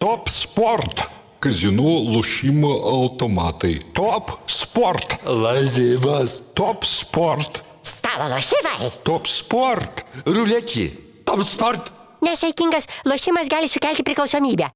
Top 0.00 0.30
Sport. 0.32 1.02
Kazinų 1.44 1.90
lošimo 2.14 2.70
automatai. 2.88 3.74
Top 3.92 4.30
Sport. 4.48 5.18
Lazivas. 5.28 6.38
Top 6.56 6.86
Sport. 6.88 7.60
Stalo 7.84 8.30
lošimai. 8.32 8.88
Top 9.04 9.28
Sport. 9.28 10.00
Ruletį. 10.24 10.86
Top 11.28 11.44
sport. 11.44 11.92
Nesaikingas 12.24 12.88
lošimas 13.04 13.52
gali 13.52 13.68
sukelti 13.68 14.02
priklausomybę. 14.08 14.70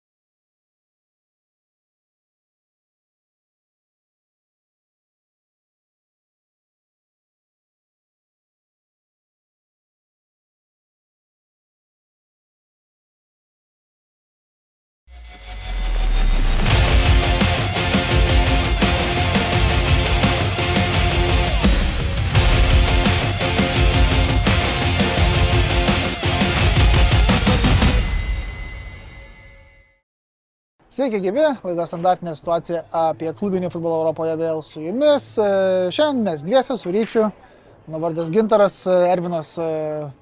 Sveiki, 30.95 31.19
gyvi, 31.19 31.43
laida 31.65 31.89
standartinė 31.91 32.37
situacija 32.39 32.85
apie 32.95 33.33
klubinį 33.35 33.67
futbolą 33.73 33.97
Europoje 34.05 34.37
vėl 34.39 34.61
su 34.63 34.79
jumis. 34.79 35.25
E, 35.43 35.47
Šiandien 35.91 36.21
mes 36.23 36.45
dviese 36.47 36.77
su 36.79 36.93
Ryčiu, 36.95 37.25
mano 37.89 37.99
vardas 38.05 38.29
Gintaras, 38.31 38.77
e, 38.87 38.95
Ervinas 39.11 39.51
e, 39.59 39.67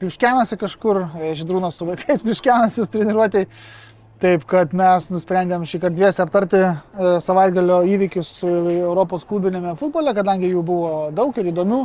pliuškenasi 0.01 0.57
kažkur, 0.62 1.03
Židrūnas 1.37 1.77
su 1.77 1.91
vaikais 1.91 2.23
pliuškenasi 2.25 2.87
treniruotėjai. 2.95 3.51
Taip, 4.25 4.48
kad 4.48 4.73
mes 4.73 5.11
nusprendėm 5.12 5.69
šį 5.69 5.83
kartą 5.83 5.98
dviese 5.98 6.25
aptarti 6.25 6.62
savaitgalio 7.27 7.83
įvykius 7.93 8.33
Europos 8.47 9.29
klubinėme 9.29 9.77
futbole, 9.77 10.17
kadangi 10.17 10.55
jų 10.55 10.64
buvo 10.73 10.97
daug 11.12 11.36
ir 11.36 11.53
įdomių, 11.53 11.83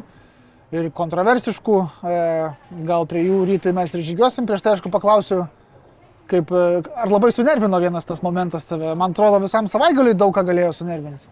ir 0.80 0.92
kontroversiškų. 0.96 1.84
Gal 2.88 3.12
prie 3.12 3.28
jų 3.28 3.44
rytai 3.52 3.76
mes 3.76 3.92
ir 3.92 4.08
žygiuosim. 4.14 4.48
Prieš 4.48 4.64
tai, 4.64 4.78
aišku, 4.78 4.94
paklausiu, 4.96 5.44
kaip, 6.30 6.52
e, 6.52 6.82
ar 7.04 7.12
labai 7.12 7.32
sunervino 7.36 7.80
vienas 7.84 8.08
tas 8.08 8.22
momentas 8.26 8.68
tave. 8.70 8.94
Man 9.00 9.16
atrodo, 9.16 9.40
visam 9.44 9.68
savaitgaliui 9.72 10.18
daug 10.18 10.36
ką 10.36 10.46
galėjo 10.48 10.74
sunervinti. 10.82 11.28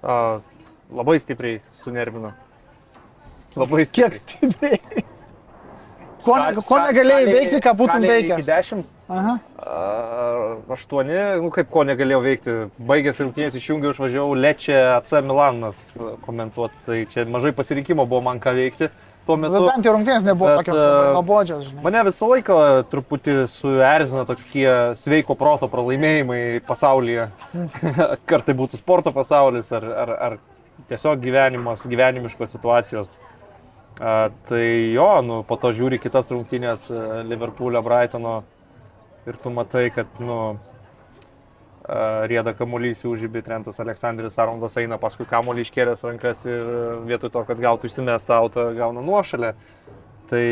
A, 0.00 0.40
labai 0.96 1.18
stipriai 1.20 1.60
sunervino. 1.82 2.32
Labai 3.58 3.84
Kiek 3.90 4.14
stipriai. 4.16 4.78
stipriai. 4.80 5.06
Ko, 6.20 6.34
ne, 6.36 6.60
ko 6.60 6.78
negalėjai 6.84 7.28
veikti, 7.30 7.58
ką 7.64 7.72
būtum 7.78 8.04
veikęs? 8.04 8.44
10, 8.44 8.82
Aha. 9.08 9.38
8, 10.68 11.12
nu 11.40 11.48
kaip 11.54 11.70
ko 11.72 11.84
negalėjau 11.88 12.20
veikti. 12.24 12.56
Baigęs 12.90 13.22
rungtynės 13.24 13.56
išjungiau, 13.56 13.94
išvažiavau 13.94 14.36
Lečia 14.36 14.98
AC 14.98 15.14
Milanas 15.24 15.80
komentuoti. 16.26 16.76
Tai 16.86 16.98
čia 17.10 17.24
mažai 17.24 17.54
pasirinkimo 17.56 18.04
buvo 18.04 18.20
man 18.28 18.42
ką 18.42 18.52
veikti. 18.58 18.90
Tuo 19.26 19.36
Bet 19.36 19.50
metu 19.50 19.66
bent 19.66 19.86
jau 19.86 19.92
rungtynės 19.94 20.24
nebuvo 20.24 20.48
Bet, 20.48 20.62
tokios 20.62 20.78
e, 20.80 21.10
nuobodžios, 21.14 21.64
žinai. 21.68 21.82
mane 21.84 22.04
visą 22.08 22.28
laiką 22.30 22.60
truputį 22.92 23.34
suerzina 23.52 24.24
tokie 24.28 24.68
sveiko 24.98 25.36
proto 25.38 25.68
pralaimėjimai 25.70 26.40
pasaulyje. 26.66 27.26
Ar 28.36 28.46
tai 28.46 28.56
būtų 28.56 28.80
sporto 28.80 29.12
pasaulis, 29.12 29.68
ar, 29.76 29.84
ar, 30.04 30.14
ar 30.28 30.38
tiesiog 30.88 31.20
gyvenimas, 31.20 31.84
gyvenimiškos 31.90 32.56
situacijos. 32.56 33.18
A, 34.00 34.30
tai 34.48 34.64
jo, 34.94 35.10
nu, 35.26 35.42
po 35.44 35.60
to 35.60 35.74
žiūri 35.76 36.00
kitas 36.00 36.32
rungtynės 36.32 36.88
e, 36.88 37.04
Liverpoolio, 37.28 37.84
Brightono 37.84 38.38
ir 39.28 39.36
tu 39.42 39.52
matai, 39.52 39.90
kad 39.92 40.08
nu, 40.24 40.56
rieda 42.30 42.52
kamuolys 42.54 43.00
užžybį, 43.08 43.42
Trentas 43.46 43.80
Aleksandris 43.82 44.36
Arondas 44.38 44.76
eina 44.78 44.98
paskui 45.02 45.26
kamuolį 45.26 45.64
iškėlęs 45.66 46.04
rankas 46.06 46.44
ir 46.46 46.60
e, 46.60 46.82
vietoj 47.08 47.30
to, 47.34 47.42
kad 47.48 47.58
gautų 47.62 47.88
išsimestą 47.90 48.36
autą, 48.38 48.68
gauna 48.78 49.02
nuošalę. 49.02 49.54
Tai 50.30 50.44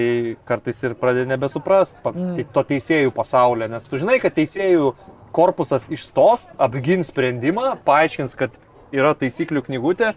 kartais 0.48 0.80
ir 0.82 0.96
pradedi 0.98 1.28
nebesuprast 1.30 2.00
Mm. 2.02 2.40
to 2.52 2.62
teisėjų 2.66 3.12
pasaulio, 3.14 3.68
nes 3.70 3.84
tu 3.86 3.96
žinai, 4.00 4.16
kad 4.20 4.34
teisėjų 4.34 4.88
korpusas 5.32 5.86
išstos, 5.92 6.48
apgins 6.58 7.12
sprendimą, 7.12 7.76
paaiškins, 7.86 8.34
kad 8.34 8.50
yra 8.90 9.12
taisyklių 9.14 9.62
knygutė, 9.68 10.14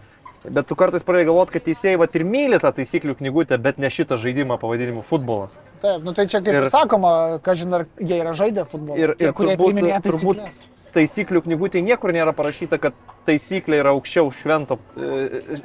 bet 0.50 0.66
tu 0.66 0.74
kartais 0.74 1.04
pradedi 1.06 1.28
galvoti, 1.30 1.52
kad 1.54 1.62
teisėjai 1.68 1.98
va 2.00 2.08
ir 2.10 2.24
myli 2.26 2.58
tą 2.58 2.72
taisyklių 2.74 3.14
knygutę, 3.20 3.58
bet 3.62 3.78
ne 3.78 3.86
šitą 3.92 4.18
žaidimą 4.18 4.58
pavadinimu 4.58 5.04
futbolas. 5.06 5.60
Taip, 5.84 6.02
nu 6.02 6.10
tai 6.16 6.26
čia 6.26 6.40
kaip 6.42 6.58
ir 6.58 6.66
sakoma, 6.72 7.38
kažin 7.44 7.72
ar 7.78 7.86
jie 8.00 8.18
yra 8.18 8.32
žaidę 8.34 8.66
futbolą. 8.66 8.98
Ir- 8.98 9.14
Tie, 9.14 9.28
ir 9.28 9.32
kurie 9.32 9.54
turbūt- 9.56 10.02
turbūt- 10.02 10.42
taisyklės. 10.42 10.64
Taisyklių 10.92 11.42
knygutė 11.46 11.80
niekur 11.84 12.12
nėra 12.12 12.34
parašyta, 12.36 12.78
kad 12.82 12.96
taisyklė 13.28 13.80
yra 13.80 13.94
aukščiau 13.96 14.28
švento, 14.36 14.76
e, 14.96 15.60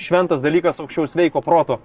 šventas 0.00 0.42
dalykas 0.42 0.80
aukščiau 0.82 1.06
sveiko 1.10 1.42
proto. 1.44 1.80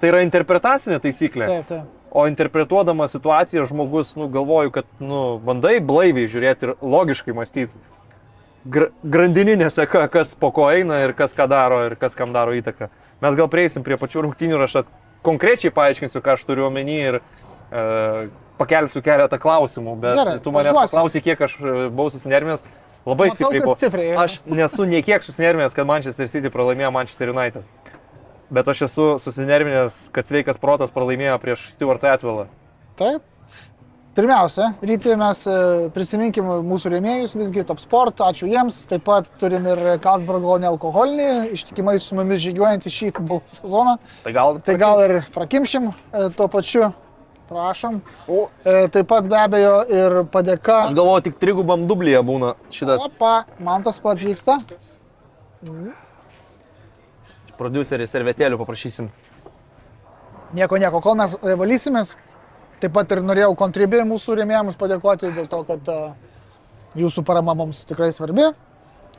Tai 0.00 0.10
yra 0.10 0.22
interpretacinė 0.24 0.98
taisyklė. 1.02 1.48
Taip, 1.50 1.66
taip. 1.68 1.90
O 2.12 2.26
interpretuodama 2.28 3.06
situaciją 3.08 3.64
žmogus, 3.70 4.16
nu, 4.20 4.26
galvoju, 4.32 4.72
kad, 4.74 4.88
nu, 5.00 5.38
bandai 5.44 5.78
blaiviai 5.80 6.28
žiūrėti 6.28 6.68
ir 6.68 6.74
logiškai 6.82 7.36
mąstyti. 7.36 7.72
Gr 8.68 8.90
grandininė 9.02 9.70
seka, 9.72 10.04
kas 10.12 10.34
po 10.38 10.52
ko 10.54 10.68
eina 10.70 11.00
ir 11.06 11.14
kas 11.18 11.32
ką 11.34 11.48
daro 11.50 11.80
ir 11.86 11.96
kas 11.98 12.14
kam 12.18 12.34
daro 12.34 12.52
įtaką. 12.54 12.90
Mes 13.24 13.38
gal 13.38 13.48
prieisim 13.50 13.86
prie 13.86 13.96
pačių 13.98 14.26
rungtynių 14.26 14.58
ir 14.58 14.66
aš 14.66 14.76
konkrečiai 15.26 15.72
paaiškinsiu, 15.74 16.20
ką 16.22 16.36
aš 16.36 16.44
turiu 16.46 16.66
omeny 16.68 16.98
ir 16.98 17.18
e, 17.18 17.22
pakelsiu 18.60 19.02
keletą 19.04 19.38
klausimų, 19.42 19.96
bet 20.02 20.18
Gerai, 20.18 20.36
tu 20.44 20.52
manęs 20.54 20.76
paklausai, 20.76 21.22
kiek 21.24 21.40
aš 21.48 21.56
e, 21.60 21.74
buvau 21.90 22.12
susinervinęs. 22.14 22.64
Labai 23.02 23.32
Matau, 23.32 23.38
stipriai 23.40 23.64
buvau. 23.64 23.74
stipriai. 23.80 24.12
Aš 24.22 24.36
nesu 24.46 24.84
niekiek 24.86 25.24
susinervinęs, 25.26 25.74
kad 25.74 25.88
Manchester 25.88 26.28
City 26.30 26.52
pralaimėjo 26.54 26.92
Manchester 26.94 27.32
United. 27.32 27.64
Bet 28.52 28.68
aš 28.68 28.84
esu 28.86 29.08
susinervinęs, 29.24 30.04
kad 30.14 30.28
sveikas 30.28 30.60
protas 30.62 30.92
pralaimėjo 30.94 31.34
prieš 31.42 31.70
Stuart 31.72 32.04
Atwellą. 32.06 32.46
Taip. 33.00 33.24
Pirmiausia, 34.12 34.74
ryte 34.84 35.14
mes 35.16 35.38
e, 35.48 35.52
prisiminkim 35.94 36.44
mūsų 36.68 36.90
rėmėjus, 36.92 37.32
visgi 37.40 37.62
Top 37.64 37.78
Sport, 37.80 38.20
ačiū 38.20 38.44
jiems. 38.50 38.82
Taip 38.90 39.06
pat 39.06 39.30
turim 39.40 39.64
ir 39.72 39.80
Kalsbergo 40.04 40.58
nealkoholinį, 40.60 41.54
ištikimai 41.56 41.94
su 41.96 42.18
mumis 42.18 42.42
žygiuojantį 42.44 42.92
šį 42.92 43.08
futbolo 43.16 43.40
sezoną. 43.48 43.96
Tai 44.26 44.34
gal, 44.36 44.60
Tai 44.68 44.74
gal 44.76 45.00
ir 45.06 45.14
prakimšim 45.32 45.88
e, 45.88 46.28
tuo 46.36 46.50
pačiu. 46.52 46.90
Prašom. 47.52 48.00
O. 48.28 48.46
E, 48.64 48.88
Taip 48.92 49.08
pat 49.10 49.28
be 49.28 49.36
abejo 49.38 49.74
ir 49.92 50.16
padėka. 50.32 50.78
Aš 50.88 50.96
galvoju, 50.96 51.26
tik 51.28 51.38
trigubam 51.42 51.84
dublyje 51.90 52.22
būna 52.26 52.54
šitas 52.72 53.04
Opa, 53.06 53.44
man 53.60 53.84
tas 53.86 54.00
pats 54.02 54.24
vyksta. 54.24 54.58
produceris 57.58 58.14
ir 58.16 58.24
vietėlių 58.26 58.58
paprašysim. 58.58 59.10
Nieko, 60.56 60.76
nieko, 60.80 61.00
kol 61.04 61.16
mes 61.20 61.36
e, 61.38 61.54
valysimės. 61.60 62.16
Taip 62.82 62.92
pat 62.96 63.12
ir 63.14 63.22
norėjau 63.22 63.52
kontribį 63.56 64.02
mūsų 64.08 64.40
rėmėjams 64.40 64.76
padėkoti 64.80 65.30
dėl 65.36 65.46
to, 65.48 65.62
kad 65.68 65.92
e, 65.92 65.98
jūsų 67.04 67.22
parama 67.28 67.54
mums 67.54 67.84
tikrai 67.88 68.10
svarbi. 68.12 68.50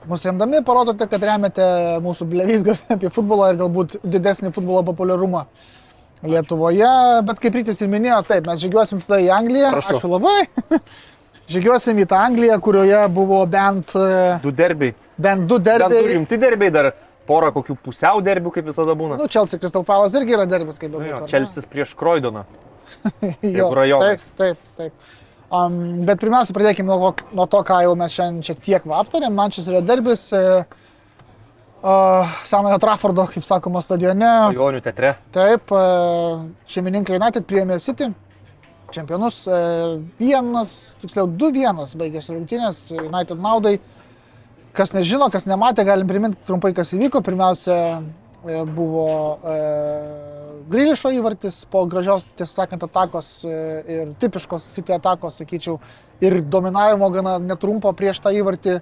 Mūsų 0.03 0.33
remdami 0.33 0.59
parodote, 0.67 1.07
kad 1.07 1.23
remiate 1.23 1.65
mūsų 2.03 2.27
blevizgas 2.33 2.83
apie 2.91 3.13
futbolą 3.13 3.53
ir 3.53 3.61
galbūt 3.61 4.01
didesnį 4.03 4.51
futbolo 4.55 4.83
populiarumą 4.89 5.45
Lietuvoje. 6.23 6.89
Bet 7.27 7.39
kaip 7.43 7.55
rytis 7.59 7.81
ir 7.83 7.89
minėjo, 7.91 8.21
taip, 8.27 8.45
mes 8.47 8.61
žygiuosim 8.63 9.01
tada 9.03 9.19
į 9.23 9.29
Angliją. 9.35 9.71
Prašau. 9.75 9.97
Ačiū 9.99 10.11
labai. 10.11 10.37
žygiuosim 11.53 11.99
į 11.99 12.05
tą 12.09 12.19
Angliją, 12.23 12.59
kurioje 12.63 13.01
buvo 13.13 13.41
bent, 13.51 13.95
e, 13.99 14.37
Du 14.43 14.51
derbiai. 14.55 14.93
bent 15.17 15.47
du 15.49 15.57
Dar 15.59 15.83
du 15.83 15.89
derbiai. 15.95 16.13
rimti 16.15 16.37
derbiai, 16.39 16.71
dar 16.71 16.91
porą 17.27 17.51
kokių 17.55 17.75
pusiau 17.83 18.21
derbių, 18.23 18.51
kaip 18.55 18.65
visada 18.71 18.95
būna. 18.99 19.17
Nu, 19.19 19.27
Chelsea 19.31 19.59
Crystal 19.59 19.83
Palace 19.87 20.15
irgi 20.19 20.35
yra 20.37 20.45
derbis, 20.49 20.79
kaip 20.79 20.91
Nu, 20.91 20.99
bebūtų. 20.99 21.21
ne? 21.25 21.27
Čelsis 21.31 21.67
prieš 21.67 21.93
Kroidoną. 21.99 22.45
Jo, 23.23 23.33
jeigu 23.43 23.75
rajonais. 23.75 24.23
Taip, 24.37 24.57
taip, 24.57 24.79
taip. 24.79 25.11
Um, 25.53 25.75
bet 26.07 26.19
pirmiausia, 26.19 26.53
pradėkime 26.55 26.87
nuo, 26.89 27.11
nuo 27.35 27.45
to, 27.51 27.59
ką 27.67 27.81
jau 27.85 27.93
mes 27.99 28.11
šiandien 28.15 28.43
šiek 28.47 28.59
tiek 28.63 28.85
aptarėm. 28.89 29.35
Mančesterio 29.37 29.81
derbis, 29.85 30.23
e, 30.33 30.63
senojo 32.47 32.77
Traffordo, 32.79 33.25
kaip 33.27 33.43
sakoma, 33.43 33.81
stadione. 33.83 34.29
Jonių 34.55 34.79
teatre. 34.85 35.17
Taip, 35.35 35.73
e, 35.75 35.81
šeimininkai 36.71 37.17
United 37.19 37.47
priėmė 37.49 37.79
City, 37.83 38.07
čempionus. 38.93 39.43
e, 39.47 39.59
Vienas, 40.19 40.95
tiksliau, 41.01 41.27
2-1 41.27 41.97
baigėsi 41.99 42.33
rungtynės 42.33 42.91
United 42.95 43.37
naudai. 43.37 43.79
Kas 44.73 44.93
nežino, 44.95 45.29
kas 45.29 45.45
nematė, 45.45 45.85
galim 45.85 46.07
priminti 46.07 46.39
trumpai, 46.47 46.73
kas 46.73 46.93
įvyko. 46.95 47.21
Pirmiausia, 47.21 48.01
e, 48.47 48.63
buvo 48.65 49.37
e, 49.43 49.57
Grilišo 50.69 51.11
įvartis 51.11 51.65
po 51.69 51.83
gražios, 51.85 52.31
tiesą 52.37 52.63
sakant, 52.63 52.83
atakos 52.87 53.43
e, 53.43 53.57
ir 53.95 54.13
tipiškos 54.21 54.63
City 54.63 54.95
atakos, 54.95 55.41
sakyčiau, 55.41 55.79
ir 56.23 56.39
dominavimo 56.41 57.09
gana 57.11 57.37
netrumpo 57.43 57.91
prieš 57.93 58.23
tą 58.23 58.31
įvartį. 58.31 58.79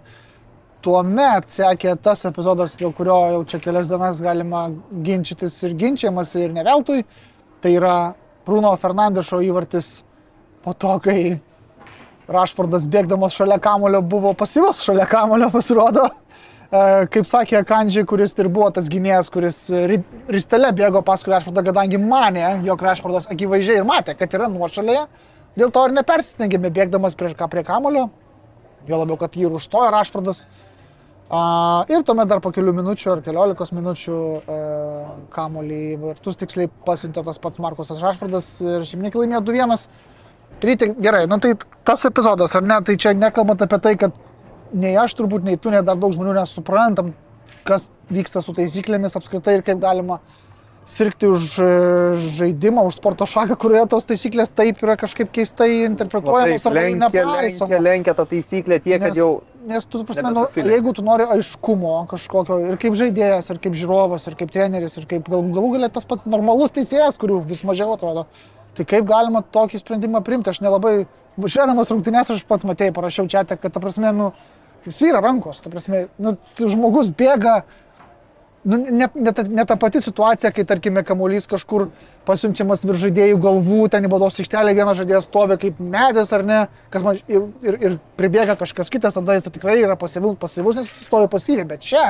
Tuomet 0.81 1.45
sekė 1.53 1.93
tas 2.01 2.23
epizodas, 2.25 2.73
dėl 2.79 2.89
kurio 2.97 3.17
jau 3.35 3.41
čia 3.45 3.59
kelias 3.61 3.89
dienas 3.91 4.21
galima 4.25 4.63
ginčytis 5.05 5.59
ir 5.67 5.75
ginčiamas 5.77 6.33
ir 6.41 6.53
ne 6.55 6.63
veltui. 6.65 7.03
Tai 7.61 7.73
yra 7.77 7.95
Bruno 8.47 8.71
Fernandešo 8.81 9.43
įvartis 9.45 9.99
po 10.65 10.73
to, 10.73 10.95
kai 11.03 11.35
Rašfordas 12.31 12.87
bėgdamas 12.89 13.35
šalia 13.37 13.59
kamulio 13.61 13.99
buvo 14.01 14.31
pasyvus 14.37 14.79
šalia 14.87 15.05
kamulio 15.09 15.51
pasirodo. 15.53 16.07
E, 16.71 16.81
Kaip 17.13 17.27
sakė 17.29 17.61
Kandžiai, 17.67 18.05
kuris 18.07 18.33
ir 18.39 18.49
buvo 18.49 18.71
tas 18.73 18.89
gynėjas, 18.89 19.29
kuris 19.33 19.59
ri- 19.91 20.01
ristele 20.31 20.71
bėgo 20.73 21.03
paskui 21.05 21.33
Rašfordą, 21.35 21.65
kadangi 21.67 21.99
manė, 22.01 22.47
jog 22.65 22.81
Rašfordas 22.87 23.27
akivaizdžiai 23.33 23.81
ir 23.83 23.87
matė, 23.89 24.15
kad 24.17 24.33
yra 24.33 24.47
nuošalėje. 24.49 25.05
Dėl 25.59 25.69
to 25.75 25.85
ir 25.85 25.93
nepersistengėme 25.99 26.71
bėgdamas 26.73 27.17
prieš 27.19 27.35
ką 27.37 27.49
prie 27.51 27.65
kamulio. 27.67 28.07
Jo 28.87 29.01
labiau, 29.03 29.19
kad 29.19 29.35
jį 29.37 29.49
ir 29.49 29.57
užstojo 29.59 29.91
Rašfordas. 29.93 30.45
A, 30.47 30.70
ir 31.87 32.03
tuomet 32.03 32.27
dar 32.27 32.41
po 32.43 32.51
kelių 32.51 32.73
minučių 32.75 33.11
ar 33.13 33.21
keliolikos 33.23 33.69
minučių 33.71 34.15
e, 34.41 34.57
kamuolį 35.31 35.77
į 35.93 35.99
vartus 36.01 36.39
tiksliai 36.41 36.67
pasiuntė 36.85 37.23
tas 37.23 37.39
pats 37.39 37.61
Markusas 37.63 38.01
Rašfordas 38.03 38.49
ir 38.65 38.83
šeimininkai 38.89 39.21
laimėjo 39.23 39.39
2-1. 39.47 39.85
Ryti, 40.61 40.91
gerai, 41.01 41.23
nu 41.31 41.39
tai 41.41 41.53
tas 41.87 42.03
epizodas, 42.05 42.51
ar 42.57 42.67
ne, 42.67 42.81
tai 42.85 42.97
čia 42.99 43.15
nekalbant 43.15 43.63
apie 43.63 43.79
tai, 43.81 43.95
kad 43.97 44.17
nei 44.75 44.91
aš 44.99 45.15
turbūt, 45.17 45.47
nei 45.47 45.57
tu, 45.57 45.71
nei 45.71 45.81
dar 45.87 45.97
daug 45.97 46.11
žmonių 46.13 46.35
nesuprantam, 46.35 47.13
kas 47.65 47.87
vyksta 48.11 48.43
su 48.43 48.53
taisyklėmis 48.57 49.15
apskritai 49.17 49.55
ir 49.57 49.65
kaip 49.65 49.79
galima 49.81 50.19
sirgti 50.91 51.29
už 51.31 51.45
e, 51.63 51.69
žaidimą, 52.39 52.83
už 52.89 52.99
sporto 52.99 53.27
šaką, 53.29 53.57
kurioje 53.61 53.87
tos 53.93 54.09
taisyklės 54.09 54.51
taip 54.53 54.81
yra 54.83 54.97
kažkaip 54.99 55.31
keistai 55.33 55.85
interpretuojamos 55.87 56.67
arba 56.67 56.83
jų 56.87 56.99
lenkia, 56.99 57.79
lenkia, 57.79 58.17
tą 58.17 58.27
taisyklę 58.35 58.81
tiek, 58.83 58.99
kad 59.01 59.17
jau 59.17 59.31
Nes 59.61 59.85
tu, 59.85 60.01
prasme, 60.05 60.31
nu, 60.33 60.41
jeigu 60.71 60.91
tu 60.97 61.03
nori 61.05 61.25
aiškumo 61.35 62.07
kažkokio 62.09 62.55
ir 62.65 62.79
kaip 62.81 62.95
žaidėjas, 62.97 63.51
ir 63.53 63.59
kaip 63.61 63.75
žiūrovas, 63.77 64.23
ir 64.25 64.37
kaip 64.39 64.49
treneris, 64.53 64.95
ir 64.97 65.05
kaip 65.09 65.27
gal, 65.29 65.43
galų 65.53 65.75
galia 65.75 65.89
tas 65.93 66.07
pats 66.09 66.25
normalus 66.25 66.73
teisėjas, 66.73 67.19
kurių 67.21 67.37
vis 67.45 67.61
mažiau 67.67 67.93
atrodo, 67.93 68.25
tai 68.77 68.87
kaip 68.89 69.05
galima 69.05 69.43
tokį 69.45 69.83
sprendimą 69.83 70.23
priimti? 70.25 70.49
Aš 70.49 70.63
nelabai, 70.65 71.03
žiūrėdamas 71.37 71.93
rungtynės, 71.93 72.33
aš 72.33 72.41
pats 72.49 72.65
matėjai, 72.65 72.95
parašiau 72.95 73.29
čia, 73.29 73.45
kad, 73.51 73.69
ta 73.69 73.83
prasme, 73.83 74.09
nu, 74.17 74.31
svyra 74.87 75.21
rankos, 75.21 75.61
ta 75.61 75.69
prasme, 75.69 76.07
nu, 76.17 76.33
žmogus 76.57 77.13
bėga, 77.13 77.59
Nu, 78.61 78.77
net, 78.77 79.15
net, 79.17 79.39
net 79.49 79.65
ta 79.65 79.75
pati 79.79 79.97
situacija, 80.05 80.51
kai, 80.53 80.63
tarkime, 80.69 81.01
kamuolys 81.05 81.47
kažkur 81.49 81.87
pasiunčiamas 82.27 82.83
virš 82.85 83.07
žaidėjų 83.07 83.39
galvų, 83.41 83.79
ten 83.89 84.05
į 84.05 84.11
baudos 84.11 84.37
aikštelę 84.37 84.75
vienas 84.77 84.99
žaidėjas 84.99 85.25
stovi 85.25 85.57
kaip 85.63 85.79
medis 85.81 86.29
ar 86.37 86.45
ne, 86.45 86.59
kas 86.93 87.01
man 87.05 87.17
ir, 87.25 87.47
ir, 87.65 87.79
ir 87.81 87.97
pribėga 88.21 88.53
kažkas 88.59 88.93
kitas, 88.93 89.17
tada 89.17 89.39
jis 89.39 89.49
tikrai 89.49 89.79
yra 89.81 89.97
pasyvus, 89.97 90.37
pasyvus 90.41 90.77
nes 90.77 90.91
jis 90.91 91.07
stovi 91.07 91.31
pasyviai, 91.33 91.65
bet 91.73 91.89
čia 91.89 92.05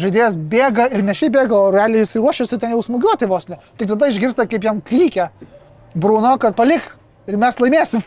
žaidėjas 0.00 0.40
bėga 0.40 0.88
ir 0.96 1.04
ne 1.04 1.12
šiaip 1.20 1.36
bėga, 1.36 1.60
o 1.60 1.70
realiai 1.74 2.06
jis 2.06 2.16
ruošiasi 2.16 2.62
ten 2.62 2.72
jau 2.72 2.80
smūgiuoti 2.88 3.28
vos 3.28 3.50
ne. 3.52 3.60
Tik 3.76 3.92
tada 3.92 4.08
išgirsta, 4.08 4.48
kaip 4.48 4.64
jam 4.64 4.80
klykia 4.80 5.28
Bruno, 5.92 6.32
kad 6.40 6.56
palik 6.56 6.94
ir 7.28 7.36
mes 7.36 7.60
laimėsim. 7.60 8.00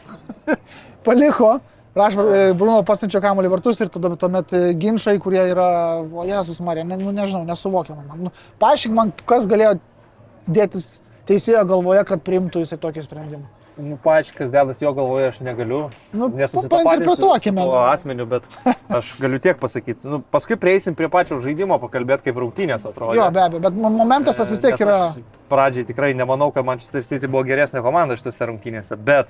Paliko. 1.05 1.59
Rašvar, 1.97 2.29
e, 2.29 2.53
Bruno 2.57 2.77
pasiunčia 2.87 3.21
kamuolį 3.23 3.49
vartus 3.55 3.81
ir 3.83 3.89
tada 3.93 4.13
tuomet 4.19 4.53
e, 4.53 4.63
ginčiai, 4.77 5.19
kurie 5.23 5.41
yra, 5.51 5.67
o 6.05 6.25
Jėzus 6.27 6.61
Marija, 6.63 6.85
ne, 6.87 6.97
nu, 7.01 7.11
nežinau, 7.15 7.43
nesuvokiama. 7.47 8.05
man. 8.07 8.27
Nu, 8.29 8.33
paaiškink 8.61 8.95
man, 8.97 9.13
kas 9.29 9.47
galėjo 9.49 9.77
dėtis 10.47 10.99
teisėjo 11.27 11.65
galvoje, 11.67 12.03
kad 12.07 12.21
priimtų 12.25 12.63
jisai 12.63 12.77
tokį 12.81 13.03
sprendimą. 13.07 13.47
Nu, 13.77 13.93
paaiškiai, 14.01 14.39
kas 14.39 14.49
dedas 14.49 14.79
jo 14.81 14.89
galvoje, 14.97 15.27
aš 15.29 15.35
negaliu. 15.45 15.83
Nu, 16.09 16.31
Nesusitapatinsiu 16.33 16.63
su 16.63 16.69
painterpretuokime, 16.87 17.61
tuo 17.61 17.75
nu. 17.75 17.81
asmeniu, 17.91 18.25
bet 18.25 18.47
aš 18.97 19.11
galiu 19.21 19.37
tiek 19.43 19.59
pasakyti. 19.61 20.01
Nu, 20.01 20.17
paskui 20.33 20.57
prieisim 20.57 20.95
prie 20.97 21.05
pačio 21.13 21.37
žaidimo, 21.43 21.77
pakalbėti, 21.83 22.25
kaip 22.25 22.39
rungtynės 22.41 22.87
atrodo. 22.89 23.13
Jo, 23.19 23.27
be 23.35 23.43
abejo, 23.43 23.61
bet 23.67 23.77
mo- 23.77 23.91
momentas 23.93 24.39
tas 24.39 24.49
vis 24.49 24.63
tiek 24.63 24.81
yra. 24.81 25.11
Pradžiai 25.51 25.85
tikrai 25.91 26.09
nemanau, 26.17 26.49
kad 26.55 26.65
Manchester 26.65 27.05
City 27.05 27.29
buvo 27.29 27.45
geresnė 27.45 27.83
komanda 27.85 28.17
šitose 28.17 28.49
rungtynėse, 28.49 28.97
bet 28.97 29.29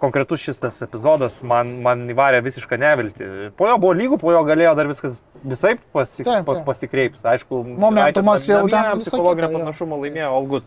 konkretus 0.00 0.42
šis 0.42 0.60
tas 0.62 0.80
epizodas 0.84 1.40
man, 1.46 1.76
man 1.84 2.04
įvarė 2.10 2.40
visišką 2.44 2.78
neviltį. 2.80 3.30
Po 3.58 3.68
jo 3.68 3.76
buvo 3.82 3.94
lygų, 3.98 4.18
po 4.22 4.32
jo 4.34 4.42
galėjo 4.48 4.74
dar 4.78 4.90
viskas 4.90 5.18
visai 5.42 5.76
pasi, 5.94 6.24
Taip, 6.24 6.46
taip. 6.48 6.62
pasikreipti. 6.66 7.22
Aišku, 7.34 7.62
Momentumas 7.80 8.46
jau 8.48 8.62
ten 8.70 9.02
psichologinio 9.02 9.52
panašumo 9.58 10.00
laimėjo. 10.02 10.62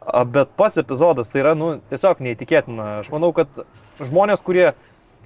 A, 0.00 0.24
Bet 0.24 0.54
pats 0.56 0.80
epizodas 0.80 1.28
tai 1.28 1.42
yra, 1.42 1.52
nu, 1.58 1.74
tiesiog 1.92 2.22
neįtikėtina. 2.24 2.86
Aš 3.02 3.10
manau, 3.12 3.34
kad 3.36 3.62
žmonės, 4.00 4.40
kurie 4.42 4.70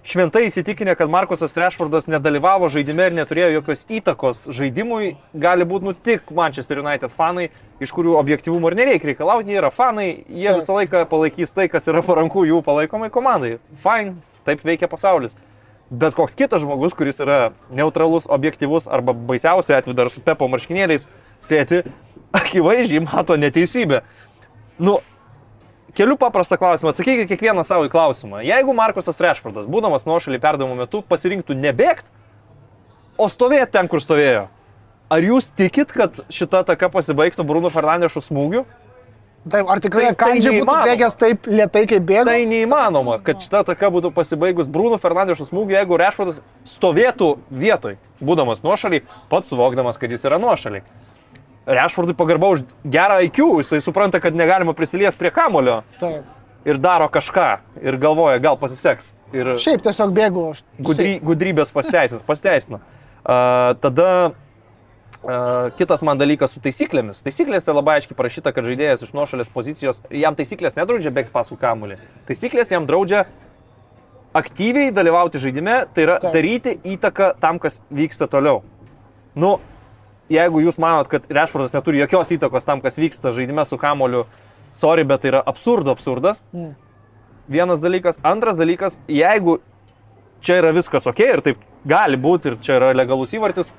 šventai 0.05 0.47
įsitikinę, 0.49 0.95
kad 0.97 1.11
Markusas 1.11 1.57
Rešfordas 1.57 2.07
nedalyvavo 2.13 2.69
žaidime 2.69 3.09
ir 3.09 3.17
neturėjo 3.17 3.51
jokios 3.57 3.85
įtakos 3.89 4.45
žaidimui, 4.53 5.15
gali 5.33 5.65
būti 5.69 5.89
nu 5.89 5.95
tik 5.97 6.29
Manchester 6.35 6.83
United 6.83 7.13
fanai, 7.13 7.49
iš 7.83 7.93
kurių 7.97 8.19
objektivumo 8.21 8.71
ir 8.71 8.79
nereikia 8.79 9.13
reikalauti, 9.13 9.51
jie 9.51 9.59
yra 9.63 9.73
fanai, 9.75 10.09
jie 10.29 10.51
Taip. 10.51 10.61
visą 10.61 10.77
laiką 10.79 11.05
palaikys 11.11 11.57
tai, 11.57 11.67
kas 11.73 11.89
yra 11.91 12.05
paranku 12.05 12.45
jų 12.45 12.61
palaikomai 12.67 13.11
komandai. 13.15 13.57
Fine, 13.81 14.19
taip 14.45 14.65
veikia 14.65 14.91
pasaulis. 14.93 15.37
Bet 15.91 16.17
koks 16.17 16.37
kitas 16.37 16.63
žmogus, 16.65 16.95
kuris 16.97 17.21
yra 17.21 17.55
neutralus, 17.73 18.29
objektivus 18.29 18.89
arba 18.89 19.13
baisiausiai 19.15 19.79
atveju 19.79 19.97
dar 19.97 20.13
su 20.13 20.23
Pepo 20.25 20.49
marškinėliais 20.53 21.09
sėti, 21.45 21.83
akivaizdžiai 22.35 23.05
mato 23.05 23.37
neteisybę. 23.41 24.03
Nu, 24.79 24.99
Keliu 25.95 26.17
paprastą 26.19 26.57
klausimą, 26.59 26.91
atsakykite 26.91 27.29
kiekvieną 27.31 27.63
savo 27.65 27.87
į 27.87 27.91
klausimą. 27.93 28.41
Jeigu 28.43 28.75
Markusas 28.75 29.21
Rešfordas, 29.23 29.69
būdamas 29.71 30.09
nuošalį 30.09 30.41
perdavimo 30.43 30.75
metu, 30.81 31.05
pasirinktų 31.07 31.55
nebėgti, 31.55 32.11
o 33.15 33.29
stovėti 33.31 33.77
ten, 33.77 33.87
kur 33.89 34.03
stovėjo, 34.03 34.49
ar 35.15 35.23
jūs 35.23 35.53
tikit, 35.55 35.95
kad 35.95 36.19
šita 36.35 36.65
taka 36.67 36.91
pasibaigtų 36.91 37.47
Bruno 37.47 37.71
Fernandešu 37.71 38.25
smūgiu? 38.27 38.65
Taip, 39.45 39.69
ar 39.69 39.79
tikrai 39.85 40.07
Tai- 40.09 40.15
tai 40.17 40.19
Kandžiai 40.25 40.61
būtų 40.65 40.75
bėgęs 40.89 41.17
taip 41.21 41.47
lietai, 41.47 41.85
kaip 41.87 42.03
bėga? 42.09 42.25
Tai 42.33 42.45
neįmanoma, 42.49 43.19
kad 43.23 43.43
šita 43.45 43.61
taka 43.69 43.91
būtų 43.93 44.11
pasibaigus 44.17 44.67
Bruno 44.67 44.97
Fernandešu 44.99 45.47
smūgiu, 45.51 45.77
jeigu 45.77 45.99
Rešfordas 46.01 46.41
stovėtų 46.65 47.39
vietoj, 47.53 47.99
būdamas 48.25 48.65
nuošalį, 48.65 49.03
pats 49.29 49.53
suvokdamas, 49.53 50.01
kad 50.01 50.11
jis 50.11 50.25
yra 50.25 50.41
nuošalį. 50.41 50.81
Rešfordui 51.67 52.15
pagarba 52.15 52.49
už 52.53 52.63
gerą 52.85 53.21
IQ, 53.25 53.39
jisai 53.63 53.81
supranta, 53.81 54.21
kad 54.21 54.35
negalima 54.37 54.75
prisiliesti 54.77 55.19
prie 55.19 55.31
kamulio 55.33 55.83
Taip. 56.01 56.25
ir 56.69 56.77
daro 56.79 57.09
kažką 57.09 57.59
ir 57.83 57.97
galvoja, 57.97 58.39
gal 58.43 58.59
pasiseks. 58.61 59.13
Ir 59.33 59.55
Šiaip 59.59 59.81
tiesiog 59.83 60.13
bėgu. 60.15 60.51
aš- 60.53 60.63
gudry, 60.79 61.21
gudrybės 61.25 61.73
pasteisins, 61.73 62.23
pasteisino. 62.23 62.81
Uh, 63.25 63.73
tada 63.81 64.33
uh, 65.25 65.71
kitas 65.79 66.03
man 66.05 66.19
dalykas 66.21 66.53
su 66.53 66.61
taisyklėmis. 66.61 67.23
Taisyklėse 67.25 67.73
labai 67.73 67.97
aiškiai 67.99 68.15
parašyta, 68.19 68.53
kad 68.53 68.65
žaidėjas 68.69 69.03
iš 69.09 69.15
nuošalės 69.17 69.49
pozicijos, 69.51 70.03
jam 70.13 70.37
taisyklės 70.37 70.77
nedraudžia 70.77 71.11
bėgti 71.11 71.33
paskui 71.33 71.57
kamulį. 71.59 71.97
Taisyklės 72.29 72.71
jam 72.77 72.85
draudžia 72.87 73.25
aktyviai 74.35 74.93
dalyvauti 74.93 75.39
žaidime, 75.41 75.87
tai 75.95 76.05
yra 76.07 76.19
Taip. 76.21 76.35
daryti 76.35 76.77
įtaką 76.95 77.33
tam, 77.41 77.59
kas 77.59 77.81
vyksta 77.91 78.27
toliau. 78.29 78.63
Nu, 79.35 79.57
jeigu 80.33 80.63
jūs 80.65 80.79
manot, 80.81 81.09
kad 81.11 81.27
Rešfordas 81.33 81.75
neturi 81.75 82.01
jokios 82.03 82.33
įtakos 82.37 82.67
tam, 82.67 82.83
kas 82.85 82.99
vyksta 83.01 83.33
žaidime 83.35 83.65
su 83.69 83.79
kamoliu, 83.81 84.25
sorry, 84.77 85.05
bet 85.05 85.25
tai 85.25 85.35
yra 85.35 85.43
absurdo 85.47 85.93
absurdas. 85.95 86.43
Mm. 86.53 86.75
Vienas 87.49 87.83
dalykas. 87.83 88.19
Antras 88.25 88.57
dalykas, 88.57 88.97
jeigu 89.09 89.59
čia 90.45 90.61
yra 90.63 90.73
viskas 90.77 91.07
ok 91.09 91.21
ir 91.25 91.43
taip 91.45 91.61
gali 91.89 92.17
būti 92.21 92.53
ir 92.53 92.59
čia 92.65 92.79
yra 92.79 92.95
legalus 92.97 93.35
įvartis, 93.37 93.71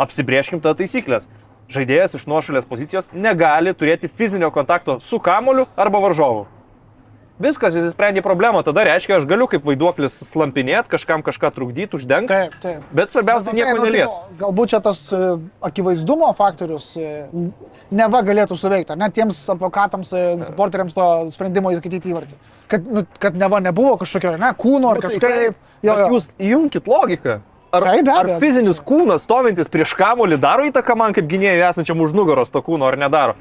apsibrieškim 0.00 0.62
tą 0.62 0.74
taisyklės. 0.78 1.28
Žaidėjas 1.72 2.18
iš 2.18 2.26
nuošalės 2.28 2.66
pozicijos 2.68 3.08
negali 3.14 3.72
turėti 3.72 4.10
fizinio 4.10 4.50
kontakto 4.52 4.98
su 5.00 5.20
kamoliu 5.22 5.68
arba 5.76 6.02
varžovu. 6.02 6.46
Viskas, 7.42 7.74
jis 7.74 7.88
sprendė 7.92 8.22
problemą, 8.22 8.60
tada 8.66 8.84
reiškia, 8.86 9.16
aš 9.18 9.26
galiu 9.26 9.48
kaip 9.50 9.64
vaiduoklis 9.66 10.14
slampinėti, 10.28 10.92
kažkam 10.92 11.24
kažką 11.26 11.50
trukdyti, 11.56 11.96
uždengti, 11.98 12.30
Taip, 12.30 12.54
taip. 12.62 12.84
bet 12.94 13.10
svarbiausia 13.10 13.50
Bet, 13.50 13.58
nieko 13.58 13.74
nu, 13.76 13.82
tai, 13.82 13.90
nelies. 13.90 14.14
nu, 14.30 14.38
Galbūt 14.44 14.72
čia 14.74 14.80
tas 14.84 15.00
e, 15.10 15.20
akivaizdumo 15.66 16.30
faktorius 16.38 16.92
e, 17.00 17.10
neva 17.90 18.22
galėtų 18.22 18.56
suveikti, 18.62 18.94
net 19.00 19.16
tiems 19.18 19.42
advokatams, 19.56 20.12
e, 20.14 20.24
supporteriams 20.46 20.94
to 20.96 21.08
sprendimo 21.34 21.74
įskaityti 21.74 22.14
įvartį. 22.14 22.38
Kad, 22.70 22.86
nu, 22.86 23.02
kad 23.20 23.34
neva 23.36 23.58
nebuvo 23.64 23.96
kažkokio, 24.00 24.36
ne, 24.40 24.52
kūno 24.62 24.94
ar 24.94 25.02
Nu, 25.02 25.08
tai 25.08 25.16
kažkaip. 25.18 25.40
taip, 25.52 25.68
Jo, 25.82 25.96
jo. 25.98 26.12
Jūs 26.14 26.28
įjunkit 26.38 26.86
logiką. 26.86 27.40
Ar, 27.72 27.82
Taip, 27.88 28.04
be 28.04 28.12
ar 28.12 28.28
fizinis 28.38 28.78
kūnas 28.84 29.22
stovintis 29.24 29.70
prieš 29.72 29.94
kamolį 29.96 30.36
daro 30.38 30.66
įtaką 30.68 30.92
man 30.94 31.14
kaip 31.16 31.24
gynėjui 31.26 31.62
esančiam 31.70 32.02
už 32.04 32.12
nugaros 32.12 32.52
to 32.52 32.60
kūno 32.62 32.84
ar 32.90 32.98
nedaro? 33.00 33.32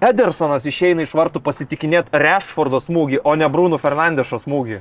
Edersonas 0.00 0.66
išeina 0.68 1.02
iš 1.02 1.12
vartų 1.18 1.40
pasitikinėti 1.42 2.14
Rešfordo 2.22 2.78
smūgį, 2.82 3.18
o 3.26 3.34
ne 3.34 3.48
Bruno 3.50 3.80
Fernandešo 3.82 4.38
smūgį, 4.44 4.78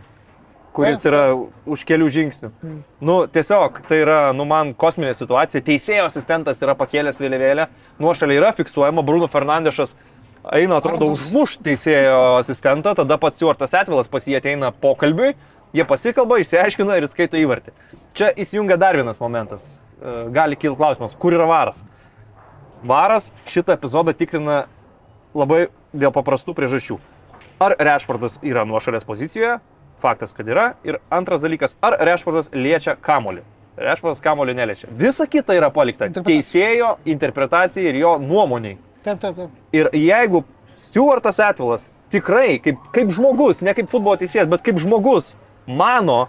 kuris 0.77 1.01
yra 1.09 1.23
už 1.65 1.85
kelių 1.89 2.09
žingsnių. 2.13 2.51
Nu, 3.01 3.15
tiesiog, 3.25 3.81
tai 3.89 4.03
yra, 4.03 4.19
nu, 4.37 4.45
man 4.45 4.75
kosminė 4.77 5.15
situacija. 5.17 5.63
Teisėjo 5.65 6.05
asistentas 6.11 6.61
yra 6.61 6.77
pakėlęs 6.77 7.17
vėliavėlę, 7.23 7.65
nuošaliai 8.03 8.37
yra 8.43 8.53
fiksuojama, 8.59 9.01
Bruno 9.07 9.29
Fernandešas 9.31 9.95
eina, 10.53 10.77
atrodo, 10.77 11.09
Arnas. 11.09 11.25
užmuš 11.25 11.57
teisėjo 11.65 12.21
asistentą, 12.37 12.93
tada 13.01 13.17
pats 13.17 13.41
Stuartas 13.41 13.73
Etvilas 13.81 14.09
pas 14.11 14.29
jį 14.29 14.37
ateina 14.37 14.69
pokalbiui, 14.85 15.33
jie 15.75 15.89
pasikalba, 15.89 16.37
išsiaiškina 16.45 17.01
ir 17.01 17.09
skaito 17.09 17.41
įvartį. 17.41 17.73
Čia 18.17 18.31
įsijungia 18.37 18.77
dar 18.77 18.97
vienas 19.01 19.19
momentas. 19.23 19.67
E, 19.97 20.27
Gali 20.33 20.55
kilti 20.61 20.77
klausimas, 20.77 21.17
kur 21.17 21.33
yra 21.33 21.49
varas? 21.49 21.81
Varas 22.85 23.31
šitą 23.49 23.73
epizodą 23.73 24.13
tikrina 24.13 24.67
labai 25.37 25.67
dėl 25.93 26.13
paprastų 26.15 26.57
priežasčių. 26.57 26.99
Ar 27.61 27.73
Rešfordas 27.79 28.37
yra 28.45 28.65
nuošalės 28.69 29.05
pozicijoje, 29.07 29.57
Faktas, 29.99 30.33
kad 30.33 30.47
yra. 30.47 30.73
Ir 30.85 30.99
antras 31.09 31.41
dalykas, 31.41 31.75
ar 31.81 31.95
Rešfordas 32.05 32.51
liečia 32.53 32.93
kamolį. 33.01 33.41
Rešfordas 33.77 34.21
kamolį 34.21 34.53
neliečia. 34.57 34.89
Visa 34.93 35.25
kita 35.29 35.55
yra 35.57 35.69
palikta 35.73 36.09
teisėjo 36.13 36.95
interpretacijai 37.05 37.91
ir 37.91 37.99
jo 38.01 38.13
nuomoniai. 38.21 38.77
Taip, 39.05 39.19
taip, 39.21 39.37
taip. 39.37 39.59
Ir 39.73 39.89
jeigu 39.93 40.43
Stuartas 40.77 41.39
Atvilas 41.41 41.89
tikrai 42.13 42.59
kaip, 42.61 42.81
kaip 42.93 43.13
žmogus, 43.13 43.63
ne 43.65 43.73
kaip 43.77 43.89
futbolo 43.89 44.17
teisėjas, 44.21 44.49
bet 44.49 44.61
kaip 44.65 44.77
žmogus, 44.81 45.33
mano, 45.65 46.27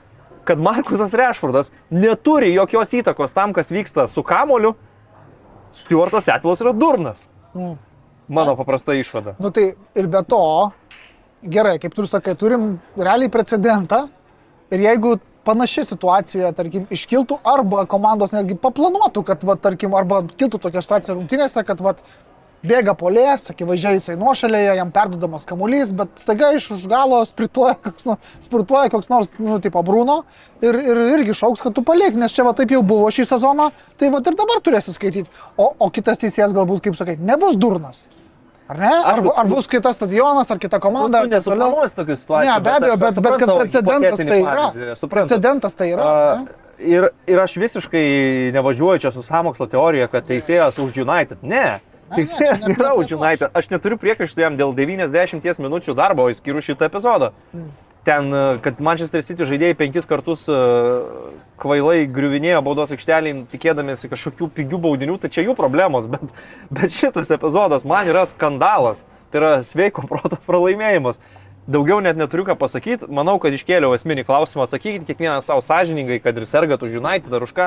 kad 0.48 0.60
Markusas 0.60 1.12
Rešfordas 1.16 1.72
neturi 1.92 2.54
jokios 2.54 2.94
įtakos 2.96 3.36
tam, 3.36 3.52
kas 3.56 3.72
vyksta 3.72 4.06
su 4.08 4.24
kamoliu, 4.24 4.74
Stuartas 5.76 6.30
Atvilas 6.32 6.64
yra 6.64 6.72
durnas. 6.72 7.28
Mm. 7.52 7.76
Mano 8.28 8.54
paprasta 8.56 8.94
išvada. 8.94 9.34
Nu 9.40 9.50
tai 9.54 9.72
ir 9.96 10.06
be 10.10 10.20
to, 10.28 10.42
gerai, 11.42 11.78
kaip 11.80 11.94
tu 11.96 12.04
sakai, 12.06 12.36
turim 12.36 12.76
realiai 12.96 13.32
precedentą 13.32 14.04
ir 14.72 14.84
jeigu 14.84 15.16
panaši 15.48 15.86
situacija, 15.88 16.52
tarkim, 16.56 16.84
iškiltų 16.92 17.38
arba 17.48 17.86
komandos 17.88 18.34
netgi 18.36 18.58
paplanuotų, 18.60 19.22
kad, 19.24 19.44
va, 19.48 19.56
tarkim, 19.56 19.94
arba 19.96 20.20
kiltų 20.28 20.60
tokia 20.60 20.82
situacija 20.84 21.16
rungtynėse, 21.16 21.64
kad, 21.64 21.80
va, 21.84 21.94
bėga 22.66 22.94
polės, 22.98 23.48
akivaizdžiai 23.52 23.98
jisai 23.98 24.16
nuošalėje, 24.18 24.74
jam 24.80 24.90
perdodamas 24.94 25.46
kamuolys, 25.48 25.92
bet 25.96 26.10
staiga 26.18 26.50
iš 26.56 26.70
už 26.74 26.86
galo 26.90 27.20
spirtuoja 27.28 27.76
koks, 27.82 28.08
nors- 28.10 28.36
spurtuoja 28.44 28.90
koks 28.92 29.10
nors, 29.12 29.32
nu, 29.38 29.60
tipo 29.62 29.82
Bruno 29.86 30.22
ir, 30.62 30.74
ir 30.74 31.02
irgi 31.18 31.36
šauks, 31.38 31.62
kad 31.62 31.76
tu 31.76 31.84
palik, 31.86 32.18
nes 32.18 32.34
čia 32.34 32.46
va 32.46 32.54
taip 32.58 32.74
jau 32.74 32.82
buvo 32.82 33.10
šį 33.14 33.28
sezoną, 33.30 33.70
tai 33.98 34.10
va 34.14 34.22
ir 34.22 34.38
dabar 34.38 34.62
turėsi 34.64 34.94
skaityti. 34.94 35.30
O, 35.56 35.70
o 35.78 35.90
kitas 35.94 36.18
teisėjas 36.22 36.56
galbūt, 36.56 36.82
kaip 36.88 36.98
sakai, 36.98 37.18
nebus 37.20 37.56
durnas. 37.56 38.08
Ar 38.68 38.76
ne? 38.76 38.92
Ar, 38.92 39.22
ar 39.40 39.48
bus 39.48 39.64
kitas 39.70 39.96
stadionas, 39.96 40.50
ar 40.52 40.58
kita 40.60 40.76
komanda. 40.82 41.22
Nu, 41.24 41.32
nesuplanuosi 41.32 41.96
tokių 41.96 42.16
situacijų. 42.20 42.50
Ne, 42.50 42.64
be 42.66 42.72
abejo, 42.74 42.96
bet, 43.00 43.14
bet, 43.16 43.24
bet 43.24 43.38
kad 43.40 43.52
precedentas 43.62 44.20
tai 44.20 44.40
yra. 44.42 44.96
Precedentas 45.08 45.78
tai 45.78 45.92
yra. 45.94 46.08
Ne? 46.42 46.66
ir, 46.78 47.08
ir 47.26 47.40
aš 47.40 47.56
visiškai 47.56 48.50
nevažiuoju 48.54 49.02
čia 49.02 49.10
su 49.12 49.22
samokslo 49.22 49.66
teorija, 49.70 50.08
kad 50.12 50.26
teisėjas 50.28 50.78
už 50.82 51.00
United. 51.02 51.42
Ne. 51.42 51.80
Teisėjas 52.14 52.64
ne 52.66 52.74
nėra 52.74 52.94
už. 52.98 53.12
United. 53.18 53.52
Aš 53.56 53.68
neturiu 53.72 53.98
priekaištų 54.00 54.44
jam 54.44 54.56
dėl 54.58 54.72
90 54.76 55.60
minučių 55.64 55.94
darbo, 55.98 56.28
išskyrus 56.32 56.68
šitą 56.68 56.88
epizodą. 56.88 57.32
Mm. 57.52 57.68
Ten, 58.08 58.30
e, 58.32 58.42
kad 58.64 58.78
Manchester 58.80 59.24
City 59.26 59.44
žaidėjai 59.48 59.76
penkis 59.76 60.06
kartus 60.08 60.46
e, 60.48 60.58
kvailai 61.60 62.06
griuvinėjo 62.08 62.62
baudos 62.64 62.94
aikštelį, 62.94 63.34
tikėdamėsi 63.52 64.08
kažkokių 64.08 64.48
pigių 64.56 64.80
baudinių, 64.86 65.18
tai 65.20 65.28
čia 65.34 65.44
jų 65.44 65.56
problemos, 65.58 66.08
bet, 66.08 66.32
bet 66.72 66.94
šitas 66.94 67.34
epizodas 67.36 67.84
man 67.88 68.08
yra 68.08 68.24
skandalas. 68.30 69.04
Tai 69.28 69.42
yra 69.42 69.52
sveiko 69.66 70.06
proto 70.08 70.38
pralaimėjimas. 70.46 71.20
Daugiau 71.68 72.00
net 72.00 72.16
neturiu 72.16 72.46
ką 72.48 72.54
pasakyti. 72.56 73.10
Manau, 73.12 73.36
kad 73.42 73.52
iškėliau 73.52 73.92
esminį 73.92 74.24
klausimą. 74.24 74.64
Atsakykit 74.64 75.04
kiekvieną 75.04 75.42
savo 75.44 75.60
sąžiningai, 75.60 76.16
kad 76.24 76.38
ir 76.40 76.48
sergat 76.48 76.80
už 76.80 76.96
United 76.96 77.34
ar 77.36 77.44
už 77.44 77.52
ką. 77.52 77.66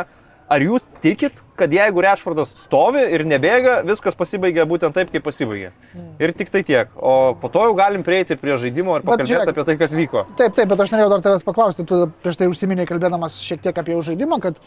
Ar 0.52 0.60
jūs 0.60 0.84
tikit, 1.00 1.38
kad 1.56 1.72
jeigu 1.72 2.02
Rešfordas 2.04 2.50
stovi 2.60 3.00
ir 3.16 3.24
nebėga, 3.24 3.78
viskas 3.88 4.18
pasibaigia 4.20 4.66
būtent 4.68 4.92
taip, 4.98 5.08
kaip 5.14 5.24
pasibaigė? 5.24 5.70
Ir 6.20 6.34
tik 6.36 6.52
tai 6.52 6.60
tiek. 6.68 6.92
O 7.00 7.32
po 7.40 7.48
to 7.54 7.64
jau 7.70 7.76
galim 7.78 8.04
prieiti 8.04 8.36
ir 8.36 8.42
prie 8.42 8.58
žaidimo 8.60 8.98
ir 9.00 9.06
pakalbėti 9.08 9.54
apie 9.54 9.66
tai, 9.70 9.78
kas 9.80 9.96
vyko. 9.96 10.26
Taip, 10.42 10.58
taip, 10.58 10.68
bet 10.74 10.84
aš 10.84 10.92
norėjau 10.92 11.14
dar 11.14 11.24
tavęs 11.24 11.46
paklausti, 11.48 11.86
tu 11.88 12.02
prieš 12.26 12.42
tai 12.42 12.50
užsiminėjai 12.52 12.90
kalbėdamas 12.92 13.40
šiek 13.40 13.64
tiek 13.64 13.80
apie 13.80 13.96
žaidimą, 14.10 14.42
kad, 14.44 14.60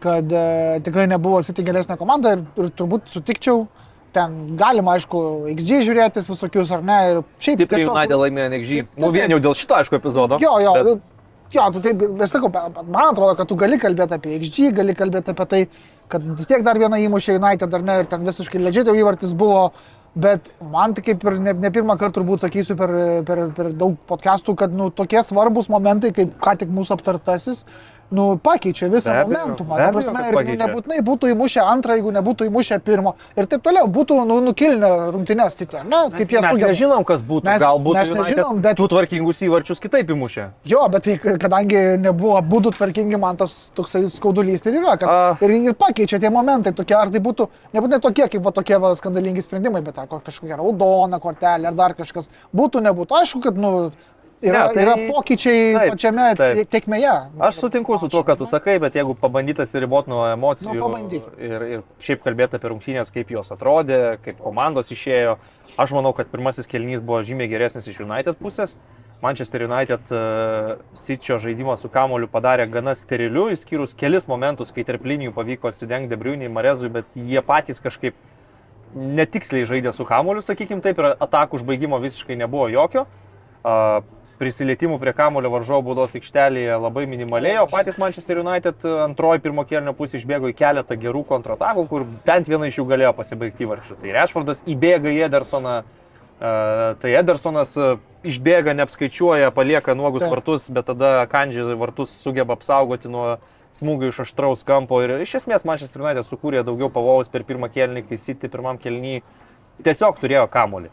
kad 0.00 0.32
e, 0.32 0.46
tikrai 0.88 1.04
nebuvo 1.12 1.42
City 1.44 1.66
geresnė 1.68 2.00
komanda 2.00 2.38
ir, 2.38 2.46
ir 2.56 2.72
turbūt 2.80 3.12
sutikčiau, 3.12 3.66
ten 4.16 4.56
galima, 4.56 4.96
aišku, 4.96 5.20
XG 5.52 5.84
žiūrėtis 5.90 6.32
visokius 6.32 6.72
ar 6.72 6.80
ne. 6.80 6.98
Ir 7.12 7.22
šiaip 7.36 7.60
Stipriai 7.60 7.90
United 7.92 8.16
laimėjo 8.24 8.48
nekžy. 8.56 8.82
Nu, 8.96 9.12
vien 9.14 9.36
jau 9.36 9.42
dėl 9.50 9.52
šito, 9.58 9.76
aišku, 9.82 10.00
epizodo. 10.00 10.40
Jo, 10.40 10.56
jo, 10.64 10.74
bet- 10.80 11.08
jo, 11.54 11.68
tu 11.74 11.82
taip, 11.84 12.02
vis 12.20 12.34
sakau, 12.34 12.50
man 12.52 13.06
atrodo, 13.10 13.34
kad 13.38 13.48
tu 13.50 13.56
gali 13.58 13.78
kalbėti 13.80 14.16
apie 14.16 14.36
XG, 14.38 14.70
gali 14.76 14.94
kalbėti 14.98 15.34
apie 15.34 15.46
tai, 15.52 15.62
kad 16.10 16.26
vis 16.26 16.50
tiek 16.50 16.64
dar 16.66 16.78
vieną 16.78 17.00
įmušė 17.06 17.38
United 17.38 17.74
ar 17.74 17.86
ne, 17.86 17.96
ir 18.02 18.10
ten 18.10 18.26
visiškai 18.26 18.62
legit 18.62 18.90
jau 18.90 18.96
įvartis 18.98 19.34
buvo, 19.38 19.70
bet 20.14 20.50
man 20.72 20.94
tai 20.94 21.04
kaip 21.06 21.24
ir 21.26 21.38
ne, 21.42 21.54
ne 21.66 21.70
pirmą 21.74 21.96
kartą 21.98 22.20
turbūt 22.20 22.44
sakysiu 22.46 22.76
per, 22.78 22.94
per, 23.26 23.44
per 23.56 23.70
daug 23.78 23.98
podcastų, 24.10 24.56
kad 24.58 24.74
nu, 24.74 24.90
tokie 24.94 25.22
svarbus 25.26 25.70
momentai, 25.70 26.12
kaip 26.16 26.34
ką 26.42 26.56
tik 26.62 26.72
mūsų 26.74 26.96
aptartasis, 26.98 27.64
nu, 28.10 28.38
pakeičia 28.42 28.88
visą 28.90 29.12
Be 29.12 29.24
momentumą. 29.24 29.76
be 29.76 29.82
Ta 29.82 29.88
abejo, 29.88 30.12
prasme, 30.12 30.28
ir 30.28 30.58
nu, 30.58 30.64
nebūtinai 30.64 30.98
būtų 31.06 31.30
įmušę 31.34 31.60
antrą, 31.62 31.94
jeigu 31.98 32.10
nebūtų 32.16 32.48
įmušę 32.50 32.78
pirmo. 32.82 33.14
Ir 33.38 33.46
taip 33.46 33.62
toliau, 33.62 33.86
būtų 33.86 34.16
nu, 34.26 34.40
nukilinę 34.40 34.90
rungtynės 35.14 35.56
City, 35.60 35.76
ar 35.78 35.84
ne? 35.86 36.00
Kaip 36.10 36.28
jie 36.34 36.40
mes 36.40 36.50
sugeba. 36.56 36.68
nežinom, 36.72 37.04
kas 37.06 37.22
būtų. 37.22 37.44
Mes- 37.44 37.62
Galbūt 37.62 37.94
mes 37.94 38.10
nežinom, 38.10 38.60
bet- 38.62 38.76
tų 38.78 38.88
tvarkingus 38.88 39.42
įvarčius 39.46 39.80
kitaip 39.80 40.10
įmušė. 40.10 40.48
Jo, 40.66 40.88
bet 40.88 41.02
tai, 41.04 41.16
kadangi 41.18 41.98
nebuvo 41.98 42.40
būdų 42.42 42.74
tvarkingi, 42.76 43.18
man 43.18 43.36
tas 43.36 43.70
toksai 43.74 44.02
skaudulys 44.10 44.66
ir 44.66 44.80
yra, 44.82 44.96
kad 44.98 45.08
A. 45.08 45.36
ir, 45.40 45.50
ir 45.50 45.72
pakeičia 45.74 46.18
tie 46.20 46.30
momentai, 46.30 46.72
tokie, 46.72 46.94
ar 46.96 47.10
tai 47.10 47.20
būtų, 47.20 47.48
nebūtinai 47.74 48.00
tokie, 48.00 48.26
kaip 48.28 48.42
va, 48.42 48.50
tokie 48.50 48.78
va, 48.78 48.90
skandalingi 48.94 49.42
sprendimai, 49.42 49.82
bet 49.84 49.98
ar 49.98 50.06
ko- 50.06 50.20
kažkokia 50.20 50.56
raudona 50.58 51.18
kortelė, 51.20 51.66
ar 51.68 51.74
dar 51.74 51.94
kažkas 51.94 52.28
būtų, 52.54 52.82
nebūtų. 52.90 53.20
Aišku, 53.22 53.40
kad, 53.42 53.56
nu, 53.56 53.92
yra, 54.42 54.66
Ne, 54.68 54.74
tai- 54.74 54.82
yra 54.84 54.94
pokyčiai 55.12 55.74
taip, 55.76 55.92
pačiame 55.92 56.26
taip. 56.36 56.70
tiekmėje. 56.70 57.14
Aš 57.40 57.54
sutinku 57.60 57.98
su 57.98 58.08
tuo, 58.08 58.22
ką 58.24 58.36
tu 58.38 58.46
sakai, 58.46 58.78
bet 58.80 58.94
jeigu 58.94 59.14
pabandytas 59.14 59.74
riboti 59.74 60.08
nuo 60.10 60.24
emocijų 60.34 60.74
Nu, 60.74 60.80
pabandyk. 60.80 61.22
ir, 61.38 61.62
ir 61.62 61.82
šiaip 62.00 62.22
kalbėti 62.24 62.56
apie 62.56 62.68
rungtynės, 62.72 63.12
kaip 63.12 63.28
jos 63.30 63.50
atrodė, 63.50 64.18
kaip 64.24 64.38
komandos 64.40 64.90
išėjo, 64.90 65.36
aš 65.78 65.92
manau, 65.92 66.14
kad 66.16 66.26
pirmasis 66.32 66.66
kelnys 66.66 67.00
buvo 67.00 67.20
žymiai 67.22 67.48
geresnis 67.50 67.86
iš 67.86 68.00
United 68.00 68.36
pusės. 68.40 68.76
Manchester 69.22 69.60
United 69.68 70.00
uh, 70.12 70.78
Sičio 70.96 71.36
žaidimą 71.36 71.76
su 71.76 71.90
kamoliu 71.92 72.26
padarė 72.26 72.64
gana 72.72 72.94
steriliu, 72.96 73.50
išskyrus 73.52 73.92
kelis 73.94 74.24
momentus, 74.26 74.72
kai 74.72 74.80
tarp 74.82 75.04
linijų 75.04 75.34
pavyko 75.36 75.68
atsidengti 75.68 76.08
Debriuniai, 76.08 76.48
Marezui, 76.48 76.88
bet 76.88 77.04
jie 77.14 77.42
patys 77.44 77.82
kažkaip 77.84 78.14
netiksliai 78.94 79.66
žaidė 79.68 79.92
su 79.94 80.04
kamoliu, 80.08 80.40
sakykim 80.42 80.80
taip, 80.82 80.98
ir 80.98 81.10
atakų 81.20 81.60
užbaigimo 81.60 82.00
visiškai 82.02 82.36
nebuvo 82.40 82.70
jokio. 82.72 83.04
Uh, 83.60 84.00
prisilietimų 84.40 84.96
prie 85.02 85.12
kamulio 85.16 85.50
varžovo 85.52 85.82
baudos 85.90 86.14
aikštelėje 86.16 86.78
labai 86.80 87.04
minimaliai, 87.10 87.58
o 87.60 87.66
patys 87.68 87.98
Manchester 88.00 88.40
United 88.40 88.86
e, 88.88 88.92
antroji 89.04 89.42
pirmo 89.44 89.66
kelnio 89.68 89.92
pusė 89.96 90.16
išbėgo 90.16 90.48
į 90.48 90.56
keletą 90.56 90.96
gerų 91.00 91.26
kontratakų, 91.28 91.84
kur 91.90 92.06
bent 92.26 92.48
viena 92.48 92.70
iš 92.70 92.80
jų 92.80 92.86
galėjo 92.88 93.12
pasibaigti 93.18 93.68
varšiu. 93.68 93.98
Tai 94.00 94.14
Rešfordas 94.16 94.62
įbėga 94.70 95.12
į 95.12 95.26
Edersoną, 95.28 95.74
e, 95.84 96.52
tai 97.02 97.12
Edersonas 97.20 97.74
e, 97.76 97.90
išbėga, 98.32 98.72
neapskaičiuoja, 98.80 99.52
palieka 99.56 99.96
nuogus 99.98 100.24
Taip. 100.24 100.32
vartus, 100.38 100.70
bet 100.72 100.88
tada 100.88 101.18
Kandžiai 101.28 101.76
vartus 101.80 102.14
sugeba 102.22 102.56
apsaugoti 102.56 103.12
nuo 103.12 103.34
smūgių 103.76 104.08
iš 104.10 104.22
aštraus 104.24 104.64
kampo 104.66 105.02
ir 105.04 105.18
iš 105.20 105.36
esmės 105.42 105.66
Manchester 105.68 106.02
United 106.02 106.26
sukūrė 106.26 106.64
daugiau 106.66 106.88
pavojaus 106.92 107.28
per 107.30 107.44
pirmą 107.46 107.68
kelnį, 107.70 108.06
kai 108.08 108.18
City 108.18 108.48
pirmam 108.50 108.80
kelnį 108.80 109.20
tiesiog 109.84 110.16
turėjo 110.24 110.48
kamolį. 110.50 110.90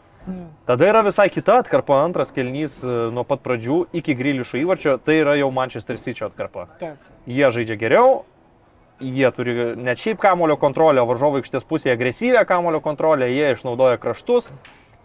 Tada 0.68 0.88
yra 0.90 1.02
visai 1.06 1.28
kita 1.32 1.58
atkarpa, 1.62 2.02
antras 2.04 2.32
kelnys 2.34 2.78
e, 2.84 2.94
nuo 3.14 3.24
pat 3.28 3.40
pradžių 3.44 3.78
iki 3.96 4.16
grilišo 4.18 4.58
įvarčio, 4.60 4.96
tai 5.00 5.20
yra 5.22 5.36
jau 5.38 5.48
Manchester 5.54 6.00
City 6.00 6.26
atkarpa. 6.26 6.66
Taip. 6.80 7.06
Jie 7.28 7.48
žaidžia 7.54 7.78
geriau, 7.80 8.24
jie 9.00 9.30
turi 9.36 9.54
net 9.80 10.00
šiaip 10.02 10.20
kamulio 10.20 10.58
kontrolę, 10.60 11.04
varžovo 11.08 11.40
aikštės 11.40 11.66
pusėje 11.68 11.96
agresyvę 11.96 12.44
kamulio 12.48 12.82
kontrolę, 12.84 13.30
jie 13.32 13.54
išnaudoja 13.56 14.00
kraštus, 14.02 14.52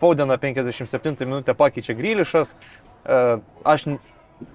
Faudena 0.01 0.35
57 0.37 1.15
minutę 1.23 1.55
pakeičia 1.55 1.93
grilišas. 1.95 2.55
E, 3.05 3.19
Aš 3.63 3.85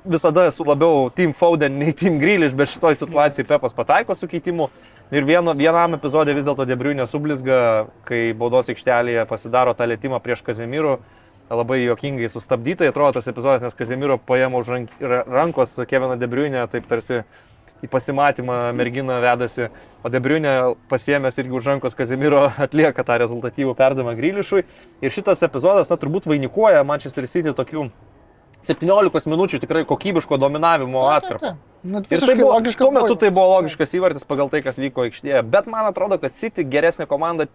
visada 0.05 0.47
esu 0.49 0.65
labiau 0.67 1.11
Team 1.15 1.33
Fauden 1.37 1.79
nei 1.81 1.93
Team 1.97 2.19
Griliš, 2.21 2.55
bet 2.59 2.73
šitoj 2.73 2.99
situacijai 3.01 3.47
Pepas 3.49 3.77
pataiko 3.77 4.15
su 4.15 4.29
keitimu. 4.31 4.69
Ir 5.15 5.25
vieno, 5.25 5.55
vienam 5.57 5.97
epizodė 5.97 6.35
vis 6.37 6.45
dėlto 6.45 6.67
Debriunė 6.69 7.07
sublizga, 7.09 7.89
kai 8.09 8.35
baudos 8.37 8.69
aikštelėje 8.69 9.25
pasidaro 9.31 9.73
tą 9.75 9.89
lėtymą 9.89 10.21
prieš 10.25 10.45
Kazemirų. 10.47 10.99
Labai 11.49 11.79
jokingai 11.81 12.29
sustabdytai 12.29 12.91
atrodo 12.91 13.17
tas 13.17 13.29
epizodas, 13.31 13.63
nes 13.65 13.77
Kazemiro 13.77 14.19
paėmė 14.21 14.59
už 14.61 14.73
rank, 14.75 14.91
ra- 15.01 15.23
rankos 15.25 15.79
Keviną 15.89 16.19
Debriunę, 16.21 16.67
taip 16.69 16.85
tarsi 16.91 17.23
į 17.81 17.89
pasimatymą 17.89 18.59
merginą 18.77 19.17
vedasi, 19.23 19.71
o 20.05 20.11
Debriunė 20.13 20.75
pasiemęs 20.91 21.41
irgi 21.41 21.57
už 21.57 21.71
rankos 21.73 21.97
Kazemiro 21.97 22.51
atlieka 22.51 23.01
tą 23.01 23.17
rezultatyvų 23.23 23.73
perdavimą 23.79 24.13
Grilišui. 24.19 24.67
Ir 25.01 25.15
šitas 25.15 25.41
epizodas, 25.47 25.89
na, 25.89 25.97
turbūt 25.97 26.29
vainikuoja 26.29 26.85
Manchester 26.85 27.25
City 27.31 27.55
tokių 27.57 27.89
17 28.67 29.29
minučių 29.31 29.61
tikrai 29.63 29.85
kokybiško 29.87 30.37
dominavimo 30.41 31.05
atkarpą. 31.15 31.55
Net 31.87 32.09
tai 32.09 32.17
visiškai 32.17 32.41
buvo, 32.41 32.53
logiškas. 32.57 32.83
tuo 32.83 32.91
metu 32.93 33.15
tai 33.17 33.31
buvo 33.31 33.47
logiškas 33.55 33.93
įvartis 33.95 34.27
pagal 34.27 34.51
tai, 34.51 34.63
kas 34.67 34.81
vyko 34.83 35.07
aikštėje, 35.07 35.43
bet 35.47 35.69
man 35.71 35.87
atrodo, 35.87 36.19
kad 36.19 36.35
City 36.35 36.65
geresnė 36.67 37.07
komanda 37.07 37.47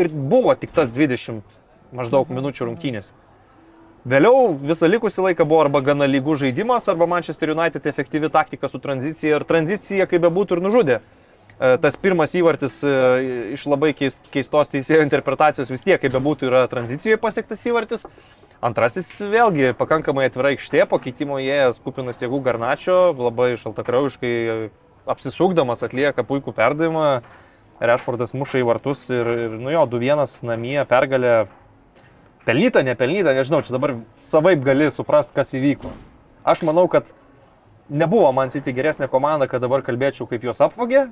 ir 0.00 0.08
buvo 0.08 0.54
tik 0.56 0.72
tas 0.72 0.88
20 0.90 1.42
maždaug 1.92 2.30
minučių 2.32 2.70
rungtynės. 2.70 3.12
Vėliau 4.08 4.54
visą 4.56 4.88
likusį 4.88 5.26
laiką 5.28 5.44
buvo 5.44 5.60
arba 5.66 5.82
gana 5.84 6.06
lygų 6.08 6.38
žaidimas, 6.40 6.86
arba 6.88 7.04
Manchester 7.06 7.50
United 7.52 7.84
efektyvi 7.86 8.30
taktika 8.32 8.68
su 8.72 8.78
tranzicija 8.80 9.36
ir 9.36 9.44
tranzicija, 9.44 10.06
kaip 10.08 10.22
bebūtų, 10.24 10.56
ir 10.56 10.62
nužudė. 10.64 11.00
E, 11.60 11.76
Tas 11.84 11.98
pirmas 12.00 12.32
įvartis 12.32 12.78
e, 12.80 12.94
iš 13.58 13.66
labai 13.68 13.92
keis- 13.92 14.16
keistos 14.32 14.72
teisėjo 14.72 15.02
interpretacijos 15.04 15.68
vis 15.68 15.84
tiek, 15.84 16.00
kaip 16.00 16.14
bebūtų, 16.16 16.48
yra 16.48 16.62
tranzicijoje 16.72 17.18
pasiektas 17.20 17.66
įvartis. 17.68 18.06
Antrasis 18.60 19.08
vėlgi 19.16 19.70
pakankamai 19.72 20.26
atvira 20.28 20.50
aikštė, 20.52 20.82
po 20.88 20.98
keitimo 21.00 21.38
įėjęs 21.40 21.78
kupinas 21.80 22.18
jėgų 22.20 22.42
Garnačio, 22.44 22.96
labai 23.16 23.54
šaltakraujiškai 23.56 24.32
apsisukdamas 25.08 25.80
atlieka 25.86 26.26
puikų 26.28 26.52
perdavimą. 26.58 27.06
Rešfordas 27.80 28.34
muša 28.36 28.60
į 28.60 28.66
vartus 28.68 29.06
ir, 29.08 29.30
ir 29.46 29.56
nu 29.56 29.72
jo, 29.72 29.86
2-1 29.88 30.44
namie 30.44 30.76
pergalė. 30.84 31.32
Pelnyta, 32.44 32.84
nepelnyta, 32.84 33.32
nežinau, 33.36 33.62
čia 33.64 33.72
dabar 33.78 33.94
savaip 34.28 34.60
gali 34.64 34.90
suprasti, 34.92 35.32
kas 35.40 35.54
įvyko. 35.56 35.94
Aš 36.44 36.60
manau, 36.68 36.84
kad 36.92 37.14
nebuvo 37.88 38.28
man 38.36 38.52
City 38.52 38.76
geresnė 38.76 39.08
komanda, 39.08 39.48
kad 39.48 39.64
dabar 39.64 39.80
kalbėčiau, 39.86 40.28
kaip 40.28 40.44
jos 40.44 40.60
apvogė, 40.60 41.06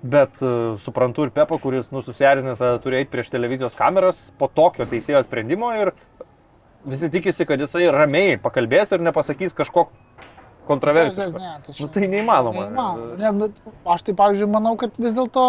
bet 0.00 0.40
uh, 0.40 0.80
suprantu 0.80 1.28
ir 1.28 1.32
Pepo, 1.36 1.60
kuris 1.60 1.92
nususierzinęs 1.92 2.64
turi 2.84 3.02
eiti 3.02 3.12
prieš 3.12 3.32
televizijos 3.32 3.76
kameras 3.76 4.30
po 4.40 4.48
tokio 4.48 4.88
teisėjo 4.88 5.20
sprendimo 5.24 5.72
ir 5.76 5.92
visi 6.86 7.10
tikisi, 7.12 7.46
kad 7.48 7.60
jisai 7.60 7.86
ramiai 7.92 8.36
pakalbės 8.42 8.92
ir 8.96 9.04
nepasakys 9.04 9.54
kažko 9.56 9.88
kontroversiško. 10.68 11.38
Ne, 11.38 11.54
tai, 11.66 11.74
Nu, 11.80 11.88
tai 11.92 12.08
neįmanoma. 12.08 12.66
neįmanoma. 12.68 13.16
Ne, 13.20 13.32
bet 13.42 13.58
aš 13.96 14.04
tai, 14.06 14.14
pavyzdžiui, 14.16 14.50
manau, 14.52 14.76
kad 14.80 14.96
vis 14.98 15.16
dėlto 15.16 15.46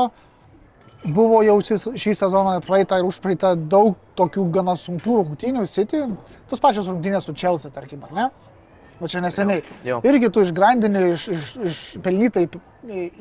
buvo 1.05 1.41
jau 1.45 1.59
šį 1.61 2.15
sezoną 2.17 2.57
praeitą 2.65 2.97
ir 2.99 3.07
užpraeitą 3.07 3.53
daug 3.69 3.95
tokių 4.17 4.47
gana 4.51 4.73
sunkių 4.79 5.19
rungtynių 5.21 5.67
City. 5.69 6.01
Tos 6.49 6.59
pačios 6.63 6.89
rungtynės 6.89 7.27
su 7.29 7.35
Chelsea, 7.37 7.71
tarkim, 7.71 8.03
ar 8.09 8.15
ne? 8.17 8.27
O 9.03 9.07
čia 9.11 9.19
neseniai. 9.21 9.61
Jo. 9.83 9.99
Irgi 10.07 10.29
tu 10.31 10.41
išgrandini, 10.45 11.01
iš, 11.13 11.27
iš, 11.35 11.47
iš 11.67 11.79
pelnytai 12.03 12.45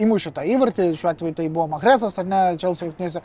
įmuši 0.02 0.30
tą 0.36 0.44
įvartį, 0.46 0.92
šiuo 0.98 1.10
atveju 1.10 1.34
tai 1.34 1.48
buvo 1.50 1.66
Mahrezas 1.72 2.18
ar 2.22 2.28
ne, 2.30 2.42
Chelsea 2.62 2.86
rungtynėse. 2.88 3.22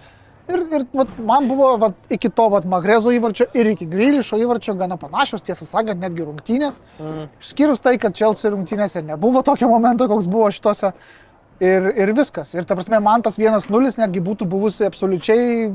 Ir, 0.50 0.64
ir 0.74 0.86
vat, 0.98 1.12
man 1.22 1.48
buvo 1.50 1.70
vat, 1.82 1.98
iki 2.14 2.32
to 2.34 2.48
vat, 2.50 2.66
Mahrezo 2.70 3.14
įvarčio 3.14 3.46
ir 3.58 3.70
iki 3.74 3.86
Grilišo 3.90 4.40
įvarčio 4.42 4.74
gana 4.80 4.98
panašios, 4.98 5.44
tiesą 5.46 5.68
sakant, 5.70 6.02
netgi 6.02 6.26
rungtynės. 6.26 6.80
Mm. 6.98 7.28
Išskyrus 7.44 7.84
tai, 7.86 7.96
kad 8.02 8.18
Chelsea 8.18 8.52
rungtynėse 8.54 9.04
nebuvo 9.06 9.44
tokio 9.46 9.70
momento, 9.70 10.10
koks 10.10 10.30
buvo 10.30 10.50
šitose. 10.54 10.94
Ir, 11.60 11.90
ir 12.00 12.14
viskas. 12.16 12.54
Ir 12.56 12.66
ta 12.66 12.78
prasme, 12.80 13.02
man 13.04 13.22
tas 13.26 13.38
1-0 13.38 13.98
netgi 14.00 14.22
būtų 14.24 14.48
buvusi 14.50 14.88
absoliučiai 14.88 15.70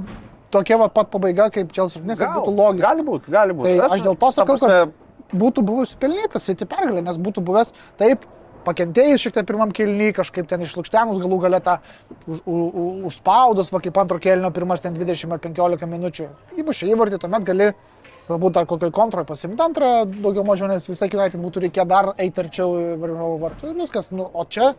tokia 0.54 0.78
va 0.81 0.88
pat 0.93 1.11
pabaiga, 1.12 1.50
kaip 1.54 1.73
Chelsea 1.76 2.00
rungtynėse. 2.00 2.31
Būtų 2.35 2.54
logiška. 2.57 2.88
Gali 2.88 3.07
būti, 3.07 3.35
gali 3.35 3.57
būti. 3.59 3.75
Tai 3.78 3.90
aš 3.90 4.07
dėl 4.07 4.19
to 4.19 4.31
sakau, 4.35 4.57
kad 4.62 5.35
būtų 5.35 5.64
buvusi 5.66 5.99
pelnytas 6.00 6.49
City 6.49 6.66
pergalė, 6.69 7.02
nes 7.04 7.19
būtų 7.21 7.45
buvęs 7.45 7.75
taip, 8.00 8.26
pakentėjus 8.66 9.25
šiek 9.25 9.37
tiek 9.38 9.49
pirmam 9.49 9.73
kelnyje, 9.75 10.16
kažkaip 10.21 10.49
ten 10.50 10.64
išlūkštenus 10.66 11.21
galų 11.23 11.40
galę 11.47 11.61
tą 11.64 11.78
už, 12.26 12.40
už, 12.40 13.02
užspaudus, 13.11 13.73
va 13.75 13.83
kaip 13.85 14.00
antro 14.02 14.21
kelnio 14.23 14.50
pirmas 14.54 14.85
ten 14.85 14.97
20 14.97 15.37
ar 15.37 15.42
15 15.44 15.90
minučių. 15.90 16.30
Įmušė 16.62 16.90
įvartį, 16.94 17.21
tuomet 17.23 17.47
gali 17.47 17.71
galbūt 18.28 18.56
dar 18.56 18.66
kokioj 18.68 18.92
kontrolai 18.94 19.28
pasimti 19.28 19.62
antrą, 19.64 19.94
daugiau 20.09 20.44
mažiau, 20.49 20.68
nes 20.71 20.88
visai 20.88 21.11
United 21.12 21.40
būtų 21.40 21.66
reikėję 21.66 21.88
dar 21.88 22.12
eiti 22.16 22.40
arčiau 22.40 22.76
varžovo 23.00 23.38
vartų 23.42 23.73
ir 23.73 23.80
viskas. 23.83 24.11
Nu, 24.16 24.28
o 24.33 24.44
čia 24.49 24.73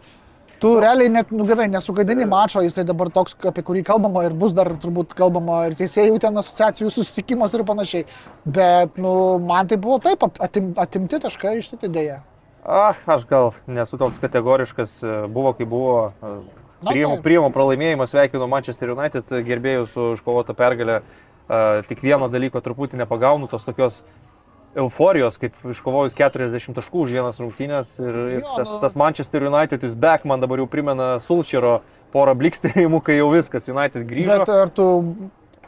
tu 0.60 0.76
realiai 0.80 1.12
net, 1.12 1.32
nu 1.36 1.46
gerai, 1.46 1.68
nesugadini 1.70 2.26
mačo, 2.30 2.64
jisai 2.66 2.86
dabar 2.88 3.12
toks, 3.14 3.36
apie 3.50 3.64
kurį 3.66 3.84
kalbama 3.86 4.26
ir 4.26 4.36
bus 4.38 4.56
dar 4.58 4.72
turbūt 4.82 5.14
kalbama 5.18 5.66
ir 5.70 5.78
teisėjų 5.78 6.20
ten 6.24 6.42
asociacijų 6.42 6.94
susitikimas 6.94 7.54
ir 7.54 7.66
panašiai. 7.68 8.06
Bet, 8.46 8.98
nu, 9.02 9.16
man 9.44 9.70
tai 9.70 9.78
buvo 9.82 10.00
taip, 10.04 10.26
atim, 10.42 10.74
atimti 10.82 11.22
taškai 11.28 11.60
išsitidėję. 11.60 12.22
Ah, 12.66 12.98
aš 13.06 13.26
gal 13.30 13.52
nesu 13.70 13.98
toks 14.02 14.18
kategoriškas, 14.22 14.98
buvo 15.30 15.54
kaip 15.54 15.70
buvo. 15.70 15.98
Priimu, 16.86 17.16
taip. 17.18 17.24
priimu 17.24 17.50
pralaimėjimą, 17.54 18.06
sveikinu 18.10 18.48
Manchester 18.50 18.92
United 18.94 19.30
gerbėjus 19.46 19.94
su 19.96 20.12
iškovota 20.18 20.54
pergalė. 20.58 21.00
Uh, 21.46 21.86
tik 21.86 22.02
vieno 22.02 22.26
dalyko 22.26 22.58
truputį 22.66 22.98
nepagaunu, 23.04 23.46
tos 23.50 23.62
tokios 23.68 24.00
euforijos, 24.76 25.38
kaip 25.40 25.54
iškovojus 25.72 26.16
40 26.18 26.74
taškų 26.76 27.06
už 27.06 27.14
vienas 27.16 27.40
rungtynės. 27.40 27.94
Ir, 28.02 28.18
ir 28.40 28.42
tas, 28.58 28.74
nu- 28.74 28.80
tas 28.82 28.98
Manchester 28.98 29.46
United 29.48 29.86
is 29.86 29.94
back 29.94 30.26
man 30.26 30.42
dabar 30.42 30.60
jau 30.60 30.68
primena 30.68 31.16
Sulčero 31.24 31.80
porą 32.14 32.34
blikstėjimų, 32.42 33.02
kai 33.06 33.20
jau 33.20 33.30
viskas, 33.32 33.70
United 33.72 34.08
grįžo. 34.10 34.40
Bet 34.42 34.50
ar 34.50 34.74
tu 34.74 34.90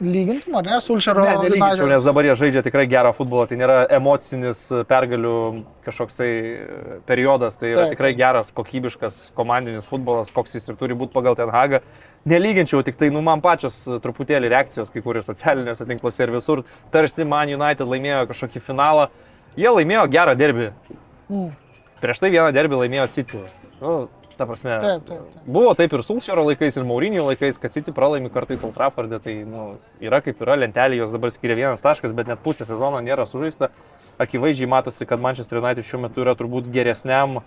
lygintum, 0.01 0.55
ar 0.59 0.65
ne, 0.65 0.77
Sulčero? 0.83 1.23
Ne, 1.25 1.35
nelyginčiau, 1.41 1.87
nes 1.89 2.05
dabar 2.05 2.27
jie 2.27 2.35
žaidžia 2.39 2.63
tikrai 2.65 2.85
gerą 2.89 3.13
futbolą, 3.17 3.47
tai 3.49 3.57
nėra 3.59 3.77
emocinis 3.97 4.61
pergalių 4.89 5.33
kažkoks 5.85 6.19
tai 6.19 6.29
periodas, 7.09 7.57
tai 7.59 7.71
yra 7.73 7.85
Taip, 7.87 7.95
tikrai 7.95 8.11
geras, 8.17 8.51
kokybiškas 8.57 9.19
komandinis 9.37 9.87
futbolas, 9.89 10.31
koks 10.33 10.57
jis 10.57 10.69
ir 10.71 10.79
turi 10.79 10.97
būti 10.97 11.15
pagal 11.15 11.37
Ten 11.39 11.53
Hagą. 11.53 11.81
Nelyginčiau, 12.27 12.83
tik 12.83 12.99
tai, 12.99 13.11
nu, 13.13 13.21
man 13.25 13.41
pačios 13.43 13.79
truputėlį 14.03 14.51
reakcijos, 14.51 14.91
kai 14.93 15.03
kuriuose 15.05 15.31
socialiniuose 15.31 15.87
tinkluose 15.87 16.25
ir 16.25 16.33
visur, 16.35 16.65
tarsi 16.93 17.27
Man 17.27 17.53
United 17.55 17.87
laimėjo 17.87 18.25
kažkokį 18.31 18.63
finalą. 18.65 19.07
Jie 19.57 19.71
laimėjo 19.73 20.03
gerą 20.13 20.35
derbį. 20.37 20.71
Mm. 21.31 21.49
Prieš 22.01 22.21
tai 22.21 22.29
vieną 22.33 22.51
derbį 22.53 22.83
laimėjo 22.83 23.07
City. 23.15 23.39
Nu, 23.79 23.93
ta 24.37 24.45
prasme, 24.49 24.77
Taip, 24.81 25.03
taip, 25.07 25.25
taip. 25.33 25.43
Buvo 25.49 25.73
taip 25.77 25.93
ir 25.97 26.03
Sulčero 26.05 26.43
laikais, 26.47 26.77
ir 26.77 26.85
Maurinio 26.87 27.25
laikais, 27.27 27.57
kad 27.61 27.73
City 27.73 27.91
pralaimi 27.95 28.29
kartais 28.33 28.63
Old 28.63 28.75
Trafford'e, 28.77 29.19
tai 29.23 29.35
nu, 29.47 29.67
yra 30.03 30.21
kaip 30.25 30.41
yra, 30.45 30.55
lentelė 30.61 30.99
jos 31.01 31.11
dabar 31.15 31.33
skiria 31.33 31.57
vienas 31.57 31.81
taškas, 31.83 32.13
bet 32.17 32.27
net 32.31 32.39
pusę 32.45 32.65
sezono 32.69 33.01
nėra 33.01 33.25
sužaista. 33.29 33.69
Akivaizdžiai 34.21 34.69
matosi, 34.69 35.05
kad 35.05 35.21
Manchester 35.21 35.59
United 35.61 35.85
šiuo 35.85 35.99
metu 36.07 36.23
yra 36.25 36.33
turbūt 36.37 36.71
geresniam 36.73 37.39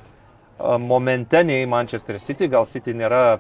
momente 0.78 1.40
nei 1.44 1.64
Manchester 1.66 2.18
City, 2.20 2.46
gal 2.52 2.66
City 2.68 2.92
nėra 2.94 3.38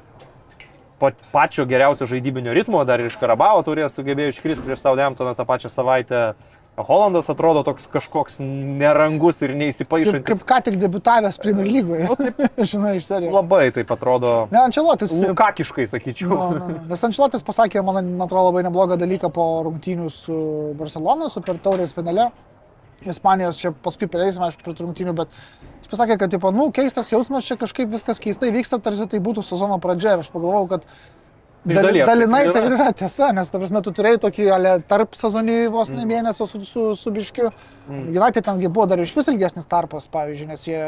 pa- 0.98 1.12
pačio 1.32 1.66
geriausio 1.68 2.06
žaidybinio 2.08 2.54
ritmo, 2.56 2.80
dar 2.88 3.00
ir 3.00 3.10
iš 3.10 3.18
Karabao 3.20 3.60
turės 3.66 3.94
sugebėjo 3.98 4.32
iškristi 4.34 4.64
prieš 4.64 4.82
Southamptoną 4.86 5.34
tą 5.36 5.44
pačią 5.48 5.70
savaitę. 5.72 6.22
Holandas 6.86 7.28
atrodo 7.32 7.62
toks 7.66 7.86
kažkoks 7.90 8.38
nerangus 8.42 9.40
ir 9.42 9.52
Kaip, 9.52 9.60
neįsipaišantis. 9.62 10.26
kaip 10.28 10.48
ką 10.50 10.58
tik 10.68 10.78
debutavęs 10.80 11.38
Premier 11.42 11.68
lygoje. 11.68 12.08
Žinai, 12.72 12.96
iš 12.98 13.08
serijos. 13.08 13.34
Labai 13.34 13.70
taip 13.74 13.90
atrodo. 13.94 14.34
Ne, 14.52 14.62
Ančelotis. 14.66 15.14
Lukakiškai, 15.22 15.86
sakyčiau. 15.90 16.30
Nu, 16.30 16.38
nu, 16.58 16.68
nu. 16.74 16.78
Nes 16.92 17.04
Ančelotis 17.08 17.44
pasakė, 17.46 17.82
man, 17.86 18.02
man 18.14 18.26
atrodo, 18.28 18.50
labai 18.50 18.64
neblogą 18.68 18.98
dalyką 19.00 19.32
po 19.34 19.48
rungtynių 19.68 20.08
su 20.14 20.38
Barcelona, 20.80 21.30
super 21.32 21.58
taurės 21.62 21.96
finale. 21.96 22.30
Ispanijos 23.00 23.56
čia 23.56 23.70
paskui 23.72 24.10
perėsime, 24.12 24.44
aišku, 24.50 24.60
prie 24.66 24.74
rungtynių, 24.76 25.14
bet 25.16 25.30
jis 25.80 25.88
pasakė, 25.88 26.18
kad, 26.20 26.34
tipo, 26.34 26.50
nu, 26.52 26.66
keistas 26.76 27.08
jausmas, 27.08 27.46
čia 27.48 27.56
kažkaip 27.56 27.88
viskas 27.88 28.20
keistai 28.20 28.50
vyksta, 28.52 28.76
tarsi 28.84 29.06
tai 29.08 29.22
būtų 29.24 29.44
sezono 29.46 29.78
pradžia. 29.80 30.18
Ir 30.18 30.24
aš 30.26 30.28
pagalvojau, 30.34 30.66
kad 30.74 30.84
dal, 31.64 31.92
dalinai 32.08 32.42
tai 32.52 32.62
yra. 32.70 32.88
tiesa, 32.96 33.30
nes, 33.36 33.50
ta 33.52 33.58
prasme, 33.60 33.82
tu 33.84 33.92
turėjai 33.92 34.20
tokį 34.24 34.48
ale, 34.56 34.74
tarp 34.88 35.14
sezonį 35.18 35.58
vos 35.74 35.92
ne 35.92 36.06
mėnesio 36.08 36.46
su, 36.48 36.60
su, 36.64 36.84
su 36.96 37.12
biškiu. 37.12 37.50
Mm. 37.90 38.06
United 38.16 38.46
tengi 38.46 38.68
buvo 38.72 38.86
dar 38.88 39.02
iš 39.02 39.12
vis 39.16 39.28
ilgesnis 39.32 39.68
tarpas, 39.68 40.08
pavyzdžiui, 40.12 40.48
nes 40.54 40.64
jie 40.68 40.82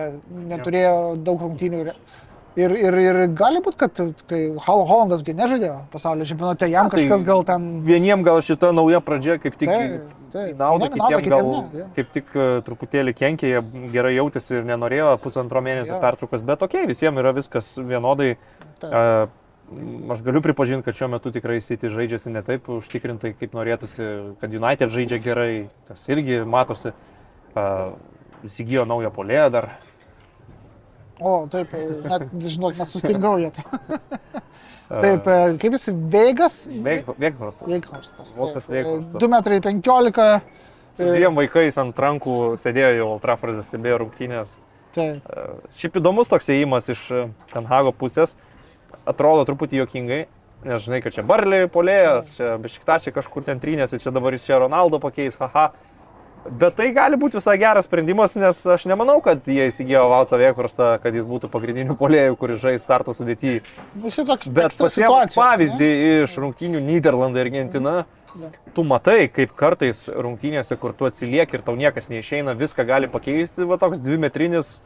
neturėjo 0.52 0.94
daug 1.26 1.44
rungtynių. 1.44 1.82
Ir, 1.84 1.92
ir, 2.56 2.72
ir, 2.76 2.96
ir 3.02 3.20
gali 3.36 3.60
būti, 3.64 3.78
kad 3.80 4.00
kai 4.28 4.40
Hol- 4.66 4.86
Holandas 4.88 5.22
gi 5.24 5.32
nežaidė 5.36 5.70
pasaulio 5.92 6.26
čempionate, 6.28 6.68
jam 6.68 6.88
Na, 6.88 6.92
tai 6.92 7.04
kažkas 7.04 7.24
gal 7.24 7.44
ten... 7.48 7.68
Vieniem 7.84 8.24
gal 8.26 8.40
šita 8.44 8.72
nauja 8.76 9.00
pradžia 9.04 9.38
kaip 9.40 9.56
tik 9.56 9.70
Taip, 9.70 10.10
taip. 10.34 10.56
naudą, 10.60 10.90
Vieniem 10.90 10.96
į 10.96 11.00
naudą, 11.00 11.20
kitiem 11.22 11.32
gal 11.32 11.52
ne, 11.72 11.86
kaip 11.96 12.10
tik 12.12 12.34
e, 12.36 12.48
truputėlį 12.66 13.14
kenkė, 13.16 13.52
jie 13.54 13.62
gerai 13.94 14.12
jautėsi 14.18 14.58
ir 14.58 14.68
nenorėjo 14.68 15.14
pusantro 15.24 15.64
mėnesio 15.64 15.96
Jo. 15.96 16.02
pertraukos, 16.04 16.44
bet 16.44 16.64
okei, 16.68 16.84
visiems 16.90 17.24
yra 17.24 17.32
viskas 17.36 17.72
vienodai. 17.80 18.34
Taip. 18.82 18.92
A, 18.92 19.06
Aš 20.12 20.22
galiu 20.26 20.42
pripažinti, 20.44 20.84
kad 20.84 20.96
šiuo 20.96 21.08
metu 21.14 21.32
tikrai 21.32 21.60
City 21.64 21.90
žaidžiasi 21.92 22.32
ne 22.34 22.42
taip 22.44 22.68
užtikrintai, 22.72 23.32
kaip 23.38 23.54
norėtųsi, 23.56 24.08
kad 24.40 24.52
United 24.52 24.92
žaidžia 24.92 25.20
gerai, 25.22 25.52
tas 25.88 26.04
irgi 26.12 26.42
matosi. 26.48 26.94
A, 27.54 27.92
Įsigijo 28.42 28.82
naują 28.90 29.12
polėją 29.14 29.44
dar. 29.54 29.68
O, 31.22 31.44
taip, 31.50 31.70
net, 32.02 32.24
žinok, 32.54 32.74
net 32.80 32.90
sustingau 32.90 33.36
jo. 33.38 33.52
Taip, 34.92 35.28
e, 35.30 35.36
kaip 35.62 35.76
jis, 35.76 35.86
Vegas? 36.12 36.56
Vėghorstas. 36.66 37.62
Veikhorstas. 37.68 38.34
Vokas. 38.36 38.66
E, 38.66 38.74
Weghorst. 38.74 39.14
2 39.14 39.30
metrai 39.30 39.60
15. 39.64 40.26
Su 40.98 41.06
dviem 41.08 41.38
vaikais 41.38 41.78
ant 41.80 42.02
rankų 42.04 42.34
sėdėjo 42.60 42.90
jau 42.98 43.06
Ultrafordė, 43.14 43.62
stebėjo 43.64 44.02
rungtynės. 44.02 44.58
Taip. 44.92 45.22
E, 45.24 45.44
Šiaip 45.80 45.96
įdomus 46.02 46.28
toks 46.28 46.50
įėjimas 46.52 46.90
iš 46.92 47.06
e, 47.08 47.22
Tenhago 47.54 47.94
pusės. 47.96 48.34
Atrodo 49.08 49.46
truputį 49.48 49.82
jokingai, 49.82 50.20
nes 50.66 50.84
žinai, 50.84 51.00
kad 51.02 51.14
čia 51.14 51.24
Barlį 51.26 51.64
polėjas, 51.74 52.36
čia 52.36 52.52
Bešiktačiai 52.62 53.14
kažkur 53.14 53.46
ten 53.46 53.62
trynėsi, 53.62 53.98
čia 54.02 54.12
dabar 54.14 54.36
jis 54.36 54.46
čia 54.46 54.60
Ronaldo 54.62 55.02
pakeis, 55.02 55.38
haha. 55.40 55.72
Bet 56.42 56.74
tai 56.74 56.88
gali 56.90 57.14
būti 57.18 57.38
visai 57.38 57.54
geras 57.58 57.86
sprendimas, 57.86 58.32
nes 58.34 58.64
aš 58.74 58.88
nemanau, 58.90 59.20
kad 59.22 59.46
jie 59.46 59.68
įsigijo 59.70 60.08
Vauto 60.10 60.38
Vėkurstą, 60.40 60.96
kad 61.02 61.14
jis 61.14 61.26
būtų 61.26 61.50
pagrindiniu 61.52 61.94
polėjų, 61.98 62.34
kuris 62.40 62.58
žais 62.62 62.82
starto 62.82 63.14
sudėtyje. 63.14 63.60
Toks 64.02 64.50
Bet 64.50 64.74
pasiekus 64.78 65.38
pavyzdį 65.38 65.90
iš 66.24 66.34
rungtynių 66.42 66.82
Niderlandai 66.82 67.44
ir 67.44 67.52
Argentina, 67.52 67.94
tu 68.74 68.82
matai, 68.88 69.28
kaip 69.30 69.54
kartais 69.58 70.08
rungtynėse, 70.10 70.78
kur 70.82 70.96
tu 70.98 71.06
atsilieki 71.06 71.58
ir 71.58 71.66
tau 71.66 71.76
niekas 71.78 72.10
neišeina, 72.10 72.56
viską 72.58 72.86
gali 72.90 73.10
pakeisti, 73.12 73.66
va 73.68 73.78
toks 73.78 74.02
dvimetrinis 74.02 74.80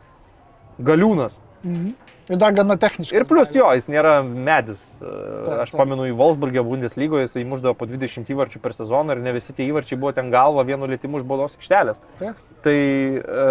galiūnas. 0.76 1.40
Mhm. 1.64 1.94
Ir 2.26 2.40
dar 2.42 2.54
gana 2.56 2.74
techniškai. 2.80 3.20
Ir 3.20 3.26
plus 3.30 3.52
jo, 3.54 3.68
jis 3.78 3.86
nėra 3.92 4.16
medis. 4.26 4.82
Taip, 4.98 5.60
Aš 5.62 5.70
taip. 5.70 5.78
pamenu, 5.78 6.08
į 6.10 6.14
Wolfsburgė 6.18 6.64
Bundeslygoje 6.66 7.28
jis 7.28 7.36
įmuždavo 7.44 7.76
po 7.78 7.86
20 7.86 8.32
įvarčių 8.34 8.62
per 8.64 8.74
sezoną 8.74 9.14
ir 9.14 9.22
ne 9.22 9.34
visi 9.36 9.54
tie 9.54 9.68
įvarčiai 9.70 9.98
buvo 10.00 10.10
ten 10.16 10.32
galva 10.34 10.64
vienu 10.66 10.88
lėtimu 10.90 11.20
iš 11.20 11.26
baudos 11.28 11.54
aikštelės. 11.58 12.02
Taip. 12.18 12.40
Tai 12.66 12.74
e, 12.74 13.46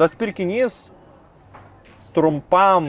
tas 0.00 0.16
pirkinys 0.16 0.78
trumpam 2.16 2.88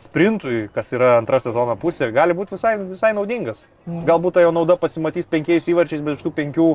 sprintui, 0.00 0.64
kas 0.74 0.90
yra 0.96 1.12
antra 1.20 1.38
sezono 1.44 1.76
pusė, 1.78 2.08
gali 2.14 2.34
būti 2.34 2.56
visai, 2.56 2.74
visai 2.90 3.12
naudingas. 3.14 3.68
Mhm. 3.86 4.08
Galbūt 4.08 4.38
ta 4.38 4.42
jo 4.42 4.50
nauda 4.56 4.74
pasimatys 4.80 5.28
penkiais 5.30 5.68
įvarčiais, 5.70 6.02
bet 6.02 6.18
iš 6.18 6.24
tų 6.26 6.34
penkių 6.40 6.70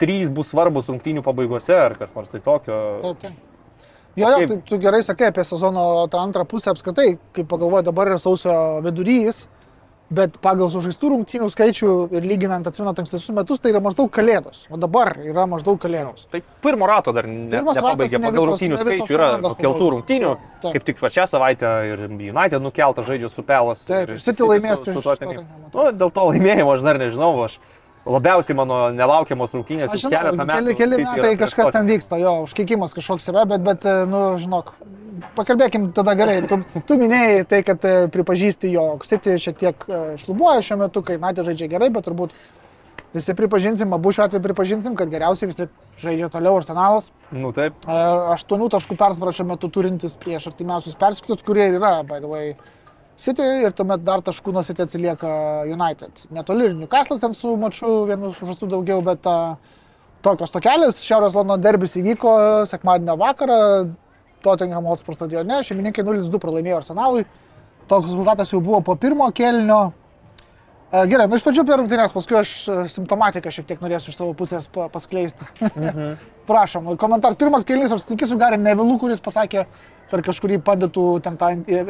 trys 0.00 0.32
bus 0.32 0.52
svarbus 0.52 0.88
rungtynių 0.88 1.24
pabaigose 1.26 1.76
ar 1.76 1.96
kas 2.00 2.16
nors 2.16 2.32
tai 2.32 2.40
tokio. 2.44 2.80
Taip, 3.04 3.20
taip. 3.26 3.55
Jo, 4.16 4.30
jo, 4.32 4.46
tu, 4.48 4.60
tu 4.64 4.78
gerai 4.80 5.02
sakai 5.04 5.28
apie 5.28 5.44
sezono 5.44 6.06
tą 6.08 6.22
antrą 6.24 6.46
pusę 6.48 6.70
apskritai, 6.72 7.18
kaip 7.36 7.48
pagalvoju, 7.50 7.84
dabar 7.90 8.08
yra 8.14 8.16
sausio 8.22 8.54
vidurys, 8.84 9.42
bet 10.06 10.36
pagal 10.38 10.68
sužaistų 10.70 11.08
rungtynių 11.10 11.48
skaičių 11.50 11.88
ir 12.14 12.22
lyginant 12.30 12.66
atsimenant 12.70 13.00
ankstesnius 13.02 13.34
metus, 13.34 13.58
tai 13.60 13.72
yra 13.72 13.80
maždaug 13.82 14.06
kalėdos. 14.14 14.60
O 14.70 14.78
dabar 14.78 15.16
yra 15.18 15.44
maždaug 15.50 15.80
kalėdos. 15.82 16.28
Tai 16.30 16.40
pirmo 16.62 16.86
rato 16.86 17.10
dar 17.12 17.26
ne, 17.26 17.58
nepabaigė, 17.58 18.20
ne 18.22 18.30
pagal 18.30 18.46
rungtynių 18.52 18.78
skaičių 18.84 19.16
yra 19.18 19.30
keltų 19.58 19.88
rungtynių. 19.96 20.30
Taip. 20.62 20.72
Kaip 20.78 20.86
tik 20.86 21.02
va 21.02 21.10
šią 21.12 21.26
savaitę 21.34 21.72
ir 21.90 22.04
United 22.08 22.62
nukeltas 22.62 23.08
žaidžia 23.10 23.28
su 23.34 23.42
Pelas. 23.44 23.82
Taip, 23.88 24.14
ir 24.14 24.22
City 24.22 24.46
laimės 24.46 24.78
su- 24.78 24.86
prieš 24.86 25.00
su 25.00 25.04
Tottenham. 25.10 25.42
Tottenhamą, 25.42 25.74
Nu, 25.74 25.98
dėl 25.98 26.14
to 26.14 26.28
laimėjimo 26.30 26.72
aš 26.78 26.86
dar 26.86 27.02
nežinau, 27.02 27.32
aš 27.44 27.58
labiausiai 28.06 28.56
mano 28.56 28.78
nelaukiamos 28.94 29.54
rungtynės 29.56 29.94
žinau, 29.98 30.12
keletą 30.14 30.44
metų. 30.44 30.58
keli, 30.58 30.76
keli 30.78 31.00
metai 31.02 31.32
kažkas 31.40 31.72
ten 31.74 31.88
vyksta, 31.90 32.18
jo, 32.22 32.34
užkeikimas 32.46 32.94
kažkoks 32.96 33.30
yra, 33.32 33.46
bet, 33.50 33.64
bet, 33.66 33.86
nu, 34.10 34.22
žinok, 34.42 34.72
pakalbėkim 35.36 35.90
tada 35.96 36.14
gerai. 36.18 36.36
Tu, 36.48 36.60
tu 36.86 36.98
minėjai 37.00 37.40
tai, 37.50 37.62
kad 37.66 37.82
e, 37.88 37.96
pripažįsti, 38.12 38.70
jog 38.74 39.06
City 39.08 39.36
šiek 39.42 39.58
tiek 39.62 39.88
e, 39.88 40.04
šlubuoja 40.22 40.62
šiuo 40.64 40.78
metu, 40.84 41.02
kai 41.06 41.18
Natė 41.22 41.46
žaidžia 41.48 41.70
gerai, 41.72 41.90
bet 41.94 42.06
turbūt 42.06 42.34
visi 43.16 43.34
pripažinsim, 43.36 43.94
abu 43.96 44.12
šiuo 44.12 44.26
atveju 44.26 44.44
pripažinsim, 44.44 44.96
kad 44.98 45.10
geriausiai 45.12 45.50
vis 45.50 45.58
tiek 45.58 45.74
žaidžia 46.02 46.30
toliau 46.32 46.58
Arsenalas. 46.60 47.10
Nu 47.34 47.52
taip. 47.56 47.78
E, 47.88 48.00
Aštuonių 48.36 48.70
taškų 48.76 48.98
persvarą 49.00 49.34
šiuo 49.34 49.50
metu 49.54 49.72
turintis 49.72 50.18
prieš 50.20 50.50
artimiausius 50.52 50.98
perskaitus, 51.00 51.44
kurie 51.46 51.70
yra, 51.74 51.98
by 52.06 52.20
the 52.22 52.30
way, 52.30 52.54
City 53.16 53.44
ir 53.64 53.72
tuomet 53.72 54.02
dar 54.04 54.20
taškų 54.24 54.52
nuo 54.52 54.62
City 54.66 54.84
atsilieka 54.84 55.30
United. 55.64 56.26
Netoli 56.36 56.68
ir 56.68 56.74
Newcastle 56.76 57.16
ten 57.20 57.32
su 57.34 57.54
maču 57.56 58.04
vienu 58.10 58.32
sužastų 58.36 58.68
daugiau, 58.74 59.00
bet 59.04 59.24
uh, 59.30 59.56
tokios 60.24 60.52
tokelės. 60.52 61.00
Šiaurės 61.06 61.36
Londono 61.38 61.56
derbis 61.62 61.96
įvyko 62.00 62.34
sekmadienio 62.68 63.16
vakarą 63.20 63.58
Tottenham 64.44 64.88
Hotspur 64.90 65.16
stadione. 65.16 65.62
Šeimininkai 65.64 66.04
0-2 66.04 66.40
pralaimėjo 66.42 66.82
Arsenalui. 66.82 67.24
Toks 67.88 68.10
rezultatas 68.10 68.52
jau 68.52 68.60
buvo 68.60 68.82
po 68.84 68.96
pirmo 69.00 69.30
kelnio. 69.34 69.80
E, 70.92 71.02
Gerai, 71.10 71.26
nu 71.26 71.34
iš 71.38 71.42
pradžių 71.46 71.64
per 71.66 71.80
rungtynės, 71.80 72.12
paskui 72.14 72.36
aš 72.38 72.50
e, 72.70 72.76
simptomatiką 72.92 73.50
šiek 73.52 73.66
tiek 73.66 73.80
norėsiu 73.82 74.12
iš 74.12 74.18
savo 74.20 74.34
pusės 74.38 74.68
pa- 74.70 74.86
paskleisti. 74.92 75.46
Prašom, 76.50 76.92
komentaras. 77.00 77.38
Pirmas 77.40 77.66
kėlinys, 77.66 77.94
aš 77.96 78.04
sutikiu 78.04 78.28
su 78.30 78.38
Gary 78.38 78.58
Nevilu, 78.62 78.98
kuris 79.02 79.22
pasakė 79.24 79.64
per 80.10 80.22
kažkurį 80.22 80.60
panditų 80.62 81.06
ten 81.24 81.34
tą 81.40 81.48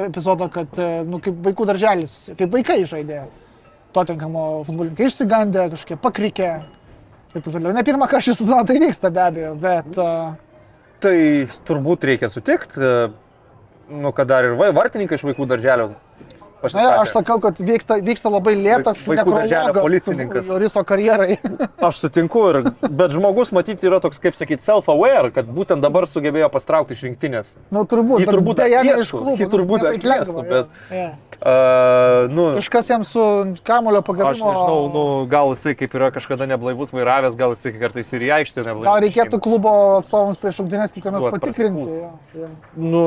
epizodą, 0.09 0.49
kad, 0.53 0.73
e, 0.81 1.03
nu, 1.05 1.21
kaip 1.21 1.43
vaikų 1.45 1.67
darželis, 1.69 2.17
kaip 2.39 2.55
vaikai 2.57 2.81
žaidė. 2.89 3.27
Tottenhamo 3.97 4.47
futbolininkai 4.69 5.07
išsigandė, 5.09 5.69
kažkokie 5.73 5.97
pakrikę. 6.01 6.49
Ir 7.37 7.45
taip 7.45 7.53
toliau. 7.53 7.73
Ne 7.77 7.85
pirmą 7.85 8.09
kartą 8.09 8.27
šis 8.31 8.41
sezoną 8.43 8.65
tai 8.69 8.81
vyksta 8.81 9.11
be 9.13 9.23
abejo, 9.25 9.53
bet 9.61 10.01
uh, 10.01 10.35
Tai 11.05 11.13
turbūt 11.69 12.05
reikia 12.09 12.29
sutikti, 12.33 12.81
nu, 13.93 14.13
kad 14.17 14.29
dar 14.31 14.47
ir 14.49 14.55
va- 14.57 14.71
vartininkai 14.73 15.19
iš 15.19 15.25
vaikų 15.29 15.45
darželio. 15.51 15.91
Na, 16.75 16.83
pasistatė. 16.83 17.03
aš 17.03 17.13
sakau, 17.15 17.37
kad 17.45 17.61
vyksta, 17.61 17.99
vyksta 18.03 18.33
labai 18.33 18.55
lėtas 18.59 19.03
policininkas. 19.07 20.49
Joriso 20.51 20.83
karjerai. 20.87 21.37
Aš 21.87 22.01
sutinku, 22.03 22.43
ir, 22.51 22.71
bet 22.89 23.15
žmogus 23.15 23.53
matyti 23.55 23.87
yra 23.87 24.01
toks, 24.03 24.19
kaip 24.23 24.35
sakyti, 24.39 24.65
self-aware, 24.65 25.31
kad 25.35 25.47
būtent 25.47 25.85
dabar 25.85 26.09
sugebėjo 26.11 26.49
pastraukti 26.53 26.97
iš 26.97 27.05
rinktinės. 27.07 27.55
nu, 27.71 27.85
turbūt. 27.87 28.25
Jį 28.25 28.33
turbūt 28.33 28.65
ne 28.65 28.81
atliestų, 28.81 29.23
jį 29.37 29.47
nu, 29.47 29.53
turbūt 29.53 29.87
ne 29.87 29.95
atliestų, 29.99 30.43
bet- 30.51 30.83
jo. 30.91 31.07
Uh, 31.37 32.33
nu, 32.33 32.55
Kažkas 32.57 32.89
jam 32.89 33.03
su 33.05 33.21
kamulio 33.63 34.01
aš 34.01 34.07
pagavimo. 34.07 34.47
nežinau, 34.49 34.79
nu, 34.89 35.03
gal 35.29 35.51
jisai 35.53 35.75
kaip 35.77 35.93
yra 35.99 36.09
kažkada 36.15 36.47
neblaivus 36.49 36.95
vairavęs, 36.97 37.37
gal 37.37 37.53
jisai 37.53 37.75
kartais 37.77 38.09
ir 38.17 38.25
į 38.25 38.31
aikštę 38.39 38.65
neblaivus. 38.65 38.87
Gal 38.89 39.03
reikėtų 39.05 39.41
klubo 39.45 39.73
atstovams 39.99 40.41
prieš 40.41 40.63
rungtynės 40.63 40.97
kiekvienas 40.97 41.27
patikrinti. 41.37 41.99
jo, 42.01 42.13
jo. 42.41 42.49
Nu, 42.81 43.03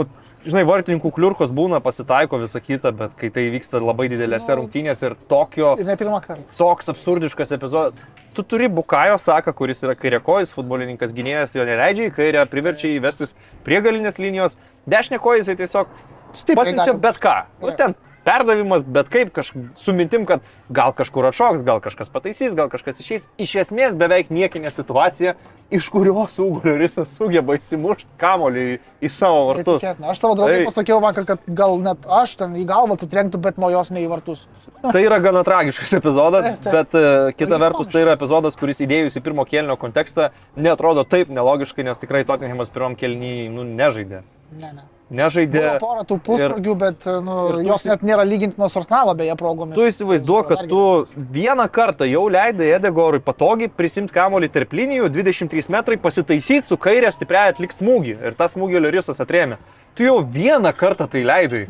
žinai, 0.45 0.63
vartininkų 0.67 1.11
kliurkos 1.15 1.51
būna, 1.55 1.79
pasitaiko 1.83 2.39
visą 2.41 2.61
kitą, 2.63 2.91
bet 2.95 3.15
kai 3.19 3.29
tai 3.33 3.47
vyksta 3.53 3.81
labai 3.83 4.07
didelėse 4.11 4.49
Nu. 4.55 4.61
rungtynėse 4.61 5.09
ir 5.09 5.15
tokio, 5.29 5.75
Ir 5.79 5.85
ne 5.85 5.95
pirmą 5.99 6.21
kartą. 6.25 6.43
toks 6.57 6.89
absurdiškas 6.89 7.51
epizodas. 7.57 7.93
Tu 8.35 8.43
turi 8.43 8.67
Bukajo 8.69 9.17
saką, 9.17 9.53
kuris 9.57 9.81
yra 9.83 9.95
kairiekojis, 9.97 10.51
futbolininkas 10.53 11.11
gynėjas, 11.17 11.55
jo 11.57 11.65
neleidžia 11.65 12.09
į 12.09 12.13
kairę, 12.15 12.45
priverčia 12.49 12.91
įvestis 12.99 13.33
prie 13.65 13.81
galinės 13.81 14.19
linijos. 14.21 14.55
Dešinė 14.87 15.19
koja 15.19 15.41
jisai 15.41 15.55
tiesiog 15.57 15.87
Stipriai 16.31 16.61
pasiunčia 16.75 16.93
bet 17.01 17.17
ką. 17.17 17.33
Nu, 17.61 17.71
ten 17.75 17.95
perdavimas, 18.29 18.85
bet 18.85 19.09
kaip 19.09 19.33
kaž... 19.33 19.53
su 19.79 19.93
mintim, 19.97 20.25
kad 20.29 20.45
gal 20.69 20.93
kažkur 20.97 21.29
atšoks, 21.31 21.63
gal 21.65 21.81
kažkas 21.83 22.11
pataisys, 22.13 22.53
gal 22.57 22.69
kažkas 22.69 23.01
išeis. 23.01 23.25
Iš 23.41 23.55
esmės 23.63 23.97
beveik 23.97 24.29
niekinė 24.33 24.71
situacija, 24.73 25.35
iš 25.73 25.89
kurios 25.93 26.37
Ugorisas 26.41 27.11
sugeba 27.17 27.57
įsimušti 27.57 28.13
kamolį 28.21 28.65
į, 28.65 28.75
į 29.05 29.11
savo 29.13 29.41
vartus. 29.51 29.81
Netikėtina. 29.81 30.11
Aš 30.13 30.21
savo 30.21 30.37
draugui 30.37 30.59
Tai- 30.59 30.67
pasakiau 30.69 30.99
vakar, 31.03 31.25
kad 31.29 31.49
gal 31.61 31.77
net 31.81 32.05
aš 32.19 32.35
ten 32.41 32.53
į 32.57 32.65
galvą 32.69 32.97
atsitrenktų, 32.97 33.41
bet 33.45 33.61
nuo 33.61 33.71
jos 33.73 33.91
ne 33.93 34.05
į 34.05 34.11
vartus. 34.11 34.45
Tai 34.93 35.01
yra 35.03 35.19
gana 35.23 35.43
tragiškas 35.47 35.97
epizodas, 35.99 36.45
Taip, 36.45 36.61
taip. 36.65 36.77
bet 36.77 36.99
e, 36.99 37.33
kita 37.37 37.57
Irgi 37.57 37.63
vertus 37.65 37.91
tai 37.91 38.05
yra 38.05 38.15
epizodas, 38.17 38.57
kuris 38.59 38.79
įdėjus 38.85 39.17
į 39.19 39.25
pirmo 39.25 39.45
kelnio 39.49 39.75
kontekstą 39.81 40.29
netrodo 40.55 41.03
taip 41.09 41.33
nelogiškai, 41.33 41.85
nes 41.87 41.99
tikrai 42.01 42.23
Tottenhamas 42.29 42.71
pirmam 42.73 42.95
kelnyje 42.99 43.49
nu, 43.53 43.65
nežaidė. 43.67 44.23
Ne, 44.55 44.71
ne. 44.77 44.87
Nežaidė. 45.09 45.61
Buvo 45.63 45.79
porą 45.81 46.03
tų 46.05 46.17
puspragių, 46.21 46.73
bet 46.77 47.05
nu, 47.25 47.35
ir 47.49 47.55
tu 47.55 47.63
jos 47.65 47.81
įsi- 47.81 47.89
net 47.89 48.03
nėra 48.05 48.25
lygintinos 48.29 48.75
Arsenalo 48.77 49.15
beje 49.17 49.33
progomis. 49.39 49.73
Tu 49.73 49.87
įsivaizduok, 49.89 50.47
kad 50.51 50.67
tu 50.69 50.81
vieną 51.17 51.65
kartą 51.73 52.05
jau 52.05 52.27
leidai 52.29 52.75
Edegorui 52.77 53.19
patogiai 53.19 53.71
prisimti 53.73 54.13
kamolį 54.13 54.51
tarp 54.53 54.69
linijų, 54.77 55.09
23 55.09 55.69
metrai, 55.73 55.97
pasitaisyti 55.97 56.67
su 56.69 56.77
kairė 56.77 57.09
stipriai 57.11 57.49
atlikti 57.55 57.81
smūgį 57.81 58.19
ir 58.21 58.37
tas 58.37 58.53
smūgį 58.53 58.83
Liurisas 58.85 59.17
atrėmė. 59.17 59.57
Tu 59.97 60.05
jau 60.05 60.19
vieną 60.21 60.71
kartą 60.77 61.09
tai 61.09 61.23
leidai. 61.25 61.65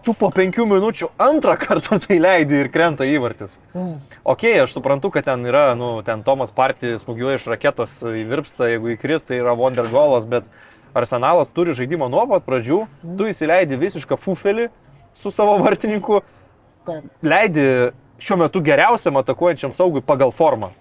Tu 0.00 0.14
po 0.16 0.30
penkių 0.32 0.64
minučių 0.64 1.10
antrą 1.20 1.58
kartą 1.60 1.98
tai 2.00 2.16
leidai 2.16 2.62
ir 2.64 2.70
krenta 2.72 3.04
įvartis. 3.04 3.58
Mm. 3.76 3.98
Ok, 4.24 4.46
aš 4.64 4.72
suprantu, 4.72 5.10
kad 5.12 5.26
ten 5.28 5.44
yra, 5.44 5.74
nu, 5.76 6.00
ten 6.02 6.22
Tomas 6.24 6.48
Partį 6.50 6.94
smūgiuoja 7.02 7.36
iš 7.36 7.44
raketos 7.52 7.98
į 8.08 8.24
virpstą, 8.24 8.70
jeigu 8.72 8.94
įkris, 8.96 9.26
tai 9.28 9.42
yra 9.42 9.52
Wondergolas, 9.52 10.24
bet 10.24 10.48
Arsenalas 10.94 11.52
turi 11.54 11.74
žaidimą 11.76 12.08
nuo 12.10 12.26
pat 12.30 12.46
pradžių, 12.46 12.84
tu 13.18 13.28
įsileidi 13.30 13.78
visišką 13.78 14.18
fufelį 14.18 14.68
su 15.14 15.30
savo 15.34 15.58
vartininku, 15.62 16.20
leidi 17.22 17.66
šiuo 18.20 18.40
metu 18.44 18.62
geriausiam 18.64 19.18
atakuojančiam 19.20 19.74
saugui 19.74 20.02
pagal 20.04 20.32
formą. 20.34 20.72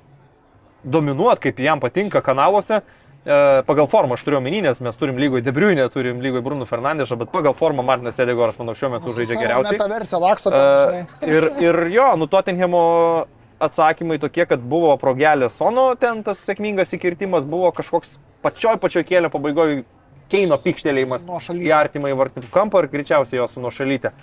Dominuot, 0.84 1.42
kaip 1.44 1.60
jam 1.60 1.82
patinka 1.84 2.22
kanaluose, 2.24 2.82
e, 2.82 3.40
pagal 3.68 3.88
formą 3.92 4.16
aš 4.16 4.24
turiu 4.28 4.40
omeny, 4.40 4.62
nes 4.64 4.80
mes 4.82 5.00
turim 5.00 5.20
lygoj 5.20 5.44
Debriunę, 5.44 5.90
turim 5.92 6.22
lygoj 6.24 6.44
Bruno 6.44 6.66
Fernandešą, 6.66 7.18
bet 7.20 7.34
pagal 7.34 7.54
formą 7.54 7.84
Martinas 7.84 8.20
Edegoras, 8.20 8.60
manau, 8.60 8.76
šiuo 8.78 8.94
metu 8.96 9.16
žaidžia 9.16 9.42
geriausiai. 9.42 9.80
Ta 9.82 9.90
versija 9.92 10.22
laksto 10.24 10.54
žinai. 10.56 11.04
ir, 11.36 11.52
ir 11.64 11.82
jo, 11.94 12.08
nu 12.20 12.30
Tottenhamo 12.32 12.86
atsakymai 13.60 14.20
tokie, 14.24 14.46
kad 14.48 14.64
buvo 14.64 14.96
progelė 15.00 15.52
Sono, 15.52 15.92
ten 16.00 16.24
tas 16.24 16.40
sėkmingas 16.48 16.96
įkirtimas 16.96 17.48
buvo 17.50 17.72
kažkoks 17.76 18.18
pačioj 18.44 18.78
pačioj 18.80 19.04
kėlio 19.08 19.32
pabaigoje 19.34 19.84
Keino 20.30 20.58
pikštelėjimas 20.62 21.26
į 21.58 21.72
artimą 21.74 22.12
įvartinį 22.14 22.52
kampą 22.54 22.84
ir 22.84 22.92
greičiausiai 22.92 23.40
jo 23.42 23.48
su 23.50 23.64
nuošalyte. 23.64 24.14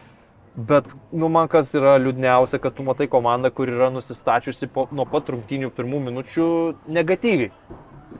Bet, 0.56 0.88
nu, 1.12 1.28
man 1.28 1.50
kas 1.52 1.74
yra 1.76 1.98
liūdniausia, 2.00 2.56
kad 2.62 2.72
tu 2.78 2.84
matai 2.86 3.10
komandą, 3.12 3.50
kur 3.52 3.68
yra 3.68 3.90
nusistačiusi 3.92 4.70
po, 4.72 4.86
nuo 4.88 5.04
pat 5.10 5.28
rungtynių 5.34 5.68
pirmų 5.76 6.00
minučių 6.06 6.46
negatyviai. 6.96 7.50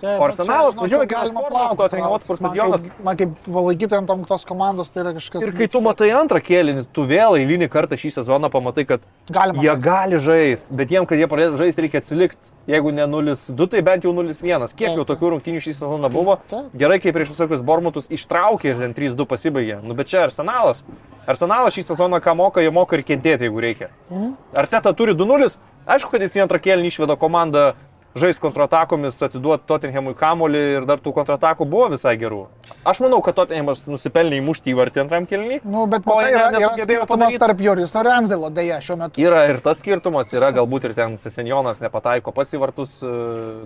Taip, 0.01 0.21
Arsenalas 0.27 0.77
važiuoja 0.81 1.05
iki 1.05 1.15
plaukus 1.33 1.77
Tottenham 1.77 2.09
raut. 2.09 2.23
Hotspur 2.27 2.97
Man 3.05 3.17
kaip- 3.17 3.35
palaikytojams 3.47 4.07
tam 4.07 4.25
tos 4.25 4.45
komandos 4.45 4.91
tai 4.93 5.03
yra 5.05 5.13
kažkas. 5.17 5.43
Ir 5.43 5.53
kai 5.57 5.67
tu 5.69 5.81
matai 5.81 6.11
antrą 6.17 6.41
kėlinį, 6.41 6.87
tu 6.93 7.03
vėl 7.07 7.37
eilinį 7.41 7.69
kartą 7.69 7.97
šį 7.97 8.13
sezoną 8.21 8.51
pamatai, 8.51 8.87
kad 8.87 9.01
Galima 9.31 9.63
Jie 9.63 9.71
žaist. 9.73 9.83
gali 9.83 10.17
žaisti, 10.19 10.73
bet 10.77 10.89
jiem, 10.91 11.07
kad 11.07 11.19
jie 11.19 11.27
pradėtų 11.27 11.57
žaisti, 11.59 11.83
reikia 11.87 11.99
atsilikti. 12.03 12.53
Jeigu 12.67 12.93
ne 12.93 13.07
0-2, 13.07 13.69
tai 13.71 13.81
bent 13.83 14.03
jau 14.05 14.13
0-1. 14.13 14.75
Kiek 14.75 14.89
Taip, 14.89 14.97
jau 14.99 15.05
tokių 15.05 15.31
rungtynių 15.37 15.61
šį 15.63 15.73
sezoną 15.81 16.11
buvo? 16.13 16.39
Taip. 16.49 16.71
Gerai, 16.75 16.99
kai 17.01 17.13
prieš 17.13 17.29
visokius 17.35 17.63
Bormutus 17.63 18.09
ištraukė 18.09 18.65
ir 18.75 18.77
ten 18.77 18.95
3-2 18.95 19.27
pasibaigė. 19.27 19.83
Nu, 19.83 19.95
bet 19.95 20.07
čia 20.09 20.25
Arsenalas. 20.27 20.83
Arsenalas 21.27 21.75
šį 21.75 21.83
sezoną 21.95 22.21
ką 22.23 22.37
moka, 22.37 22.61
jie 22.61 22.71
moka 22.71 22.97
ir 22.97 23.03
kentėti, 23.03 23.47
jeigu 23.49 23.61
reikia. 23.63 23.89
Mhm. 24.11 24.37
Ar 24.55 24.67
teta 24.67 24.93
turi 24.93 25.15
2-0? 25.15 25.57
Aišku, 25.87 26.11
kad 26.11 26.21
jis 26.21 26.35
į 26.35 26.43
antrą 26.47 26.59
kėlinį 26.59 26.91
išveda 26.91 27.17
komandą 27.19 27.75
žais 28.16 28.38
kontratakomis, 28.40 29.18
atiduoti 29.22 29.66
Tottenhamui 29.68 30.14
kamolį 30.16 30.62
ir 30.79 30.87
dar 30.88 30.98
tų 31.05 31.12
kontratakų 31.18 31.66
buvo 31.68 31.90
visai 31.92 32.14
gerų. 32.18 32.46
Aš 32.88 33.00
manau, 33.05 33.20
kad 33.24 33.37
Tottenhamas 33.37 33.85
nusipelnė 33.90 34.38
įmušti 34.40 34.72
įvartį 34.72 35.02
antram 35.05 35.26
kelniui. 35.29 35.61
Nu, 35.64 35.85
bet 35.87 36.02
Ko 36.09 36.16
jie 36.24 36.33
yra, 36.33 36.48
ne- 36.55 36.62
yra 36.64 36.72
skirtumas 36.79 37.11
padaryt? 37.12 37.38
tarp 37.44 37.61
Joris 37.61 37.94
ir 37.94 38.09
Ramsdėlo 38.09 38.50
dėja 38.57 38.81
šiuo 38.81 38.96
metu. 39.05 39.20
Yra 39.20 39.44
ir 39.52 39.61
tas 39.61 39.79
skirtumas, 39.85 40.33
yra 40.35 40.50
galbūt 40.57 40.88
ir 40.90 40.94
ten 40.96 41.18
Sesenjonas 41.20 41.81
nepataiko 41.85 42.33
pats 42.33 42.57
į 42.57 42.62
vartus, 42.64 42.96
e, 43.05 43.12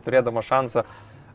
turėdamas 0.05 0.45
šansą. 0.51 0.85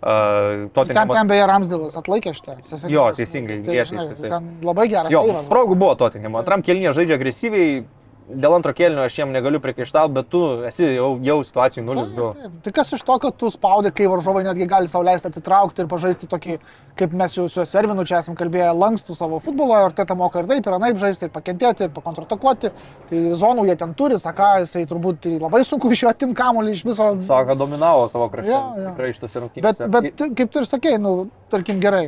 Uh, 0.06 0.12
Ten, 0.12 0.70
ten 0.70 0.70
Tottenhamas. 0.76 1.28
beje 1.28 1.46
Ramsdėlas 1.50 1.96
atlaikė 1.98 2.34
šitą. 2.36 2.58
Jo, 2.92 3.08
teisingai, 3.16 3.64
Tai, 3.66 3.74
žinai, 3.90 4.04
ten 4.22 4.50
labai 4.62 4.86
geras 4.92 5.10
Jo, 5.10 5.24
seivas. 5.24 5.48
progų 5.50 5.74
buvo 5.80 5.96
Tottenham. 5.98 6.36
Antram 6.36 6.62
kelnyje 6.62 6.92
žaidžia 6.94 7.16
agresyviai. 7.18 7.86
Dėl 8.26 8.56
antro 8.56 8.72
kelnio 8.74 9.04
aš 9.06 9.20
jiem 9.20 9.30
negaliu 9.30 9.60
priekaištauti, 9.62 10.14
bet 10.16 10.30
tu 10.34 10.40
esi 10.66 10.88
jau, 10.96 11.12
jau 11.22 11.36
situacijai 11.46 11.84
0-2. 11.86 12.30
Taip, 12.34 12.54
Tai 12.66 12.72
kas 12.74 12.90
iš 12.98 13.04
to, 13.06 13.18
kad 13.22 13.36
tu 13.38 13.52
spaudi, 13.54 13.92
kai 13.94 14.08
varžovai 14.10 14.42
netgi 14.48 14.66
gali 14.72 14.90
sauliaisti 14.90 15.30
atsitraukti 15.30 15.84
ir 15.84 15.90
pažaisti 15.92 16.30
tokį, 16.32 16.56
kaip 16.98 17.14
mes 17.14 17.36
jau 17.38 17.46
su 17.54 17.62
Servinu 17.70 18.02
čia 18.10 18.24
esame 18.24 18.40
kalbėję, 18.40 18.72
lankstų 18.82 19.14
savo 19.20 19.38
futbolą, 19.46 19.84
ir 19.86 19.94
teta 20.00 20.18
moka 20.18 20.42
ir 20.42 20.50
taip, 20.50 20.66
ir 20.66 20.78
anaip 20.80 20.98
žaisti, 21.04 21.30
ir 21.30 21.36
pakentėti, 21.38 21.86
ir 21.86 21.94
pakontratakuoti. 21.94 22.74
Tai 23.12 23.22
zonų 23.46 23.68
jie 23.70 23.78
ten 23.84 23.94
turi, 23.94 24.18
saka, 24.18 24.56
jisai 24.66 24.88
turbūt 24.90 25.22
tai 25.28 25.38
labai 25.46 25.62
sunku 25.70 25.94
iš 25.94 26.08
jo 26.08 26.10
atim 26.16 26.34
kamuolį 26.34 26.74
iš 26.80 26.86
viso. 26.90 27.12
Sako, 27.30 27.60
dominavo 27.62 28.10
savo 28.10 28.32
krašte. 28.34 28.50
Jo, 28.50 28.64
jo. 28.82 28.90
Tikrai 28.96 29.14
iš 29.14 29.22
tos 29.22 29.38
Bet, 29.38 29.42
rungtynės. 29.46 29.86
bet 30.00 30.12
tai, 30.18 30.32
kaip 30.42 30.50
tu 30.50 30.66
ir 30.66 30.72
sakei, 30.74 30.98
nu, 30.98 31.18
tarkim 31.54 31.78
gerai, 31.84 32.08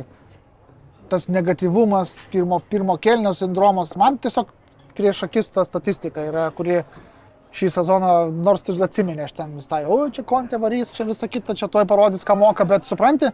tas 1.08 1.30
negatyvumas, 1.30 2.18
pirmo, 2.34 2.58
pirmo 2.68 2.98
kelnio 2.98 3.30
sindromas, 3.38 3.94
man 3.96 4.18
tiesiog 4.18 4.50
prieš 4.98 5.22
akis 5.28 5.50
ta 5.54 5.64
statistika 5.68 6.26
yra, 6.28 6.48
kuri 6.54 6.82
šį 7.58 7.70
sezoną, 7.72 8.12
nors 8.44 8.66
ir 8.68 8.82
atsiminė, 8.84 9.24
aš 9.24 9.36
ten 9.38 9.54
visai, 9.56 9.84
o 9.88 10.02
čia 10.12 10.24
kontė 10.28 10.60
varys, 10.60 10.92
čia 10.94 11.06
visą 11.08 11.30
kitą, 11.32 11.56
čia 11.56 11.70
toj 11.72 11.86
parodys, 11.88 12.26
ką 12.28 12.36
moka, 12.36 12.66
bet 12.68 12.84
supranti, 12.84 13.30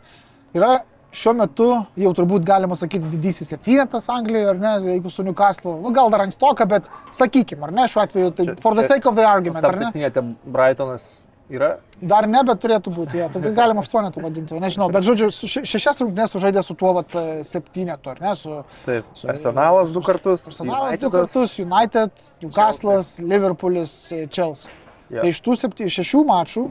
yra 0.54 0.76
šiuo 1.14 1.34
metu 1.38 1.66
jau 1.98 2.12
turbūt 2.16 2.46
galima 2.46 2.76
sakyti 2.78 3.10
didysis 3.12 3.50
septynetas 3.54 4.08
Anglijoje, 4.10 4.48
ar 4.54 4.62
ne, 4.62 4.72
jeigu 4.94 5.10
su 5.10 5.26
Newcastle, 5.26 5.76
nu 5.82 5.92
gal 5.94 6.10
dar 6.14 6.24
ankstoka, 6.26 6.66
bet 6.70 6.88
sakykime, 7.14 7.68
ar 7.68 7.74
ne, 7.74 7.86
šiuo 7.90 8.02
atveju, 8.06 8.32
tai 8.38 8.48
Čia- 8.50 8.56
for 8.62 8.78
the 8.78 8.86
sake 8.88 9.06
of 9.10 9.18
the 9.18 9.26
argument, 9.26 9.66
ar 9.66 9.78
ne? 9.78 9.90
septynėte 9.90 10.24
Brightonas 10.46 11.24
yra. 11.52 11.78
Dar 12.00 12.26
ne, 12.28 12.40
bet 12.46 12.60
turėtų 12.62 12.92
būti, 12.94 13.18
jo. 13.20 13.28
Tai 13.32 13.40
tai 13.44 13.50
galima 13.56 13.82
aštuonetų 13.84 14.22
vadinti, 14.24 14.56
nežinau. 14.60 14.88
Bet 14.92 15.04
žodžiu, 15.06 15.28
šešias 15.32 16.00
rungtynes 16.02 16.32
sužaidė 16.32 16.62
su 16.64 16.74
tuo 16.78 16.92
vat, 16.96 17.16
septynetu, 17.44 18.10
ar 18.14 18.20
ne? 18.24 18.32
Su 18.36 18.62
Taip. 18.86 19.04
Su- 19.14 19.28
Arsenalas 19.28 19.92
du 19.92 20.00
kartus. 20.04 20.46
Arsenalas 20.48 20.98
du 20.98 21.06
Unitedas. 21.08 21.32
kartus, 21.34 21.58
United, 21.58 22.10
Newcastle'as, 22.42 23.12
Liverpoolis, 23.20 23.94
Chelsea. 24.30 24.72
Jo. 25.10 25.20
Tai 25.20 25.28
iš 25.28 25.40
tų 25.44 25.56
septy, 25.60 25.84
šešių 25.92 26.24
mačų 26.26 26.64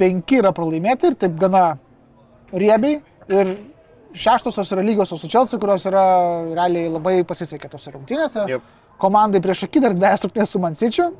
penki 0.00 0.40
yra 0.40 0.52
pralaimėti 0.56 1.10
ir 1.10 1.16
taip 1.20 1.36
gana 1.40 1.64
riebiai. 2.52 3.02
Ir 3.30 3.52
šeštosios 4.16 4.72
yra 4.74 4.82
lygiosios 4.82 5.20
su 5.22 5.28
Chelsea, 5.30 5.58
kurios 5.62 5.84
yra 5.86 6.02
realiai 6.56 6.88
labai 6.90 7.20
pasisekė 7.28 7.68
tose 7.70 7.92
rungtynėse. 7.94 8.46
Jep. 8.50 8.64
Komandai 9.00 9.40
prieš 9.44 9.66
akį 9.68 9.82
dar 9.84 9.94
dviejas 9.94 10.24
rungtynės 10.26 10.50
su 10.56 10.58
Mansičiu. 10.62 11.10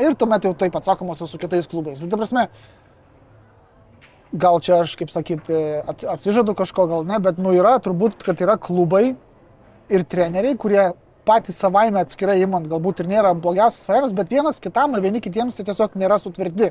Ir 0.00 0.14
tuomet 0.18 0.44
jau 0.46 0.54
taip 0.56 0.76
atsakomos 0.78 1.20
su 1.28 1.38
kitais 1.38 1.68
klubais. 1.68 2.00
Tai 2.00 2.08
ta 2.08 2.18
prasme, 2.20 2.46
gal 4.32 4.60
čia 4.64 4.80
aš, 4.84 4.94
kaip 4.96 5.10
sakyti, 5.12 5.58
at- 5.84 6.06
atsižadu 6.14 6.54
kažko, 6.56 6.86
gal 6.88 7.04
ne, 7.04 7.18
bet 7.22 7.38
nu 7.38 7.52
yra 7.56 7.76
turbūt, 7.82 8.22
kad 8.24 8.40
yra 8.40 8.56
klubai 8.56 9.16
ir 9.90 10.04
treneriai, 10.06 10.56
kurie 10.56 10.90
patys 11.26 11.58
savaime 11.60 12.00
atskirai 12.00 12.40
imant 12.42 12.66
galbūt 12.70 13.02
ir 13.02 13.10
nėra 13.10 13.34
blogiausias 13.34 13.86
variantas, 13.88 14.14
bet 14.16 14.30
vienas 14.32 14.60
kitam 14.62 14.94
ir 14.94 15.04
vieni 15.04 15.20
kitiems 15.22 15.58
tai 15.58 15.66
tiesiog 15.68 15.98
nėra 16.00 16.18
sutvirti. 16.22 16.70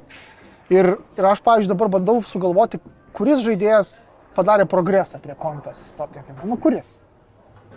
Ir, 0.70 0.94
ir 1.18 1.26
aš, 1.26 1.42
pavyzdžiui, 1.46 1.74
dabar 1.74 1.90
bandau 1.90 2.20
sugalvoti, 2.26 2.80
kuris 3.18 3.42
žaidėjas 3.46 3.98
padarė 4.38 4.66
progresą 4.70 5.20
prie 5.22 5.36
kontas. 5.38 5.80
Tottenham. 5.98 6.42
Nu, 6.46 6.58
kuris? 6.62 7.00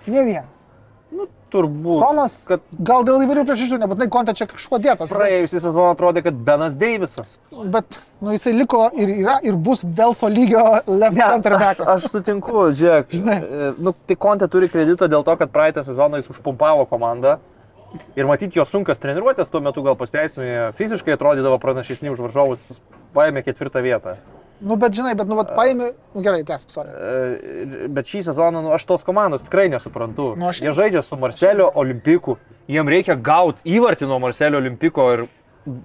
Ne 0.06 0.24
vienas. 0.26 0.61
Turbūt. 1.52 1.98
Sonas, 2.00 2.34
kad 2.48 2.62
gal 2.80 3.02
dėl 3.04 3.20
įvairių 3.26 3.42
priežasčių, 3.44 3.76
nebūtinai 3.82 4.06
kontą 4.14 4.32
čia 4.32 4.46
kažkuo 4.48 4.78
dėtas. 4.80 5.10
Bet, 5.10 5.18
praėjusį 5.18 5.60
sezoną 5.60 5.90
atrodė, 5.92 6.22
kad 6.24 6.38
Benas 6.46 6.72
Deivisas. 6.80 7.34
bet 7.74 7.98
nu, 8.24 8.32
jisai 8.32 8.54
liko 8.56 8.86
ir 8.96 9.12
yra 9.20 9.34
ir 9.44 9.58
bus 9.60 9.82
Velso 9.84 10.30
lygio 10.32 10.62
left 10.88 11.18
Ne, 11.18 11.26
center 11.28 11.58
aš, 11.58 11.60
backas. 11.66 11.90
aš 11.92 12.08
sutinku, 12.14 12.70
žiūrėk. 12.72 13.12
Žinai. 13.12 13.36
e, 13.44 13.70
Nu, 13.84 13.92
tai 14.08 14.16
Kontė 14.16 14.48
turi 14.48 14.70
kreditą 14.72 15.10
dėl 15.12 15.26
to, 15.28 15.36
kad 15.36 15.52
praeitą 15.52 15.84
sezoną 15.84 16.22
jis 16.22 16.30
užpumpavo 16.32 16.88
komandą. 16.88 17.36
Ir 18.16 18.24
matyti 18.24 18.56
jo 18.56 18.64
sunkas 18.64 18.96
treniruotės 19.02 19.52
tuo 19.52 19.60
metu 19.60 19.82
gal 19.84 19.98
pasteisino, 20.00 20.70
fiziškai 20.72 21.12
atrodydavo 21.18 21.58
pranašesni 21.60 22.08
už 22.08 22.22
varžovus, 22.24 22.62
paėmė 23.12 23.44
ketvirtą 23.44 23.82
vietą. 23.84 24.16
Nu, 24.62 24.76
bet 24.78 24.94
žinai, 24.94 25.12
bet 25.18 25.26
nu, 25.26 25.34
vat, 25.38 25.48
paėmė, 25.56 25.88
nu 26.14 26.22
gerai, 26.22 26.44
tęsk, 26.46 26.70
sorry. 26.70 26.92
E, 26.94 27.88
Bet 27.90 28.06
šį 28.06 28.20
sezoną 28.28 28.60
nu, 28.62 28.70
aš 28.76 28.84
tos 28.86 29.02
komandos 29.06 29.42
tikrai 29.46 29.68
nesuprantu. 29.72 30.32
Nu, 30.38 30.50
aš- 30.52 30.60
Jie 30.62 30.70
žaidžia 30.76 31.02
su 31.02 31.16
Marcelio 31.18 31.66
Olimpiku, 31.74 32.36
jiem 32.70 32.88
reikia 32.88 33.16
gauti 33.18 33.64
įvartį 33.76 34.06
nuo 34.06 34.20
Marcelio 34.22 34.60
Olimpiko 34.62 35.08
ir 35.16 35.24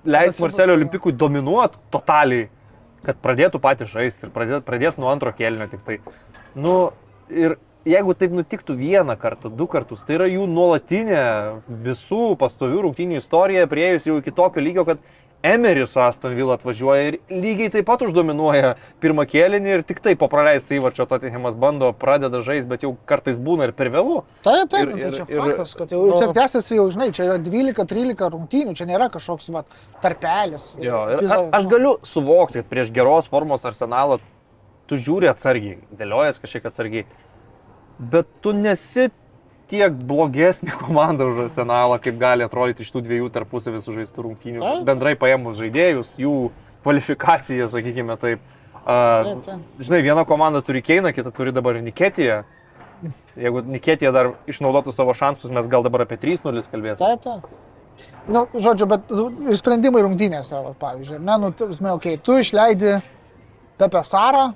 leisti 0.05 0.41
Marcelio. 0.45 0.75
Olimpikui 0.77 1.11
dominuoti 1.13 1.81
totaliai, 1.93 2.49
kad 3.05 3.17
pradėtų 3.23 3.59
patys 3.63 3.89
žaisti 3.89 4.27
ir 4.27 4.33
pradė, 4.35 4.61
pradės 4.61 4.97
nuo 5.01 5.09
antro 5.09 5.33
kelnio 5.33 5.67
tik 5.71 5.81
tai. 5.85 5.97
Nu, 6.55 6.91
ir 7.29 7.57
jeigu 7.87 8.13
taip 8.19 8.31
nutiktų 8.35 8.75
vieną 8.77 9.15
kartą, 9.17 9.49
du 9.55 9.65
kartus, 9.67 10.03
tai 10.03 10.17
yra 10.19 10.25
jų 10.29 10.45
nuolatinė 10.51 11.21
visų 11.85 12.35
pastovių 12.37 12.81
rungtynių 12.87 13.21
istorija, 13.21 13.67
prieėjus 13.69 14.05
jau 14.09 14.17
iki 14.21 14.33
tokio 14.35 14.61
lygio, 14.61 14.85
kad 14.85 14.99
Emeris 15.43 15.91
su 15.93 15.99
Aston 16.01 16.33
Villa 16.35 16.55
atvažiuoja 16.57 17.03
ir 17.11 17.17
lygiai 17.29 17.69
taip 17.71 17.85
pat 17.85 18.01
uždominuoja 18.01 18.71
pirmą 19.03 19.23
kėlinį 19.29 19.75
ir 19.75 19.83
tik 19.85 19.99
tai 20.03 20.15
po 20.17 20.25
praleisto 20.31 20.73
įvarčio 20.73 21.05
Tottenhamas 21.07 21.55
bando, 21.55 21.91
pradeda 21.93 22.41
žaisti, 22.41 22.67
bet 22.71 22.83
jau 22.83 22.95
kartais 23.07 23.37
būna 23.37 23.67
ir 23.69 23.73
per 23.77 23.91
vėlų. 23.93 24.23
Taip, 24.43 24.69
taip, 24.73 24.81
Ir- 24.81 24.89
nu, 24.89 24.97
tai 24.97 25.09
ir- 25.11 25.17
čia 25.19 25.25
ir- 25.29 25.41
faktas, 25.43 25.75
kad 25.77 25.93
jau 25.93 26.01
nu- 26.07 26.17
čia 26.17 26.31
tęsiasi 26.33 26.75
jau, 26.79 26.87
žinai, 26.89 27.11
čia 27.13 27.27
yra 27.29 27.37
12-13 27.37 28.31
rungtynių, 28.33 28.73
čia 28.75 28.85
nėra 28.89 29.09
kažkoks 29.13 29.51
vat, 29.53 29.65
tarpelis. 30.01 30.71
Jo, 30.81 31.03
ir 31.13 31.29
a, 31.31 31.39
aš 31.59 31.69
galiu 31.69 31.97
suvokti, 32.03 32.63
kad 32.63 32.69
prieš 32.73 32.91
geros 32.91 33.29
formos 33.29 33.63
arsenalą 33.63 34.17
tu 34.87 34.95
žiūri 34.97 35.29
atsargiai, 35.29 35.77
dėliojas 35.95 36.41
kažkiek 36.41 36.65
atsargiai, 36.65 37.05
bet 37.99 38.25
tu 38.41 38.53
nesi 38.53 39.09
tiek 39.69 39.95
blogesnė 40.09 40.75
komanda 40.83 41.27
už 41.29 41.45
arsenalą, 41.47 41.99
kaip 42.03 42.19
gali 42.21 42.45
atrodyti 42.47 42.85
iš 42.85 42.93
tų 42.95 43.03
dviejų 43.07 43.31
tarpusavį 43.35 43.81
sužaistų 43.85 44.27
rungtynių. 44.27 44.61
Taip. 44.63 44.85
Bendrai 44.87 45.15
paėmus 45.19 45.59
žaidėjus, 45.59 46.15
jų 46.21 46.35
kvalifikaciją, 46.85 47.69
sakykime 47.71 48.17
taip. 48.21 48.43
A, 48.87 48.97
Taip, 49.25 49.39
taip. 49.43 49.63
žinai, 49.83 49.99
viena 50.05 50.23
komanda 50.23 50.61
turi 50.63 50.79
Keiną, 50.79 51.11
kita 51.11 51.33
turi 51.35 51.51
dabar 51.51 51.75
Niketiją. 51.83 52.45
Jeigu 53.37 53.61
Niketija 53.67 54.13
dar 54.15 54.29
išnaudotų 54.49 54.93
savo 54.95 55.11
šansus, 55.13 55.51
mes 55.53 55.67
gal 55.69 55.83
dabar 55.85 56.05
apie 56.05 56.15
3-0 56.21 56.63
kalbėtume. 56.71 57.03
Taip, 57.03 57.25
taip. 57.25 57.49
Nu, 58.29 58.45
žodžiu, 58.53 58.87
bet 58.87 59.11
ir 59.11 59.59
sprendimai 59.59 60.05
rungtynėse, 60.05 60.55
va, 60.63 60.71
pavyzdžiui, 60.79 61.19
ne, 61.19 61.35
nu, 61.41 61.51
tu, 61.55 61.67
okay, 61.91 62.17
tu 62.21 62.37
išleidi 62.39 62.97
Pepe 63.79 64.03
Sarą 64.07 64.49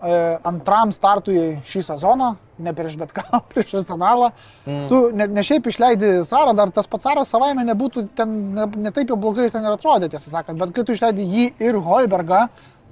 antram 0.00 0.92
startui 0.96 1.60
šį 1.68 1.82
sezoną, 1.90 2.30
ne 2.64 2.72
prieš 2.76 2.96
bet 3.00 3.12
ką, 3.16 3.40
prieš 3.52 3.74
arsenalą. 3.82 4.30
Mm. 4.64 4.84
Tu 4.90 5.00
ne, 5.16 5.28
ne 5.36 5.44
šiaip 5.46 5.68
išleidi 5.70 6.12
Sarą, 6.28 6.54
dar 6.56 6.72
tas 6.74 6.88
pats 6.90 7.08
Saras 7.08 7.32
savaime 7.32 7.64
nebūtų 7.68 8.06
ten, 8.16 8.36
ne, 8.56 8.68
ne 8.88 8.92
taip 8.96 9.12
jau 9.12 9.18
blogai 9.20 9.48
jis 9.48 9.56
ten 9.56 9.66
ir 9.66 9.74
atrodė, 9.74 10.10
tiesą 10.12 10.32
sakant, 10.32 10.60
bet 10.60 10.72
kai 10.76 10.86
tu 10.86 10.96
išleidi 10.96 11.26
jį 11.26 11.48
ir 11.68 11.80
Hoibergą, 11.84 12.46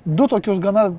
du 0.04 0.28
tokius 0.30 0.60
gana 0.62 0.90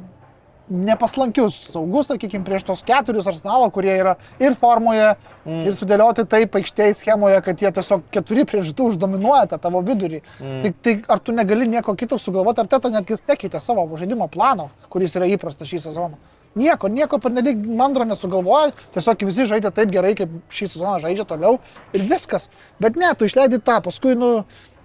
nepaslankius 0.69 1.58
saugus, 1.73 2.10
sakykime, 2.10 2.45
prieš 2.45 2.65
tos 2.69 2.84
keturis 2.88 3.27
arsenalo, 3.29 3.69
kurie 3.73 3.93
yra 3.97 4.15
ir 4.41 4.55
formoje, 4.60 5.12
mm. 5.45 5.62
ir 5.67 5.75
sudėlioti 5.75 6.25
taip 6.29 6.58
aikštėje 6.60 6.97
schemoje, 7.01 7.41
kad 7.45 7.62
jie 7.62 7.71
tiesiog 7.75 8.05
keturi 8.13 8.45
prieš 8.49 8.73
du 8.77 8.89
uždominuoja 8.91 9.47
tą 9.51 9.62
tavo 9.62 9.84
vidurį. 9.86 10.21
Mm. 10.39 10.58
Tai, 10.63 10.73
tai 10.86 10.95
ar 11.15 11.23
tu 11.23 11.36
negali 11.36 11.69
nieko 11.69 11.95
kito 11.99 12.19
sugalvoti, 12.21 12.63
ar 12.63 12.71
teta 12.71 12.93
netgi 12.93 13.19
nekeitė 13.29 13.62
savo 13.63 13.88
žaidimo 13.97 14.29
plano, 14.32 14.69
kuris 14.93 15.17
yra 15.19 15.29
įprastas 15.29 15.69
šį 15.69 15.86
sezoną? 15.89 16.19
Nieko, 16.58 16.89
nieko 16.89 17.19
pernelyg 17.21 17.62
mandro 17.77 18.05
nesugalvoja, 18.10 18.71
tiesiog 18.95 19.21
visi 19.27 19.45
žaidė 19.51 19.69
taip 19.75 19.91
gerai, 19.93 20.15
kaip 20.17 20.32
šį 20.49 20.71
sezoną 20.73 20.95
žaidžia 21.03 21.27
toliau 21.29 21.60
ir 21.93 22.08
viskas. 22.10 22.49
Bet 22.82 22.97
ne, 22.97 23.12
tu 23.13 23.29
išleidi 23.29 23.62
tą, 23.62 23.77
paskui, 23.86 24.15
nu, 24.17 24.32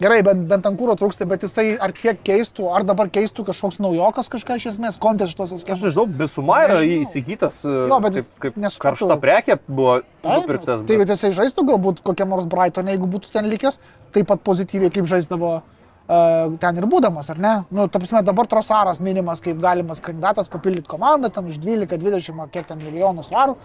gerai, 0.03 0.23
bent, 0.27 0.47
bent 0.51 0.67
ant 0.67 0.79
kūro 0.79 0.95
trūksta, 0.99 1.27
bet 1.31 1.45
jisai 1.47 1.77
ar 1.83 1.93
tiek 1.97 2.19
keistų, 2.27 2.67
ar 2.75 2.85
dabar 2.87 3.11
keistų 3.13 3.45
kažkoks 3.51 3.79
naujokas 3.85 4.31
kažką 4.33 4.57
iš 4.61 4.67
esmės, 4.75 4.99
kontes 5.01 5.31
šitos 5.35 5.53
Aš 5.55 5.63
schemos. 5.63 5.85
nežinau, 5.87 6.07
Bisuma 6.07 6.63
yra 6.65 6.81
Nežinau. 6.81 7.05
įsigytas, 7.07 7.61
Jo, 7.65 8.01
bet 8.05 8.19
jis 8.19 8.27
kaip, 8.43 8.57
kaip 8.59 8.81
karšta 8.83 9.17
prekė 9.23 9.59
buvo 9.69 10.01
nupirktas. 10.25 10.83
Tai 10.89 10.99
bet 11.03 11.15
jisai 11.15 11.31
žaistų 11.37 11.67
galbūt 11.71 12.03
kokiam 12.07 12.35
nors 12.35 12.47
Brightonė, 12.51 12.97
jeigu 12.97 13.07
būtų 13.15 13.31
ten 13.33 13.47
likęs, 13.53 13.79
taip 14.13 14.27
pat 14.33 14.43
pozityviai 14.47 14.91
kaip 14.95 15.07
žaisdavo 15.11 15.53
uh, 15.61 16.59
ten 16.61 16.77
ir 16.83 16.87
būdamas, 16.91 17.31
ar 17.31 17.39
ne? 17.39 17.55
Nu, 17.71 17.87
ta 17.89 17.99
prasme, 18.03 18.23
dabar 18.27 18.47
Trosaras 18.51 19.01
minimas 19.01 19.41
kaip 19.45 19.61
galimas 19.63 20.03
kandidatas 20.05 20.51
papildyti 20.53 20.89
komandą, 20.91 21.31
ten 21.33 21.47
už 21.47 21.59
12-20 21.63 22.43
ar 22.45 22.51
kiek 22.53 22.67
ten 22.67 22.79
milijonų 22.83 23.25
svarų. 23.27 23.57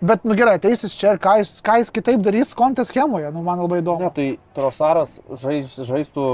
Bet, 0.00 0.24
nu 0.24 0.32
gerai, 0.36 0.54
ateisis 0.56 0.94
čia 0.96 1.12
ir 1.14 1.20
ką 1.20 1.34
jis, 1.42 1.58
ką 1.64 1.74
jis 1.82 1.90
kitaip 1.92 2.22
darys 2.24 2.54
kontės 2.56 2.88
schemoje, 2.88 3.28
nu 3.34 3.42
man 3.44 3.60
labai 3.60 3.82
įdomu. 3.82 4.06
Ne, 4.06 4.12
tai 4.16 4.28
Trosaras 4.56 5.18
žais, 5.42 5.74
žaistų 5.76 6.26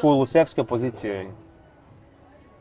Kulusevskio 0.00 0.64
pozicijoje. 0.66 1.28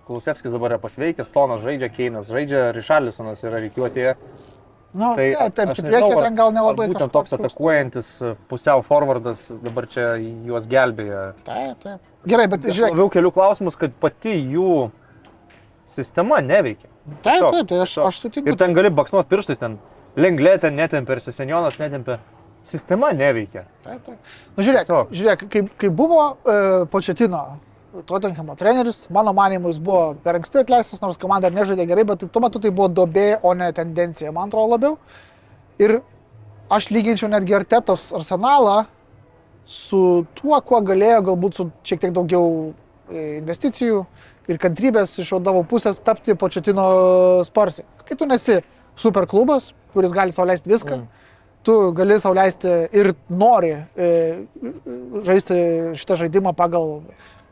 Kulusevskis 0.05 0.53
dabar 0.53 0.75
yra 0.75 0.81
pasveikęs, 0.83 1.29
Stonas 1.31 1.63
žaidžia, 1.63 1.89
Keinas 1.93 2.29
žaidžia, 2.29 2.67
Rišarlisonas 2.75 3.41
yra 3.47 3.61
reikiuotėje. 3.63 4.15
Nu, 4.91 5.13
Tai 5.15 5.23
tai, 5.23 5.45
taip, 5.55 5.69
taip, 5.71 5.85
priekį 5.87 6.15
ten 6.19 6.35
gal 6.35 6.49
nelabai 6.51 6.89
Būtent 6.91 7.13
toks 7.15 7.31
atakuojantis 7.37 8.09
pusiau 8.51 8.81
forwardas 8.83 9.45
dabar 9.63 9.87
čia 9.87 10.17
juos 10.19 10.67
gelbėja. 10.67 11.21
Taip, 11.47 11.77
taip. 11.79 12.09
Gerai, 12.27 12.49
bet 12.51 12.67
Aš 12.67 12.75
žiūrėk. 12.75 12.97
labiau 12.97 13.13
keliu 13.13 13.31
klausimus, 13.31 13.79
kad 13.79 13.95
pati 14.03 14.35
jų 14.51 14.89
sistema 15.87 16.41
neveikia. 16.43 16.91
Taip, 17.23 17.47
taip, 17.47 17.69
tai 17.71 17.79
aš, 17.85 17.95
aš 18.03 18.19
sutinku. 18.25 18.51
Ir 18.51 18.59
ten 18.59 18.75
gali 18.75 18.91
baksnuot 18.93 19.31
pirštais, 19.31 19.63
ten 19.63 19.79
lenglė 20.19 20.57
ten 20.61 20.75
netempia, 20.77 21.17
ir 21.17 21.23
sesenionas 21.23 21.79
netempia. 21.81 22.19
Sistema 22.67 23.09
neveikia. 23.17 23.65
Taip, 23.81 24.03
taip. 24.05 24.31
Nu, 24.53 24.63
žiūrėk, 24.63 24.85
Tiesiog. 24.85 25.13
žiūrėk 25.17 25.45
kai, 25.49 25.61
kai 25.81 25.89
buvo 25.89 26.19
uh, 26.21 26.83
Početino 26.91 27.41
Tottenhamo 28.07 28.53
treneris, 28.55 29.09
mano 29.11 29.33
manimu, 29.35 29.67
jis 29.73 29.79
buvo 29.83 30.13
per 30.23 30.37
anksti 30.37 30.61
atleistas, 30.61 31.01
nors 31.03 31.17
komanda 31.19 31.49
ir 31.49 31.57
nežaidė 31.57 31.87
gerai, 31.89 32.05
bet 32.07 32.23
tuo 32.31 32.43
metu 32.43 32.61
tai 32.63 32.71
buvo 32.71 32.87
dobė, 32.87 33.41
o 33.43 33.51
ne 33.57 33.67
tendencija, 33.75 34.31
man 34.31 34.47
atrodo 34.47 34.77
labiau. 34.77 34.93
Ir 35.81 35.97
aš 36.71 36.87
lyginčiau 36.93 37.27
netgi 37.33 37.57
Artetos 37.57 38.05
arsenalą 38.15 38.85
su 39.67 40.23
tuo, 40.39 40.55
kuo 40.63 40.79
galėjo 40.87 41.25
galbūt 41.31 41.59
su 41.59 41.67
šiek 41.87 42.05
tiek 42.05 42.15
daugiau 42.15 42.45
e, 43.11 43.41
investicijų 43.41 44.05
ir 44.47 44.59
kantrybės 44.61 45.17
iš 45.19 45.33
vadovų 45.35 45.65
pusės 45.73 45.99
tapti 46.03 46.37
Početino 46.39 46.85
sparsai. 47.47 47.83
Kai 48.07 48.15
tu 48.15 48.29
nesi 48.29 48.61
superklubas, 48.99 49.71
kuris 49.93 50.13
gali 50.15 50.33
sauliaisti 50.35 50.71
viską, 50.71 50.97
mm. 50.97 51.27
tu 51.67 51.77
gali 51.97 52.19
sauliaisti 52.19 52.75
ir 52.97 53.13
nori 53.29 53.73
e, 53.75 54.09
žaisti 55.27 55.59
šitą 55.99 56.17
žaidimą 56.23 56.55
pagal 56.57 56.99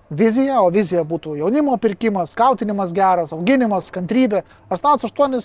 viziją, 0.10 0.63
o 0.65 0.71
vizija 0.73 1.04
būtų 1.06 1.38
jaunimo 1.39 1.78
pirkimas, 1.82 2.34
skautinimas 2.34 2.93
geras, 2.95 3.34
auginimas, 3.36 3.91
kantrybė. 3.93 4.43
Arsenalas 4.69 5.06
8, 5.06 5.38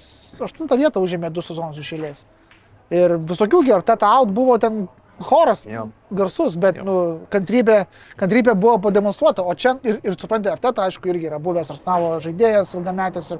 8 0.46 0.78
vietą 0.80 1.02
užėmė 1.04 1.30
du 1.34 1.44
sezonus 1.44 1.80
iš 1.82 1.92
eilės. 1.98 2.24
Ir 2.94 3.16
visokių 3.28 3.62
gerų, 3.68 3.84
teta 3.84 4.10
out 4.18 4.32
buvo 4.32 4.56
ten 4.60 4.86
choras 5.22 5.66
Jo. 5.66 5.88
garsus, 6.10 6.56
bet 6.56 6.76
Jo. 6.76 6.84
nu, 6.84 6.94
kantrybė, 7.30 7.86
kantrybė 8.18 8.54
buvo 8.58 8.78
pademonstruota, 8.88 9.42
o 9.46 9.54
čia 9.54 9.76
ir, 9.84 10.00
ir 10.02 10.16
suprantate, 10.18 10.52
Arteta, 10.56 10.86
aišku, 10.88 11.08
irgi 11.12 11.28
yra 11.30 11.38
buvęs 11.38 11.70
Arsenalo 11.70 12.16
žaidėjas, 12.24 12.74
ilgametis 12.78 13.30
ir 13.36 13.38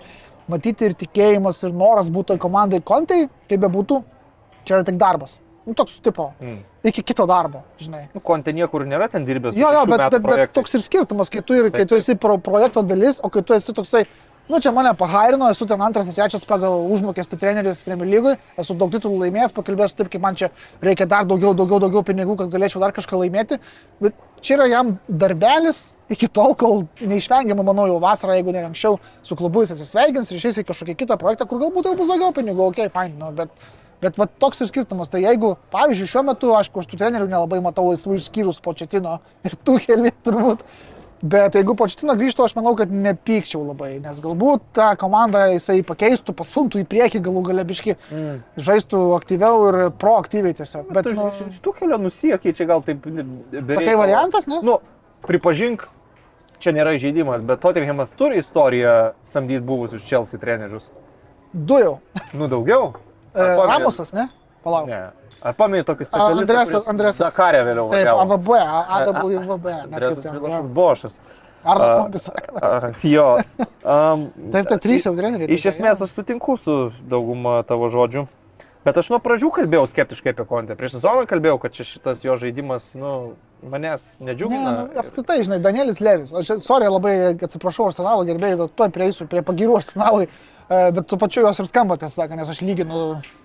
matyti 0.48 0.84
ir 0.90 0.94
tikėjimas, 0.94 1.62
ir 1.66 1.72
noras 1.72 2.10
būti 2.12 2.38
komandai 2.38 2.80
kontai, 2.84 3.28
kaip 3.48 3.60
be 3.60 3.68
būtų, 3.68 4.02
čia 4.64 4.76
yra 4.78 4.84
tik 4.84 4.96
darbas. 5.00 5.38
Nu, 5.66 5.72
toks 5.72 5.96
tipo, 6.04 6.34
Mm. 6.40 6.58
iki 6.84 7.02
kito 7.02 7.24
darbo, 7.26 7.62
žinai. 7.80 8.08
Nu, 8.14 8.20
Konte 8.20 8.52
niekur 8.52 8.84
nėra 8.84 9.08
ten 9.10 9.24
dirbęs. 9.24 9.56
Jo, 9.56 9.70
jo, 9.72 9.86
bet, 9.86 9.96
bet, 9.98 10.10
bet 10.12 10.22
projektais. 10.22 10.52
toks 10.52 10.74
ir 10.74 10.80
skirtumas, 10.84 11.30
kai 11.30 11.40
tu, 11.40 11.54
ir, 11.54 11.70
kai 11.72 11.86
tu 11.86 11.96
esi 11.96 12.14
pro, 12.16 12.36
projekto 12.36 12.82
dalis, 12.82 13.18
o 13.24 13.30
kai 13.30 13.40
tu 13.42 13.54
esi 13.54 13.72
toksai, 13.72 14.04
nu 14.48 14.60
čia 14.60 14.72
mane 14.72 14.92
pahairino, 14.98 15.48
esu 15.50 15.66
ten 15.66 15.80
antras 15.84 16.10
trečias 16.12 16.44
pagal 16.48 16.84
užmokestį 16.92 17.38
treneris 17.40 17.82
Premier 17.86 18.10
lygui, 18.10 18.34
esu 18.60 18.76
daug 18.78 18.92
titulų 18.92 19.24
laimėjęs, 19.24 19.54
pakalbėsiu 19.56 20.00
taip, 20.00 20.10
kaip 20.12 20.24
man 20.24 20.38
čia 20.38 20.50
reikia 20.84 21.06
dar 21.10 21.28
daugiau, 21.28 21.54
daugiau, 21.56 21.80
daugiau 21.82 22.04
pinigų, 22.06 22.36
kad 22.40 22.52
galėčiau 22.52 22.82
dar 22.82 22.94
kažką 22.96 23.20
laimėti, 23.22 23.60
bet 24.04 24.18
čia 24.44 24.58
yra 24.58 24.68
jam 24.72 24.96
darbelis 25.08 25.94
iki 26.12 26.28
tol, 26.28 26.52
kol 26.60 26.84
neišvengiama, 27.00 27.64
manau, 27.64 27.86
jau 27.88 28.02
vasarą, 28.02 28.36
jeigu 28.36 28.52
ne 28.52 28.66
anksčiau, 28.68 28.98
su 29.24 29.38
klubu 29.38 29.64
jis 29.64 29.72
atsisveikins 29.76 30.32
ir 30.32 30.42
išeis 30.42 30.60
į 30.60 30.68
kažkokį 30.68 30.98
kitą 31.04 31.16
projektą, 31.20 31.48
kur 31.48 31.62
galbūt 31.64 31.88
jau 31.88 31.96
bus 31.96 32.12
daugiau 32.12 32.36
pinigų, 32.36 32.68
ok, 32.68 32.84
fine, 32.92 33.16
nu, 33.20 33.32
bet 33.38 33.56
Bet 34.04 34.18
va, 34.20 34.26
toks 34.26 34.60
ir 34.60 34.68
skirtumas. 34.68 35.08
Tai 35.08 35.20
jeigu, 35.22 35.54
pavyzdžiui, 35.72 36.08
šiuo 36.10 36.22
metu, 36.28 36.50
aišku, 36.58 36.82
aš 36.82 36.88
tų 36.90 36.98
trenerių 37.00 37.28
nelabai 37.30 37.60
matau 37.64 37.86
laisvų 37.88 38.18
išskyrus 38.18 38.60
Početino 38.64 39.14
ir 39.46 39.54
Tuhelį 39.64 40.12
turbūt. 40.26 40.64
Bet 41.24 41.54
jeigu 41.56 41.72
Početino 41.78 42.12
grįžtų, 42.20 42.44
aš 42.44 42.52
manau, 42.58 42.74
kad 42.76 42.90
nepykčiau 42.92 43.62
labai, 43.64 43.94
nes 44.04 44.18
galbūt 44.20 44.66
tą 44.76 44.90
komandą 45.00 45.46
jisai 45.54 45.78
pakeistų, 45.88 46.34
pastumtų 46.36 46.82
į 46.82 46.84
priekį, 46.90 47.22
galų 47.24 47.42
gale 47.46 47.64
biški, 47.64 47.94
Mm. 48.12 48.42
žaistų 48.60 49.00
aktyviau 49.16 49.62
ir 49.70 49.78
proaktyviai 49.96 50.52
tiesiog. 50.58 50.90
Bet 50.92 51.08
Bet, 51.08 51.16
nu, 51.16 51.30
iš 51.32 51.40
iš 51.48 51.62
tų 51.64 51.72
kelio 51.78 51.96
nusijokė, 52.02 52.52
čia 52.52 52.66
gal 52.68 52.82
taip... 52.84 53.08
sakai, 53.08 53.96
variantas, 53.96 54.46
ne? 54.46 54.60
Nu, 54.60 54.78
pripažink, 55.24 55.88
čia 56.60 56.76
nėra 56.76 56.92
žaidimas, 57.00 57.40
bet 57.40 57.60
Tottenhamas 57.64 58.12
turi 58.12 58.38
istoriją 58.44 59.14
samdyti 59.24 59.64
buvusius 59.64 60.04
Chelsea 60.04 60.38
trenerius. 60.38 60.90
Du 61.54 61.78
jau. 61.80 62.00
Nu, 62.34 62.48
daugiau. 62.52 62.92
E, 63.32 63.40
Ramusas, 63.64 64.12
ne? 64.12 64.28
Palauk. 64.64 64.88
Ne. 64.88 65.08
Ar 65.44 65.52
pamėjai 65.58 65.84
tokį 65.90 66.06
specialistą? 66.08 66.54
Andresas- 66.54 66.86
Andresas. 66.88 67.24
Dakarė 67.28 67.64
vėliau. 67.68 67.90
Taip? 67.92 68.08
AVB, 68.14 68.52
AWB. 68.98 69.66
ne, 69.66 69.80
Andresas 69.90 70.24
jo. 70.30 70.62
Bošas. 70.72 71.18
Arnas. 71.64 72.28
A, 72.60 72.92
Jo. 73.02 73.38
Um, 73.84 74.30
Taip, 74.52 74.68
taip, 74.68 74.80
trys 74.84 75.04
jau 75.06 75.14
treneriai. 75.16 75.48
Iš 75.52 75.66
esmės 75.72 76.02
aš 76.04 76.12
sutinku 76.16 76.56
su 76.60 76.92
dauguma 77.08 77.62
tavo 77.68 77.88
žodžių. 77.92 78.26
Bet 78.84 78.98
aš 79.00 79.08
nuo 79.08 79.18
pradžių 79.24 79.48
kalbėjau 79.48 79.86
skeptiškai 79.88 80.34
apie 80.34 80.44
kontę. 80.44 80.74
Prieš 80.76 80.98
sezoną 80.98 81.24
kalbėjau, 81.28 81.56
kad 81.62 81.72
šitas 81.72 82.20
jo 82.24 82.34
žaidimas, 82.36 82.90
nu, 83.00 83.32
manęs 83.64 84.18
Ne, 84.20 84.32
nedžiugina. 84.32 84.72
nu, 84.76 85.00
apskritai, 85.00 85.38
žinai, 85.40 85.56
Danielis 85.64 86.00
Levis. 86.04 86.32
Aš, 86.36 86.60
sorry, 86.60 86.90
labai 86.92 87.32
atsiprašau 87.32 87.86
Arsenalo 87.88 88.26
gerbėjai, 88.28 88.68
tuoj 88.76 88.90
prieisiu 88.92 89.24
prie 89.26 89.40
pagirų 89.40 89.78
Arsenalai, 89.80 90.26
e, 90.28 90.28
bet 90.68 91.06
tu 91.06 91.18
pačiu 91.20 91.42
jos 91.44 91.58
ir 91.60 91.68
skamba, 91.68 91.98
tiesą 92.00 92.22
sakant, 92.22 92.40
nes 92.40 92.48
aš 92.48 92.62
lyginu 92.64 93.00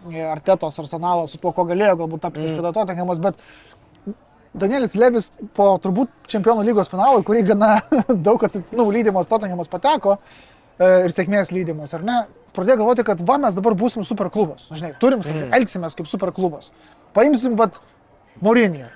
e, 0.07 0.21
Artetos 0.23 0.77
Arsenalą 0.79 1.25
su 1.27 1.39
tuo, 1.41 1.51
ko 1.55 1.65
galėjo 1.67 1.97
galbūt 2.03 2.21
tapti 2.23 2.39
Mm. 2.39 2.47
kažkada 2.47 2.71
Tottenhamas, 2.73 3.19
bet 3.19 3.35
Danielis 4.53 4.95
Levis 4.95 5.31
po 5.53 5.73
turbūt 5.83 6.09
Čempionų 6.31 6.63
lygos 6.65 6.89
finalo, 6.89 7.21
kurį 7.23 7.43
gana 7.51 7.81
daug 8.27 8.43
atsitiktinų 8.43 8.85
lydimas 8.95 9.27
Tottenhamas 9.27 9.67
pateko 9.67 10.15
e, 10.79 11.09
ir 11.09 11.11
sėkmės 11.11 11.51
lydimas, 11.51 11.93
ar 11.93 12.05
ne, 12.07 12.21
pradėjo 12.55 12.79
galvoti, 12.83 13.03
kad 13.03 13.19
va 13.27 13.37
mes 13.37 13.57
dabar 13.57 13.75
būsim 13.75 14.07
superklubas. 14.07 14.69
Žinai, 14.71 14.93
turim, 15.01 15.19
mm. 15.19 15.51
elgsimės 15.59 15.99
kaip 15.99 16.07
superklubas. 16.07 16.71
Paimsim, 17.13 17.59
bet 17.59 17.81
Mourinho 18.39 18.87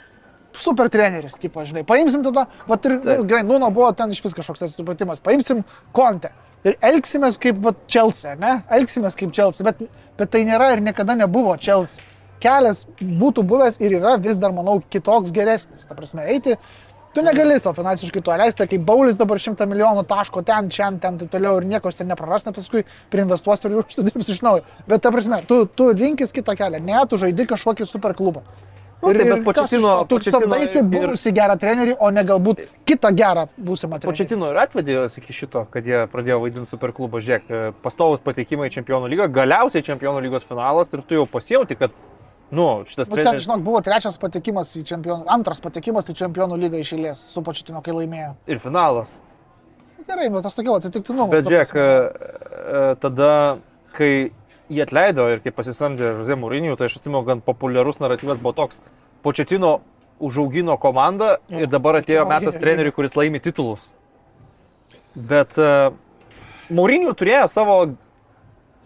super 0.55 0.87
treneris, 0.93 1.35
tipo, 1.41 1.63
žinai, 1.65 1.83
paimsim 1.83 2.23
tada, 2.23 2.45
va 2.69 2.77
ir, 2.85 2.97
nu, 3.01 3.23
gerai, 3.27 3.43
Nuno 3.43 3.69
buvo 3.73 3.91
ten 3.97 4.13
iš 4.13 4.21
vis 4.23 4.35
kažkoks 4.37 4.61
tas 4.61 4.75
supratimas, 4.77 5.19
paimsim 5.19 5.63
Konte 5.91 6.29
ir 6.67 6.77
elgsimės 6.91 7.37
kaip, 7.41 7.59
va, 7.63 7.73
Chelsea, 7.89 8.35
ne, 8.39 8.55
elgsimės 8.73 9.17
kaip 9.19 9.33
Chelsea, 9.35 9.65
bet, 9.67 9.83
bet 10.19 10.31
tai 10.33 10.43
nėra 10.47 10.73
ir 10.75 10.83
niekada 10.85 11.17
nebuvo 11.19 11.55
Chelsea. 11.59 12.03
Kelias 12.43 12.83
būtų 12.99 13.45
buvęs 13.47 13.79
ir 13.79 13.99
yra 14.01 14.17
vis 14.19 14.39
dar, 14.41 14.51
manau, 14.55 14.81
kitoks 14.91 15.31
geresnis, 15.35 15.85
ta 15.87 15.95
prasme, 15.95 16.25
eiti. 16.27 16.57
Tu 17.13 17.21
negali 17.21 17.59
savo 17.61 17.77
finansiškai 17.77 18.23
to 18.25 18.35
leisti, 18.41 18.65
kaip 18.71 18.85
Baulis 18.87 19.15
dabar 19.19 19.37
šimtą 19.39 19.67
milijonų 19.69 20.01
taško 20.09 20.41
ten, 20.47 20.71
čia, 20.73 20.87
ten, 20.99 21.19
taip 21.21 21.29
toliau 21.35 21.59
ir 21.59 21.67
nieko 21.69 21.91
ten 21.93 22.09
nepraras, 22.09 22.47
nes 22.47 22.55
paskui 22.57 22.81
priinvestuos 23.13 23.61
ir 23.67 23.75
užsidirbs 23.83 24.31
iš 24.33 24.41
naujo. 24.41 24.65
Bet 24.89 25.05
ta 25.05 25.11
prasme, 25.13 25.43
tu, 25.47 25.61
tu 25.69 25.91
rinkis 25.93 26.33
kitą 26.33 26.57
kelią, 26.57 26.81
ne, 26.81 26.97
tu 27.05 27.21
žaidi 27.21 27.45
kažkokį 27.53 27.85
super 27.85 28.17
klubą. 28.17 28.41
Nu, 29.03 29.11
taip, 29.11 29.45
bet 29.45 29.55
to? 29.59 30.05
tu 30.07 30.31
samdaisi 30.31 30.77
ir- 30.79 30.85
buvusi 30.87 31.33
gerą 31.35 31.57
trenerį, 31.59 31.97
o 31.99 32.09
ne 32.15 32.23
galbūt 32.23 32.61
kitą 32.87 33.11
gerą 33.11 33.47
būsimą 33.59 33.99
trenerį. 33.99 34.13
Početino 34.13 34.51
ir 34.53 34.59
atvedė 34.63 34.95
iki 35.19 35.35
šito, 35.35 35.65
kad 35.73 35.83
jie 35.85 36.05
pradėjo 36.07 36.39
vaidinti 36.39 36.71
superklubą. 36.71 37.19
Žiūrėk, 37.19 37.49
e, 37.51 37.73
pastovus 37.83 38.23
patekimai 38.23 38.69
į 38.71 38.77
Čempionų 38.77 39.09
lygą, 39.11 39.27
galiausiai 39.35 39.83
Čempionų 39.83 40.23
lygos 40.23 40.47
finalas 40.47 40.93
ir 40.93 41.03
tu 41.03 41.15
jau 41.19 41.25
pasijauti, 41.27 41.75
kad, 41.75 41.91
nu, 42.51 42.83
šitas 42.87 43.09
Nu, 43.09 43.15
ten, 43.15 43.23
treneris 43.25 43.43
žinok, 43.43 43.59
buvo 43.65 43.81
trečias 43.83 44.17
patekimas 44.17 44.71
į 44.79 44.85
čempionų, 44.87 45.25
antras 45.27 45.59
patekimas 45.59 46.07
į 46.07 46.15
čempionų 46.23 46.57
lygą 46.63 46.79
iš 46.79 46.93
eilės 46.95 47.19
su 47.33 47.41
Početino, 47.43 47.81
kai 47.83 47.91
laimėjo. 47.91 48.35
ir 48.47 48.59
finalas. 48.59 49.17
Gerai, 50.07 50.29
bet 50.29 50.45
aš 50.45 50.53
sakiau, 50.59 50.75
atsitiktinumas. 50.79 51.31
Bet 51.31 51.45
žiūrėk, 51.45 51.75
e, 51.75 51.83
e, 52.91 52.95
tada, 52.99 53.57
kai 53.95 54.31
jie 54.73 54.83
atleido 54.85 55.29
ir 55.31 55.41
kai 55.43 55.53
pasisamdė 55.55 56.13
Žozė 56.19 56.37
Mūrinijų, 56.41 56.77
tai 56.79 56.89
aš 56.89 56.99
atsimenu, 56.99 57.23
gan 57.27 57.41
populiarus 57.45 58.01
naratyvas 58.03 58.41
buvo 58.41 58.55
toks. 58.57 58.81
Početino 59.23 59.77
užaugino 60.23 60.77
komandą 60.81 61.37
ir 61.51 61.69
dabar 61.71 61.99
atėjo 62.01 62.25
metas 62.29 62.59
treneriui, 62.61 62.93
kuris 62.95 63.15
laimi 63.17 63.41
titulus. 63.43 63.85
Bet 65.13 65.57
uh, 65.61 65.93
Mūrinijų 66.73 67.13
turėjo 67.19 67.47
savo 67.51 67.77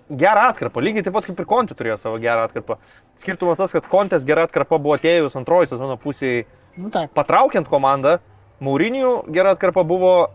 gerą 0.08 0.47
atkarpą, 0.52 0.82
lygiai 0.84 1.04
taip 1.06 1.15
pat 1.17 1.28
kaip 1.28 1.39
ir 1.39 1.47
Kontė 1.50 1.76
turėjo 1.78 1.97
savo 2.00 2.19
gerą 2.23 2.47
atkarpą. 2.47 2.78
Skirtumas 3.19 3.60
tas, 3.60 3.73
kad 3.76 3.88
Kontės 3.91 4.26
gera 4.28 4.45
atkarpa 4.47 4.80
buvo 4.80 4.95
atėjus 4.97 5.36
antroji 5.39 5.71
sezono 5.73 5.97
pusėje 6.00 6.45
Nu, 6.78 6.91
taip. 6.93 7.12
patraukiant 7.17 7.67
komandą, 7.69 8.19
Maurinijų 8.63 9.28
gera 9.34 9.52
atkarpa 9.54 9.84
buvo 9.86 10.32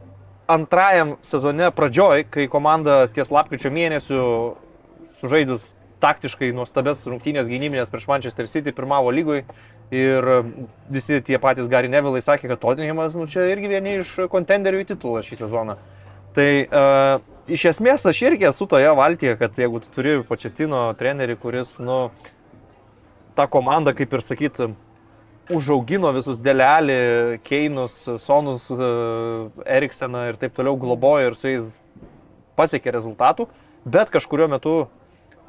antrajam 0.50 1.16
sezone 1.26 1.70
pradžioj, 1.74 2.26
kai 2.30 2.46
komanda 2.50 3.06
ties 3.10 3.33
lapkričio 3.35 3.72
mėnesių 3.74 4.22
sužaidus 5.23 5.70
taktiškai 6.02 6.50
nuostabės 6.56 7.04
rungtynės 7.06 7.50
gynybinės 7.50 7.90
prieš 7.92 8.08
Manchester 8.10 8.48
City 8.50 8.75
pirmavo 8.75 9.12
lygoj 9.14 9.44
ir 9.94 10.29
visi 10.90 11.20
tie 11.23 11.38
patys 11.38 11.68
Gary 11.70 11.90
Nevillai 11.92 12.23
sakė, 12.25 12.50
kad 12.50 12.62
Tottenhamas 12.62 13.14
nu, 13.18 13.29
čia 13.31 13.46
irgi 13.52 13.70
vieni 13.70 13.98
iš 14.00 14.14
kontenderių 14.33 14.83
į 14.83 14.88
titulą 14.94 15.23
šį 15.23 15.44
sezoną. 15.44 15.77
Tai 16.33 16.48
uh, 16.64 17.18
iš 17.46 17.66
esmės 17.75 18.06
aš 18.08 18.23
irgi 18.25 18.48
esu 18.50 18.66
toje 18.70 18.88
valtyje, 18.96 19.37
kad 19.40 19.58
jeigu 19.58 19.83
tu 19.83 19.92
turi 19.94 20.16
Početino 20.27 20.87
trenerį, 20.98 21.37
kuris, 21.42 21.77
nu, 21.83 22.06
tą 23.37 23.46
komandą, 23.52 23.94
kaip 23.96 24.16
ir 24.16 24.25
sakyt, 24.25 24.62
užaugino 25.52 26.12
visus 26.16 26.38
Delelį, 26.40 27.40
Keinus, 27.44 27.98
Sonus, 28.23 28.68
e, 28.70 28.90
Erikseną 29.77 30.29
ir 30.31 30.38
taip 30.40 30.54
toliau 30.56 30.79
globojo 30.81 31.33
ir 31.33 31.38
su 31.38 31.50
jais 31.50 31.68
pasiekė 32.56 32.94
rezultatų, 32.94 33.48
bet 33.85 34.12
kažkurio 34.14 34.48
metu 34.52 34.77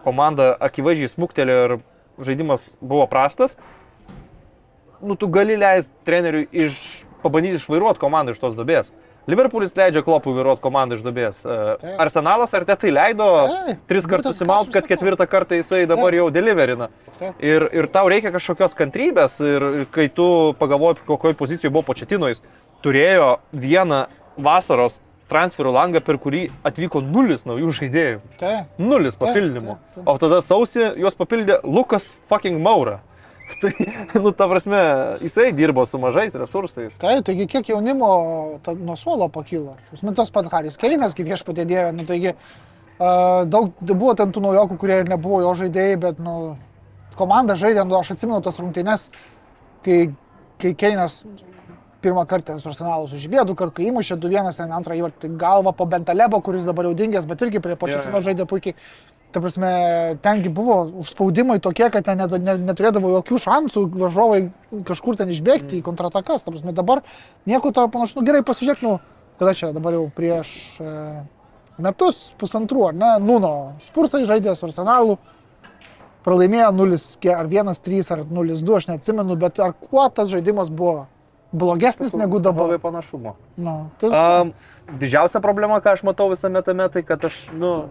komanda 0.03 0.53
akivaizdžiai 0.63 1.11
smuktelėjo 1.11 1.63
ir 1.67 1.77
žaidimas 2.23 2.67
buvo 2.81 3.07
prastas, 3.09 3.57
nu 5.03 5.15
tu 5.19 5.27
gali 5.27 5.55
leisti 5.59 5.93
treneriui 6.07 6.47
iš, 6.65 6.77
pabandyti 7.23 7.59
išvairuoti 7.59 8.01
komandą 8.01 8.35
iš 8.35 8.43
tos 8.43 8.55
dubės. 8.57 8.93
Liverpoolis 9.27 9.71
leidžia 9.79 10.01
klopui 10.03 10.33
vairuoti 10.35 10.59
komandą 10.63 10.97
iš 10.97 11.03
dubės. 11.05 11.37
E, 11.47 11.57
Taip. 11.79 11.93
Arsenalas 12.03 12.51
ar 12.57 12.65
tai 12.67 12.91
leido 12.91 13.27
Taip, 13.47 13.85
tris 13.87 14.07
kartus 14.09 14.41
aš 14.43 14.71
kad 14.73 14.87
ketvirtą 14.89 15.27
kartą 15.31 15.59
jisai 15.59 15.85
dabar 15.87 16.11
Taip. 16.11 16.19
jau 16.19 16.25
deliverina. 16.35 16.89
Taip. 17.19 17.39
Ir, 17.39 17.69
ir 17.71 17.87
tau 17.91 18.09
reikia 18.11 18.33
kažkokios 18.35 18.75
kantrybės 18.75 19.39
ir, 19.39 19.67
ir 19.79 19.87
kai 19.95 20.09
tu 20.11 20.27
pagalvoji, 20.59 21.05
kokioje 21.07 21.39
pozicijoje 21.39 21.71
buvo 21.71 21.87
početino, 21.87 22.27
jis 22.31 22.43
turėjo 22.83 23.37
vieną 23.55 24.05
vasaros 24.35 24.99
transferų 25.31 25.71
langą, 25.73 26.01
per 26.03 26.19
kurį 26.21 26.47
atvyko 26.67 27.01
nulis 27.05 27.47
naujų 27.47 27.71
žaidėjų. 27.79 28.19
Taip. 28.41 28.75
Nulis 28.81 29.17
papildymų. 29.19 29.77
taip, 29.77 29.95
taip. 29.97 30.09
O 30.09 30.17
tada 30.21 30.41
sausį 30.45 30.93
juos 31.01 31.17
papildė 31.19 31.59
Lukas 31.63 32.09
fucking 32.29 32.61
Maura. 32.63 32.99
Tai, 33.61 33.69
nu, 34.17 34.31
ta 34.33 34.47
prasme, 34.49 34.79
jisai 35.21 35.51
dirbo 35.53 35.83
su 35.85 35.99
mažais 36.01 36.33
resursais. 36.39 36.95
Taip, 36.97 37.21
taigi 37.27 37.45
kiek 37.51 37.69
jaunimo 37.69 38.09
ta, 38.65 38.73
nuo 38.73 38.95
suolo 38.97 39.27
pakilo. 39.29 39.75
Prasme, 39.91 40.13
Tas 40.17 40.31
pats 40.33 40.49
Haris 40.51 40.79
Keinas, 40.79 41.13
kaip 41.13 41.27
viešpatė 41.29 41.65
dievė, 41.69 41.91
nu 41.93 42.07
taigi 42.07 42.31
uh, 42.33 43.43
daug 43.45 43.75
buvo 43.83 44.15
ten 44.17 44.33
tų 44.33 44.45
naujokų, 44.47 44.79
kurie 44.81 45.01
ir 45.03 45.11
nebuvo 45.11 45.43
jo 45.43 45.53
žaidėjai, 45.59 45.99
bet 46.07 46.21
nu, 46.23 46.55
komanda 47.19 47.57
žaidė, 47.59 47.85
nu, 47.85 47.99
aš 47.99 48.15
atsimenu 48.15 48.41
tas 48.43 48.57
rungtynes, 48.63 49.09
kai, 49.85 49.99
kai 50.61 50.73
Keinas 50.79 51.21
pirmą 52.03 52.25
kartą 52.29 52.57
su 52.59 52.69
Arsenalu 52.69 53.07
sužibėjo, 53.11 53.45
du 53.49 53.55
kartus 53.59 53.85
įmušė, 53.87 54.17
du 54.19 54.29
vienas, 54.31 54.59
ten 54.59 54.71
antrą 54.75 54.97
įvartį 54.99 55.31
galvą 55.39 55.73
po 55.75 55.87
Bentalebo, 55.89 56.41
kuris 56.45 56.67
dabar 56.67 56.89
jau 56.89 56.93
dingęs, 56.99 57.25
bet 57.29 57.41
irgi 57.47 57.61
prie 57.63 57.77
Početino 57.79 58.19
žaidė 58.25 58.45
puikiai. 58.49 58.75
Ta 59.33 59.41
prasme, 59.41 59.69
tengi 60.21 60.51
buvo 60.53 60.75
užspaudimai 61.01 61.55
tokie, 61.63 61.87
kad 61.89 62.05
ten 62.05 62.19
net, 62.21 62.35
net, 62.37 62.59
neturėdavo 62.67 63.15
jokių 63.15 63.39
šansų 63.41 63.81
varžovai 63.97 64.43
kažkur 64.85 65.17
ten 65.17 65.31
išbėgti 65.33 65.79
į 65.79 65.85
kontratakas. 65.87 66.43
Ta 66.45 66.53
prasme, 66.53 66.69
dabar 66.77 67.01
nieko 67.49 67.71
to 67.73 67.87
panašu. 67.89 68.19
Nu, 68.19 68.25
gerai, 68.27 68.43
pasižiūrėk, 68.45 68.83
nu, 68.85 68.99
kada 69.41 69.55
čia 69.57 69.71
dabar 69.73 69.97
jau 69.97 70.03
prieš 70.13 70.51
e, 70.85 70.93
metus, 71.81 72.27
pusantrų, 72.37 72.91
ar 72.91 72.99
ne, 72.99 73.09
Nuno 73.25 73.53
Spursai 73.81 74.21
žaidė 74.29 74.53
su 74.53 74.67
Arsenalu, 74.69 75.17
pralaimėjo 76.23 76.69
0, 76.77 77.01
kie- 77.19 77.33
ar 77.33 77.49
1-3, 77.49 78.11
ar 78.13 78.21
0-2, 78.29 78.77
aš 78.77 78.87
neatsimenu, 78.91 79.35
bet 79.41 79.57
ar 79.59 79.73
kuo 79.73 80.05
tas 80.13 80.29
žaidimas 80.29 80.69
buvo 80.69 81.07
blogesnis 81.53 82.13
negu 82.17 82.39
dabar? 82.41 82.65
Labai 82.73 82.79
panašumo. 82.81 83.35
Nu, 83.57 83.89
tai, 84.01 84.09
Um, 84.09 84.53
didžiausia 84.99 85.39
problema, 85.41 85.77
ką 85.79 85.93
aš 85.93 86.03
matau 86.03 86.29
visame 86.33 86.61
tame, 86.65 86.89
tai 86.89 87.03
kad 87.03 87.23
aš, 87.23 87.51
nu, 87.53 87.89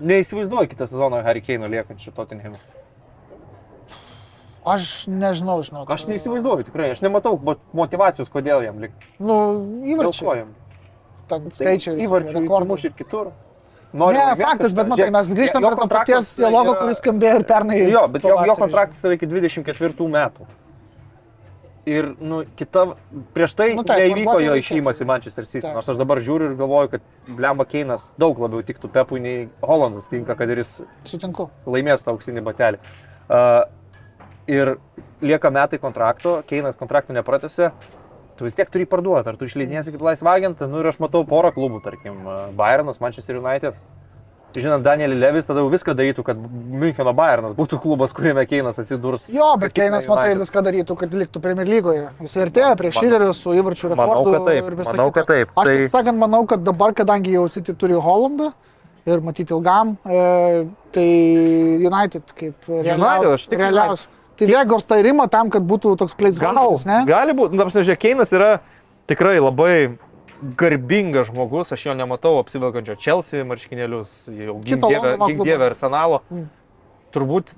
neįsivaizduoju 0.00 0.70
kitą 0.70 0.86
sezoną 0.88 1.22
Harry 1.26 1.42
Kane 1.44 1.68
liekančių 1.68 2.12
Tottenham. 2.16 2.54
aš 4.66 5.06
nežinau, 5.08 5.58
žinau. 5.64 5.84
Aš 5.88 6.04
neįsivaizduoju 6.08 6.66
tikrai, 6.68 6.90
aš 6.94 7.00
nematau 7.04 7.38
mo- 7.42 7.58
motivacijos, 7.72 8.28
kodėl 8.32 8.62
jam 8.64 8.78
lik. 8.80 8.92
Nu, 9.18 9.36
įvarčiai. 9.84 10.44
Ten 11.30 11.50
skaičiai. 11.54 11.96
Įvarčių 12.06 12.34
rekordai. 12.42 12.66
įmuš 12.68 12.84
ir 12.84 12.92
kitur. 12.98 13.32
Ne, 13.92 14.04
laimėt 14.06 14.38
faktas, 14.38 14.72
bet 14.74 14.86
matai, 14.86 15.10
mes 15.10 15.30
grįžtam 15.34 15.62
jo 15.64 15.70
prie 15.72 15.80
to 15.80 15.88
paties 15.90 16.36
dialogo, 16.38 16.74
kuris 16.78 17.00
skambėjo 17.00 17.40
ir 17.40 17.44
pernai. 17.44 17.78
Jo, 17.90 18.04
bet 18.08 18.22
jo, 18.22 18.36
jo 18.46 18.54
kontraktas 18.58 19.02
yra 19.04 19.16
iki 19.16 19.26
24 19.26 20.06
metų. 20.14 20.46
Ir, 21.90 22.06
nu, 22.22 22.42
kita, 22.58 22.84
prieš 23.34 23.54
tai 23.58 23.70
Nu, 23.74 23.82
taip, 23.86 24.12
neįvyko 24.12 24.36
jo 24.44 24.54
išėjimas 24.60 25.00
į 25.02 25.06
Manchester 25.08 25.46
City. 25.48 25.64
Taip. 25.64 25.74
Nors 25.78 25.88
aš 25.90 25.98
dabar 25.98 26.20
žiūriu 26.22 26.50
ir 26.50 26.56
galvoju, 26.58 26.92
kad 26.92 27.06
Blemba 27.26 27.66
Keinas 27.66 28.10
daug 28.20 28.38
labiau 28.38 28.62
tiktų 28.66 28.90
Pepui 28.94 29.22
nei 29.24 29.48
Hollandas 29.64 30.06
tinka, 30.10 30.36
kad 30.38 30.52
ir 30.52 30.60
jis 30.62 30.76
Sutinku. 31.08 31.48
laimės 31.66 32.04
tą 32.06 32.14
auksinį 32.14 32.44
batelį. 32.46 32.78
Uh, 33.30 33.64
ir 34.50 34.76
lieka 35.24 35.50
metai 35.54 35.80
kontrakto, 35.82 36.36
Keinas 36.46 36.78
kontrakto 36.78 37.16
nepratęsė, 37.16 37.72
tu 38.38 38.46
vis 38.46 38.58
tiek 38.58 38.70
turi 38.70 38.86
parduoti, 38.88 39.32
ar 39.32 39.40
tu 39.40 39.48
išleidinėsi 39.50 39.96
kaip 39.96 40.04
laisvą 40.12 40.36
agentą, 40.38 40.70
nu 40.70 40.84
ir 40.84 40.90
aš 40.92 41.00
matau 41.02 41.24
porą 41.28 41.50
klubų, 41.56 41.82
tarkim, 41.84 42.22
uh, 42.22 42.44
Bayernas, 42.56 43.02
Manchester 43.02 43.40
United. 43.42 43.80
Žinant, 44.58 44.82
Danielį 44.82 45.14
Levis 45.20 45.46
tada 45.46 45.62
jau 45.62 45.68
viską 45.70 45.94
darytų, 45.94 46.24
kad 46.26 46.38
Müncheno 46.40 47.12
Bayernas 47.14 47.52
būtų 47.54 47.78
klubas, 47.82 48.14
kuriame 48.16 48.42
Keinas 48.50 48.80
atsidurs. 48.82 49.28
Jo, 49.30 49.52
bet 49.62 49.74
Keinas, 49.76 50.08
na 50.08 50.16
matai, 50.16 50.32
viską 50.40 50.62
darytų, 50.66 50.96
kad 50.98 51.14
liktų 51.14 51.42
Premier 51.44 51.70
lygoje. 51.70 52.08
Jis 52.24 52.34
artėja 52.42 52.72
prie 52.80 52.90
Šilerio 52.96 53.30
su 53.36 53.54
įvarčių 53.54 53.92
rekordu. 53.92 54.00
Manau, 54.00 54.24
kad 54.34 54.48
taip, 54.48 54.72
manau, 54.90 55.06
kita. 55.10 55.20
kad 55.20 55.30
taip, 55.30 55.54
Aš 55.54 55.70
tai- 55.70 55.88
sakant, 55.94 56.18
manau, 56.18 56.42
kad 56.50 56.64
dabar, 56.66 56.94
kadangi 56.98 57.36
jau 57.36 57.46
City 57.48 57.74
turi 57.78 57.94
Hollandą 57.94 58.50
ir 59.06 59.22
matyti 59.22 59.54
ilgam, 59.54 59.96
e, 60.04 60.66
tai 60.92 61.08
United 61.86 62.34
kaip 62.34 62.66
realiausias. 62.66 64.08
Tai 64.40 64.48
Vėgors 64.48 64.86
tai 64.88 65.02
rima 65.04 65.26
tam, 65.28 65.50
kad 65.52 65.62
būtų 65.68 65.98
toks 66.00 66.14
Gal, 66.16 66.32
placeholderis, 66.32 66.86
ne? 66.88 67.04
gali 67.04 67.34
būti, 67.36 67.58
nu, 67.58 67.64
apsižiūrėk, 67.66 68.00
Keinas 68.00 68.32
yra 68.32 68.60
tikrai 69.06 69.36
labai 69.36 69.98
garbingas 70.42 71.28
žmogus, 71.28 71.72
aš 71.72 71.86
jo 71.86 71.94
nematau 71.94 72.38
apsivilkančio 72.40 72.96
Chelsea 73.00 73.44
marškinėlius, 73.44 74.22
jau 74.32 74.56
gink 74.64 74.84
Londono 74.84 75.28
gink 75.28 75.42
dievę 75.44 75.68
arsenalo. 75.70 76.20
Mm. 76.30 76.46
Turbūt, 77.14 77.52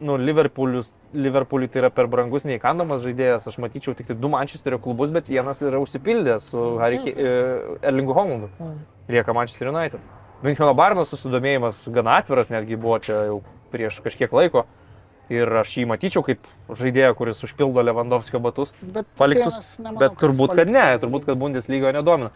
nu, 0.00 0.16
Liverpoolius, 0.18 0.90
Liverpooliui 1.14 1.70
tai 1.70 1.84
yra 1.84 1.90
per 1.94 2.08
brangus 2.10 2.46
neįkandamas 2.48 3.04
žaidėjas, 3.04 3.46
aš 3.50 3.58
matyčiau 3.62 3.94
tik 3.96 4.08
tai 4.10 4.16
du 4.18 4.30
Manchesterio 4.32 4.80
klubus, 4.82 5.12
bet 5.14 5.30
vienas 5.30 5.62
yra 5.62 5.80
užsipildęs 5.82 6.50
su 6.52 6.64
Harry 6.82 7.02
Ke- 7.04 7.14
e, 7.14 7.34
Erlingu 7.86 8.16
Hollandu. 8.16 8.50
Mm. 8.58 8.80
Lieka 9.08 9.34
Manchester 9.36 9.70
United. 9.70 10.00
Müncheno 10.42 10.74
Barno 10.76 11.04
susidomėjimas 11.08 11.84
gana 11.94 12.18
atviras 12.20 12.50
netgi 12.52 12.76
buvo 12.76 12.98
čia 13.00 13.22
jau 13.30 13.38
prieš 13.72 14.00
kažkiek 14.04 14.32
laiko. 14.32 14.66
Ir 15.32 15.50
aš 15.58 15.72
jį 15.80 15.86
matyčiau 15.90 16.22
kaip 16.22 16.44
žaidėją, 16.70 17.14
kuris 17.18 17.40
užpildo 17.42 17.82
Lewandowskio 17.82 18.38
batus. 18.42 18.70
Bet, 18.80 19.08
paliktus, 19.18 19.72
nemanau, 19.80 19.98
bet 20.04 20.20
turbūt, 20.20 20.54
kad 20.54 20.70
ne, 20.70 20.84
turbūt, 21.02 21.26
kad 21.26 21.40
Bundeslyga 21.40 21.90
nedomina. 21.96 22.30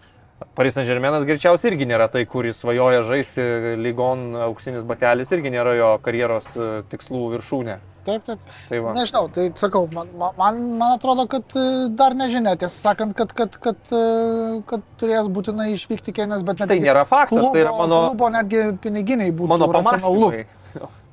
Paris 0.56 0.74
Saint 0.74 0.88
Germainas 0.88 1.26
greičiausiai 1.28 1.74
irgi 1.74 1.86
nėra 1.86 2.06
tai, 2.10 2.22
kuris 2.28 2.62
svajoja 2.62 3.02
žaisti 3.04 3.44
lygon 3.76 4.30
auksinis 4.48 4.86
batelis, 4.88 5.30
irgi 5.36 5.52
nėra 5.52 5.74
jo 5.76 5.90
karjeros 6.02 6.54
e, 6.56 6.68
tikslų 6.90 7.20
viršūnė. 7.34 7.74
Taip, 8.06 8.24
taip. 8.24 8.46
Tai 8.70 8.78
va. 8.80 8.94
Nežinau, 8.96 9.26
tai 9.34 9.50
sakau, 9.60 9.84
man, 9.92 10.08
man- 10.16 10.62
man, 10.80 10.94
atrodo, 10.96 11.26
kad 11.30 11.44
e, 11.60 11.64
dar 11.92 12.16
nežinia, 12.16 12.54
tiesą 12.56 12.72
sakant, 12.88 13.12
kad, 13.18 13.34
kad, 13.36 13.58
kad, 13.60 13.92
e, 13.92 14.62
kad 14.70 14.86
turės 15.02 15.28
būtinai 15.28 15.68
išvykti 15.74 16.16
Keinas, 16.16 16.40
bet 16.46 16.62
net 16.64 16.72
Tai 16.72 16.80
nėra 16.80 17.04
faktas, 17.08 17.44
tai 17.52 17.66
yra 17.66 17.76
mano, 17.76 18.00
klubo 18.08 18.32
netgi 18.32 18.64
piniginiai 18.80 19.34
būtų 19.36 19.52
mano 19.52 19.68
pamastymai. 19.76 20.46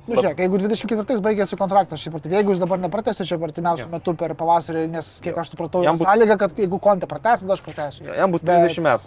Nu, 0.08 0.16
žiūrėk, 0.16 0.38
jeigu 0.40 0.58
24 0.62 1.20
baigėsi 1.20 1.56
kontraktas, 1.60 2.00
šiaip 2.00 2.14
ar 2.16 2.20
taip, 2.24 2.32
jeigu 2.32 2.54
jis 2.54 2.62
dabar 2.64 2.78
nepratęsė 2.80 3.26
čia 3.28 3.36
artimiausių 3.36 3.84
Jo. 3.84 3.88
metų 3.92 4.14
per 4.16 4.32
pavasarį, 4.34 4.86
nes 4.88 5.20
kiek 5.20 5.36
aš 5.36 5.50
supratau, 5.52 5.82
Jam 5.84 5.94
bus- 5.98 6.06
sąlyga, 6.06 6.38
kad 6.40 6.56
jeigu 6.56 6.78
kontė 6.80 7.06
pratęs, 7.10 7.44
tada 7.44 7.52
aš 7.58 7.60
pratęsiu. 7.66 8.08
Jam 8.16 8.32
bus 8.32 8.40
Bet- 8.42 8.64
30 8.72 8.80
metų. 8.88 9.04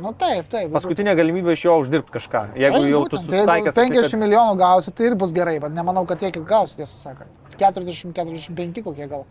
Nu 0.00 0.14
taip, 0.16 0.46
taip. 0.48 0.70
Paskutinė 0.72 1.12
galimybė 1.18 1.52
iš 1.52 1.64
jo 1.66 1.74
uždirbti 1.82 2.10
kažką. 2.14 2.42
Jeigu 2.56 2.80
jau 2.88 3.02
tu 3.10 3.18
susitaikęs. 3.18 3.74
esi, 3.76 3.90
50 3.90 4.10
kad- 4.16 4.20
milijonų 4.22 4.56
gausi, 4.56 4.92
tai 4.94 5.06
ir 5.10 5.14
bus 5.14 5.32
gerai, 5.32 5.58
bet 5.60 5.72
nemanau, 5.72 6.06
kad 6.08 6.18
tiek 6.18 6.34
ir 6.36 6.42
gausi, 6.42 6.76
tiesą 6.78 6.96
sakant. 6.96 7.28
40-45 7.58 8.82
kokie 8.82 9.06
gal. 9.10 9.24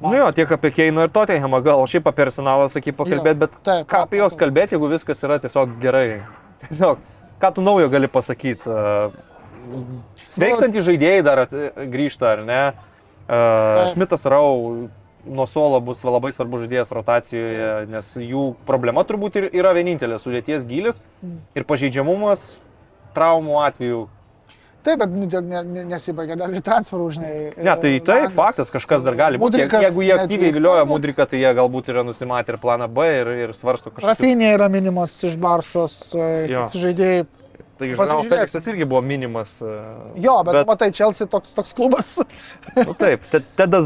Nu 0.00 0.12
jo, 0.14 0.30
tiek 0.32 0.50
apie 0.52 0.70
Keiną 0.70 1.06
ir 1.06 1.08
Tottenhamą, 1.08 1.62
gal 1.64 1.80
šiaip 1.88 2.04
apie 2.06 2.26
Arsenalą 2.26 2.68
sakai 2.68 2.92
pakalbėti, 2.92 3.38
bet 3.38 3.50
taip, 3.64 3.86
ką 3.88 4.02
apie 4.04 4.18
juos 4.20 4.36
kalbėti, 4.36 4.76
jeigu 4.76 4.90
viskas 4.92 5.22
yra 5.24 5.38
tiesiog 5.40 5.78
gerai. 5.80 6.20
Tiesiog, 6.68 6.98
ką 7.40 7.54
tu 7.54 7.62
naujo 7.64 7.88
gali 7.90 8.06
pasakyti? 8.06 8.68
Sveikstantys 10.32 10.86
žaidėjai 10.86 11.24
dar 11.26 11.44
at, 11.46 11.56
grįžta, 11.92 12.36
ar 12.36 12.44
ne? 12.46 12.62
Uh, 13.26 13.88
Šmitas 13.92 14.26
Rau 14.30 14.88
nuo 15.26 15.46
suolo 15.46 15.80
bus 15.82 16.02
labai 16.06 16.32
svarbus 16.34 16.64
žaidėjas 16.64 16.92
rotacijoje, 16.94 17.70
nes 17.90 18.10
jų 18.22 18.52
problema 18.68 19.02
turbūt 19.06 19.40
ir 19.40 19.48
yra 19.50 19.74
vienintelė- 19.76 20.20
sudėties 20.22 20.66
gilis 20.68 21.02
ir 21.54 21.64
pažeidžiamumas 21.64 22.58
traumų 23.16 23.58
atveju. 23.66 24.06
Taip, 24.86 25.00
bet 25.00 25.10
nu, 25.10 25.26
ne, 25.26 25.62
ne, 25.66 25.82
nesibaigia 25.90 26.36
dar 26.38 26.52
ir 26.54 26.62
transferų, 26.62 27.06
žinai. 27.16 27.30
Ne, 27.58 27.72
tai 27.82 27.90
tai 28.06 28.18
faktas, 28.30 28.70
kažkas 28.70 29.02
dar 29.02 29.16
gali 29.18 29.40
būti. 29.40 29.58
Mudrikas 29.58 29.82
Jeigu 29.82 30.04
jie 30.04 30.12
aktyviai 30.14 30.52
vilioja 30.54 30.84
Mudriką, 30.86 31.26
tai 31.26 31.40
jie 31.40 31.50
galbūt 31.58 31.90
yra 31.90 32.04
nusimatę 32.06 32.54
ir 32.54 32.58
planą 32.62 32.86
B 32.86 33.06
ir, 33.16 33.32
ir 33.46 33.54
svarsto 33.58 33.90
kažką. 33.90 34.12
Rafinė 34.12 34.52
yra 34.54 34.68
minimas 34.70 35.16
iš 35.26 35.34
Barsos, 35.42 36.14
e, 36.14 36.46
žaidėjai. 36.70 37.26
Tai 37.76 37.88
Žinau. 37.92 38.22
Feliksas 38.24 38.66
irgi 38.72 38.86
buvo 38.88 39.02
minimas. 39.04 39.58
e, 39.60 39.72
Jo, 40.16 40.38
bet, 40.46 40.54
Bet- 40.54 40.66
matai, 40.70 40.88
Chelsea 40.96 41.26
toks, 41.28 41.52
toks 41.52 41.74
klubas. 41.76 42.14
Nu, 42.86 42.94
taip, 42.96 43.20
Te- 43.30 43.42
Tedas, 43.56 43.84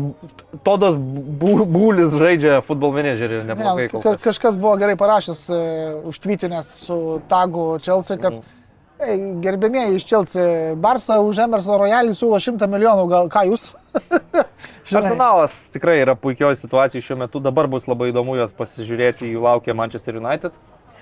Todas 0.63 0.95
Būlis 0.97 2.15
žaidžia 2.15 2.61
futbol 2.63 2.95
menedžerį 2.95 3.43
neblogai. 3.49 3.89
Ne, 3.89 3.91
ka, 3.91 4.01
kas. 4.15 4.23
kažkas 4.29 4.59
buvo 4.63 4.77
gerai 4.79 4.95
parašęs, 5.01 5.43
uh, 5.51 6.07
užtvytinęs 6.11 6.71
su 6.87 7.21
tagu 7.29 7.79
Chelsea, 7.83 8.17
kad 8.17 8.39
Mhm. 8.39 8.57
Ei, 9.01 9.17
gerbėmieji 9.41 9.97
iš 9.97 10.05
Chelsea, 10.05 10.75
Barsa 10.77 11.15
už 11.25 11.39
Emerson 11.47 11.79
Royalį 11.81 12.13
siūlo 12.13 12.37
100 12.37 12.67
milijonų, 12.69 13.07
gal 13.09 13.31
ką 13.33 13.47
jūs? 13.49 13.71
Arsenalas 14.93 15.55
tikrai 15.73 16.01
yra 16.03 16.13
puikioje 16.19 16.59
situacijoje 16.61 17.07
šiuo 17.07 17.17
metu, 17.23 17.41
dabar 17.41 17.69
bus 17.71 17.87
labai 17.89 18.11
įdomu 18.13 18.35
juos 18.37 18.53
pasižiūrėti, 18.59 19.31
jų 19.33 19.41
laukia 19.45 19.73
Manchester 19.79 20.19
United. 20.21 20.53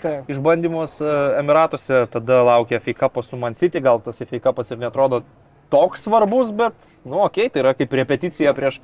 Taip. 0.02 0.28
išbandymus 0.30 1.00
e, 1.02 1.14
Emiratuose, 1.40 2.06
tada 2.12 2.42
laukia 2.46 2.80
Cup 2.98 3.22
su 3.24 3.36
Man 3.36 3.54
City, 3.54 3.80
gal 3.80 4.00
tas 4.00 4.18
Cup 4.18 4.58
ir 4.70 4.78
netrodo 4.78 5.22
toks 5.70 6.02
svarbus, 6.06 6.52
bet, 6.52 6.74
nu, 7.04 7.20
okei, 7.24 7.46
okay, 7.48 7.52
tai 7.52 7.62
yra 7.64 7.74
kaip 7.76 7.92
repeticija 7.92 8.54
prieš 8.56 8.80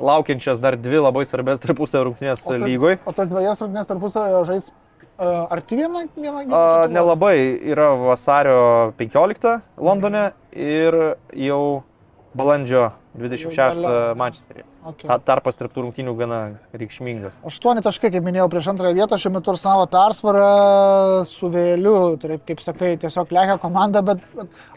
laukiančias 0.00 0.60
dar 0.60 0.76
dvi 0.80 1.02
labai 1.02 1.24
svarbės 1.28 1.60
tarpusio 1.60 2.04
rungtynės 2.06 2.46
O 2.46 2.54
tas- 2.54 2.64
lygoj. 2.64 2.98
O 3.04 3.12
tas 3.12 3.28
dviejas 3.28 3.60
rungtynės 3.60 3.88
tarpusavio 3.90 4.40
žais 4.48 4.70
uh, 4.72 5.46
arti 5.52 5.76
vieną, 5.76 6.06
vieną 6.16 6.44
kitą? 6.46 6.88
nelabai 6.88 7.36
yra 7.74 7.90
vasario 8.00 8.92
15 8.96 9.58
Londone 9.76 10.30
ir 10.56 10.96
jau 11.36 11.82
balandžio 12.34 12.92
26 13.18 13.82
gale. 13.82 14.14
Mančesteryje. 14.16 14.71
Okay. 14.82 15.06
Ta- 15.06 15.18
Tarpas 15.22 15.54
tarp 15.54 15.76
rungtynių 15.78 16.12
gana 16.18 16.38
reikšmingas. 16.74 17.36
Aštuoni 17.46 17.84
taškai, 17.86 18.08
kaip 18.10 18.24
minėjau, 18.26 18.48
prieš 18.50 18.66
antrąją 18.72 18.96
vietą, 18.96 19.14
šiuo 19.22 19.30
metu 19.36 19.52
Arsenalo 19.52 19.84
persvara 19.86 21.22
su 21.30 21.46
vėliu, 21.54 22.16
tai 22.18 22.38
kaip 22.42 22.58
sakai, 22.64 22.96
tiesiog 22.98 23.30
lekia 23.30 23.54
komanda, 23.62 24.02
bet 24.02 24.18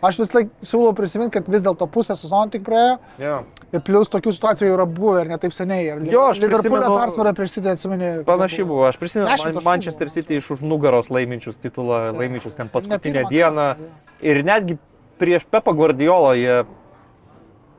aš 0.05 0.19
vis 0.21 0.33
laik 0.37 0.51
siūlau 0.61 0.93
prisiminti, 0.93 1.33
kad 1.39 1.49
vis 1.49 1.65
dėlto 1.65 1.87
pusę 1.89 2.13
sezono 2.21 2.51
tik 2.53 2.61
praėjo 2.67 2.99
Ja. 3.17 3.39
ir 3.73 3.81
plus 3.81 4.07
tokių 4.13 4.35
situacijų 4.37 4.75
yra 4.75 4.85
buvę 4.85 5.23
ir 5.25 5.31
netaip 5.33 5.51
seniai. 5.57 5.87
Ir 5.89 6.05
Jo, 6.13 6.27
aš 6.29 6.43
Liverpoolio 6.43 6.93
persvara 6.99 7.33
prieš 7.33 7.57
City 7.57 7.69
atsimeni. 7.73 8.11
Panašiai 8.29 8.63
buvo. 8.67 8.85
Aš 8.85 8.97
prisimenu 9.01 9.25
Man- 9.29 9.63
Manchester. 9.65 10.07
City 10.13 10.37
iš 10.37 10.51
už 10.51 10.61
nugaros 10.61 11.09
laiminčius 11.09 11.57
titulą, 11.57 12.11
Taip. 12.11 12.19
laiminčius 12.21 12.53
ten 12.55 12.69
paskutinę 12.69 13.25
dieną. 13.29 13.73
kartą. 13.73 13.89
Ir 14.21 14.43
netgi 14.45 14.77
prieš 15.17 15.45
Pepą 15.49 15.73
Guardiolą 15.73 16.35
jie 16.37 16.65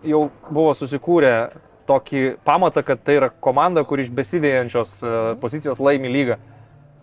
jau 0.05 0.31
buvo 0.51 0.75
susikūrę 0.75 1.51
tokį 1.87 2.23
pamatą, 2.47 2.83
kad 2.87 3.01
tai 3.07 3.19
yra 3.21 3.31
komanda, 3.31 3.85
kur 3.87 4.01
iš 4.03 4.11
besivėjančios 4.15 4.93
e, 5.01 5.17
pozicijos 5.43 5.81
laimi 5.83 6.11
lygą. 6.13 6.39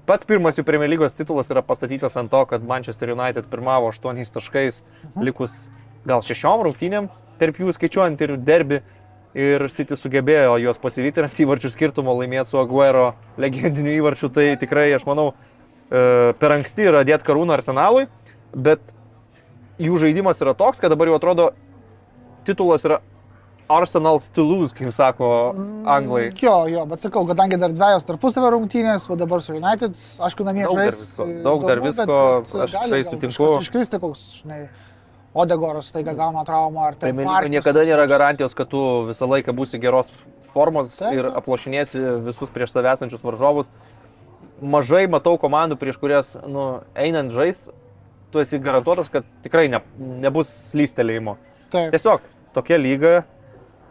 Pats 0.07 0.27
pirmas 0.27 0.57
jų 0.59 0.65
Premier 0.67 0.91
lygos 0.91 1.15
titulas 1.15 1.47
yra 1.53 1.63
pastatytas 1.63 2.17
ant 2.19 2.31
to, 2.31 2.41
kad 2.49 2.65
Manchester 2.67 3.13
United 3.13 3.47
pirmavo 3.51 3.87
8 3.93 4.19
taškais, 4.35 4.81
likus 5.23 5.67
gal 6.07 6.23
6 6.25 6.65
rungtynėm, 6.67 7.07
tarp 7.39 7.61
jų 7.61 7.75
skaičiuojant 7.77 8.25
ir 8.25 8.35
derbi. 8.37 8.81
Ir 9.33 9.63
City 9.73 9.95
sugebėjo 9.97 10.59
juos 10.61 10.77
pasivyti 10.77 11.17
ir 11.17 11.25
ant 11.25 11.39
įvarčių 11.41 11.71
skirtumo 11.73 12.13
laimėti 12.19 12.51
su 12.51 12.59
Aguero 12.61 13.15
legendiniu 13.41 13.95
įvarčiu. 13.95 14.29
Tai 14.29 14.43
tikrai, 14.61 14.91
aš 14.93 15.07
manau, 15.07 15.31
e, 15.89 16.35
per 16.37 16.53
anksti 16.53 16.85
yra 16.91 17.01
dėti 17.07 17.25
karūną 17.25 17.55
arsenalui, 17.55 18.03
bet 18.53 18.83
jų 19.81 19.97
žaidimas 20.03 20.43
yra 20.43 20.53
toks, 20.53 20.77
kad 20.83 20.93
dabar 20.93 21.09
jau 21.09 21.17
atrodo 21.17 21.47
titulas 22.45 22.85
yra 22.85 22.99
Arsenal's 23.69 24.29
to 24.33 24.43
lose, 24.43 24.73
kaip 24.75 24.91
sako 24.93 25.27
anglai. 25.85 26.31
Jo, 26.41 26.65
jo, 26.67 26.85
bet 26.89 26.99
sakau, 27.03 27.23
kadangi 27.29 27.57
dar 27.61 27.71
dviejos 27.73 28.03
tarpusavio 28.07 28.51
rungtynės, 28.55 29.05
o 29.09 29.17
dabar 29.19 29.41
su 29.41 29.55
United, 29.55 29.95
aišku, 30.27 30.45
namie 30.47 30.65
Daug 30.67 30.75
dar 30.77 30.89
žais. 30.91 30.99
visko, 31.03 31.27
e, 31.27 31.43
daug 31.45 31.65
dar 31.67 31.81
visko, 31.83 32.17
aš 32.43 32.75
gali 32.75 32.89
tikrai 32.89 33.03
gal 33.03 33.11
sutinku. 33.11 33.49
Iškristi 33.63 33.99
koks, 34.03 34.23
žinai, 34.41 34.61
Odegoras 35.33 35.87
taiga 35.91 36.13
gauna 36.13 36.43
traumą 36.45 36.83
ar 36.91 36.93
tai. 36.93 37.09
Premier 37.09 37.25
lygoje 37.25 37.49
niekada 37.55 37.81
nėra 37.87 38.03
garantijos, 38.07 38.53
kad 38.53 38.69
tu 38.69 38.81
visą 39.07 39.25
laiką 39.25 39.55
būsi 39.57 39.79
geros 39.81 40.11
formos 40.53 40.91
Taip, 40.99 41.15
ir 41.17 41.25
taip. 41.25 41.39
aplošinėsi 41.41 42.03
visus 42.27 42.51
prieš 42.53 42.75
savęs 42.75 42.99
esančius 43.01 43.23
varžovus. 43.25 43.71
Mažai 44.61 45.07
matau 45.09 45.33
komandų, 45.41 45.79
prieš 45.81 45.97
kurias, 45.97 46.35
nu, 46.45 46.83
einant 46.93 47.33
žaisti, 47.33 47.73
tu 48.31 48.39
esi 48.43 48.59
garantuotas, 48.61 49.09
kad 49.09 49.25
tikrai 49.41 49.65
ne, 49.73 49.81
nebus 49.97 50.53
slystelėjimo. 50.69 51.39
Taip. 51.73 51.89
Tiesiog 51.95 52.21
tokia 52.53 52.77
lyga. 52.77 53.23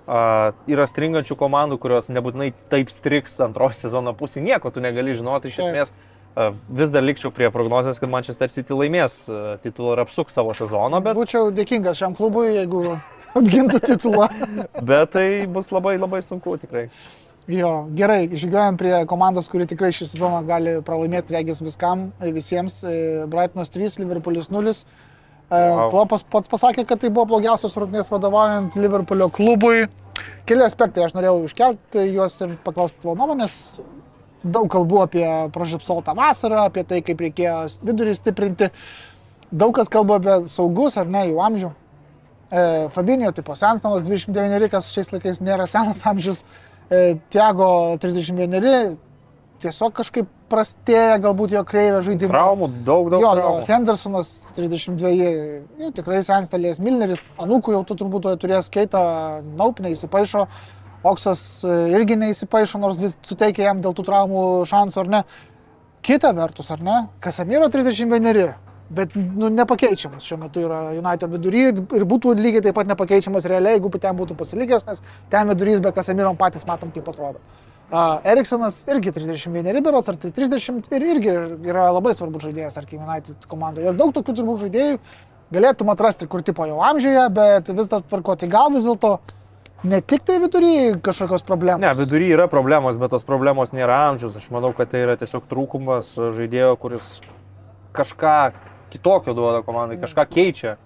Yra 0.06 0.86
stringančių 0.90 1.36
komandų, 1.38 1.78
kurios 1.82 2.10
nebūtinai 2.10 2.50
taip 2.72 2.90
striks 2.90 3.38
antrojo 3.44 3.76
sezono 3.78 4.14
pusė. 4.18 4.42
Nieko 4.42 4.72
tu 4.74 4.82
negali 4.82 5.14
žinoti 5.14 5.52
iš 5.52 5.60
esmės. 5.62 5.94
Vis 6.72 6.90
dar 6.90 7.04
likčiau 7.04 7.30
prie 7.34 7.50
prognozijos, 7.52 8.00
kad 8.00 8.10
Manchester 8.10 8.50
City 8.50 8.74
laimės 8.74 9.26
titulą 9.62 9.94
ir 9.94 10.02
apsuks 10.06 10.34
savo 10.34 10.54
sezoną, 10.56 11.02
bet, 11.04 11.18
Būčiau 11.18 11.50
dėkingas 11.54 12.00
šiam 12.00 12.16
klubui, 12.16 12.48
jeigu 12.56 12.96
apgintų 13.38 13.82
titulą. 13.84 14.30
bet 14.90 15.12
tai 15.14 15.26
bus 15.46 15.70
labai 15.74 15.98
labai 16.00 16.22
sunku 16.24 16.56
tikrai. 16.62 16.88
Jo, 17.50 17.88
gerai, 17.98 18.28
žygiuojam 18.30 18.76
prie 18.78 18.92
komandos, 19.10 19.48
kuri 19.50 19.66
tikrai 19.66 19.90
šį 19.94 20.12
sezoną 20.12 20.44
gali 20.46 20.76
pralaimėti 20.86 21.34
regis 21.34 21.58
viskam, 21.62 22.12
visiems. 22.22 22.76
E, 22.86 23.24
Brightonas 23.30 23.72
3, 23.74 23.98
Liverpoolis 23.98 24.50
0. 24.54 24.76
Wow. 25.52 25.90
Klopas 25.92 26.22
pats 26.24 26.48
pasakė, 26.48 26.86
kad 26.88 27.02
tai 27.02 27.10
buvo 27.12 27.26
blogiausios 27.34 27.74
rungtynės 27.76 28.08
vadovaujant 28.08 28.76
Liverpoolio 28.80 29.28
klubui. 29.28 29.84
Keli 30.48 30.64
aspektai 30.64 31.04
aš 31.04 31.12
norėjau 31.12 31.42
iškelti 31.44 32.06
juos 32.14 32.38
ir 32.40 32.54
paklausti 32.64 33.02
tavo 33.02 33.12
nuomonės. 33.18 33.58
Daug 34.42 34.70
kalbų 34.72 35.02
apie 35.04 35.26
pražipsautą 35.52 36.16
vasarą, 36.18 36.64
apie 36.70 36.86
tai, 36.88 37.02
kaip 37.04 37.20
reikėjo 37.20 37.58
vidurį 37.84 38.16
stiprinti. 38.16 38.70
Daug 39.52 39.74
kas 39.76 39.92
kalba 39.92 40.16
apie 40.18 40.38
saugus 40.48 40.96
ar 40.96 41.12
ne 41.12 41.26
jų 41.28 41.44
amžių. 41.44 41.70
E, 42.52 42.64
Fabinio 42.96 43.32
tipo 43.36 43.52
nors 43.52 44.08
29, 44.08 44.70
kas 44.72 44.88
šiais 44.92 45.12
laikais 45.12 45.40
nėra 45.44 45.68
senas 45.68 46.00
amžius. 46.08 46.42
E, 46.88 47.18
Tiago 47.30 47.98
31, 48.00 48.96
tiesiog 49.60 49.92
kažkaip 50.00 50.32
prastėja 50.52 51.16
galbūt 51.22 51.56
jo 51.56 51.62
kreivė 51.68 52.02
žaidimo. 52.04 52.32
Traumų, 52.34 52.68
daug, 52.86 53.08
daug 53.12 53.24
Jo, 53.24 53.32
traumų. 53.38 53.64
Hendersonas 53.70 54.30
32, 54.58 55.14
jau 55.80 55.90
tikrai 55.96 56.20
senstelės 56.26 56.82
Milneris, 56.82 57.24
anūkų 57.40 57.76
jau 57.78 57.82
tu 57.88 57.98
turbūt 58.04 58.30
turės 58.42 58.70
keitą, 58.72 59.02
naup 59.58 59.82
neįsipaišo, 59.84 60.46
Oksas 61.02 61.40
e, 61.66 61.76
irgi 61.96 62.14
neįsipaišo, 62.14 62.78
nors 62.78 63.00
vis 63.02 63.16
suteikia 63.26 63.66
jam 63.66 63.80
dėl 63.82 63.94
tų 63.98 64.04
traumų 64.06 64.42
šansų 64.70 65.00
ar 65.02 65.08
ne. 65.10 65.22
Kita 66.06 66.30
vertus, 66.34 66.70
ar 66.74 66.82
ne, 66.82 66.98
Kasamiro 67.22 67.66
31, 67.70 68.52
bet 68.92 69.16
nu, 69.16 69.50
nepakeičiamas 69.50 70.26
šiuo 70.26 70.38
metu 70.44 70.62
yra 70.62 70.80
United 70.94 71.30
vidury 71.32 71.66
ir, 71.70 71.82
ir 71.98 72.06
būtų 72.06 72.36
lygiai 72.38 72.62
taip 72.66 72.78
pat 72.78 72.90
nepakeičiamas 72.90 73.46
realiai, 73.50 73.78
jeigu 73.78 73.90
ten 73.98 74.18
būtų 74.18 74.38
pasilikęs, 74.38 74.86
nes 74.86 75.02
ten 75.32 75.50
vidurys 75.50 75.82
be 75.82 75.94
Kasamiro 75.94 76.34
patys 76.38 76.66
matom, 76.68 76.94
kaip 76.94 77.10
atrodo. 77.10 77.42
Eriksonas 77.92 78.82
irgi 78.88 79.12
31 79.12 79.82
berots, 79.84 80.08
ar 80.08 80.16
tai 80.16 80.30
30 80.32 80.94
ir 80.96 81.04
irgi 81.12 81.34
yra 81.68 81.90
labai 81.92 82.14
svarbus 82.16 82.46
žaidėjas, 82.46 82.78
tarkim, 82.78 83.02
United 83.04 83.44
komandoje. 83.50 83.90
Ir 83.90 83.98
daug 83.98 84.14
tokių 84.16 84.34
turbūt 84.38 84.62
žaidėjų 84.64 84.96
galėtum 85.52 85.92
atrasti, 85.92 86.28
kur 86.30 86.40
tipo 86.40 86.64
jau 86.68 86.80
amžiuje, 86.80 87.26
bet 87.36 87.68
vis 87.68 87.90
dar 87.92 88.00
tvarko. 88.00 88.38
Tai 88.40 88.48
gal 88.48 88.72
vis 88.72 88.88
dėlto 88.88 89.12
ne 89.84 90.00
tik 90.00 90.24
tai 90.24 90.38
vidury 90.40 90.72
kažkokios 91.04 91.44
problemos. 91.44 91.84
Ne, 91.84 91.92
vidury 91.98 92.30
yra 92.32 92.48
problemos, 92.48 92.96
bet 93.00 93.12
tos 93.12 93.26
problemos 93.28 93.74
nėra 93.76 94.06
amžius. 94.08 94.38
Aš 94.40 94.48
manau, 94.54 94.72
kad 94.76 94.88
tai 94.92 95.04
yra 95.04 95.18
tiesiog 95.20 95.44
trūkumas 95.50 96.14
žaidėjo, 96.38 96.72
kuris 96.80 97.18
kažką 97.96 98.38
kitokio 98.94 99.36
duoda 99.36 99.60
komandai, 99.66 100.00
kažką 100.00 100.26
keičia. 100.32 100.78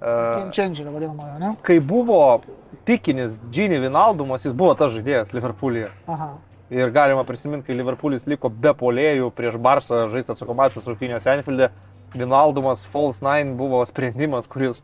Game 0.00 0.52
changerio 0.52 0.92
vadinamojo, 0.92 1.38
ne? 1.40 1.54
kai 1.64 1.78
buvo 1.80 2.42
pikinis 2.84 3.38
Gini 3.52 3.78
Vinaldumas, 3.80 4.44
jis 4.44 4.52
buvo 4.52 4.74
tas 4.76 4.92
žaidėjas 4.92 5.32
Liverpoolyje. 5.32 5.88
Aha. 6.12 6.34
Ir 6.70 6.90
galima 6.92 7.22
prisiminti, 7.24 7.68
kai 7.68 7.78
Liverpoolis 7.78 8.26
liko 8.28 8.50
be 8.50 8.74
polėjų 8.76 9.30
prieš 9.32 9.56
Barsą 9.62 10.04
žaisti 10.12 10.34
atsakomasis 10.34 10.84
rungtynės 10.84 11.28
Enfielde, 11.32 11.70
Vinaldumas 12.14 12.84
False 12.86 13.24
9 13.24 13.56
buvo 13.56 13.80
sprendimas, 13.88 14.48
kuris 14.50 14.82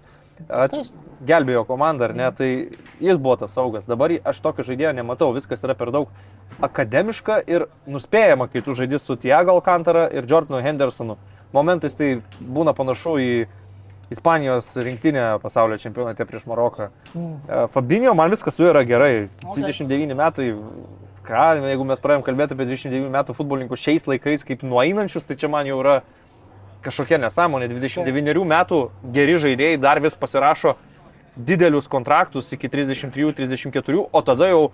at, 0.49 0.75
gelbėjo 1.27 1.65
komandą, 1.69 2.09
ar 2.09 2.15
ne, 2.17 2.29
tai 2.35 2.51
jis 3.03 3.19
buvo 3.21 3.37
tas 3.43 3.53
saugas. 3.55 3.87
Dabar 3.91 4.15
aš 4.25 4.41
tokio 4.45 4.65
žaidėjo 4.67 4.95
nematau, 4.97 5.33
viskas 5.37 5.63
yra 5.67 5.77
per 5.79 5.93
daug 5.95 6.11
akademiška 6.63 7.43
ir 7.51 7.67
nuspėjama, 7.91 8.49
kai 8.53 8.65
tu 8.65 8.77
žaidži 8.79 9.01
su 9.03 9.17
Tiago 9.21 9.57
Alcantara 9.57 10.09
ir 10.15 10.29
Jordanu 10.29 10.63
Hendersonu. 10.65 11.19
Momentais 11.53 11.97
tai 11.99 12.15
būna 12.41 12.73
panašu 12.77 13.19
į 13.21 13.33
Ispanijos 14.13 14.71
rinktinę 14.77 15.27
pasaulio 15.43 15.79
čempionate 15.81 16.27
prieš 16.29 16.47
Maroką. 16.51 16.89
Mm. 17.15 17.69
Fabinio, 17.73 18.15
man 18.19 18.33
viskas 18.33 18.57
su 18.57 18.65
juo 18.65 18.73
yra 18.73 18.85
gerai. 18.89 19.29
Okay. 19.45 19.63
29 19.65 20.17
metai, 20.19 20.49
ką, 21.27 21.47
jeigu 21.67 21.87
mes 21.89 22.03
pradėjom 22.03 22.25
kalbėti 22.27 22.57
apie 22.57 22.69
29 22.71 23.13
metų 23.17 23.37
futbolininkus 23.39 23.83
šiais 23.83 24.09
laikais 24.11 24.47
kaip 24.49 24.65
nueinančius, 24.67 25.29
tai 25.29 25.39
čia 25.41 25.51
man 25.53 25.69
jau 25.71 25.81
yra 25.83 26.01
kažkokia 26.83 27.21
nesąmonė. 27.23 27.71
29 27.73 28.47
metų 28.55 28.81
geri 29.15 29.37
žaidėjai 29.41 29.81
dar 29.81 30.03
vis 30.03 30.19
pasirašo 30.19 30.77
didelius 31.37 31.89
kontraktus 31.89 32.53
iki 32.53 32.69
33-34, 32.69 34.09
o 34.13 34.23
tada 34.23 34.51
jau 34.51 34.65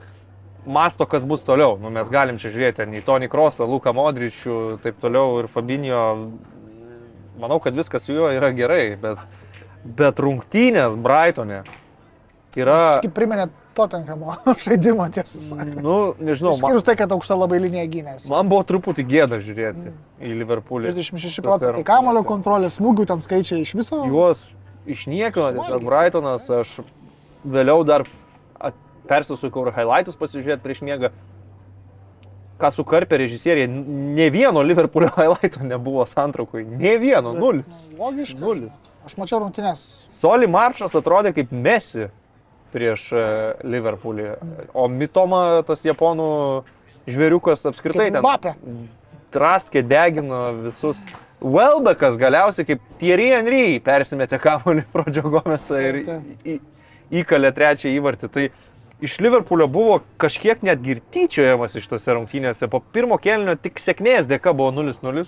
masto, 0.67 1.07
kas 1.07 1.25
bus 1.25 1.45
toliau. 1.47 1.79
Nu, 1.81 1.91
mes 1.95 2.11
galim 2.11 2.39
čia 2.41 2.51
žiūrėti 2.53 2.87
į 2.99 3.05
Tony 3.07 3.29
Krosą, 3.31 3.67
Luką 3.69 3.95
Modričių, 3.97 4.79
taip 4.83 4.99
toliau 5.03 5.43
ir 5.43 5.51
Fabinio. 5.53 6.03
Manau, 7.39 7.61
kad 7.63 7.77
viskas 7.77 8.03
su 8.07 8.13
juo 8.17 8.29
yra 8.35 8.51
gerai, 8.57 8.97
bet, 9.01 9.21
bet 9.85 10.19
rungtynės 10.23 10.97
Brightonė 10.99 11.63
yra, 12.59 12.79
Kaip 13.05 13.15
priminė 13.15 13.49
Tottenhamo 13.79 14.35
žaidimą, 14.65 15.07
tiesą 15.15 15.39
sakant. 15.53 15.77
nu, 15.85 15.97
nežinau, 16.19 16.51
man, 16.51 16.59
Išskyrus 16.59 16.87
tai, 16.89 16.97
kad 16.99 17.13
aukšta 17.15 17.37
labai 17.39 17.61
linija 17.63 17.87
gynėsi. 17.93 18.27
man 18.33 18.51
buvo 18.51 18.65
truputį 18.67 19.05
gėda 19.07 19.39
žiūrėti 19.45 19.93
į 20.19 20.33
Liverpoolį. 20.41 20.91
36 20.91 21.23
tose 21.23 21.45
procentai 21.47 21.85
kamulio 21.87 22.25
kontrolės, 22.27 22.81
smūgių 22.81 23.07
ten 23.13 23.23
skaičiai 23.23 23.63
iš 23.63 23.77
viso. 23.79 24.01
juos 24.11 24.43
išniekino, 24.91 25.53
tiesiog 25.61 25.87
Brightonas, 25.87 26.51
aš 26.51 26.81
vėliau 27.47 27.85
dar 27.87 28.09
persisukau 29.09 29.69
ir 29.69 29.73
highlightus 29.77 30.19
pasižiūrėti 30.21 30.65
prieš 30.65 30.83
miegą. 30.85 31.13
Ką 32.59 32.71
sukarpė 32.75 33.19
režisieriai, 33.23 33.69
ne 33.71 34.29
vieno 34.35 34.63
Liverpoolio 34.67 35.11
highlighto 35.19 35.65
nebuvo 35.67 36.07
santraukui. 36.11 36.65
Ne 36.79 36.97
vieno, 36.99 37.33
nulis. 37.37 37.85
Logiška. 37.99 38.41
Nulis. 38.43 38.79
Aš 39.07 39.15
mačiau 39.21 39.39
rungtynės. 39.45 39.85
Soli 40.19 40.49
Maršas 40.51 40.97
atrodė 40.99 41.33
kaip 41.37 41.53
Messi 41.55 42.09
prieš 42.75 43.07
e, 43.17 43.23
Liverpoolį. 43.65 44.27
O 44.77 44.89
Mitoma, 44.93 45.63
tas 45.65 45.87
japonų 45.87 46.27
žvėriukas 47.09 47.63
apskritai 47.71 48.11
Kaip 48.11 48.19
ten 48.19 48.21
Mbappé. 48.21 48.53
traskė, 49.33 49.81
degino 49.89 50.43
visus. 50.67 51.01
Welbeckas 51.41 52.17
galiausiai 52.19 52.67
kaip 52.67 52.83
Thierry 53.01 53.29
Henry 53.31 53.79
persimetė 53.87 54.41
kamuolį 54.43 54.83
pro 54.93 55.05
Džiogomesą 55.07 55.79
ir 55.87 56.01
Taip, 56.05 56.45
į- 56.45 56.59
įkalė 57.23 57.53
trečią 57.57 57.93
įvartį. 57.95 58.29
Tai 58.35 58.49
iš 59.01 59.19
Liverpoolio 59.21 59.67
buvo 59.67 60.01
kažkiek 60.17 60.63
netgi 60.63 60.97
ir 60.97 61.03
tyčiojamas 61.15 61.77
iš 61.79 61.87
tose 61.91 62.15
rungtynėse. 62.17 62.69
Po 62.71 62.81
pirmo 62.81 63.19
kelnio 63.23 63.55
tik 63.61 63.81
sėkmės 63.83 64.29
dėka 64.31 64.55
buvo 64.57 64.73
0-0. 64.75 65.27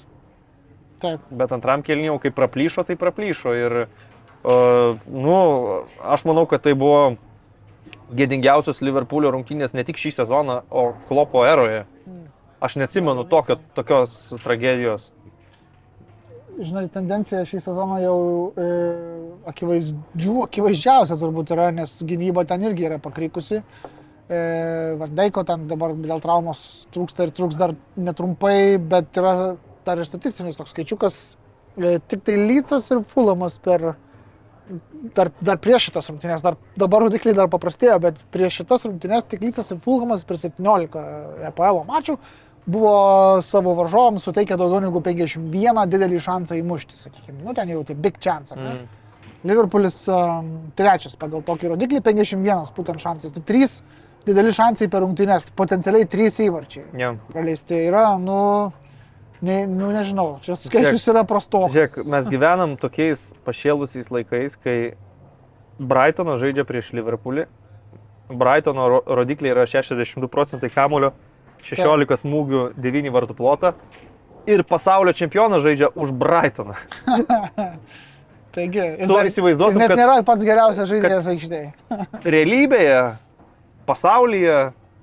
Taip. 1.01 1.23
Bet 1.31 1.53
antram 1.57 1.85
kelniau, 1.87 2.19
kai 2.21 2.33
praplyšo, 2.35 2.85
tai 2.85 2.97
praplyšo. 3.01 3.55
Ir, 3.57 3.77
uh, 4.45 4.99
nu, 5.07 5.37
aš 6.03 6.27
manau, 6.29 6.45
kad 6.51 6.67
tai 6.67 6.75
buvo 6.77 7.15
gėdingiausios 8.17 8.83
Liverpoolio 8.85 9.31
rungtynės 9.33 9.73
ne 9.77 9.87
tik 9.87 10.01
šį 10.01 10.13
sezoną, 10.19 10.61
o 10.69 10.91
Klopo 11.09 11.47
eroje. 11.47 11.87
Aš 12.61 12.77
neatsimenu 12.77 13.25
tokio, 13.25 13.57
tokios 13.73 14.27
tragedijos. 14.43 15.09
Žinai, 16.61 16.91
tendencija 16.93 17.41
šį 17.49 17.61
sezoną 17.65 17.97
jau 18.03 18.17
e, 18.53 18.65
akivaizdžių, 19.49 20.35
akivaizdžiausia 20.45 21.17
turbūt 21.21 21.55
yra, 21.55 21.71
nes 21.73 21.95
gynyba 22.05 22.45
ten 22.49 22.67
irgi 22.69 22.85
yra 22.91 22.99
pakrykusi. 23.01 23.63
E, 23.63 24.41
Vandeiko 25.01 25.45
ten 25.49 25.65
dabar 25.71 25.95
dėl 25.97 26.21
traumos 26.21 26.61
trūksta 26.93 27.25
ir 27.25 27.33
trūks 27.37 27.57
dar 27.61 27.73
netrumpai, 27.97 28.77
bet 28.93 29.17
yra 29.23 29.55
dar 29.89 30.03
ir 30.03 30.09
statistinis 30.09 30.61
toks 30.61 30.75
skaičiukas. 30.75 31.19
E, 31.81 31.97
tik 32.13 32.27
tai 32.29 32.37
Lycas 32.43 32.91
ir 32.93 33.01
Fulamas 33.09 33.57
per, 33.63 33.95
dar, 35.17 35.33
dar 35.41 35.63
prieš 35.65 35.89
šitas 35.89 36.13
rungtynės, 36.13 36.45
dar, 36.45 36.61
dabar 36.77 37.07
rodikliai 37.07 37.39
dar 37.41 37.49
paprastėjo, 37.49 37.97
bet 38.05 38.21
prieš 38.35 38.61
šitas 38.61 38.85
rungtynės 38.85 39.25
tik 39.33 39.49
Lycas 39.49 39.73
ir 39.73 39.81
Fulamas 39.81 40.29
per 40.29 40.43
17 40.45 41.09
EPL 41.55 41.83
mačų 41.89 42.21
buvo 42.67 43.41
savo 43.43 43.75
varžovams 43.79 44.25
suteikę 44.25 44.57
daugiau 44.61 44.83
negu 44.85 45.01
51 45.05 45.87
didelį 45.91 46.21
šansą 46.23 46.59
įmušti, 46.61 46.99
sakykime. 46.99 47.41
Nu, 47.45 47.55
ten 47.57 47.71
jau 47.73 47.83
tai 47.87 47.97
big 47.97 48.21
chance. 48.21 48.55
Mm. 48.57 48.85
Liverpoolis 49.49 50.03
um, 50.13 50.51
trečias 50.77 51.17
pagal 51.17 51.41
tokį 51.47 51.73
rodiklį, 51.73 52.03
51 52.05 52.75
būtent 52.77 53.01
šansas. 53.01 53.33
Tai 53.33 53.43
trys 53.49 53.81
dideli 54.27 54.53
šansai 54.53 54.91
per 54.93 55.05
rungtynės, 55.05 55.49
potencialiai 55.57 56.09
trys 56.11 56.37
įvarčiai. 56.45 56.85
Yeah. 56.99 57.17
Praleisti 57.33 57.79
yra, 57.89 58.19
nu, 58.21 58.41
ne, 59.41 59.63
nu 59.71 59.89
nežinau, 59.95 60.35
čia 60.45 60.59
skaičius 60.61 61.09
yra 61.13 61.25
prastokas. 61.29 61.73
Žiūrėk, 61.73 62.03
mes 62.05 62.29
gyvenam 62.29 62.77
tokiais 62.81 63.31
pašėlusiais 63.49 64.13
laikais, 64.13 64.59
kai 64.61 64.77
Brightonas 65.81 66.41
žaidžia 66.43 66.67
prieš 66.69 66.93
Liverpoolį. 66.99 67.47
Brightono 68.31 68.87
ro- 68.93 69.05
rodikliai 69.09 69.57
yra 69.57 69.65
62 69.67 70.29
procentai 70.31 70.69
kamulio, 70.71 71.15
16 71.67 72.21
smūgių, 72.25 72.63
9 72.81 73.11
vartų 73.15 73.37
plotą. 73.39 73.75
Ir 74.51 74.63
pasaulio 74.65 75.13
čempionas 75.15 75.63
žaidžia 75.63 75.91
už 75.95 76.13
Brightoną. 76.17 76.75
Taigi, 78.55 78.83
ir 78.99 79.07
Tu 79.07 79.19
įsivaizduotum, 79.29 79.77
ir 79.79 79.85
net 79.85 79.93
kad- 79.93 80.01
nėra 80.01 80.15
pats 80.27 80.43
geriausias 80.47 80.89
žaidėjas 80.91 81.29
aikštėje. 81.31 81.69
Realybėje, 82.35 83.03
pasaulyje, 83.87 84.57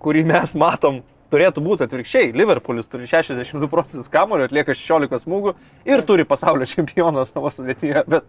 kurį 0.04 0.26
mes 0.28 0.52
matom, 0.60 1.00
turėtų 1.32 1.64
būti 1.64 1.86
atvirkščiai. 1.88 2.34
Liverpoolis 2.36 2.90
turi 2.92 3.08
62 3.08 3.70
procentus 3.72 4.12
kamulio, 4.12 4.50
atlieka 4.50 4.76
16 4.76 5.24
smūgių 5.24 5.54
ir 5.88 6.04
turi 6.08 6.28
pasaulio 6.28 6.68
čempioną 6.68 7.24
savo 7.30 7.52
sudėtyje. 7.54 8.04
Bet 8.08 8.28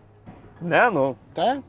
ne, 0.63 0.85
nu, 0.95 1.09
Taip. 1.35 1.67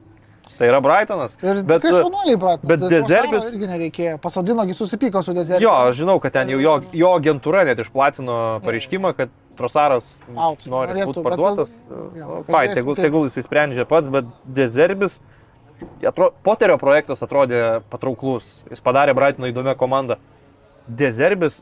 Tai 0.60 0.68
yra 0.68 0.82
Brightonas. 0.84 1.38
Ir 1.41 1.62
bet, 1.64 1.82
tikrai 1.82 2.01
šaunuoliai, 2.03 2.38
brat. 2.39 2.64
bet 2.68 2.84
Dezerbis- 2.91 3.47
irgi 3.53 3.68
nereikėjo. 3.72 4.18
Pasodinogi 4.22 4.76
susipyko 4.76 5.24
su 5.24 5.34
Dezerbiu. 5.38 5.66
Jo, 5.70 5.76
aš 5.88 6.01
žinau, 6.03 6.18
kad 6.20 6.36
ten 6.36 6.51
jau 6.51 6.60
jo, 6.60 6.74
jo 6.99 7.14
agentūra 7.16 7.64
net 7.66 7.80
išplatino 7.80 8.60
pareiškimą, 8.66 9.14
kad 9.16 9.32
Trosaras 9.60 10.12
Out, 10.36 10.68
nori 10.72 10.93
norėtų, 10.93 11.10
būti 11.12 11.24
parduotas. 11.24 11.74
Nu, 11.89 12.41
Fai, 12.47 12.68
tegul, 12.76 12.95
tegul 12.99 13.28
jis 13.28 13.39
sprendžia 13.47 13.88
pats, 13.88 14.07
bet 14.12 14.28
Dezerbis, 14.45 15.18
atro, 16.03 16.30
Poterio 16.43 16.78
projektas 16.80 17.24
atrodė 17.24 17.82
patrauklus. 17.91 18.62
Jis 18.72 18.84
padarė 18.84 19.16
Brightoną 19.18 19.51
įdomią 19.51 19.76
komandą. 19.80 20.20
Dezerbis 20.88 21.62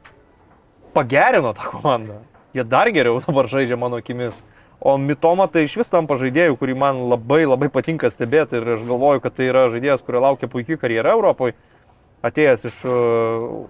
pagerino 0.93 1.53
tą 1.53 1.69
komandą. 1.73 2.19
Jie 2.53 2.63
dar 2.65 2.89
geriau 2.93 3.19
dabar 3.25 3.49
žaidžia 3.49 3.77
mano 3.77 3.97
akimis. 4.01 4.43
O 4.79 4.97
Mitoma 5.01 5.47
tai 5.49 5.65
iš 5.65 5.77
vis 5.79 5.89
tampa 5.89 6.19
žaidėjų, 6.21 6.57
kurį 6.59 6.75
man 6.77 6.99
labai 7.09 7.41
labai 7.47 7.69
patinka 7.73 8.11
stebėti 8.13 8.59
ir 8.59 8.75
aš 8.75 8.85
galvoju, 8.85 9.23
kad 9.23 9.33
tai 9.37 9.49
yra 9.49 9.65
žaidėjas, 9.73 10.03
kurio 10.05 10.21
laukia 10.21 10.49
puikiai 10.51 10.77
karjera 10.77 11.15
Europoje. 11.17 11.55
Atėjęs 12.25 12.65
iš 12.69 12.77
uh, 12.85 13.65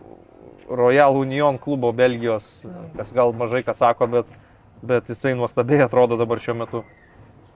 Royal 0.68 1.16
Union 1.16 1.60
klubo 1.64 1.94
Belgijos, 1.96 2.66
kas 2.98 3.14
gal 3.16 3.32
mažai 3.36 3.64
ką 3.64 3.76
sako, 3.76 4.08
bet, 4.12 4.32
bet 4.84 5.08
jisai 5.08 5.36
nuostabiai 5.40 5.86
atrodo 5.86 6.20
dabar 6.20 6.44
šiuo 6.44 6.58
metu. 6.60 6.84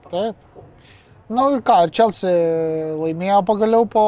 Taip. 0.08 0.36
Na 1.32 1.48
ir 1.52 1.60
ką, 1.64 1.76
ir 1.86 1.92
Chelsea 1.96 2.32
laimėjo 2.98 3.42
pagaliau 3.48 3.86
po 3.88 4.04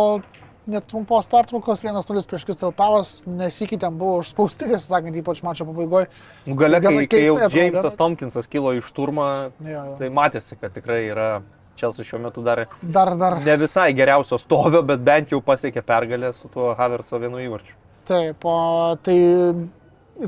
net 0.67 0.87
trumpos 0.89 1.27
pertraukos 1.31 1.83
1-0 1.85 2.25
prieš 2.31 2.45
Crystal 2.49 2.73
Palace, 2.73 3.25
nesikį 3.29 3.79
ten 3.83 3.99
buvo 4.01 4.21
užspausti, 4.23 4.65
tiesą 4.71 4.81
sakant, 4.97 5.17
ypač 5.21 5.43
mačo 5.45 5.67
pabaigoje. 5.69 6.09
Nu, 6.47 6.57
Gale, 6.57 6.81
kai, 6.85 7.07
kai 7.11 7.21
jau 7.27 7.37
Jamesas 7.53 7.99
Tomkinsas 8.01 8.49
kilo 8.49 8.73
iš 8.79 8.89
turmą, 8.97 9.29
Jo, 9.61 9.85
jo. 9.91 9.97
tai 10.01 10.09
matėsi, 10.15 10.57
kad 10.61 10.73
tikrai 10.77 11.03
yra 11.11 11.29
Chelsea 11.77 12.07
šiuo 12.07 12.21
metu 12.23 12.43
dar 12.47 12.65
Dar, 12.81 13.15
dar. 13.19 13.41
ne 13.45 13.57
visai 13.61 13.91
geriausio 13.99 14.39
stovio, 14.39 14.83
bet 14.87 15.01
bent 15.05 15.33
jau 15.35 15.41
pasiekė 15.43 15.83
pergalę 15.83 16.33
su 16.33 16.49
tuo 16.49 16.73
Havertzo 16.79 17.19
vienu 17.19 17.41
įvarčiu. 17.43 17.75
Taip, 18.09 18.45
o 18.45 18.95
tai 19.03 19.19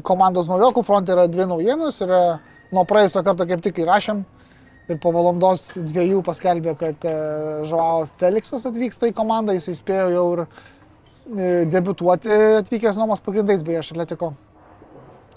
komandos 0.02 0.48
naujokų 0.50 0.82
fronte 0.84 1.12
yra 1.14 1.26
dvi 1.30 1.46
naujienos. 1.46 2.00
Yra 2.02 2.20
nuo 2.74 2.84
praėjusio 2.88 3.22
karto 3.24 3.46
kaip 3.46 3.62
tik 3.62 3.78
įrašėm 3.84 4.24
ir 4.88 4.98
po 5.02 5.10
valandos 5.14 5.72
dviejų 5.76 6.20
paskelbė, 6.26 6.76
kad 6.78 7.06
Žuao 7.66 8.04
Felixas 8.20 8.66
atvyksta 8.68 9.08
į 9.10 9.14
komandą, 9.18 9.56
jis 9.56 9.68
įspėjo 9.74 10.08
jau 10.14 10.26
ir 10.36 10.42
e, 10.46 11.64
debutuoti 11.72 12.30
atvykęs 12.62 12.98
nuomos 13.00 13.22
pagrindais, 13.24 13.64
beje, 13.66 13.80
aš 13.82 13.94
atletiko. 13.96 14.32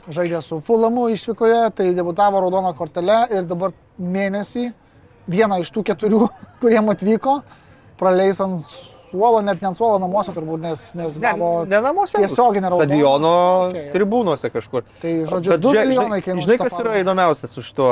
Žaidė 0.10 0.40
su 0.42 0.60
Fulamu 0.66 1.08
išvykoje, 1.14 1.64
tai 1.78 1.90
debutavo 1.98 2.40
raudoną 2.42 2.72
kortelę 2.78 3.24
ir 3.36 3.44
dabar 3.50 3.74
mėnesį 4.00 4.70
vieną 5.30 5.60
iš 5.62 5.74
tų 5.76 5.84
keturių, 5.92 6.24
kuriem 6.62 6.88
atvyko, 6.94 7.40
praleis 8.00 8.40
ant 8.42 8.64
suolo, 9.10 9.42
net 9.46 9.62
ne 9.62 9.68
ant 9.72 9.78
suolo 9.78 9.98
namuose 10.02 10.34
turbūt, 10.34 10.62
nes, 10.64 10.86
nes 10.98 11.18
Ne, 11.18 11.26
gavo 11.26 11.52
ne 11.66 11.82
namuose. 11.82 12.18
bus. 12.18 12.26
tiesioginę 12.30 12.70
raudoną. 12.70 12.86
Stadiono 12.90 13.34
Okei. 13.68 13.86
tribūnose 13.98 14.50
kažkur. 14.54 14.86
Tai 15.02 15.14
žodžiu, 15.30 15.52
Bet 15.58 15.62
2 15.66 15.74
žiūrėk, 15.74 15.88
milijonai 15.90 16.10
žinai, 16.10 16.22
kainuoja. 16.26 16.46
žinai, 16.48 16.58
kas 16.64 16.80
yra 16.86 16.98
įdomiausia 17.04 17.50
su 17.50 17.62
šituo 17.66 17.92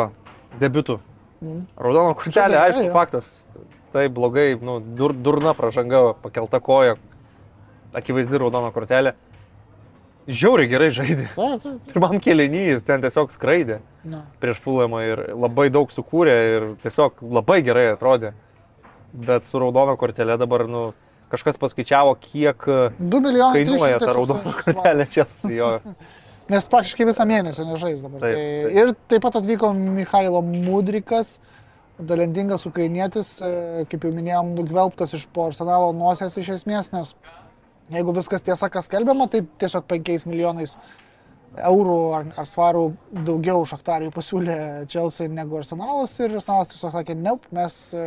debiutu? 0.61 0.99
Mhm. 1.41 1.61
Raudono 1.77 2.15
kortelė, 2.17 2.55
gerai, 2.55 2.71
aišku, 2.71 2.87
jo. 2.87 2.93
faktas. 2.95 3.31
Tai 3.93 4.07
blogai, 4.13 4.49
nu, 4.61 4.79
dur, 4.97 5.13
durna 5.13 5.53
pražanga, 5.57 6.11
pakelta 6.21 6.59
koja, 6.63 6.97
akivaizdi 7.97 8.41
raudono 8.41 8.71
kortelė. 8.75 9.13
Žiauriai 10.27 10.67
gerai 10.67 10.89
žaidė. 10.91 11.29
Taip, 11.37 11.61
taip. 11.63 11.77
Pirmam 11.93 12.17
kelinys 12.23 12.83
ten 12.87 13.03
tiesiog 13.03 13.31
skraidė 13.31 13.79
Na. 14.03 14.25
prieš 14.41 14.59
Fulamą 14.65 15.05
ir 15.05 15.21
labai 15.31 15.69
daug 15.71 15.93
sukūrė 15.93 16.35
ir 16.57 16.65
tiesiog 16.83 17.23
labai 17.23 17.61
gerai 17.63 17.85
atrodė. 17.93 18.33
Bet 19.13 19.47
su 19.47 19.61
raudono 19.61 19.95
kortelė 19.97 20.35
dabar, 20.41 20.65
nu, 20.67 20.81
kažkas 21.31 21.55
paskaičiavo, 21.61 22.17
kiek 22.19 22.67
2 22.67 23.21
milijonai. 23.23 23.61
kainuoja 23.61 24.01
300 24.01 24.03
ta 24.03 24.17
raudona 24.17 24.55
kortelė 24.59 25.07
čia 25.15 25.25
su 25.31 25.53
jo. 25.55 25.77
Nes 26.51 26.67
praktiškai 26.71 27.07
visą 27.09 27.25
mėnesį 27.27 27.65
nežais 27.67 28.03
dabar. 28.03 28.21
Taip, 28.23 28.35
tai, 28.35 28.43
taip. 28.63 28.77
Ir 28.77 28.91
taip 29.11 29.23
pat 29.25 29.39
atvyko 29.41 29.71
Mikhailo 29.75 30.41
Mudrikas, 30.45 31.37
talentingas 31.97 32.63
ukrainietis, 32.69 33.33
e, 33.41 33.83
kaip 33.91 34.05
jau 34.07 34.13
minėjom, 34.15 34.53
nugvelbtas 34.55 35.15
iš 35.17 35.25
po 35.33 35.49
arsenalo 35.49 35.89
nosies 35.97 36.37
iš 36.39 36.53
esmės, 36.59 36.93
nes 36.93 37.15
jeigu 37.93 38.15
viskas 38.15 38.45
tiesa, 38.45 38.69
kas 38.71 38.87
skelbiama, 38.87 39.27
tai 39.31 39.43
tiesiog 39.59 39.87
5 39.89 40.27
milijonais 40.29 40.77
eurų 41.55 41.97
ar, 42.17 42.27
ar 42.37 42.47
svarų 42.49 42.83
daugiau 43.25 43.65
Šachtariui 43.67 44.11
pasiūlė 44.13 44.57
Chelsea 44.91 45.29
negu 45.31 45.57
Arsenalas 45.59 46.13
ir 46.21 46.35
Arsenalas 46.37 46.71
tiesiog 46.73 46.93
sakė, 46.93 47.15
ne, 47.17 47.33
mes 47.55 47.77
e, 47.97 48.05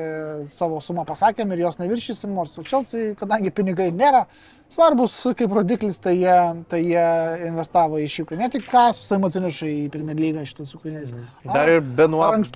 savo 0.50 0.80
sumą 0.84 1.04
pasakėm 1.08 1.54
ir 1.54 1.64
jos 1.64 1.80
neviršysim, 1.80 2.32
nors 2.36 2.54
su 2.56 2.64
Chelsea, 2.66 3.14
kadangi 3.18 3.52
pinigai 3.54 3.90
nėra 3.94 4.26
svarbus 4.70 5.14
kaip 5.38 5.54
rodiklis, 5.54 5.98
tai 6.02 6.14
jie, 6.20 6.36
tai 6.70 6.82
jie 6.84 7.06
investavo 7.48 7.98
į 7.98 8.06
šį 8.12 8.26
ukrainietį, 8.26 8.60
tik 8.60 8.68
ką 8.70 8.84
su 8.94 9.06
savim 9.06 9.26
atsineša 9.26 9.70
į 9.70 9.80
Premier 9.94 10.20
lygą 10.20 10.44
šitas 10.46 10.76
ukrainietis. 10.78 11.16
Dar 11.48 11.72
ir 11.72 11.82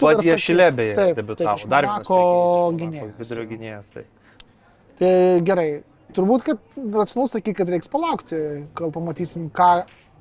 Badie 0.05 0.37
sakyt? 0.37 0.45
Šilebėje 0.45 1.09
debitavo. 1.19 1.57
Dar 1.73 1.89
iš 1.89 2.13
gynėjas. 2.79 3.17
Vidurio 3.19 3.49
gynėjas. 3.51 3.91
Tai. 3.97 4.07
Tai 5.01 5.13
gerai, 5.43 5.69
turbūt, 6.15 6.47
kad 6.47 6.79
racionalu 6.79 7.33
sakyti, 7.33 7.57
kad 7.59 7.75
reiks 7.75 7.91
palaukti, 7.91 8.41
kol 8.79 8.95
pamatysim, 8.95 9.49
ką 9.55 9.73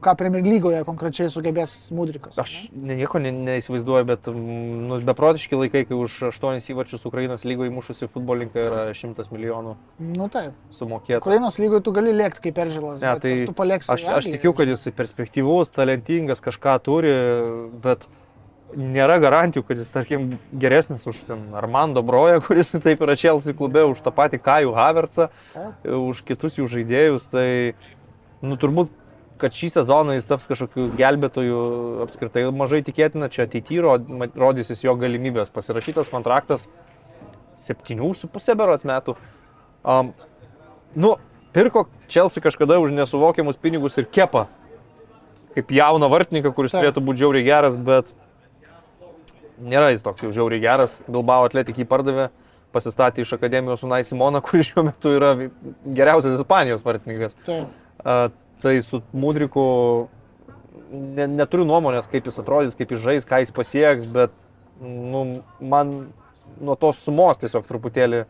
ką 0.03 0.13
Premier 0.19 0.43
lygoje 0.45 0.81
konkrečiai 0.87 1.29
sugebės 1.33 1.73
Mudrikas. 1.95 2.37
Aš 2.41 2.55
ne- 2.71 2.97
nieko 2.99 3.21
ne, 3.23 3.31
neįsivaizduoju, 3.33 4.07
bet 4.09 4.29
mm, 4.31 4.87
nu, 4.89 4.99
beprotiški 5.07 5.57
laikai, 5.59 5.85
kai 5.89 5.97
už 5.97 6.17
8 6.31 6.59
įvačius 6.75 7.05
Ukrainos 7.09 7.45
lygoje 7.47 7.71
įmušusi 7.71 8.09
futbolininkai 8.13 8.65
yra 8.67 8.81
100 8.97 9.29
milijonų 9.33 9.75
Nu 10.13 10.27
taip. 10.33 10.57
sumokėta. 10.75 11.21
Ukrainos 11.23 11.59
lygoje 11.61 11.83
tu 11.87 11.93
gali 11.95 12.13
lėkti 12.15 12.47
kaip 12.49 12.59
peržilas. 12.61 12.99
Ne, 13.03 13.13
tai 13.23 13.35
tu 13.47 13.55
palieksi. 13.55 13.91
Aš, 13.95 14.03
aš 14.19 14.31
tikiu, 14.35 14.53
kad 14.57 14.67
jis 14.69 14.87
perspektyvus, 14.95 15.71
talentingas, 15.73 16.43
kažką 16.43 16.75
turi, 16.83 17.13
bet 17.83 18.05
nėra 18.73 19.19
garantijų, 19.21 19.63
kad 19.67 19.77
jis, 19.77 19.91
tarkim, 19.93 20.23
geresnis 20.57 21.03
už 21.09 21.23
ten 21.27 21.43
Armando 21.53 22.01
Broją, 22.05 22.41
kuris 22.45 22.71
taip 22.73 23.03
yra 23.05 23.15
Chelsea 23.19 23.53
klube, 23.53 23.83
už 23.85 24.01
tą 24.01 24.13
patį 24.15 24.39
Kajų 24.41 24.73
Havertzą, 24.73 25.29
už 25.85 26.23
kitus 26.25 26.57
jų 26.57 26.65
žaidėjus. 26.71 27.27
Tai, 27.29 27.47
nu, 28.41 28.57
turbūt, 28.57 28.89
kad 29.41 29.55
šį 29.55 29.69
sezoną 29.73 30.15
jis 30.17 30.27
taps 30.29 30.47
kažkokiu 30.49 30.89
gelbėtoju 30.97 31.59
apskritai 32.05 32.45
mažai 32.55 32.81
tikėtina, 32.85 33.29
čia 33.33 33.47
ateityje 33.47 33.83
rodysis 34.39 34.83
jo 34.85 34.95
galimybės. 34.99 35.51
Pasirašytas 35.53 36.11
kontraktas 36.13 36.67
7,5 37.59 38.57
beros 38.59 38.85
metų. 38.87 39.15
Um, 39.83 40.13
nu, 40.95 41.15
pirko 41.55 41.87
Chelsea 42.07 42.43
kažkada 42.43 42.79
už 42.81 42.93
nesuvokiamus 42.95 43.59
pinigus 43.59 43.97
ir 43.99 44.07
kepa. 44.09 44.47
Kaip 45.53 45.69
jauną 45.69 46.09
vartininką, 46.09 46.53
kuris 46.55 46.73
Taip. 46.73 46.81
turėtų 46.81 47.03
būti 47.05 47.21
žiauriai 47.21 47.45
geras, 47.45 47.75
bet 47.77 48.09
nėra 49.61 49.91
jis 49.93 50.01
toks 50.05 50.25
jau 50.25 50.31
žiauriai 50.33 50.63
geras. 50.63 50.97
Bilbao 51.05 51.45
atletik 51.45 51.77
jį 51.77 51.85
pardavė, 51.89 52.29
pasistatė 52.73 53.21
iš 53.21 53.35
akademijos 53.37 53.83
Unai 53.85 54.01
Simona, 54.07 54.41
kuris 54.45 54.71
šiuo 54.71 54.87
metu 54.89 55.13
yra 55.13 55.35
geriausias 55.85 56.39
Ispanijos 56.39 56.85
vartininkas. 56.85 57.37
Taip. 57.45 57.69
A, 58.01 58.31
tai 58.63 58.77
su 58.85 59.01
Mudriku 59.11 59.63
ne, 60.93 61.27
neturiu 61.27 61.65
nuomonės, 61.67 62.07
kaip 62.11 62.27
jis 62.29 62.39
atrodys, 62.41 62.77
kaip 62.79 62.93
jis 62.93 63.01
žais, 63.03 63.27
ką 63.27 63.41
jis 63.43 63.53
pasieks, 63.55 64.07
bet 64.09 64.33
nu, 64.81 65.43
man 65.59 65.93
nuo 66.61 66.75
tos 66.79 67.01
sumos 67.03 67.39
tiesiog 67.41 67.65
truputėlį 67.67 68.23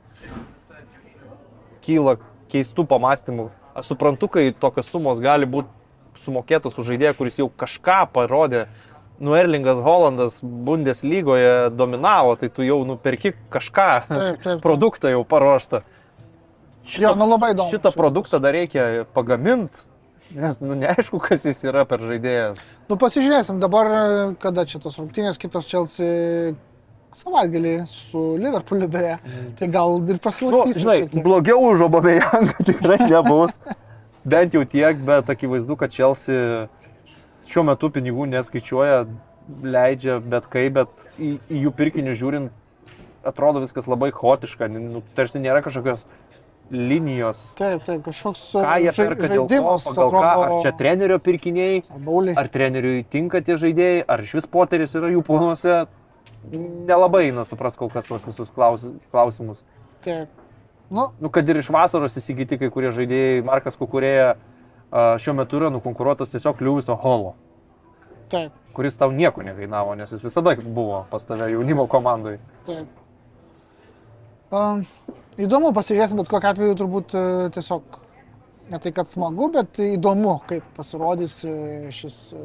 kyla 1.84 2.18
keistų 2.52 2.86
pamastymų. 2.88 3.50
Aš 3.78 3.94
suprantu, 3.94 4.30
kai 4.32 4.52
tokios 4.54 4.92
sumos 4.94 5.22
gali 5.24 5.50
būti 5.50 5.72
sumokėtos 6.24 6.78
už 6.78 6.94
žaidėją, 6.94 7.16
kuris 7.18 7.40
jau 7.42 7.50
kažką 7.50 8.04
parodė. 8.14 8.68
Nu, 9.24 9.34
Erlingas 9.38 9.80
Holandas 9.82 10.40
Bundeslygoje 10.42 11.70
dominavo, 11.74 12.34
tai 12.40 12.50
tu 12.54 12.66
jau 12.66 12.80
nuperki 12.88 13.34
kažką, 13.54 13.90
Taip, 14.10 14.40
taip. 14.44 14.62
produktą 14.66 15.12
jau 15.14 15.22
paruoštą. 15.28 15.84
Jo, 17.00 17.14
nu 17.16 17.28
labai 17.30 17.54
įdomu. 17.54 17.72
Šitą 17.72 17.94
produktą 17.96 18.42
dar 18.44 18.56
reikia 18.58 19.06
pagaminti, 19.16 19.86
nes, 20.32 20.60
nu, 20.64 20.76
neaišku, 20.80 21.20
kas 21.22 21.44
jis 21.46 21.64
yra 21.68 21.84
per 21.90 22.02
žaidėjas. 22.04 22.62
Nu 22.90 22.98
pasižiūrėsim 23.00 23.60
dabar, 23.62 23.90
kada 24.42 24.66
čia 24.70 24.80
tos 24.84 24.98
rungtynės, 25.02 25.40
kitos 25.42 25.68
Chelsea 25.70 26.54
savaitgalį 27.14 27.74
su 27.90 28.24
Liverpooliu 28.42 28.88
beje. 28.90 29.18
Tai 29.60 29.68
gal 29.74 30.00
ir 30.02 30.18
Nu, 30.18 30.22
prasilakstysim. 30.24 30.82
žinai, 30.82 31.24
blogiau 31.26 31.62
už 31.70 31.84
Obameyangą 31.88 32.56
tikrai 32.72 32.98
nebus. 33.06 33.54
Bent 34.26 34.56
jau 34.56 34.64
tiek, 34.66 34.98
bet 35.04 35.30
akivaizdu, 35.30 35.76
kad 35.78 35.92
Chelsea 35.94 36.68
šiuo 37.46 37.66
metu 37.68 37.90
pinigų 37.92 38.26
neskaičiuoja, 38.32 39.04
leidžia 39.68 40.18
bet 40.24 40.48
kaip, 40.48 40.78
bet 40.80 41.18
į, 41.20 41.36
į 41.52 41.66
jų 41.66 41.74
pirkinius 41.76 42.18
žiūrint, 42.22 42.54
atrodo 43.28 43.60
viskas 43.64 43.86
labai 43.88 44.10
chaotiška, 44.16 44.70
nu, 44.72 45.02
tarsi 45.16 45.42
nėra 45.44 45.62
kažkokios 45.64 46.06
linijos. 46.72 47.42
Taip, 47.60 47.84
taip, 47.86 48.02
kažkoks 48.06 48.44
Ką 48.64 48.78
jie 48.82 48.92
perka 48.96 49.28
dėl 49.28 49.44
žaidimas, 49.50 49.84
pagal 49.90 50.14
ką, 50.14 50.22
ar 50.46 50.54
čia 50.64 50.72
trenerių 50.80 51.18
pirkiniai, 51.22 51.82
ar 52.40 52.48
treneriui 52.54 53.04
tinka 53.10 53.42
tie 53.46 53.58
žaidėjai, 53.60 54.06
ar 54.08 54.24
iš 54.26 54.34
vis 54.40 54.48
poteris 54.50 54.96
yra 54.98 55.12
jų 55.14 55.22
planuose, 55.28 55.84
nelabai 56.90 57.28
eina 57.30 57.46
supras 57.46 57.78
kol 57.80 57.90
kas 57.94 58.08
tuos 58.10 58.26
visus 58.26 58.50
klaus- 58.52 58.88
klausimus. 59.12 59.64
Taip. 60.04 60.30
Nu, 60.90 61.12
Nu, 61.20 61.30
kad 61.30 61.48
ir 61.50 61.58
iš 61.58 61.70
vasaros 61.74 62.18
įsigyti 62.20 62.58
kai 62.60 62.70
kurie 62.70 62.92
žaidėjai, 62.94 63.44
Markas 63.46 63.78
Kukurėja 63.80 64.36
šiuo 64.94 65.34
metu 65.34 65.58
yra 65.58 65.70
nukonkuruotas 65.74 66.30
tiesiog 66.30 66.60
Liuviso 66.62 66.94
Holo, 67.02 67.32
taip, 68.30 68.52
kuris 68.74 68.94
tau 69.00 69.10
nieko 69.12 69.42
nekainavo, 69.42 69.96
nes 69.98 70.12
jis 70.14 70.22
visada 70.22 70.54
buvo 70.62 71.06
pas 71.10 71.26
tave 71.26 71.48
jaunimo 71.54 71.88
komandai. 71.90 72.38
taip. 72.68 72.88
Um, 74.54 74.84
įdomu 75.42 75.74
pasižiūrėsim, 75.76 76.20
bet 76.22 76.30
kokiu 76.32 76.50
atveju 76.52 76.78
turbūt 76.80 77.16
e, 77.18 77.24
tiesiog 77.56 78.00
ne 78.72 78.80
tai, 78.80 78.92
kad 78.96 79.10
smagu, 79.12 79.50
bet 79.54 79.80
įdomu, 79.84 80.38
kaip 80.50 80.66
pasirodys 80.78 81.40
e, 81.48 81.56
šis 81.94 82.18
e, 82.38 82.44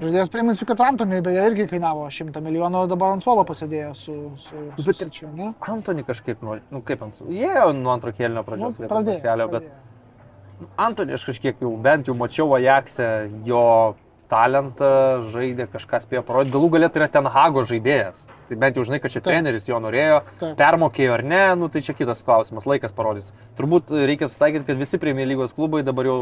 žaidėjas. 0.00 0.30
Priminsiu, 0.32 0.68
kad 0.68 0.80
Antoniui 0.86 1.22
beje 1.24 1.44
irgi 1.50 1.68
kainavo 1.70 2.06
100 2.12 2.42
milijonų, 2.44 2.84
dabar 2.92 3.16
ant 3.16 3.26
suolo 3.26 3.44
pasėdėjo 3.48 3.92
su, 3.96 4.16
su, 4.42 4.62
su 4.78 4.86
Bet- 4.86 5.00
Sirčiu, 5.02 5.30
ne? 5.36 5.52
Antoni 5.72 6.06
kažkaip, 6.06 6.42
nu, 6.46 6.58
nu 6.72 6.82
kaip 6.86 7.04
ant... 7.06 7.20
Jie 7.32 7.50
jau 7.50 7.70
nuo 7.76 7.92
antro 7.96 8.14
kėlinio 8.16 8.44
pradžios 8.46 8.80
Nu, 8.80 8.90
pradėjo, 8.90 9.20
pradėjo, 9.24 9.50
bet. 9.56 10.66
Antoni 10.80 11.12
aš 11.16 11.26
kažkiek 11.28 11.60
jau 11.60 11.74
bent 11.84 12.08
jau 12.08 12.14
mačiau 12.16 12.54
Ajaxe 12.56 13.08
jo 13.44 13.62
talentą, 14.30 14.90
žaidė, 15.32 15.66
kažką 15.72 16.00
spėjo 16.04 16.22
parodyti. 16.26 16.54
Galų 16.56 16.70
galėtų 16.76 17.00
yra 17.00 17.08
Ten 17.12 17.28
Hago 17.32 17.64
žaidėjas. 17.68 18.24
Tai 18.48 18.58
bent 18.62 18.78
jau 18.78 18.84
žinai, 18.86 19.00
kad 19.02 19.10
čia 19.14 19.20
Taip. 19.20 19.30
treneris 19.30 19.66
jo 19.68 19.78
norėjo, 19.82 20.20
Taip. 20.40 20.54
permokėjo 20.58 21.16
ar 21.16 21.24
ne, 21.26 21.42
nu 21.58 21.68
tai 21.72 21.82
čia 21.86 21.96
kitas 21.98 22.22
klausimas, 22.26 22.66
laikas 22.68 22.94
parodys. 22.94 23.32
Turbūt 23.58 23.90
reikia 24.06 24.28
sustaikyti, 24.30 24.66
kad 24.68 24.78
visi 24.78 25.00
Premier 25.02 25.26
lygos 25.30 25.54
klubai 25.56 25.82
dabar 25.86 26.06
jau 26.10 26.18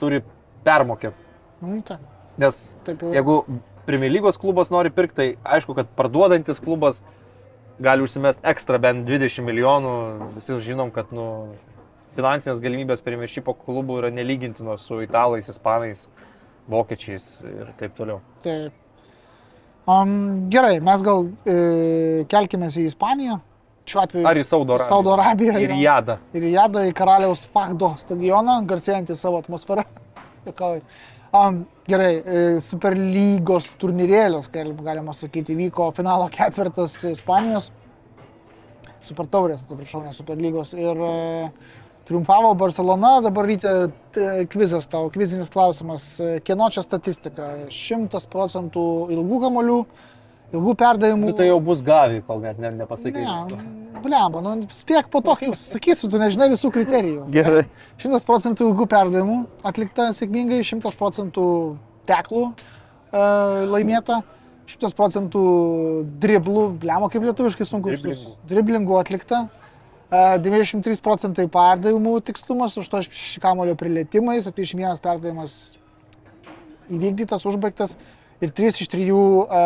turi 0.00 0.22
permokėti. 0.66 1.28
Nu, 1.60 1.80
taip, 1.86 2.04
Nes 2.40 2.60
taip 2.84 3.02
jau. 3.04 3.14
jeigu 3.16 3.40
Premier 3.88 4.12
lygos 4.12 4.38
klubas 4.40 4.70
nori 4.72 4.92
pirkti, 4.92 5.16
tai 5.16 5.56
aišku, 5.56 5.74
kad 5.76 5.88
parduodantis 5.96 6.60
klubas 6.62 7.00
gali 7.80 8.04
užsimesti 8.04 8.44
ekstra 8.52 8.78
bent 8.78 9.08
20 9.08 9.44
milijonų. 9.44 9.92
Visi 10.36 10.56
žinom, 10.68 10.92
kad 10.94 11.12
nu, 11.16 11.56
finansinės 12.16 12.60
galimybės 12.62 13.02
Premiership 13.04 13.48
klubų 13.64 14.00
yra 14.02 14.10
nelygintinos 14.14 14.84
su 14.86 15.00
italais, 15.04 15.48
ispanais, 15.48 16.08
vokiečiais 16.68 17.26
ir 17.48 17.72
taip 17.80 17.96
toliau. 17.96 18.20
Taip. 18.44 18.76
Um, 19.90 20.48
gerai, 20.52 20.78
mes 20.84 21.02
gal 21.02 21.30
e, 21.48 22.24
kelkime 22.30 22.68
į 22.68 22.84
Ispaniją. 22.90 23.40
Šiuo 23.90 24.02
atveju. 24.04 24.26
Ar 24.28 24.38
į 24.38 24.44
Saudo 24.46 24.76
Arabiją? 24.76 24.90
Saudo 24.92 25.14
Arabiją. 25.16 25.54
Ir 25.58 25.72
jo. 25.72 25.78
Jadą. 25.82 26.16
Ir 26.36 26.46
į 26.46 26.52
Jadą, 26.52 26.84
į 26.86 26.92
Karaliaus 26.94 27.46
Fakdo 27.50 27.94
stadioną, 27.98 28.60
garsėjantį 28.70 29.16
savo 29.18 29.40
atmosferą. 29.40 29.86
Um, 30.46 31.64
gerai, 31.90 32.12
e, 32.20 32.44
Superlygos 32.62 33.72
turnyrėlis, 33.80 34.50
gal- 34.52 34.76
galima 34.84 35.16
sakyti, 35.16 35.56
vyko 35.58 35.90
finalo 35.96 36.28
ketvirtas 36.30 36.94
Ispanijos. 37.10 37.70
Supertaurės, 39.08 39.64
atsiprašau, 39.64 40.04
ne 40.04 40.14
Superlygos. 40.14 40.76
Ir 40.78 41.02
e, 41.08 41.14
triumfavo 42.10 42.50
Barcelona, 42.58 43.20
dabar 43.22 43.46
ryte 43.46 43.70
kvizas 44.50 44.88
tau, 44.90 45.06
kvizinis 45.14 45.50
klausimas. 45.54 46.06
E, 46.18 46.38
Kieno 46.44 46.66
čia 46.74 46.82
statistika? 46.82 47.52
100 47.70 48.24
procentų 48.32 48.82
ilgų 49.14 49.38
kamolių, 49.44 49.76
ilgų 50.50 50.74
perdavimų. 50.80 51.30
Nu, 51.30 51.36
tai 51.38 51.46
jau 51.46 51.60
bus 51.62 51.84
gavi, 51.86 52.18
kol 52.26 52.42
net 52.42 52.58
ne, 52.58 52.72
nepasakai. 52.80 53.22
Ne, 53.22 53.60
blemba, 54.02 54.42
nu 54.42 54.56
spėk 54.74 55.10
po 55.12 55.22
to, 55.22 55.36
kai 55.38 55.52
sakysiu, 55.54 56.10
tu 56.10 56.18
nežinai 56.18 56.50
visų 56.50 56.72
kriterijų. 56.74 57.28
Gerai. 57.34 57.62
100 58.02 58.24
procentų 58.26 58.70
ilgų 58.72 58.88
perdavimų 58.90 59.38
atlikta 59.70 60.10
sėkmingai, 60.16 60.64
100 60.66 60.90
procentų 60.98 61.46
teklų 62.10 62.48
e, 62.50 63.24
laimėta, 63.70 64.22
100 64.70 64.92
procentų 64.98 65.44
driblų, 66.22 66.66
blemo 66.82 67.06
kaip 67.12 67.22
lietuviškai 67.30 67.66
sunku 67.68 67.94
Driblingų. 67.94 68.34
driblingų 68.50 68.98
atlikta, 68.98 69.44
93 70.10 71.02
procentai 71.04 71.46
perdavimų 71.50 72.16
tikslumas, 72.26 72.74
86 72.80 73.38
kamulio 73.42 73.76
prilietimai, 73.78 74.40
71 74.42 74.98
perdavimas 75.04 75.58
įvykdytas, 76.90 77.44
užbaigtas 77.46 77.94
ir 78.42 78.50
3 78.56 78.80
iš 78.82 78.88
3 78.90 79.04
e, 79.06 79.60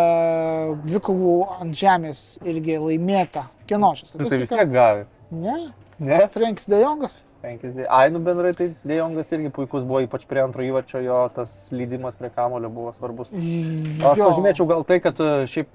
dvikovų 0.90 1.36
ant 1.62 1.78
žemės 1.78 2.24
irgi 2.44 2.76
laimėta. 2.82 3.46
Kieno 3.70 3.94
šis? 3.96 4.12
Nu, 4.18 4.28
tai 4.28 4.42
vis 4.42 4.52
tiek 4.52 4.68
gavi. 4.74 5.06
Ne, 5.32 5.56
Ne? 6.02 6.24
Frankis 6.34 6.66
Dejongas. 6.66 7.20
50. 7.44 7.84
Ai, 7.92 8.08
nu 8.10 8.18
bendrai 8.24 8.50
tai 8.56 8.70
Dejongas 8.88 9.28
irgi 9.36 9.50
puikus 9.52 9.84
buvo, 9.86 10.00
ypač 10.02 10.24
prie 10.26 10.40
antro 10.42 10.64
įvarčio 10.64 10.98
jo 11.04 11.18
tas 11.36 11.52
lydimas 11.76 12.16
prie 12.18 12.30
kamulio 12.34 12.70
buvo 12.72 12.90
svarbus. 12.96 13.28
Aš 13.30 14.18
Jo. 14.18 14.30
pažymėčiau 14.30 14.66
gal 14.66 14.84
tai, 14.88 14.98
kad 15.04 15.20
e, 15.20 15.28
šiaip 15.46 15.68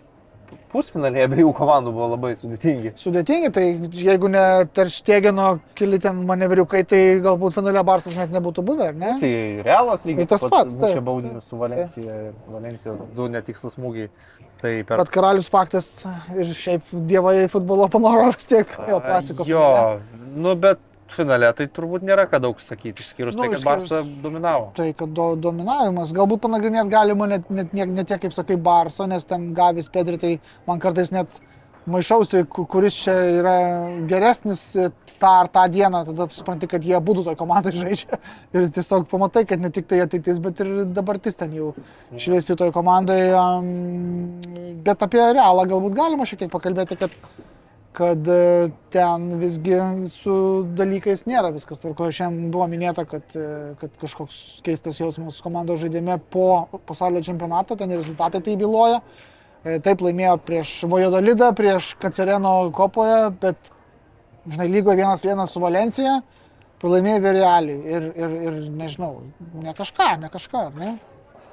pusfinaliai 0.72 1.26
abiejų 1.28 1.52
komandų 1.58 1.94
buvo 1.96 2.08
labai 2.14 2.34
sudėtingi. 2.40 2.94
Sudėtingi, 3.00 3.52
tai 3.56 3.66
jeigu 4.00 4.32
ne 4.32 4.44
Terštegeno 4.76 5.48
keli 5.78 6.00
ten 6.02 6.24
manevriukai, 6.30 6.84
tai 6.90 7.02
galbūt 7.24 7.58
finale 7.58 7.84
Barsas 7.88 8.18
net 8.20 8.34
nebūtų 8.36 8.66
buvę, 8.68 8.92
ar 8.92 9.00
ne? 9.00 9.16
Tai 9.22 9.32
Realas 9.66 10.06
lygiai 10.08 10.28
Ir 10.28 10.34
tas 10.34 10.46
pats, 10.46 10.76
Čia 10.76 10.98
taip, 10.98 11.06
baudinius 11.08 11.50
su 11.50 11.60
Valencija 11.60 12.20
ir 12.28 12.36
Valencijos 12.50 13.02
du 13.18 13.30
netikslus 13.32 13.78
smūgiai. 13.80 14.12
Tai 14.60 14.74
per... 14.84 15.00
Bet 15.00 15.14
karalius 15.16 15.48
faktas 15.52 15.88
ir 16.36 16.52
šiaip 16.58 16.92
dievai 17.08 17.48
futbolo 17.52 17.88
panoro 17.92 18.28
vis 18.34 18.50
tiek 18.50 18.74
vėl 18.84 19.00
klasiko. 19.06 19.48
Jo, 19.48 19.64
nu 20.36 20.58
bet 20.60 20.82
finale 21.14 21.50
tai 21.58 21.68
turbūt 21.74 22.04
nėra 22.08 22.26
ką 22.32 22.40
daug 22.44 22.60
sakyti, 22.64 23.04
išskyrus 23.06 23.38
Nu, 23.38 23.46
tai, 23.46 23.52
kad 23.56 23.66
Barsa 23.68 24.02
dominavo. 24.24 24.72
Tai, 24.78 24.90
kad 24.98 25.14
do, 25.18 25.30
dominavimas, 25.50 26.14
galbūt 26.16 26.44
panagrinėti 26.46 26.94
galima 26.94 27.28
net, 27.32 27.50
net, 27.50 27.74
net, 27.74 27.94
net 27.96 28.10
tiek, 28.12 28.22
kaip 28.26 28.36
sakai, 28.36 28.58
Barso, 28.58 29.08
nes 29.10 29.26
ten 29.28 29.52
Gavis 29.58 29.90
Pedri, 29.94 30.20
tai 30.22 30.36
man 30.70 30.82
kartais 30.84 31.12
net 31.16 31.40
maišausi, 31.90 32.44
ku- 32.52 32.68
kuris 32.70 32.98
čia 33.04 33.14
yra 33.40 33.54
geresnis 34.10 34.64
e, 34.78 34.90
tą 35.20 35.32
ar 35.42 35.48
tą 35.52 35.64
dieną, 35.72 36.04
tada 36.08 36.28
supranti, 36.32 36.68
kad 36.70 36.84
jie 36.86 37.00
būtų 37.04 37.24
toj 37.26 37.38
komandai 37.40 37.74
žaidžia. 37.82 38.20
Ir 38.54 38.68
tiesiog 38.76 39.08
pamatai, 39.10 39.46
kad 39.50 39.62
ne 39.64 39.72
tik 39.74 39.88
tai 39.90 40.04
ateitis, 40.06 40.40
bet 40.44 40.62
ir 40.64 40.84
dabartis 40.86 41.40
ten 41.40 41.56
jau 41.56 41.72
šviesi 42.16 42.56
toj 42.60 42.72
komandai. 42.76 43.22
Um, 43.34 44.38
bet 44.86 45.02
apie 45.08 45.24
realą 45.34 45.66
galbūt 45.72 45.98
galima 45.98 46.28
šiek 46.30 46.46
tiek 46.46 46.54
pakalbėti, 46.54 47.00
kad 47.00 47.16
kad 47.94 48.28
e, 48.28 48.70
ten 48.94 49.32
visgi 49.42 49.78
su 50.12 50.34
dalykais 50.78 51.26
nėra 51.30 51.52
viskas 51.56 51.82
tvarkoje. 51.82 52.14
Šiandien 52.20 52.52
buvo 52.54 52.68
minėta, 52.70 53.06
kad, 53.10 53.26
e, 53.36 53.74
kad 53.82 53.96
kažkoks 54.02 54.38
keistas 54.66 55.00
jausmas 55.02 55.40
komandos 55.44 55.82
žaidime 55.82 56.20
po 56.32 56.68
pasaulio 56.90 57.24
čempionato, 57.26 57.78
ten 57.80 57.92
rezultatai 57.96 58.44
tai 58.46 58.56
byloja. 58.60 59.02
E, 59.64 59.80
Taip 59.84 60.04
laimėjo 60.06 60.38
prieš 60.46 60.74
Vojodolidą, 60.90 61.52
prieš 61.58 61.94
Kacereno 62.00 62.54
kopoje, 62.76 63.24
bet, 63.42 63.72
žinai, 64.46 64.70
lygoje 64.72 65.02
vienas 65.02 65.26
vienas 65.26 65.52
su 65.56 65.64
Valencija, 65.64 66.20
pralaimėjo 66.80 67.24
Vėrialį 67.26 67.80
ir, 67.90 68.10
ir, 68.16 68.36
ir, 68.48 68.60
nežinau, 68.80 69.16
ne 69.60 69.74
kažką, 69.76 70.14
ne 70.22 70.30
kažką, 70.32 70.70
ne? 70.80 70.94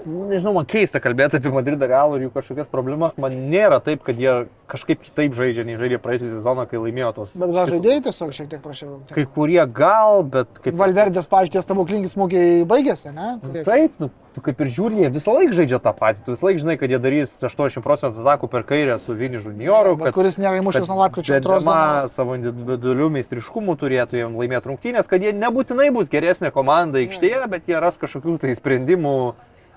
Nežinau, 0.04 0.52
man 0.58 0.66
keista 0.68 1.00
kalbėti 1.02 1.38
apie 1.38 1.50
Madridą 1.54 1.86
Realų 1.88 2.18
ir 2.18 2.26
jų 2.26 2.32
kažkokias 2.34 2.68
problemas. 2.70 3.16
Man 3.22 3.32
nėra 3.50 3.78
taip, 3.82 4.02
kad 4.06 4.18
jie 4.20 4.34
kažkaip 4.68 5.00
kitaip 5.02 5.32
žaidžia, 5.34 5.64
nei 5.64 5.78
žaidė 5.80 5.96
praėjusią 6.02 6.28
sezoną, 6.34 6.66
kai 6.68 6.78
laimėjo 6.82 7.12
tos. 7.16 7.36
Bet 7.40 7.54
gal 7.54 7.70
žaidėjai 7.70 8.02
tiesiog 8.04 8.34
šiek 8.36 8.50
tiek 8.52 8.60
prašiau. 8.62 8.98
Kai 9.14 9.24
kurie 9.24 9.62
gal, 9.72 10.20
bet 10.28 10.60
kaip... 10.60 10.76
Valverdės, 10.78 11.26
pažiūrėjau, 11.32 11.64
stebuklingi 11.64 12.10
smūgiai 12.12 12.66
baigėsi, 12.68 13.14
ne? 13.16 13.30
Tai- 13.40 13.64
Taip, 13.70 13.96
nu, 14.02 14.10
tu 14.36 14.44
kaip 14.44 14.60
ir 14.66 14.70
žiūri, 14.76 15.00
jie 15.06 15.10
visą 15.16 15.32
laiką 15.38 15.56
žaidžia 15.62 15.80
tą 15.80 15.94
patį. 15.96 16.22
Tu 16.26 16.34
visą 16.36 16.50
laiką 16.50 16.62
žinai, 16.66 16.76
kad 16.82 16.92
jie 16.92 17.00
darys 17.06 17.32
80 17.40 17.82
procentų 17.86 18.22
atakų 18.26 18.50
per 18.52 18.66
kairę 18.68 18.98
su 19.00 19.16
Vini 19.16 19.40
Junioru. 19.40 19.96
Bet 20.04 20.12
kuris 20.18 20.36
nėra 20.42 20.60
įmušęs 20.60 20.90
nuo 20.92 21.00
lapkričio 21.00 21.38
Benzema 21.40 21.80
savo 22.12 22.36
individualių 22.36 23.08
meistriškumų 23.16 23.78
turėtų 23.80 24.20
jiem 24.20 24.36
laimėti 24.38 24.70
rungtynės, 24.74 25.08
kad 25.08 25.24
jie 25.24 25.32
nebūtinai 25.32 25.88
bus 25.96 26.12
geresnė 26.12 26.52
komanda 26.54 27.00
aikštėje, 27.00 27.46
bet 27.54 27.70
jie 27.70 27.80
ras 27.80 27.96
kažkokių 28.02 28.36
tai 28.44 28.52
sprendimų, 28.58 29.16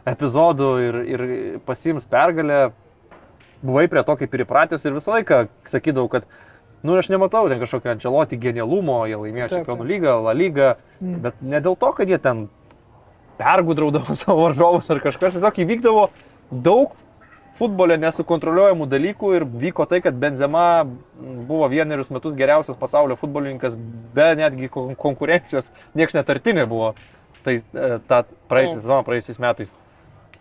epizodų 0.07 0.69
ir, 0.87 0.97
ir 1.15 1.23
pasiims 1.67 2.05
pergalę. 2.09 2.69
Buvai 3.63 3.87
prie 3.91 4.03
to 4.07 4.15
kaip 4.15 4.33
ir 4.37 4.45
įpratęs 4.45 4.85
ir 4.87 4.93
visą 4.95 5.17
laiką 5.17 5.41
sakydavau, 5.67 6.07
kad, 6.13 6.23
nu, 6.83 6.93
aš 6.95 7.09
nematau 7.11 7.49
ten 7.51 7.59
kažkokio 7.59 7.91
Ančeloti 7.91 8.37
genialumo, 8.39 9.01
jie 9.09 9.17
laimėjo 9.19 9.49
Čempionų 9.51 9.87
lygą, 9.89 10.13
La 10.23 10.33
lygą, 10.33 10.75
Mm. 11.01 11.19
bet 11.23 11.35
ne 11.41 11.59
dėl 11.63 11.77
to, 11.79 11.93
kad 11.95 12.09
jie 12.11 12.17
ten 12.19 12.47
pergudraudavo 13.39 14.15
savo 14.19 14.41
varžovus 14.47 14.89
ar 14.91 14.99
kažkas, 15.03 15.37
tiesiog 15.37 15.59
įvykdavo 15.63 16.07
daug 16.51 16.95
futbole 17.55 17.95
nesukontroliuojamų 17.99 18.85
dalykų 18.91 19.29
ir 19.37 19.45
vyko 19.47 19.85
tai, 19.89 19.99
kad 20.03 20.15
Benzema 20.19 20.83
buvo 21.49 21.67
vienerius 21.71 22.11
metus 22.13 22.35
geriausias 22.37 22.77
pasaulio 22.79 23.15
futbolininkas 23.19 23.75
be 24.15 24.27
netgi 24.39 24.69
kon- 24.71 24.91
konkurencijos, 24.95 25.71
niekas 25.95 26.15
netartinė 26.19 26.67
buvo. 26.69 26.93
Tai 27.43 27.55
ta 28.07 28.21
praėjusią 28.51 28.75
Taip. 28.75 28.83
sezoną, 28.83 29.03
praėjusiais 29.07 29.39
metais. 29.39 29.71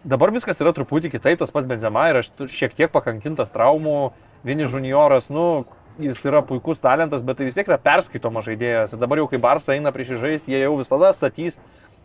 Dabar 0.07 0.31
viskas 0.31 0.61
yra 0.63 0.71
truputį 0.77 1.11
kitaip, 1.11 1.41
tas 1.41 1.51
pats 1.51 1.67
Benzema 1.67 2.07
ir 2.13 2.21
aš 2.21 2.31
šiek 2.53 2.77
tiek 2.79 2.93
pakankintas 2.95 3.51
traumų, 3.55 4.13
Vini 4.47 4.69
Junioras, 4.71 5.27
nu, 5.35 5.65
jis 5.99 6.21
yra 6.23 6.45
puikus 6.47 6.79
talentas, 6.79 7.25
bet 7.27 7.41
tai 7.41 7.49
vis 7.49 7.59
tiek 7.59 7.67
yra 7.67 7.81
perskaitoma 7.83 8.43
žaidėjas. 8.47 8.95
Ir 8.95 9.03
dabar 9.03 9.19
jau 9.19 9.27
kai 9.33 9.41
Barsa 9.43 9.75
eina 9.75 9.91
prieš 9.95 10.15
žais, 10.23 10.47
jie 10.47 10.61
jau 10.63 10.77
visada 10.79 11.11
statys 11.17 11.59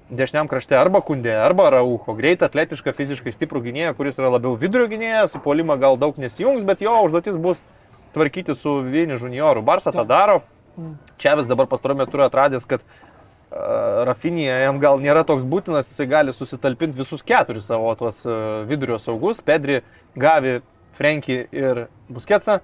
dešiniam 0.10 0.50
krašte 0.50 0.76
arba 0.78 1.04
kundė, 1.06 1.36
arba 1.46 1.70
rauko. 1.74 2.16
Greitą, 2.18 2.50
atletišką, 2.50 2.96
fiziškai 2.98 3.34
stiprų 3.36 3.62
gynėją, 3.68 3.94
kuris 3.98 4.18
yra 4.20 4.34
labiau 4.34 4.58
vidurio 4.60 4.90
gynėjas, 4.92 5.38
į 5.38 5.44
polimą 5.46 5.78
gal 5.82 5.98
daug 6.02 6.18
nesijungs, 6.22 6.66
bet 6.68 6.82
jo 6.84 6.96
užduotis 7.06 7.38
bus 7.40 7.62
tvarkyti 8.18 8.58
su 8.58 8.80
Vini 8.90 9.18
Junioru. 9.22 9.64
Barsa 9.66 9.94
tą 9.94 10.06
daro. 10.10 10.42
Čia 11.22 11.36
vis 11.38 11.46
dabar 11.46 11.70
pastaruoju 11.70 12.02
metu 12.02 12.18
yra 12.18 12.28
atradęs, 12.32 12.66
kad 12.66 12.82
Rafinija 14.08 14.56
jam 14.64 14.80
gal 14.82 14.98
nėra 15.02 15.22
toks 15.28 15.46
būtinas, 15.46 15.90
jisai 15.92 16.08
gali 16.10 16.34
susitalpinti 16.34 16.98
visus 16.98 17.22
keturis 17.22 17.68
savo 17.70 17.92
tuos 18.00 18.24
vidurio 18.70 18.98
saugus. 19.02 19.44
Pedri, 19.46 19.84
Gavi, 20.18 20.62
Frenki 20.98 21.44
ir 21.54 21.88
Busketsa. 22.10 22.62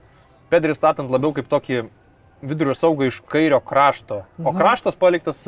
Pedri 0.50 0.74
statant 0.74 1.12
labiau 1.14 1.34
kaip 1.36 1.50
tokį 1.50 1.84
vidurio 2.42 2.74
saugą 2.78 3.10
iš 3.10 3.20
kairio 3.30 3.60
krašto. 3.62 4.24
O 4.42 4.54
kraštas 4.56 4.98
paliktas 4.98 5.44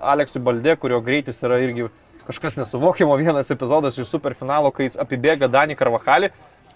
Aleksui 0.00 0.40
Baldė, 0.40 0.76
kurio 0.80 1.02
greitis 1.04 1.42
yra 1.44 1.60
irgi 1.60 1.90
kažkas 2.26 2.56
nesuvokiamo. 2.56 3.16
Vienas 3.20 3.50
epizodas 3.52 3.98
iš 3.98 4.08
superfinalo, 4.08 4.72
kai 4.72 4.88
jis 4.88 4.96
apibėga 5.00 5.50
Danį 5.52 5.76
Karvahalį. 5.76 6.32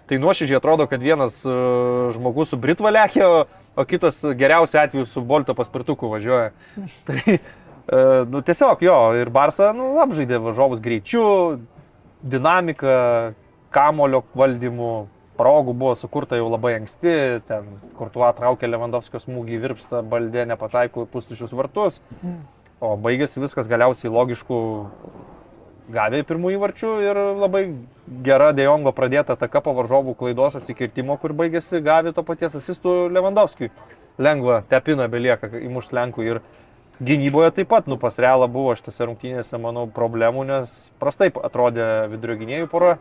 Tai 0.07 0.19
nuoširdžiai 0.23 0.61
atrodo, 0.61 0.87
kad 0.87 1.03
vienas 1.03 1.41
žmogus 2.15 2.53
su 2.53 2.59
Britva 2.61 2.93
lėkė, 2.95 3.25
o, 3.27 3.85
kitas 3.89 4.21
geriausiu 4.39 4.79
atveju 4.85 5.07
su 5.09 5.23
Bolto 5.27 5.55
paspirtuku 5.59 6.11
važiuoja. 6.13 6.53
Tai 7.09 7.39
nu, 8.33 8.43
tiesiog 8.43 8.83
jo, 8.83 8.99
ir 9.21 9.31
Barsa 9.31 9.73
nu, 9.77 9.97
apžaidė 10.03 10.41
važiovus 10.43 10.83
greičiu, 10.83 11.27
dinamika, 12.23 13.35
kamulio 13.75 14.23
valdymu, 14.35 14.95
progų 15.37 15.75
buvo 15.77 15.95
sukurta 15.99 16.39
jau 16.39 16.49
labai 16.49 16.77
anksti, 16.79 17.15
ten 17.47 17.69
Kurtuo 17.99 18.29
traukė 18.37 18.71
Lewandowskio 18.71 19.21
smūgį, 19.21 19.61
virpsta, 19.63 20.01
baldė 20.03 20.47
nepataiko 20.49 21.05
į 21.05 21.11
pustušius 21.13 21.53
vartus, 21.57 22.01
o 22.81 22.95
baigėsi 23.01 23.43
viskas 23.43 23.69
galiausiai 23.69 24.13
logiškų 24.13 24.61
gavė 25.93 26.23
pirmųjų 26.27 26.61
varčių 26.63 26.93
ir 27.05 27.21
labai 27.39 27.63
gera 28.27 28.51
Dejongo 28.57 28.93
pradėta 28.97 29.37
ataka 29.37 29.63
po 29.63 29.75
varžovų 29.77 30.17
klaidos 30.19 30.57
atsikirtimo, 30.59 31.19
kur 31.21 31.37
baigėsi 31.37 31.83
gavė 31.85 32.15
to 32.17 32.25
paties 32.27 32.57
asistų 32.59 33.07
Lewandowskiui. 33.15 33.71
Lengva 34.19 34.63
tepina 34.71 35.07
belieka 35.13 35.51
įmušti 35.61 35.95
Lenkų 35.95 36.25
ir 36.25 36.41
gynyboje 37.01 37.53
taip 37.61 37.69
pat, 37.73 37.89
nu 37.91 37.99
pas 38.01 38.19
realą 38.19 38.49
buvo 38.51 38.75
šitose 38.79 39.09
rungtynėse, 39.09 39.59
manau, 39.61 39.87
problemų, 39.87 40.47
nes 40.49 40.77
prastai 41.03 41.31
atrodė 41.31 42.07
vidurio 42.13 42.39
gynėjų 42.41 42.71
pora, 42.73 42.97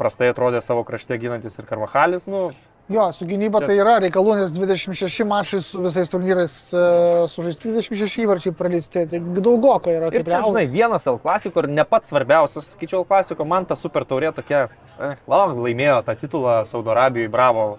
prastai 0.00 0.30
atrodė 0.32 0.62
savo 0.64 0.84
krašte 0.86 1.18
ginantis 1.20 1.58
ir 1.60 1.68
Karvahalis, 1.68 2.28
nu, 2.30 2.48
Jo, 2.88 3.12
su 3.12 3.24
gynyba 3.24 3.62
Čia- 3.62 3.66
tai 3.66 3.74
yra 3.80 3.92
reikalų, 3.96 4.34
nes 4.36 4.50
26 4.52 5.24
mačai 5.24 5.60
su 5.64 5.80
visais 5.80 6.10
turnyrais 6.12 6.52
uh, 6.76 7.22
sužaisti, 7.32 7.70
26 7.72 8.18
įvarčiai 8.26 8.52
praleisti, 8.52 9.06
tai 9.08 9.20
daugoka 9.40 9.88
yra. 9.88 10.10
Ir 10.12 10.20
čia, 10.26 10.42
žinai, 10.44 10.66
vienas 10.68 11.08
L 11.08 11.16
klasiko 11.16 11.64
ir 11.64 11.70
ne 11.72 11.84
pats 11.88 12.12
svarbiausias, 12.12 12.74
sakyčiau, 12.74 13.00
L 13.00 13.08
klasiko, 13.08 13.46
man 13.48 13.64
ta 13.64 13.72
super 13.74 14.04
taurė 14.04 14.34
tokia, 14.36 14.66
eh, 15.00 15.16
val, 15.24 15.56
laimėjo 15.64 16.02
tą 16.04 16.16
titulą 16.26 16.58
Saudo 16.68 16.92
Arabijoje, 16.92 17.32
bravo, 17.32 17.78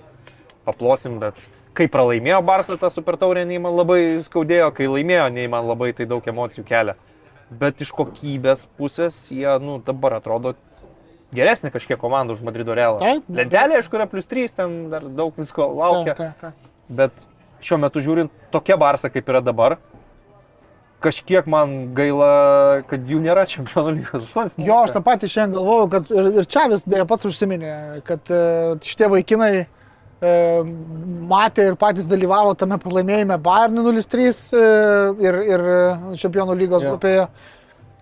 paplosim, 0.66 1.20
bet 1.22 1.38
kai 1.76 1.88
pralaimėjo 1.92 2.40
Barsą 2.46 2.78
tą 2.82 2.90
super 2.94 3.18
taurę, 3.22 3.46
nei 3.48 3.60
man 3.62 3.76
labai 3.78 4.00
skaudėjo, 4.26 4.72
kai 4.76 4.88
laimėjo, 4.92 5.28
nei 5.36 5.50
man 5.52 5.68
labai 5.68 5.92
tai 5.98 6.08
daug 6.10 6.26
emocijų 6.26 6.66
kelia. 6.68 6.96
Bet 7.50 7.84
iš 7.86 7.92
kokybės 7.94 8.66
pusės 8.80 9.28
jie, 9.30 9.50
nu, 9.62 9.78
dabar 9.86 10.18
atrodo 10.18 10.56
geresnė 11.36 11.72
kažkiek 11.74 12.00
komanda 12.02 12.34
už 12.34 12.42
Madrido 12.46 12.76
Realą. 12.78 13.02
Taip, 13.04 13.28
Lentelė, 13.30 13.80
aišku, 13.80 14.00
yra 14.00 14.08
plus 14.10 14.28
3, 14.32 14.56
ten 14.58 14.78
dar 14.94 15.06
daug 15.06 15.36
visko 15.38 15.68
laukia. 15.70 16.16
Taip, 16.16 16.40
taip, 16.40 16.56
taip. 16.56 16.72
Bet 17.02 17.28
šiuo 17.66 17.80
metu 17.82 18.02
žiūrint 18.04 18.34
tokia 18.54 18.78
Barsa, 18.82 19.12
kaip 19.14 19.30
yra 19.30 19.42
dabar, 19.46 19.78
kažkiek 21.06 21.48
man 21.50 21.76
gaila, 21.98 22.82
kad 22.90 23.06
jų 23.10 23.22
nėra 23.24 23.46
čempionų 23.50 23.96
lygos. 24.00 24.32
Jo, 24.58 24.82
aš 24.86 24.96
tą 24.96 25.02
patį 25.06 25.30
šiandien 25.32 25.58
galvojau, 25.60 25.90
kad 25.94 26.12
ir, 26.14 26.30
ir 26.42 26.50
čia 26.50 26.66
vis 26.72 26.86
beje 26.88 27.06
pats 27.10 27.28
užsiminė, 27.30 27.74
kad 28.08 28.32
e, 28.34 28.42
šitie 28.86 29.10
vaikinai 29.14 29.52
e, 29.60 29.66
matė 31.30 31.70
ir 31.72 31.76
patys 31.80 32.08
dalyvavo 32.10 32.54
tame 32.60 32.78
pralaimėjime 32.82 33.38
Bayern 33.42 33.82
0-3 33.82 34.24
e, 34.30 34.64
ir, 35.26 35.42
ir 35.50 35.66
čempionų 36.22 36.56
lygos 36.62 36.86
Jo. 36.86 36.94
grupėje. 36.94 37.28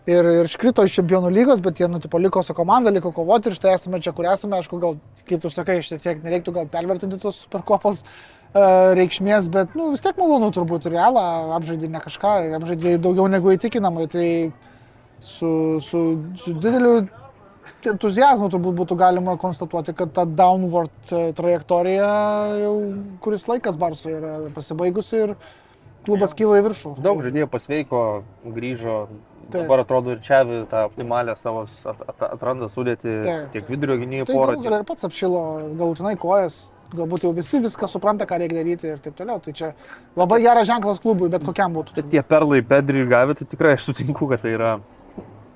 Ir, 0.04 0.28
ir 0.28 0.50
iškrito 0.50 0.84
iš 0.84 0.98
čempionų 0.98 1.30
lygos, 1.32 1.62
bet 1.64 1.80
jie 1.80 1.88
nutipo 1.88 2.20
liko 2.20 2.42
su 2.44 2.52
komanda, 2.58 2.92
liko 2.92 3.14
kovoti 3.16 3.48
ir 3.48 3.56
štai 3.56 3.78
esame 3.78 4.02
čia, 4.04 4.12
kur 4.16 4.28
esame. 4.28 4.58
Aišku, 4.60 4.80
gal, 4.82 4.98
kaip 5.30 5.40
tu 5.46 5.52
sakai, 5.54 5.78
šiek 5.86 6.02
tiek 6.04 6.26
nereiktų 6.26 6.58
gal 6.58 6.68
pervertinti 6.68 7.22
tos 7.22 7.38
superkopos 7.46 8.02
uh, 8.04 8.92
reikšmės, 9.00 9.48
bet 9.54 9.78
nu, 9.80 9.94
vis 9.94 10.04
tiek 10.04 10.20
malonu 10.20 10.52
turbūt 10.52 10.90
realą 10.92 11.24
apžaidė 11.56 11.88
ne 11.94 12.04
kažką, 12.04 12.34
ir 12.50 12.58
apžaidė 12.60 12.98
daugiau 13.00 13.30
negu 13.32 13.56
įtikinamai. 13.56 14.10
Tai 14.12 14.28
su, 15.24 15.80
su, 15.80 16.04
su 16.44 16.58
dideliu 16.60 17.06
entuzijazmu 17.92 18.50
turbūt 18.54 18.78
būtų 18.78 18.98
galima 19.00 19.36
konstatuoti, 19.42 19.94
kad 19.98 20.14
ta 20.16 20.26
downward 20.26 21.12
e, 21.12 21.26
trajektorija 21.38 22.10
jau 22.62 22.74
kuris 23.24 23.46
laikas 23.50 23.78
Barsų 23.80 24.16
yra 24.18 24.34
pasibaigusi 24.56 25.22
ir 25.26 25.36
klubas 26.06 26.36
kyla 26.38 26.60
į 26.62 26.66
viršų. 26.70 26.96
Daug 27.04 27.22
žaidėjų 27.26 27.52
pasveiko, 27.52 28.02
grįžo. 28.46 29.06
Taip. 29.44 29.66
Dabar 29.66 29.82
atrodo 29.84 30.14
ir 30.16 30.22
čia 30.24 30.40
tą 30.72 30.86
optimalę 30.88 31.34
savo 31.36 31.66
atranda 32.30 32.70
sudėti 32.72 33.12
Taip. 33.12 33.50
tiek 33.54 33.68
vidurio 33.70 33.98
gynėjų 34.00 34.30
Tai 34.30 34.38
porą. 34.38 34.56
galia 34.64 34.80
ir 34.80 34.86
pats 34.88 35.04
apšilo 35.06 35.42
galutinai 35.78 36.14
kojas, 36.18 36.72
galbūt 36.96 37.26
jau 37.28 37.34
visi 37.36 37.60
viską 37.62 37.90
supranta, 37.92 38.26
ką 38.30 38.40
reikia 38.40 38.62
daryti 38.62 38.88
ir 38.94 39.04
taip 39.04 39.18
toliau. 39.20 39.42
Tai 39.44 39.54
čia 39.54 39.74
labai 40.18 40.40
geras 40.46 40.70
ženklas 40.72 41.04
klubui, 41.04 41.30
bet 41.34 41.44
kokiam 41.46 41.76
būtų. 41.76 41.98
Bet 42.00 42.10
tie 42.14 42.24
perlai 42.24 42.64
Pedri 42.66 43.04
gavę, 43.10 43.36
tai 43.36 43.46
tikrai 43.52 43.76
aš 43.76 43.90
sutinku, 43.92 44.30
kad 44.32 44.42
tai 44.46 44.56
yra 44.56 44.74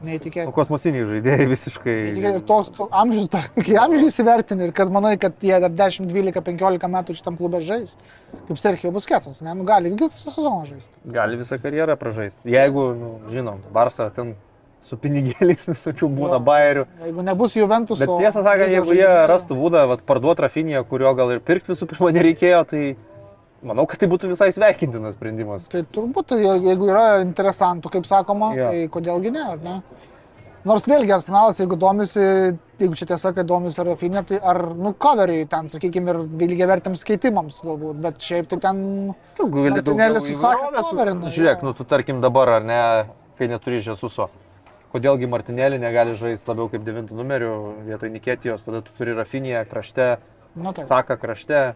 Neįtikėtina. 0.05 0.53
kosmosiniai 0.53 1.05
žaidėjai 1.09 1.45
visiškai. 1.49 1.95
Ir 2.21 2.39
to, 2.45 2.57
to 2.77 2.85
amžius, 2.93 3.29
kai 3.65 3.77
amžius 3.81 4.11
įsivertini 4.13 4.67
ir 4.67 4.73
kad 4.77 4.91
manai, 4.93 5.15
kad 5.21 5.33
jie 5.41 5.57
dar 5.63 5.73
10, 5.73 6.05
12, 6.11 6.43
15 6.45 6.91
metų 6.93 7.15
šitam 7.17 7.37
klube 7.39 7.63
žais, 7.65 7.95
kaip 8.47 8.59
Serhijo 8.61 8.91
Busketsas, 8.93 9.41
ne, 9.41 9.55
nu 9.57 9.65
gali 9.65 9.89
visą 9.97 10.29
sezoną 10.29 10.67
žaisti. 10.69 10.91
Gali 11.17 11.39
visą 11.41 11.57
karjerą 11.63 11.97
pražaisti. 11.97 12.45
Jeigu, 12.53 12.91
nu, 12.99 13.15
žinom, 13.33 13.63
Barsa 13.73 14.11
ten 14.13 14.35
su 14.87 14.95
pinigėliais 15.01 15.65
visokių 15.67 16.07
būna 16.13 16.37
Jo. 16.37 16.43
bairių. 16.47 16.85
Jeigu 17.07 17.23
nebus 17.25 17.55
Juventus, 17.57 17.99
Bet 17.99 18.13
tiesą 18.21 18.43
sakant, 18.45 18.69
jeigu 18.71 18.93
jie 18.95 19.09
rastų 19.27 19.57
būdą 19.57 19.81
vat, 19.89 20.05
parduoti 20.07 20.45
Rafinį, 20.45 20.77
kurio 20.87 21.11
gal 21.17 21.33
ir 21.33 21.41
pirkti 21.43 21.73
visų 21.73 21.89
pirma 21.89 22.13
nereikėjo, 22.15 22.61
tai 22.69 22.83
manau, 23.63 23.85
kad 23.89 23.99
tai 24.01 24.07
būtų 24.11 24.29
visai 24.33 24.51
sveikintinas 24.53 25.15
sprendimas. 25.17 25.67
Tai 25.71 25.81
turbūt, 25.83 26.27
tai 26.33 26.41
je- 26.43 26.59
jeigu 26.69 26.89
yra 26.91 27.21
interesantų, 27.23 27.89
kaip 27.91 28.05
sakoma, 28.05 28.53
Jo. 28.55 28.67
tai 28.69 28.87
kodėlgi 28.87 29.31
ne, 29.31 29.45
ar 29.53 29.57
ne? 29.63 29.81
Nors 30.67 30.83
vėlgi 30.83 31.13
Arsenalas, 31.15 31.57
jeigu 31.61 31.77
domisi, 31.79 32.19
jeigu 32.79 32.95
čia 32.99 33.05
tiesa, 33.07 33.31
kad 33.33 33.45
domisi 33.47 33.79
Rafinė, 33.81 34.25
tai 34.27 34.39
ar, 34.43 34.73
nu, 34.75 34.91
coveriai 34.93 35.45
ten, 35.47 35.69
sakykime, 35.71 36.09
ir 36.09 36.17
lygiai 36.49 36.67
vertėms 36.67 36.99
skaitimams 37.05 37.61
galbūt, 37.63 38.01
bet 38.03 38.17
šiaip 38.19 38.47
tai 38.51 38.57
ten... 38.59 39.15
Tu 39.37 39.47
gali 39.47 39.79
daugiau 39.81 40.19
susakė 40.19 40.33
įvairovės 40.67 40.89
su- 40.89 40.95
coverina, 40.97 41.31
Žiūrėk, 41.31 41.61
jo. 41.63 41.67
nu 41.69 41.73
tu 41.73 41.85
tarkim 41.85 42.19
dabar, 42.21 42.49
ar 42.49 42.63
ne, 42.67 42.81
kai 43.37 43.47
neturi 43.47 43.79
Žesuso. 43.79 44.27
Kodėlgi 44.91 45.27
Martinėlį 45.29 45.79
negali 45.79 46.15
žaisti 46.15 46.47
labiau 46.51 46.67
kaip 46.71 46.83
devintų 46.83 47.15
numerių 47.15 47.53
vietoj 47.87 48.09
Niketijos, 48.11 48.63
tada 48.65 48.81
tu 48.81 48.91
turi 48.97 49.13
Rafinėje 49.15 49.65
krašte, 49.69 50.17
Nu, 50.55 50.73
tai. 50.73 50.85
Saka 50.89 51.15
krašte, 51.17 51.75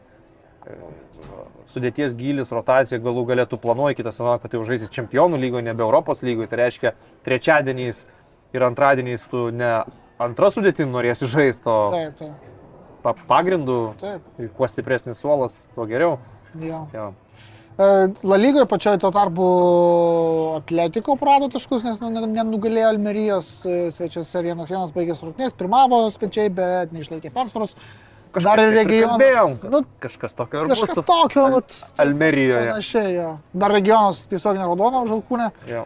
sudėties 1.72 2.13
gilis, 2.19 2.51
rotacija, 2.53 2.99
galų 3.03 3.24
galėtų 3.32 3.57
planuoji 3.63 3.97
kitą 4.01 4.11
sezoną, 4.13 4.38
kad 4.43 4.53
jau 4.57 4.63
žaisi 4.67 4.89
čempionų 4.91 5.39
lygoje, 5.41 5.63
nebe 5.69 5.84
Europos 5.86 6.22
lygoje. 6.26 6.49
Tai 6.51 6.59
reiškia, 6.65 6.93
trečiadieniais 7.28 8.03
ir 8.53 8.65
antradieniais 8.67 9.24
tu 9.32 9.47
ne 9.55 9.72
antrą 10.22 10.51
sudėtim 10.53 10.91
norėsi 10.93 11.26
žaisti, 11.32 11.65
o 11.72 11.80
Taip, 11.95 12.19
taip, 12.19 12.51
pa 13.01 13.15
pagrindų, 13.32 13.80
taip. 14.01 14.28
kuo 14.59 14.67
stipresnis 14.69 15.17
suolas, 15.24 15.63
tuo 15.76 15.88
geriau. 15.89 16.19
Jo. 16.61 16.84
Jo. 16.93 17.07
E, 17.80 17.86
La 18.28 18.38
lygoje 18.38 18.67
pačioje 18.69 18.99
tuo 19.01 19.09
tarpu 19.15 19.45
Atletiko 20.59 21.15
prado 21.15 21.47
taškus, 21.53 21.86
nes 21.88 21.97
nu, 22.03 22.09
ne- 22.13 22.28
nenugalėjo 22.28 22.89
Almerijos 22.91 23.49
e, 23.65 23.78
svečiuose 23.95 24.43
1-1 24.43 24.91
baigęs 24.95 25.24
rungtynės, 25.24 25.55
pirmavo 25.57 26.03
svečiai, 26.13 26.51
bet 26.53 26.91
neišlaikė 26.93 27.32
persvaros. 27.34 27.78
Dar 28.32 28.59
ir 28.63 28.71
kalbėjom, 28.71 29.17
regionas. 29.17 29.59
kad 29.61 29.71
Nu, 29.71 29.82
Kažkas 29.99 30.34
tokio 30.38 30.61
bus 30.65 30.71
kažkas 30.79 30.95
su 30.95 31.03
tokio, 31.03 31.47
vat, 31.51 31.73
Almerijoje. 31.99 32.69
panašiai, 32.69 33.13
jo. 33.15 33.32
Dar 33.53 33.71
regionas 33.75 34.25
tiesiog 34.32 34.55
neraudono 34.59 35.03
žalkūnė. 35.09 35.49
Jo. 35.67 35.86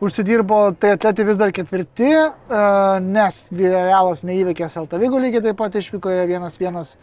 Užsidirbo, 0.00 0.60
tai 0.80 0.94
atleti 0.96 1.24
vis 1.28 1.36
dar 1.36 1.50
ketvirti, 1.52 2.08
e, 2.08 2.60
nes 3.04 3.40
Realas 3.52 4.22
neįveikė 4.24 4.68
Seltavigo 4.72 5.18
lygiai 5.20 5.42
taip 5.42 5.58
pat 5.58 5.74
išvykoje 5.76 6.22
1-1. 6.30 6.94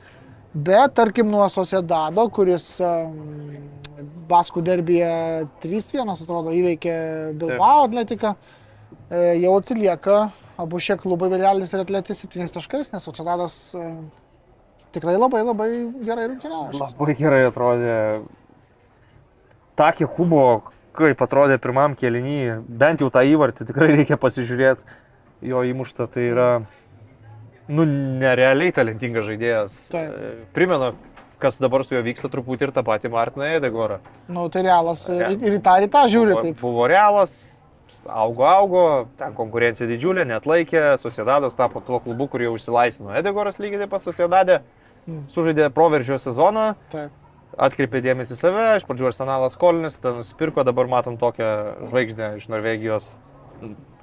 Bet 0.56 0.96
tarkim 0.98 1.30
nuo 1.30 1.46
Sociedado, 1.54 2.30
kuris 2.34 2.80
Baskų 4.28 4.62
derbėje 4.66 5.48
3-1 5.62 6.10
atrodo 6.16 6.52
įveikė 6.54 7.34
Bilbao 7.38 7.84
atletiką, 7.86 8.36
e, 9.10 9.36
jau 9.44 9.54
atsilieka 9.60 10.18
abu 10.58 10.80
šie 10.82 10.98
klubai 10.98 11.30
Viljalis 11.30 11.74
ir 11.74 11.84
atletis 11.84 12.24
7 12.26 12.50
taškais, 12.58 12.92
nes 12.94 13.04
Sociedadas 13.06 13.76
e, 13.78 13.86
tikrai 14.96 15.18
labai 15.18 15.44
labai 15.46 15.70
gerai 16.08 16.28
rungtyniavo. 16.32 16.72
Labai 16.80 17.16
gerai 17.20 17.44
atrodė. 17.50 17.98
Takė 19.78 20.08
kubo, 20.10 20.44
kaip 20.98 21.20
atrodė 21.22 21.60
pirmam 21.62 21.94
kėlinį, 21.98 22.38
bent 22.82 23.04
jau 23.04 23.12
tą 23.14 23.22
įvartį 23.30 23.68
tikrai 23.70 23.92
reikia 23.94 24.18
pasižiūrėti. 24.22 24.88
Jo 25.46 25.62
įmuštą 25.70 26.08
tai 26.10 26.24
yra, 26.32 26.48
nu, 27.70 27.86
nerealiai 28.24 28.74
talentingas 28.74 29.28
žaidėjas. 29.28 29.76
Taip. 29.92 30.16
Primenu, 30.56 30.96
kas 31.38 31.60
dabar 31.62 31.84
su 31.86 31.94
juo 31.94 32.02
vyksta 32.02 32.32
truputį 32.34 32.70
ir 32.70 32.74
tą 32.74 32.82
patį 32.88 33.12
Martiną 33.14 33.52
Edegorą. 33.60 34.00
Nu, 34.34 34.48
tai 34.50 34.64
Realas 34.66 35.04
ir, 35.14 35.28
ir 35.38 35.60
į 35.60 35.62
tą, 35.62 35.76
ir 35.78 35.86
į 35.86 35.92
tą 35.94 36.08
žiūri 36.10 36.34
Buvo- 36.34 36.46
taip. 36.48 36.58
Buvo 36.64 36.88
realas, 36.90 37.36
augo, 38.10 38.44
augo, 38.48 38.84
ten 39.20 39.34
konkurencija 39.38 39.88
didžiulė, 39.90 40.26
net 40.28 40.46
laikė, 40.50 40.98
Susiedadas 41.02 41.56
tapo 41.56 41.82
tuo 41.82 42.00
klubu, 42.04 42.28
kur 42.28 42.42
jau 42.42 42.56
išsilaisvino. 42.58 43.14
Edegoras 43.20 43.60
lygiai 43.60 43.84
taip 43.86 43.96
pat 43.96 44.02
Susiedadė, 44.06 44.62
Mm. 45.08 45.24
sužaidė 45.32 45.70
proveržio 45.72 46.18
sezoną, 46.20 46.76
taip. 46.92 47.12
atkreipė 47.58 48.02
dėmesį 48.04 48.34
į 48.36 48.38
save, 48.42 48.64
iš 48.76 48.84
pradžių 48.84 49.06
arsenalas 49.08 49.54
skolinės, 49.56 49.96
tada 50.02 50.18
nusipirko, 50.18 50.66
dabar 50.68 50.88
matom 50.92 51.16
tokią 51.18 51.88
žvaigždę 51.88 52.36
iš 52.42 52.50
Norvegijos. 52.52 53.14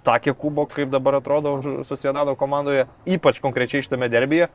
Takė 0.04 0.34
kubo, 0.36 0.64
kaip 0.66 0.88
dabar 0.92 1.14
atrodo 1.20 1.84
Susiedado 1.84 2.34
komandoje, 2.36 2.86
ypač 3.04 3.40
konkrečiai 3.40 3.84
šitame 3.84 4.08
derbyje. 4.08 4.48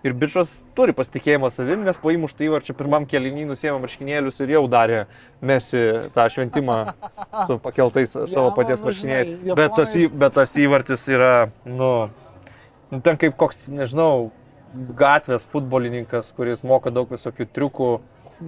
Ir 0.00 0.14
bičias 0.16 0.54
turi 0.72 0.94
pasitikėjimą 0.96 1.50
savim, 1.52 1.82
nes 1.84 1.98
po 2.00 2.08
įmuštą 2.14 2.46
įvarčių 2.46 2.72
pirmam 2.78 3.04
kelinį 3.08 3.42
nusėmė 3.50 3.82
marškinėlius 3.82 4.40
ir 4.40 4.54
jau 4.54 4.62
darė 4.72 5.02
mesi 5.44 5.82
tą 6.14 6.24
šventimą 6.32 6.76
su 7.46 7.58
pakeltais 7.60 8.14
savo 8.16 8.46
Ja, 8.48 8.54
paties 8.56 8.80
nu, 8.80 8.86
marškinėliais. 8.88 9.54
Bet, 9.58 9.74
tas 9.76 9.92
į- 10.00 10.08
bet 10.22 10.38
tas 10.38 10.54
įvartis 10.56 11.04
yra, 11.12 11.32
nu, 11.68 11.90
nu, 12.90 13.00
ten 13.04 13.20
kaip 13.20 13.36
koks, 13.36 13.66
nežinau, 13.76 14.30
gatvės 14.96 15.44
futbolininkas, 15.50 16.32
kuris 16.32 16.64
moka 16.64 16.88
daug 16.94 17.10
visokių 17.12 17.48
triukų 17.52 17.90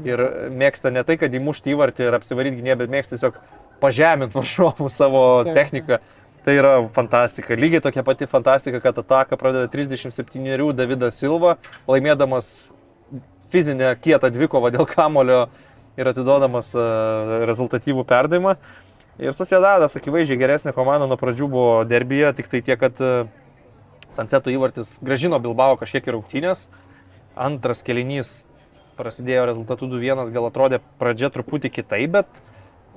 ir 0.09 0.23
mėgsta 0.57 0.89
ne 0.95 1.03
tai, 1.05 1.19
kad 1.21 1.35
įmušti 1.37 1.75
įvartį 1.75 2.07
ir 2.09 2.17
apsivaryti 2.17 2.63
gynėją, 2.63 2.79
bet 2.87 2.93
mėgsta 2.97 3.19
tiesiog 3.19 3.37
pažeminti 3.83 4.37
varžovų 4.41 4.89
savo 4.89 5.23
Taip, 5.45 5.53
techniką. 5.59 6.01
Tai 6.43 6.55
yra 6.59 6.73
fantastika. 6.91 7.55
Lygiai 7.55 7.81
tokia 7.81 8.03
pati 8.03 8.27
fantastika, 8.27 8.81
kad 8.83 8.97
ataką 8.99 9.37
pradeda 9.39 9.69
37 9.71 10.73
Davidas 10.75 11.21
Silva, 11.21 11.57
laimėdamas 11.87 12.49
fizinę 13.53 13.93
kietą 14.03 14.31
dvikovą 14.35 14.73
dėl 14.75 14.89
kamulio 14.91 15.45
ir 16.01 16.09
atiduodamas 16.11 16.73
e, 16.75 16.87
rezultatyvų 17.47 18.03
perdavimą. 18.09 18.57
Ir 19.23 19.37
Susiedadas 19.37 19.95
akivaizdžiai 20.01 20.41
geresnė 20.41 20.73
komanda 20.75 21.07
nuo 21.07 21.19
pradžių 21.21 21.47
buvo 21.53 21.75
derbyje, 21.87 22.33
tik 22.41 22.51
tai 22.51 22.63
tiek, 22.65 22.81
kad 22.81 22.99
e, 22.99 23.13
Sanseto 24.11 24.51
įvartis 24.51 24.97
gražino 25.05 25.39
Bilbao 25.43 25.77
kažkiek 25.79 26.09
į 26.09 26.17
rungtynės. 26.17 26.67
Antras 27.39 27.85
kelinys 27.87 28.41
prasidėjo 28.99 29.47
rezultatų 29.53 29.93
2-1, 29.95 30.27
gal 30.35 30.49
atrodė 30.51 30.83
pradžia 30.99 31.31
truputį 31.33 31.71
kitaip, 31.79 32.19
bet 32.19 32.43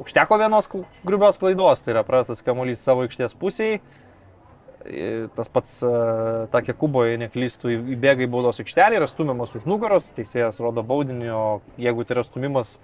užteko 0.01 0.37
vienos 0.37 0.69
grubios 1.05 1.39
klaidos, 1.41 1.83
tai 1.83 1.95
yra 1.95 2.03
prastas 2.07 2.43
kamuolys 2.45 2.83
savo 2.83 3.05
aikštės 3.05 3.37
pusėje. 3.39 3.79
Tas 5.33 5.49
pats 5.49 5.79
e, 5.81 5.89
Takė 6.53 6.75
Kubo, 6.77 7.01
jei 7.07 7.17
neklystų, 7.17 7.71
įbėga 7.95 8.27
į 8.27 8.29
baudos 8.29 8.61
aikštelį, 8.61 8.99
yra 8.99 9.07
stumiamas 9.09 9.55
už 9.57 9.63
nugaros, 9.65 10.11
teisėjas 10.13 10.61
rodo 10.61 10.83
baudinį, 10.85 11.31
o 11.33 11.45
jeigu 11.81 12.05
tai 12.05 12.19
yra 12.19 12.23
stumimas 12.27 12.75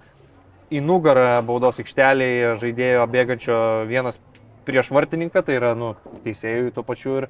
į 0.73 0.81
nugarą 0.81 1.43
baudos 1.45 1.77
aikštelėje 1.83 2.55
žaidėjo 2.63 3.05
bėgančio 3.11 3.59
vienas 3.85 4.17
prieš 4.65 4.89
vartininką, 4.95 5.43
tai 5.45 5.59
yra 5.59 5.75
nu, 5.77 5.93
teisėjui 6.25 6.73
tuo 6.73 6.81
pačiu 6.87 7.19
ir 7.21 7.29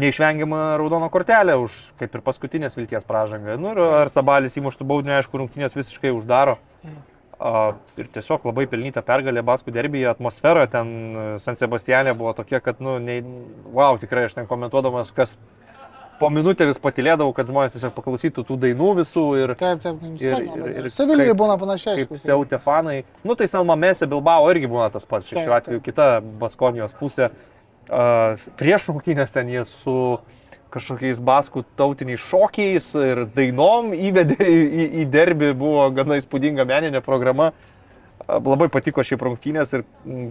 neišvengiama 0.00 0.76
raudono 0.80 1.08
kortelė 1.12 1.56
už 1.60 1.78
kaip 2.00 2.14
ir 2.14 2.24
paskutinės 2.26 2.76
vilties 2.76 3.06
pražangą. 3.08 3.56
Nu, 3.60 3.72
ir 3.72 3.80
ar 4.02 4.12
Sabalis 4.12 4.58
įmuštų 4.60 4.86
baudinį, 4.92 5.16
aišku, 5.22 5.40
rungtynės 5.40 5.76
visiškai 5.78 6.12
uždaro. 6.14 6.58
A, 6.84 6.94
ir 7.96 8.08
tiesiog 8.12 8.44
labai 8.50 8.66
pelnyta 8.68 9.00
pergalė 9.06 9.42
Baskų 9.46 9.72
derbyje, 9.72 10.08
atmosfera 10.10 10.66
ten 10.68 10.90
e, 11.16 11.24
San 11.40 11.56
Sebastianė 11.56 12.12
buvo 12.18 12.34
tokia, 12.36 12.60
kad, 12.60 12.80
nu, 12.84 12.98
nei, 13.00 13.22
wow, 13.72 13.96
tikrai 14.00 14.26
aš 14.28 14.34
ten 14.36 14.46
komentuodamas, 14.50 15.12
kas 15.16 15.36
po 16.20 16.28
minutę 16.28 16.66
vis 16.68 16.76
patilėdavau, 16.84 17.32
kad 17.32 17.48
žmonės 17.48 17.78
tiesiog 17.78 17.94
paklausytų 17.96 18.44
tų 18.44 18.58
dainų 18.60 18.90
visų 18.98 19.22
ir 19.40 19.54
Taip, 19.56 19.80
taip, 19.80 20.02
Ir- 20.20 20.42
ir, 20.44 20.74
ir- 20.82 20.90
Sevilijai 20.92 21.32
būna 21.32 21.56
panašiai. 21.62 22.02
kaip 22.02 22.10
aišku. 22.12 22.20
siautė 22.20 22.58
fanai. 22.60 22.98
Nu 23.24 23.32
tai 23.40 23.48
Salma 23.48 23.72
Mesė 23.80 24.04
Bilbao 24.10 24.50
irgi 24.52 24.68
būna 24.68 24.90
tas 24.92 25.08
pats, 25.08 25.30
šiuo 25.32 25.54
atveju 25.56 25.80
kita 25.80 26.10
Baskonijos 26.20 26.92
pusė. 27.00 27.30
Uh, 27.90 28.36
prieš 28.60 28.84
rungtynės 28.92 29.32
ten 29.34 29.48
jie 29.50 29.64
su 29.66 30.18
kažkokiais 30.70 31.20
baskų 31.24 31.64
tautiniais 31.78 32.22
šokiais 32.22 32.86
ir 33.00 33.24
dainom 33.34 33.90
įvedė 33.96 34.38
į, 34.46 34.60
į, 34.66 34.86
į 35.02 35.08
derbį, 35.10 35.50
buvo 35.58 35.88
gana 35.96 36.18
įspūdinga 36.20 36.66
meninė 36.68 37.02
programa. 37.04 37.50
Labai 38.30 38.68
patiko 38.70 39.02
šiaip 39.06 39.24
rungtynės 39.26 39.72
ir 39.74 39.82
mm, 40.04 40.30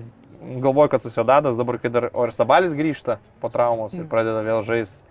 galvoju, 0.64 0.94
kad 0.94 1.04
susidadas 1.04 1.58
dabar, 1.60 1.80
kai 1.84 1.92
dar 1.92 2.10
Orsabalis 2.14 2.76
grįžta 2.78 3.18
po 3.42 3.52
traumos 3.52 3.98
ir 3.98 4.08
pradeda 4.12 4.44
vėl 4.46 4.64
žaisti. 4.64 5.02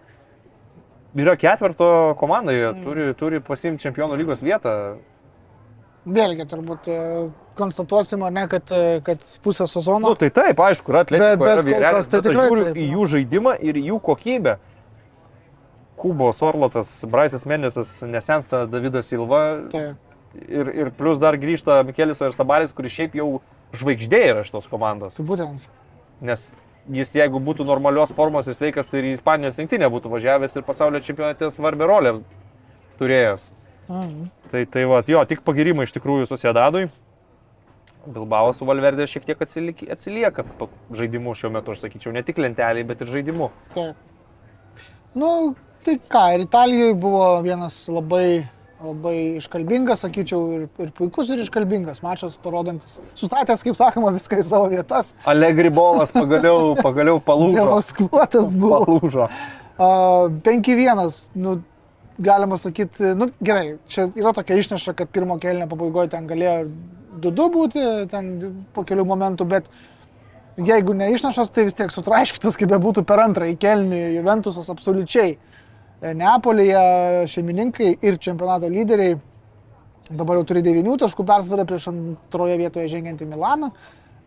Yra 1.19 1.35
ketvirto 1.41 2.15
komandoje, 2.21 2.73
turi, 2.85 3.07
turi 3.19 3.41
pasimti 3.43 3.83
čempionų 3.87 4.17
lygos 4.21 4.43
vietą. 4.45 4.75
Vėlgi, 6.09 6.45
turbūt 6.49 6.89
e, 6.89 6.97
konstatuosim, 7.59 8.23
ar 8.25 8.33
ne, 8.33 8.45
kad, 8.49 8.71
e, 8.73 9.01
kad 9.05 9.25
pusę 9.45 9.67
sezono. 9.69 10.13
Nu, 10.13 10.17
tai 10.17 10.31
taip, 10.33 10.61
aišku, 10.63 10.93
yra 10.93 11.03
atletiko. 11.05 11.33
Bet- 11.35 11.41
bet 11.43 11.53
yra 11.57 11.65
vyrelis, 11.67 12.09
tai 12.09 12.21
bet 12.21 12.29
aš 12.29 12.33
tikrai 12.33 12.47
žiūriu 12.49 12.67
taip, 12.69 12.79
į 12.81 12.87
jų 12.95 13.07
žaidimą 13.15 13.55
ir 13.69 13.81
jų 13.83 13.99
kokybę. 14.07 14.55
Kubos 15.99 16.43
Orlotas, 16.47 16.93
Braisas 17.11 17.45
Mendesas, 17.49 17.99
nesensta 18.03 18.67
Davidas 18.71 19.11
Silva 19.11 19.43
Taip. 19.73 19.97
ir, 20.47 20.71
ir 20.85 20.91
plus 20.95 21.19
dar 21.19 21.39
grįžta 21.41 21.81
Mikelis 21.87 22.23
ir 22.23 22.37
Sabalis, 22.37 22.75
kuris 22.77 22.95
šiaip 22.95 23.19
jau 23.19 23.29
žvaigždė 23.77 24.23
yra 24.31 24.47
šitos 24.47 24.71
komandos. 24.71 25.19
Tai 25.19 25.27
būtent. 25.29 25.67
Nes 26.25 26.49
jis, 26.89 27.15
jeigu 27.19 27.41
būtų 27.43 27.67
normalios 27.69 28.15
formos 28.17 28.49
ir 28.49 28.57
sveikas, 28.57 28.89
tai 28.91 29.03
ir 29.03 29.11
į 29.11 29.19
Ispanijos 29.19 29.59
rinktinę 29.61 29.91
būtų 29.93 30.13
važiavęs 30.15 30.57
ir 30.57 30.67
pasaulio 30.67 31.03
čempionate 31.05 31.51
svarbią 31.55 31.91
rolę 31.91 32.15
turėjęs. 33.01 33.51
Mhm. 33.89 34.31
Tai, 34.53 34.65
tai 34.73 34.85
va, 34.89 35.03
jo, 35.07 35.21
tik 35.29 35.45
pagirimai 35.47 35.87
iš 35.89 35.95
tikrųjų 35.97 36.29
Susėdadui. 36.31 36.89
Bilbao 38.09 38.53
su 38.57 38.65
Valverdė 38.69 39.05
šiek 39.11 39.27
tiek 39.27 39.41
atsilik, 39.45 39.81
atsilieka 39.93 40.45
žaidimu 40.97 41.35
šiuo 41.37 41.51
metu, 41.53 41.75
aš 41.75 41.85
sakyčiau, 41.85 42.13
ne 42.15 42.23
tik 42.25 42.41
lenteliai, 42.41 42.87
bet 42.89 43.03
ir 43.05 43.11
žaidimu. 43.13 43.51
Taip. 43.75 43.99
Nu, 45.19 45.31
tai 45.85 45.99
ką, 46.11 46.25
ir 46.35 46.45
Italijoje 46.45 46.95
buvo 46.99 47.25
vienas 47.45 47.77
labai, 47.91 48.47
labai 48.83 49.17
iškalbingas, 49.39 50.03
sakyčiau, 50.05 50.43
ir, 50.57 50.67
ir 50.83 50.91
puikus, 50.97 51.31
ir 51.33 51.43
iškalbingas 51.45 52.03
mačas, 52.05 52.37
parodantis, 52.43 52.99
sustatęs, 53.19 53.65
kaip 53.67 53.79
sakoma, 53.79 54.13
viską 54.17 54.41
į 54.43 54.47
savo 54.47 54.69
vietas. 54.73 55.15
Allegri 55.29 55.73
bolas 55.75 56.15
pagaliau, 56.15 56.75
pagaliau 56.87 57.23
palūžo. 57.25 57.63
Demaskuotas 57.63 58.53
buvo. 58.55 58.85
Palūžo. 58.85 59.29
Uh, 59.79 60.31
5-1, 60.47 61.05
nu, 61.39 61.59
galima 62.19 62.59
sakyti, 62.59 63.13
nu, 63.19 63.31
gerai, 63.45 63.77
čia 63.91 64.09
yra 64.19 64.35
tokia 64.35 64.59
išneša, 64.59 64.97
kad 64.99 65.13
pirmo 65.15 65.39
kelnio 65.43 65.69
pabaigoje 65.71 66.11
ten 66.17 66.27
galėjo 66.31 66.65
2-2 67.23 67.53
būti, 67.55 67.85
ten 68.11 68.35
po 68.75 68.83
kelių 68.87 69.07
momentų, 69.07 69.47
bet 69.51 69.71
jeigu 70.59 70.97
neišnešas, 70.99 71.53
tai 71.55 71.69
vis 71.69 71.79
tiek 71.79 71.95
sutraiškytas, 71.95 72.59
kaip 72.59 72.73
bebūtų 72.75 73.05
per 73.07 73.23
antrąjį 73.23 73.55
kelnį, 73.63 74.01
Juventusas 74.17 74.71
absoliučiai. 74.75 75.37
E, 75.37 75.59
Neapolyje 76.03 77.27
šeimininkai 77.31 77.95
ir 78.07 78.19
čempionato 78.23 78.69
lyderiai 78.71 79.17
dabar 80.11 80.39
jau 80.39 80.49
turi 80.49 80.63
9 80.65 81.01
taškų 81.03 81.25
persvarą 81.27 81.65
prieš 81.69 81.89
antroje 81.91 82.59
vietoje 82.61 82.91
žengiantį 82.93 83.27
Milaną. 83.29 83.73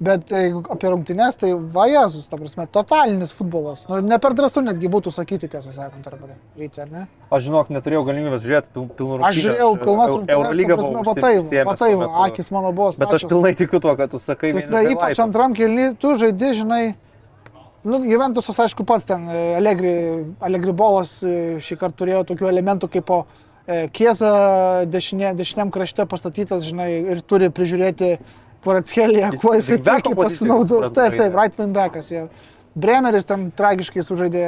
Bet 0.02 0.32
jeigu 0.34 0.64
apie 0.74 0.90
rungtynes, 0.90 1.36
tai 1.38 1.52
vajezus, 1.54 2.26
ta 2.26 2.38
prasme, 2.40 2.64
totalinis 2.74 3.36
futbolas. 3.38 3.84
Nu, 3.86 4.00
ne 4.02 4.18
per 4.18 4.34
drąsu 4.34 4.64
netgi 4.66 4.90
būtų 4.90 5.12
sakyti, 5.14 5.46
tiesą 5.54 5.70
sakant, 5.76 6.08
arba 6.10 6.32
ryte, 6.58 6.82
ar 6.82 6.90
ne? 6.90 7.04
Aš 7.30 7.44
žinok, 7.46 7.70
neturėjau 7.70 8.02
galimybės 8.08 8.42
žiūrėti 8.42 8.74
pil, 8.74 8.88
pilnų 8.98 9.20
rungtynių. 9.20 9.28
Aš 9.30 9.42
žiūrėjau 9.46 9.70
pilnas 9.84 10.14
rungtynes, 10.16 10.34
Eurolyga 10.34 10.80
buvo 10.82 11.04
matai, 11.06 11.36
matai, 11.70 11.92
akis 12.26 12.50
mano 12.50 12.74
buvo 12.74 12.90
Bet 12.98 13.14
aš 13.20 13.28
pilnai 13.30 13.54
tikiu 13.62 13.78
tuo, 13.86 13.94
kad 14.00 14.10
tu 14.10 14.18
sakai. 14.26 14.56
Prasme, 14.58 14.82
ypač 14.96 15.22
antram 15.22 15.54
kelny, 15.54 15.92
tu 16.02 16.16
žaidži, 16.18 16.64
žinai, 16.64 16.82
nu, 17.84 18.02
Juventusas, 18.06 18.60
aišku, 18.66 18.86
pats 18.88 19.08
ten, 19.10 19.26
e, 19.30 19.56
Allegri, 19.58 19.94
Allegri 20.44 20.74
bolas 20.76 21.20
e, 21.24 21.58
šį 21.64 21.80
kartą 21.82 22.04
turėjo 22.04 22.22
tokių 22.32 22.50
elementų 22.52 22.90
kaip 22.94 23.08
po 23.08 23.20
e, 23.66 23.88
Kiesa 23.94 24.32
dešinė, 24.92 25.34
dešiniam 25.40 25.74
krašte 25.74 26.06
pastatytas, 26.10 26.66
žinai, 26.70 26.92
ir 27.16 27.22
turi 27.26 27.50
prižiūrėti 27.54 28.16
Kvaratskėlį, 28.62 29.22
Jis 29.26 29.42
kuo 29.42 29.56
jisai 29.58 29.80
pozicijoj, 29.82 30.18
pasinaudojo. 30.20 30.90
Taip, 30.94 31.16
taip, 31.18 31.34
right 31.34 31.56
wing 31.58 31.74
backas. 31.74 32.12
Jau. 32.14 32.28
Bremeris 32.78 33.26
ten 33.28 33.48
tragiškai 33.58 34.04
sužaidė, 34.06 34.44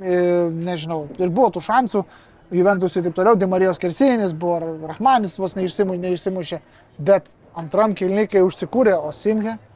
e, 0.00 0.18
nežinau, 0.52 1.06
ir 1.18 1.32
buvo 1.32 1.48
tų 1.56 1.64
šansų. 1.64 2.04
Juventusui 2.50 2.98
ir 3.00 3.06
taip 3.06 3.14
toliau, 3.14 3.38
Demarijos 3.38 3.78
Kersinis 3.78 4.34
buvo, 4.34 4.58
Rahmanis 4.90 5.38
vos 5.38 5.54
neišsimu, 5.54 5.94
neišsimušė, 6.02 6.58
bet 6.98 7.30
antram 7.58 7.94
kilnikai 7.94 8.42
užsikūrė 8.42 8.96
Osimhe, 8.98 9.54
e, 9.54 9.69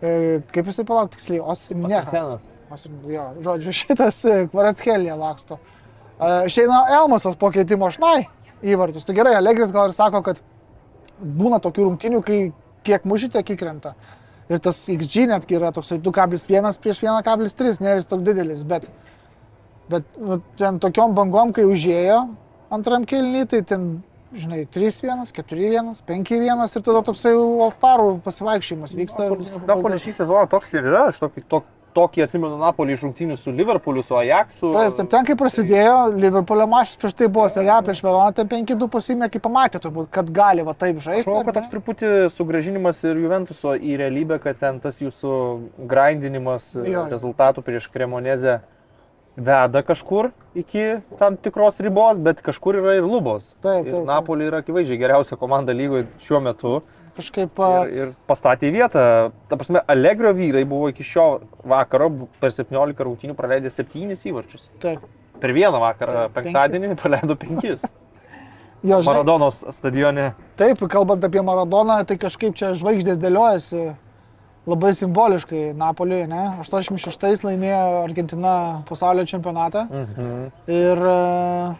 kaip 0.00 0.70
jisai 0.70 0.86
palauk 0.88 1.10
tiksliai. 1.14 1.42
Osimhenas. 1.42 2.38
Osim, 2.70 2.98
jo, 3.08 3.24
žodžiu, 3.44 3.72
šitas 3.80 4.20
Kvaratskėlė 4.52 5.16
laksto. 5.18 5.58
E, 6.20 6.30
Išeina 6.50 6.84
Elmasas 6.98 7.38
po 7.40 7.50
keitimo 7.54 7.88
šnai 7.94 8.26
įvartus. 8.62 9.06
Tai 9.08 9.16
gerai, 9.16 9.36
Allegris 9.38 9.72
gal 9.74 9.88
ir 9.88 9.96
sako, 9.96 10.22
kad 10.26 10.40
būna 11.18 11.60
tokių 11.64 11.88
rungtinių, 11.88 12.22
kai 12.26 12.40
kiek 12.86 13.06
mužite, 13.08 13.42
kiek 13.46 13.58
krenta. 13.60 13.94
Ir 14.48 14.60
tas 14.64 14.80
XG 14.88 15.26
netgi 15.28 15.58
yra 15.58 15.70
toksai 15.76 15.98
2,1 16.00 16.80
prieš 16.82 17.02
1,3, 17.04 17.80
nėra 17.84 18.00
jis 18.00 18.08
toks 18.08 18.24
didelis, 18.24 18.62
bet, 18.68 18.86
bet 19.92 20.06
nu, 20.16 20.38
ten 20.60 20.78
tokiom 20.80 21.16
bangom, 21.16 21.52
kai 21.56 21.66
užėjo 21.68 22.22
antram 22.72 23.04
kelnį, 23.08 23.44
tai 23.52 23.60
ten, 23.68 23.88
žinai, 24.32 24.66
3-1, 24.66 25.32
4-1, 25.32 26.02
5-1 26.08 26.76
ir 26.76 26.84
tada 26.84 27.02
toksai 27.06 27.34
All-Starų 27.38 28.12
pasivaikščiojimas 28.26 28.94
vyksta. 28.98 29.30
Napolis 29.68 30.04
šį 30.04 30.16
sezoną 30.22 30.46
toks 30.52 30.74
ir 30.76 30.88
yra. 30.88 31.08
Aš 31.12 31.20
tokį, 31.22 31.44
tok, 31.48 31.66
tokį 31.96 32.24
atsimenu 32.24 32.58
Napolį 32.60 32.96
iš 32.96 33.04
rungtynių 33.06 33.36
su 33.40 33.52
Liverpooliu, 33.54 34.04
su 34.06 34.16
Ajaxu. 34.18 34.70
Taip, 34.74 34.96
taip, 34.98 35.10
ten 35.14 35.26
kai 35.28 35.36
prasidėjo, 35.38 35.96
Liverpoolio 36.18 36.68
mačas 36.70 36.98
prieš 37.00 37.16
tai 37.18 37.28
buvo 37.32 37.48
serija 37.52 37.78
prieš 37.86 38.02
Veroną, 38.04 38.34
ten 38.36 38.50
5-2 38.50 38.90
pasimė, 38.92 39.30
kai 39.32 39.42
pamatė 39.44 39.82
turbūt, 39.84 40.10
kad 40.14 40.30
gali 40.34 40.64
va 40.66 40.76
taip 40.78 41.00
Aš 41.00 41.08
žaisti. 41.08 41.32
manau, 41.32 41.42
ar 41.42 41.48
kad 41.48 41.60
toks 41.60 41.72
truputį 41.74 42.12
sugražinimas 42.34 43.02
ir 43.06 43.22
Juventuso 43.24 43.74
į 43.74 43.98
realybę, 44.02 44.40
kad 44.42 44.60
ten 44.60 44.80
tas 44.84 45.00
jūsų 45.02 45.34
grindinimas 45.90 46.74
jo. 46.78 47.06
rezultatų 47.12 47.64
prieš 47.66 47.88
Kremonezę 47.94 48.60
veda 49.38 49.82
kažkur 49.86 50.30
iki 50.58 50.98
tam 51.18 51.36
tikros 51.38 51.78
ribos, 51.84 52.18
bet 52.18 52.42
kažkur 52.44 52.80
yra 52.82 52.98
ir 52.98 53.06
lubos. 53.06 53.54
Taip, 53.62 53.84
taip, 53.86 53.92
taip. 53.94 54.06
Napoli 54.08 54.48
yra 54.50 54.62
akivaizdžiai 54.64 55.00
geriausia 55.00 55.38
komanda 55.38 55.76
lygoje 55.76 56.08
šiuo 56.24 56.42
metu 56.44 56.80
Kažkaip, 57.18 57.58
ir, 57.58 57.94
ir 57.98 58.10
pastatė 58.30 58.68
į 58.68 58.74
vietą. 58.76 59.04
Ta 59.50 59.58
prasme, 59.58 59.82
Allegro 59.90 60.30
vyrai 60.36 60.62
buvo 60.68 60.90
iki 60.92 61.06
šio 61.06 61.40
vakaro 61.66 62.12
per 62.38 62.54
17 62.54 63.06
rungtynių 63.08 63.34
praleidę 63.38 63.72
7 63.74 64.14
įvarčius. 64.14 64.68
taip. 64.82 65.06
Per 65.38 65.52
vieną 65.54 65.78
vakarą, 65.78 66.14
Taip, 66.26 66.32
penktadienį, 66.34 66.96
praleido 66.98 67.38
5. 67.38 67.86
Jo, 68.78 69.00
žinai, 69.02 69.08
Maradonos 69.08 69.56
stadione. 69.74 70.28
Taip, 70.58 70.84
kalbant 70.90 71.24
apie 71.26 71.42
Maradoną, 71.42 71.96
tai 72.06 72.14
kažkaip 72.14 72.54
čia 72.54 72.76
žvaigždės 72.78 73.18
dėliojasi 73.18 73.80
labai 74.68 74.92
simboliškai 74.96 75.72
Napoliui, 75.78 76.26
ne? 76.28 76.42
86 76.62 77.44
laimėjo 77.46 77.82
Argentina 78.04 78.54
pasaulio 78.88 79.24
čempionatą 79.28 79.86
Mhm. 79.88 80.50
ir 80.68 80.98
e, 80.98 81.76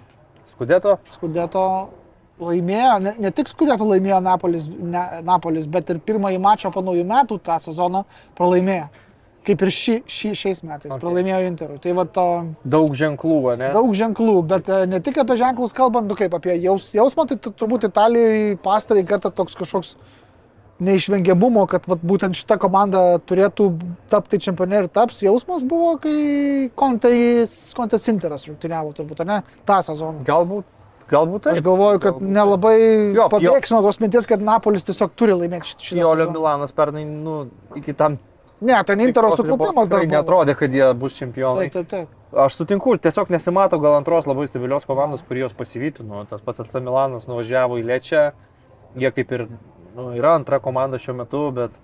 Skudeto. 0.53 0.97
Skudeto 1.07 1.65
laimėjo, 2.41 2.95
ne, 3.03 3.13
ne 3.19 3.31
tik 3.35 3.49
Skudeto 3.51 3.85
laimėjo 3.87 4.21
Napolis, 4.23 4.69
ne, 4.69 5.05
Napolis, 5.27 5.67
bet 5.71 5.91
ir 5.91 5.99
pirmąjį 6.01 6.41
mačą 6.43 6.73
po 6.75 6.83
naujų 6.83 7.05
metų 7.07 7.39
tą 7.43 7.59
sezoną 7.63 8.05
pralaimėjo. 8.39 8.89
Kaip 9.49 9.63
ir 9.65 9.71
šį, 9.73 9.95
šį, 10.13 10.31
šiais 10.37 10.59
metais 10.67 10.91
Okay. 10.93 11.01
pralaimėjo 11.01 11.47
Interui. 11.49 11.79
Tai 11.81 11.93
va 11.97 12.05
to 12.05 12.25
Daug 12.69 12.91
ženklų, 12.93 13.57
ne? 13.57 13.71
daug 13.73 13.95
ženklų, 13.97 14.43
bet 14.47 14.69
e, 14.69 14.87
ne 14.87 15.01
tik 15.01 15.17
apie 15.23 15.37
ženklus 15.41 15.73
kalbant, 15.73 16.07
nu 16.09 16.15
kaip 16.15 16.35
apie 16.35 16.59
jaus, 16.61 16.91
jausmą, 16.93 17.27
tai 17.29 17.37
tu- 17.37 17.51
turbūt 17.53 17.87
Italijoje 17.89 18.59
pastarąjį 18.61 19.07
kartą 19.09 19.31
toks 19.35 19.55
kažkoks 19.57 19.95
neišvengiamumo, 20.85 21.67
kad 21.71 21.87
vat, 21.91 22.03
būtent 22.07 22.39
šita 22.39 22.59
komanda 22.63 23.03
turėtų 23.27 23.69
tapti 24.13 24.41
čempionė 24.43 24.85
ir 24.85 24.89
taps 24.93 25.21
jausmas 25.25 25.65
buvo, 25.67 25.97
kai 26.03 26.71
Kontas 26.79 28.09
Interas 28.11 28.47
rungtyniavo 28.49 28.95
turbūt, 28.97 29.25
ne, 29.29 29.41
tą 29.69 29.81
sezoną. 29.87 30.23
Galbūt, 30.29 30.69
galbūt 31.11 31.51
Aš 31.51 31.59
taip. 31.59 31.67
galvoju, 31.67 32.03
kad 32.05 32.15
galbūt. 32.15 32.33
nelabai 32.39 32.79
Jo, 33.17 33.29
pabėgs 33.33 33.75
nuo 33.75 33.83
tos 33.89 34.01
minties, 34.03 34.29
kad 34.31 34.43
Napolis 34.45 34.87
tiesiog 34.87 35.15
turi 35.19 35.35
laimėti 35.35 35.75
šitą 35.75 35.91
šitą 35.91 36.03
Jolio. 36.05 36.31
Milanas 36.35 36.75
pernai, 36.77 37.05
nu, 37.09 37.47
iki 37.79 37.95
tam 37.95 38.19
Ne, 38.61 38.75
ten 38.83 38.99
Intero 38.99 39.29
tikros 39.31 39.45
ribos 39.47 39.71
sukaupimas 39.71 39.89
dar 39.89 40.01
buvo. 40.03 40.11
netrodė, 40.11 40.55
kad 40.59 40.73
jie 40.75 40.87
bus 40.99 41.15
čempionai. 41.15 41.69
Taip, 41.71 41.87
taip, 41.87 42.09
taip. 42.09 42.41
Aš 42.43 42.57
sutinku, 42.59 42.97
tiesiog 42.99 43.31
nesimato 43.31 43.79
gal 43.79 43.95
antros 44.01 44.27
labai 44.27 44.49
stabilios 44.51 44.83
komandos, 44.85 45.23
kur 45.23 45.39
jos 45.39 45.55
pasivytų. 45.55 46.03
Nu, 46.03 46.25
tas 46.27 46.43
pats 46.43 46.65
AC 46.65 46.75
Milanas 46.83 47.29
nuvažiavo 47.31 47.79
į 47.79 47.87
Lečią, 47.87 48.25
jie 48.99 49.13
kaip 49.15 49.31
ir 49.37 49.47
nu, 49.99 50.11
yra 50.17 50.37
antra 50.39 50.61
komanda 50.63 50.99
šiuo 51.03 51.17
metu, 51.19 51.41
bet 51.55 51.75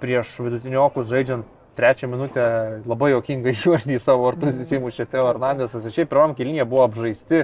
prieš 0.00 0.36
vidutiniokus 0.40 1.08
žaidžiant 1.10 1.48
trečią 1.76 2.08
minutę 2.10 2.44
labai 2.88 3.10
jokingai 3.14 3.54
juodį 3.64 3.98
savo 4.02 4.28
vartus 4.28 4.58
įsimušė 4.62 5.08
Teo 5.10 5.26
Hernandesas. 5.28 5.86
Ir 5.86 5.96
Šiaip 5.96 6.12
pirmam 6.12 6.36
kilnyje 6.38 6.66
buvo 6.68 6.84
apžaisti 6.86 7.42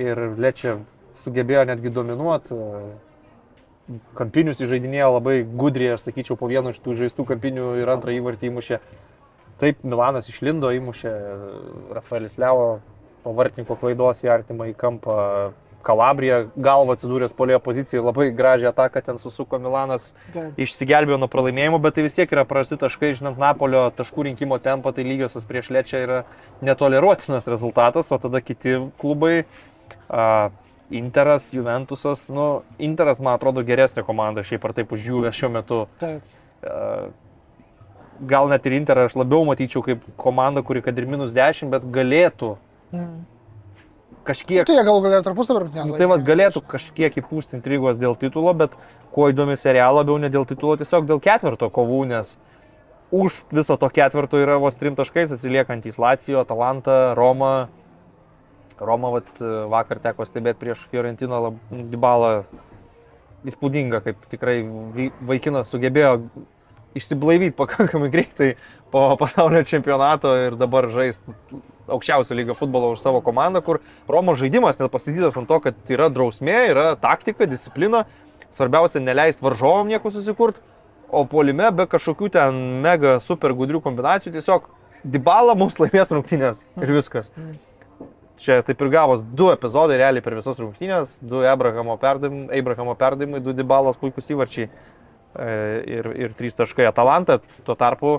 ir 0.00 0.22
Lečia 0.38 0.78
sugebėjo 1.24 1.66
netgi 1.72 1.92
dominuoti. 1.92 2.60
Kampinius 4.18 4.60
įžaidinėjo 4.62 5.12
labai 5.14 5.36
gudriai, 5.46 5.94
aš 5.94 6.08
sakyčiau, 6.08 6.38
po 6.38 6.48
vieno 6.50 6.72
iš 6.74 6.80
tų 6.82 6.96
žaistų 7.02 7.26
kampinių 7.28 7.76
ir 7.82 7.92
antrą 7.92 8.14
įvartį 8.16 8.50
įmušė. 8.50 8.80
Taip, 9.62 9.84
Milanas 9.86 10.26
išlindo, 10.28 10.72
įmušė 10.74 11.12
Rafaelis 11.96 12.34
Levo 12.42 12.80
po 13.24 13.32
vartininko 13.34 13.78
klaidos 13.80 14.24
į 14.26 14.32
artimą 14.34 14.68
į 14.72 14.74
kampą. 14.78 15.16
Kalabrija 15.86 16.40
galva 16.56 16.96
atsidūręs 16.96 17.34
polėjo 17.38 17.60
pozicijoje, 17.62 18.02
labai 18.04 18.28
gražią 18.34 18.72
ataką 18.72 19.02
ten 19.06 19.20
susuko 19.22 19.60
Milanas, 19.62 20.10
taip. 20.34 20.58
išsigelbėjo 20.60 21.20
nuo 21.22 21.30
pralaimėjimo, 21.30 21.80
bet 21.82 21.96
tai 21.96 22.06
vis 22.06 22.18
tiek 22.18 22.32
yra 22.34 22.46
prasti 22.48 22.78
taškai, 22.80 23.12
žinant 23.20 23.38
Napolio 23.40 23.86
taškų 23.96 24.28
rinkimo 24.30 24.58
tempą, 24.62 24.92
tai 24.96 25.06
lygiosios 25.06 25.46
prieš 25.48 25.70
Lečią 25.76 26.02
yra 26.02 26.22
netoleruotinas 26.66 27.46
rezultatas, 27.50 28.10
o 28.10 28.18
tada 28.22 28.42
kiti 28.42 28.78
klubai, 29.00 29.44
a, 30.08 30.50
Interas, 30.90 31.48
Juventusas, 31.54 32.28
nu, 32.30 32.62
Interas 32.78 33.18
man 33.18 33.34
atrodo 33.34 33.64
geresnė 33.66 34.04
komanda 34.06 34.44
šiaip 34.46 34.66
ar 34.68 34.74
taip 34.76 34.92
už 34.94 35.06
jų 35.10 35.22
šiuo 35.34 35.50
metu. 35.54 35.86
taip. 36.02 36.26
A, 36.62 37.08
gal 38.20 38.48
net 38.48 38.66
ir 38.66 38.76
Interą 38.78 39.06
aš 39.06 39.16
labiau 39.18 39.44
matyčiau 39.48 39.82
kaip 39.84 40.04
komanda, 40.20 40.62
kuri 40.62 40.82
kad 40.82 40.98
ir 40.98 41.08
minus 41.10 41.34
10, 41.36 41.70
bet 41.72 41.84
galėtų 41.92 42.56
kažkiek 44.26 44.66
Tai 44.68 44.76
jie 44.76 44.84
galų 44.86 45.04
galėjo 45.06 45.22
tarpusavį 45.28 45.62
rungtynės. 45.62 45.88
Nu, 45.90 45.96
tai 46.00 46.08
vad 46.10 46.26
galėtų 46.26 46.62
kažkiek 46.74 47.16
įpūsti 47.22 47.58
intrigos 47.58 48.00
dėl 48.00 48.18
titulo, 48.20 48.52
bet 48.58 48.76
kuo 49.14 49.30
įdomi 49.32 49.56
serialą 49.58 50.02
labiau 50.02 50.18
ne 50.22 50.30
dėl 50.32 50.46
titulo, 50.48 50.76
tiesiog 50.80 51.08
dėl 51.08 51.22
ketvirto 51.24 51.70
kovų, 51.72 52.02
nes 52.10 52.36
už 53.14 53.38
viso 53.54 53.76
to 53.78 53.90
ketvirto 53.92 54.40
yra 54.42 54.58
vos 54.62 54.76
trim 54.78 54.98
taškais 54.98 55.34
atsiliekantys 55.36 56.00
Lacijo, 56.02 56.42
Atalanta, 56.42 57.14
Roma. 57.18 57.68
Roma 58.76 59.14
vat, 59.14 59.30
vakar 59.72 60.02
teko 60.04 60.26
stebėti 60.28 60.60
prieš 60.60 60.82
Fiorentiną 60.92 61.54
Dybalą 61.72 62.44
įspūdinga, 63.48 64.02
kaip 64.04 64.26
tikrai 64.28 64.58
vaikinas 65.24 65.70
sugebėjo 65.72 66.18
išsiblaivyti 66.96 67.56
pakankamai 67.58 68.10
greitai 68.14 68.54
po 68.92 69.08
pasaulio 69.20 69.62
čempionato 69.66 70.32
ir 70.46 70.58
dabar 70.60 70.88
žais 70.92 71.20
aukščiausio 71.86 72.36
lygio 72.36 72.56
futbolo 72.58 72.92
už 72.94 73.02
savo 73.02 73.20
komandą, 73.22 73.62
kur 73.62 73.80
Romos 74.10 74.40
žaidimas 74.40 74.80
net 74.80 74.90
pastatytas 74.92 75.36
ant 75.38 75.48
to, 75.50 75.60
kad 75.62 75.92
yra 75.92 76.08
drausmė, 76.12 76.56
yra 76.72 76.86
taktika, 77.00 77.46
disciplina, 77.46 78.04
svarbiausia 78.54 79.02
neleisti 79.02 79.44
varžovom 79.44 79.90
nieko 79.90 80.10
susikurti, 80.14 80.62
o 81.06 81.22
polime 81.30 81.70
be 81.74 81.86
kažkokių 81.90 82.32
ten 82.34 82.58
mega 82.82 83.20
super 83.22 83.54
gudrių 83.54 83.82
kombinacijų 83.84 84.34
tiesiog 84.38 84.72
Dybala 85.06 85.54
mums 85.54 85.78
laimės 85.82 86.10
rungtynės 86.10 86.64
ir 86.82 86.92
viskas. 86.96 87.30
Čia 88.42 88.58
taip 88.66 88.82
ir 88.84 88.90
gavos 88.92 89.22
du 89.38 89.48
epizodai 89.48 89.96
realiai 90.00 90.24
per 90.24 90.34
visas 90.36 90.58
rungtynės, 90.60 91.16
du 91.24 91.40
Abrahamo 91.46 91.94
perdavimai, 92.00 92.50
Abrahamo 92.58 92.96
perdavimai 92.98 93.40
du 93.40 93.54
Dybalos 93.56 93.96
puikūs 94.00 94.34
įvarčiai 94.34 94.68
ir, 95.38 96.08
ir 96.26 96.34
trys 96.38 96.56
taškai 96.58 96.86
Atalanta. 96.88 97.38
Tuo 97.66 97.76
tarpu 97.78 98.16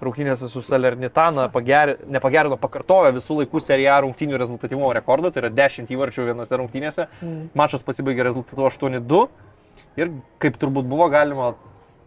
rungtynėse 0.00 0.48
su 0.52 0.62
Salernitana 0.64 1.48
pager, 1.52 1.96
nepagerino, 2.10 2.58
pakartojo 2.60 3.12
visų 3.16 3.40
laikų 3.42 3.62
seriją 3.64 4.00
rungtynių 4.06 4.40
rezultatyvumo 4.40 4.92
rekordą, 4.96 5.32
tai 5.32 5.44
yra 5.44 5.52
10 5.62 5.90
įvarčių 5.96 6.28
vienose 6.30 6.60
rungtynėse. 6.60 7.08
Mačas 7.58 7.86
pasibaigė 7.86 8.30
rezultatu 8.30 8.68
8-2 8.70 9.26
ir 10.00 10.14
kaip 10.42 10.58
turbūt 10.60 10.88
buvo 10.90 11.08
galima 11.12 11.54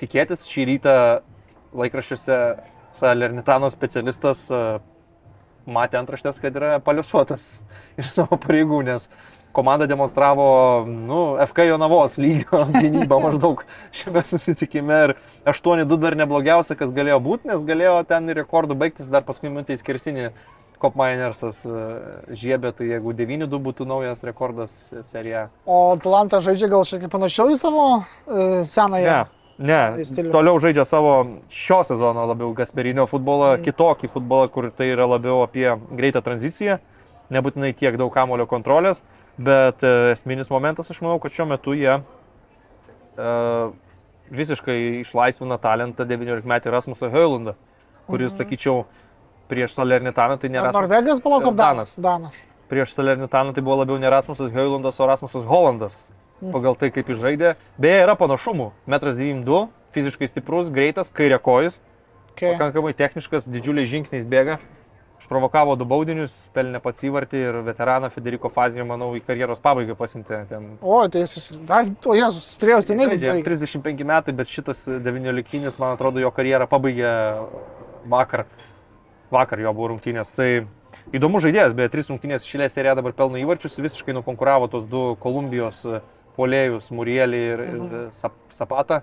tikėtis 0.01 0.47
šį 0.49 0.67
rytą 0.71 0.95
laikraščiuose 1.77 2.39
Salernitano 2.93 3.69
specialistas 3.73 4.45
e, 4.53 4.57
matė 5.65 5.97
antraštės, 6.01 6.37
kad 6.41 6.53
yra 6.59 6.75
paliusuotas 6.83 7.55
iš 8.01 8.11
savo 8.13 8.37
pareigų, 8.41 8.83
nes 8.85 9.09
komanda 9.53 9.87
demonstravo, 9.87 10.45
nu, 10.87 11.21
FK 11.47 11.67
Jonavos 11.69 12.17
lygio 12.17 12.63
gynybą 12.81 13.19
maždaug 13.21 13.61
šiame 13.93 14.25
susitikime 14.25 14.97
ir 15.07 15.15
8-2 15.45 15.99
dar 16.01 16.17
neblogiausia, 16.17 16.77
kas 16.79 16.91
galėjo 16.95 17.19
būti, 17.23 17.51
nes 17.51 17.63
galėjo 17.67 17.99
ten 18.09 18.33
rekordų 18.41 18.77
baigtis 18.79 19.11
dar 19.13 19.25
paskui 19.27 19.53
mintai 19.53 19.77
skersinį 19.79 20.31
Kopmainersas 20.83 21.61
e, 21.63 21.83
žiebė, 22.35 22.73
tai 22.75 22.89
jeigu 22.89 23.13
9-2 23.15 23.59
būtų 23.69 23.85
naujas 23.87 24.25
rekordas 24.27 24.73
serija. 25.07 25.45
O 25.63 25.93
Atalanta 25.93 26.41
žaidžia 26.43 26.67
gal 26.73 26.83
šiek 26.89 27.05
tiek 27.05 27.13
panašiau 27.13 27.53
į 27.53 27.59
savo 27.61 27.85
e, 28.01 28.65
senąją. 28.67 29.21
Ne, 29.63 29.79
ne. 30.03 30.27
Toliau 30.33 30.59
žaidžia 30.59 30.83
savo 30.87 31.13
šio 31.53 31.83
sezono 31.87 32.25
labiau 32.27 32.51
gasperinio 32.57 33.05
futbolą, 33.07 33.53
mm. 33.53 33.63
kitokį 33.69 34.11
futbolą, 34.11 34.49
kur 34.51 34.71
tai 34.75 34.89
yra 34.91 35.07
labiau 35.07 35.45
apie 35.45 35.69
greitą 35.93 36.23
tranziciją, 36.25 36.81
nebūtinai 37.31 37.71
tiek 37.77 37.95
daug 38.01 38.11
kamulio 38.11 38.49
kontrolės, 38.49 39.05
bet 39.37 39.83
e, 39.83 39.93
esminis 40.13 40.51
momentas, 40.53 40.89
aš 40.91 41.01
manau, 41.03 41.19
kad 41.21 41.33
šiuo 41.33 41.47
metu 41.49 41.75
jie 41.77 41.95
e, 41.97 43.29
visiškai 44.33 44.77
išlaisvina 45.01 45.59
talentą 45.61 46.07
19 46.09 46.49
metį 46.49 46.73
Rasmusą 46.73 47.11
Heulundą, 47.13 47.55
kuris, 48.09 48.33
mm. 48.33 48.39
sakyčiau, 48.41 48.83
prieš 49.51 49.77
Salernitaną 49.77 50.39
tai 50.41 50.51
nėra. 50.53 50.73
Norvegas, 50.75 51.21
palauk, 51.23 51.47
ar 51.51 51.57
Danas? 51.59 51.95
Danas. 52.01 52.41
Prieš 52.71 52.95
Salernitaną 52.97 53.53
tai 53.53 53.63
buvo 53.65 53.81
labiau 53.83 54.01
ne 54.01 54.09
Rasmusas 54.11 54.51
Heulundas, 54.53 54.99
o 54.99 55.07
Rasmusas 55.09 55.47
Holandas. 55.47 56.03
Pagal 56.43 56.75
tai, 56.75 56.89
kaip 56.91 57.07
jis 57.07 57.21
žaidė. 57.21 57.53
Beje, 57.79 58.01
yra 58.03 58.17
panašumų. 58.19 58.73
1,92 58.89 59.61
m, 59.61 59.69
fiziškai 59.95 60.27
stiprus, 60.27 60.71
greitas, 60.73 61.11
kairė 61.13 61.37
kojas, 61.39 61.77
Okay. 62.33 62.55
pakankamai 62.57 62.95
techniškas, 62.97 63.45
didžiuliais 63.45 63.89
žingsniais 63.91 64.25
bėga. 64.25 64.57
Išprovokavo 65.23 65.77
du 65.79 65.85
baudinius, 65.87 66.33
pelnė 66.51 66.81
pats 66.83 67.05
įvartį 67.07 67.39
ir 67.39 67.57
veteraną 67.63 68.09
Federico 68.11 68.49
Fazijų, 68.51 68.83
manau, 68.89 69.13
į 69.15 69.21
karjeros 69.23 69.61
pabaigą 69.63 69.95
pasintė. 69.95 70.41
Ten 70.49 70.65
O, 70.83 70.97
tai 71.07 71.21
jis 71.21 71.45
dar, 71.63 71.87
o 71.87 72.15
Jėzus, 72.17 72.49
turėjo 72.59 72.81
seniai 72.83 73.07
žaidžia 73.13 73.29
baigti. 73.37 73.47
35 73.47 74.03
metai, 74.09 74.33
bet 74.35 74.51
šitas 74.51 74.81
19-lykinis, 74.91 75.77
man 75.79 75.95
atrodo, 75.95 76.19
jo 76.19 76.27
karjerą 76.35 76.67
pabaigė 76.67 77.13
vakar. 78.11 78.43
Vakar 79.31 79.63
jo 79.63 79.71
buvo 79.71 79.93
rungtynės. 79.93 80.33
Tai 80.35 80.49
įdomus 81.15 81.45
žaidėjas, 81.47 81.77
beje, 81.77 81.93
tris 81.95 82.11
rungtynės 82.11 82.43
šilė 82.49 82.67
serija 82.73 82.97
dabar 82.99 83.15
pelno 83.15 83.39
įvarčius, 83.39 83.79
visiškai 83.79 84.17
nukonkuravo 84.19 84.67
tos 84.75 84.83
du 84.91 85.13
Kolumbijos 85.23 85.85
polėjus, 86.35 86.91
Murielį 86.91 87.39
ir, 87.53 87.63
ir 87.69 87.95
Sap, 88.19 88.35
Sapatą. 88.51 88.99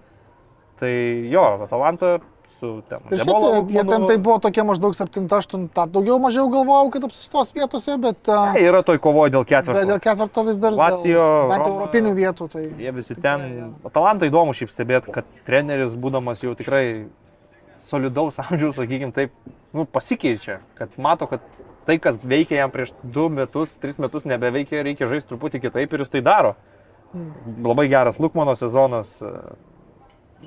Tai 0.80 0.92
jo, 1.32 1.46
Atalanta 1.64 2.18
su 2.60 2.70
ten. 2.88 3.00
Ir 3.10 3.22
šiaip 3.22 3.30
tai- 3.30 3.74
jie 3.74 3.82
ten 3.82 3.90
manau, 3.94 4.08
tai 4.10 4.16
buvo 4.20 4.36
tokie 4.44 4.64
maždaug 4.68 4.96
7-8, 4.96 5.68
daugiau 5.94 6.18
mažiau 6.22 6.48
galvojau, 6.52 6.90
kad 6.92 7.06
apsistos 7.08 7.52
vietose, 7.56 7.96
bet, 8.02 8.28
a, 8.28 8.52
Ne, 8.54 8.64
Yra 8.68 8.82
toj 8.86 9.00
kovoje 9.00 9.32
dėl 9.34 9.46
ketvirto. 9.48 9.86
dėl 9.88 10.00
ketvirto 10.04 10.44
vis 10.46 10.60
dar 10.60 10.76
dėl, 10.76 11.48
bent 11.48 11.66
europinių 11.66 12.12
vietų. 12.18 12.50
Tai... 12.52 12.62
Jie 12.78 12.92
visi 12.92 13.16
ten. 13.16 13.74
Atalanta 13.84 14.28
įdomu 14.28 14.52
šiaip 14.56 14.70
stebėti, 14.70 15.12
kad 15.14 15.24
treneris, 15.48 15.96
būdamas 15.96 16.44
jau 16.44 16.54
tikrai 16.54 17.08
solidaus 17.90 18.38
amžiaus, 18.44 18.76
sakykim, 18.76 19.12
taip, 19.16 19.32
nu, 19.72 19.86
pasikeičia. 19.86 20.60
Kad 20.78 20.94
mato, 21.00 21.26
kad 21.30 21.40
tai, 21.88 21.98
kas 21.98 22.18
veikia 22.22 22.60
jam 22.62 22.70
prieš 22.70 22.92
2 23.02 23.28
metus, 23.40 23.76
3 23.82 23.98
metus 24.04 24.26
nebeveikia, 24.28 24.84
reikia 24.86 25.08
žaisti 25.10 25.32
truputį 25.32 25.62
kitaip 25.64 25.92
ir 25.96 26.04
jis 26.04 26.12
tai 26.12 26.20
daro. 26.22 26.54
Labai 27.64 27.88
geras 27.90 28.20
Lukmano 28.22 28.54
sezonas. 28.54 29.16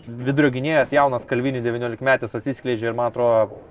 Vidurio 0.04 0.50
gynėjas, 0.54 0.92
jaunas 0.96 1.28
Kalvinį 1.30 1.62
19 1.64 2.04
metais 2.04 2.36
atsiskleidžia 2.36 2.90
ir 2.90 2.98
man 2.98 3.12
atrodo, 3.12 3.62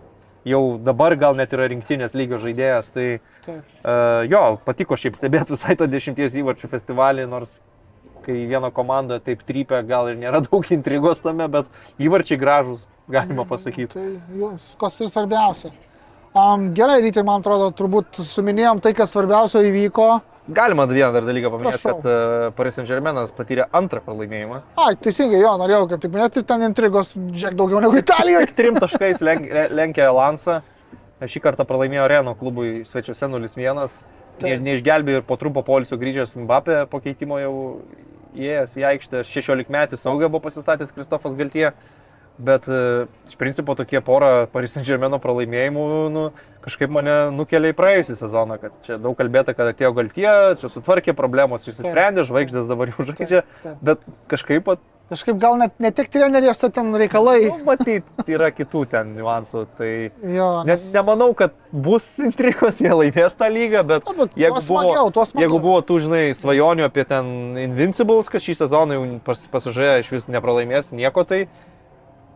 jau 0.49 0.62
dabar 0.82 1.16
gal 1.19 1.36
net 1.39 1.53
yra 1.55 1.69
rinktinės 1.70 2.16
lygio 2.19 2.40
žaidėjas. 2.43 2.90
Tai. 2.94 3.07
Uh, 3.49 4.23
jo, 4.31 4.43
patiko 4.66 4.99
šiaip 4.99 5.19
stebėti 5.19 5.57
visai 5.57 5.77
tą 5.78 5.89
dešimties 5.90 6.39
įvarčių 6.43 6.70
festivalį, 6.73 7.27
nors 7.31 7.59
kai 8.23 8.44
viena 8.47 8.70
komanda 8.70 9.19
taip 9.19 9.43
trypia, 9.47 9.82
gal 9.86 10.11
ir 10.12 10.19
nėra 10.20 10.43
daug 10.49 10.66
intrigos 10.74 11.23
tame, 11.24 11.49
bet 11.51 11.70
įvarčiai 12.03 12.40
gražus, 12.40 12.86
galima 13.11 13.47
pasakyti. 13.49 13.93
Tai 13.94 14.39
jūs, 14.39 14.74
kas 14.81 15.01
ir 15.03 15.11
svarbiausia. 15.12 15.73
Um, 16.32 16.70
gerai, 16.73 17.03
rytai, 17.05 17.27
man 17.28 17.43
atrodo, 17.43 17.69
turbūt 17.77 18.23
suminėjom 18.24 18.81
tai, 18.81 18.94
kas 18.97 19.12
svarbiausio 19.12 19.61
įvyko. 19.69 20.07
Galima 20.48 20.86
vieną 20.90 21.12
dar 21.14 21.23
dalyką 21.23 21.51
paminėti, 21.52 21.78
Prašau. 21.78 22.01
kad 22.02 22.06
uh, 22.10 22.55
Paris 22.56 22.74
Saint 22.74 22.89
Germainas 22.89 23.31
patyrė 23.36 23.69
antrą 23.78 24.01
pralaimėjimą. 24.02 24.56
Ai, 24.82 24.97
teisingai, 24.98 25.39
jo, 25.39 25.52
norėjau, 25.60 25.85
kad 25.93 26.02
tik 26.02 26.10
minėti, 26.16 26.43
ir 26.43 26.47
ten 26.48 26.64
intrigos, 26.66 27.12
žiūrėk, 27.14 27.55
daugiau 27.60 27.82
negu 27.85 28.01
Italijoje. 28.01 28.48
Trim 28.59 28.81
taškais 28.82 29.23
lenk, 29.23 29.47
le- 29.47 29.69
lenkė 29.78 30.09
Lansą. 30.10 30.59
Šį 31.23 31.44
kartą 31.44 31.62
pralaimėjo 31.69 32.09
Reno 32.10 32.35
klubui 32.35 32.81
svečiuose 32.89 33.28
0-1. 33.31 33.78
Taip. 34.43 34.48
Ne, 34.48 34.56
neišgelbėjo 34.66 35.20
ir 35.20 35.27
po 35.28 35.36
trumpo 35.39 35.62
polisio 35.62 35.94
grįžęs 36.01 36.35
Mbappé 36.43 36.81
po 36.90 36.98
keitimo 37.05 37.39
jau 37.39 37.55
įėjęs 38.35 38.74
į 38.81 38.86
aikštę. 38.90 39.23
16 39.28 39.70
metų 39.70 40.01
saugę 40.01 40.27
buvo 40.32 40.43
pasistatęs 40.48 40.90
Kristofas 40.97 41.36
Galtie. 41.39 41.69
Bet 42.43 42.66
e, 42.66 43.06
iš 43.31 43.36
principo 43.39 43.77
tokie 43.78 44.01
pora 44.05 44.47
Paris 44.51 44.74
Saint 44.74 44.86
Germaino 44.89 45.20
pralaimėjimų 45.23 45.85
nu, 46.14 46.24
kažkaip 46.64 46.90
mane 46.94 47.16
nukelia 47.35 47.70
į 47.70 47.77
praėjusią 47.78 48.16
sezoną, 48.19 48.59
kad 48.62 48.74
čia 48.86 48.98
daug 49.02 49.14
kalbėta, 49.19 49.55
kad 49.55 49.70
atėjo 49.70 49.93
Galtie, 49.98 50.31
čia 50.59 50.73
sutvarkė 50.73 51.14
problemos, 51.19 51.69
išsisprendė, 51.69 52.27
žvaigždės 52.27 52.70
dabar 52.70 52.90
jau 52.94 53.06
žaidžia, 53.12 53.44
bet 53.85 54.02
kažkaip 54.32 54.66
pat 54.66 54.82
Kažkaip 55.12 55.36
gal 55.36 55.59
net 55.60 55.74
ne 55.82 55.90
tik 55.93 56.06
trenerijos, 56.09 56.62
o 56.64 56.69
ten 56.73 56.89
reikalai. 56.97 57.51
Nu, 57.51 57.59
matyt, 57.66 58.06
yra 58.32 58.48
kitų 58.55 58.86
ten 58.94 59.10
niuansų. 59.12 59.64
Tai 59.77 59.89
Jo, 60.24 60.47
net 60.64 60.86
nemanau, 60.94 61.35
kad 61.36 61.52
bus 61.69 62.06
intrigos, 62.24 62.78
jie 62.81 62.94
laimės 62.97 63.36
tą 63.36 63.51
lygą, 63.52 63.82
bet, 63.90 64.09
Na, 64.09 64.14
bet 64.23 64.39
jeigu, 64.40 64.62
smagiau, 64.64 65.10
buvo, 65.10 65.27
smagiau. 65.28 65.44
jeigu 65.44 65.59
buvo 65.60 65.82
tų, 65.85 65.98
žinai, 66.06 66.23
svajonių 66.39 66.86
apie 66.89 67.05
ten 67.10 67.28
Invincibles, 67.60 68.32
kad 68.32 68.44
šį 68.47 68.56
sezoną 68.62 68.97
jau 68.97 69.05
pas, 69.27 69.44
pasižiūrėjo 69.52 70.06
iš 70.06 70.12
vis 70.16 70.31
nepralaimės 70.32 70.94
nieko, 70.97 71.27
tai 71.28 71.43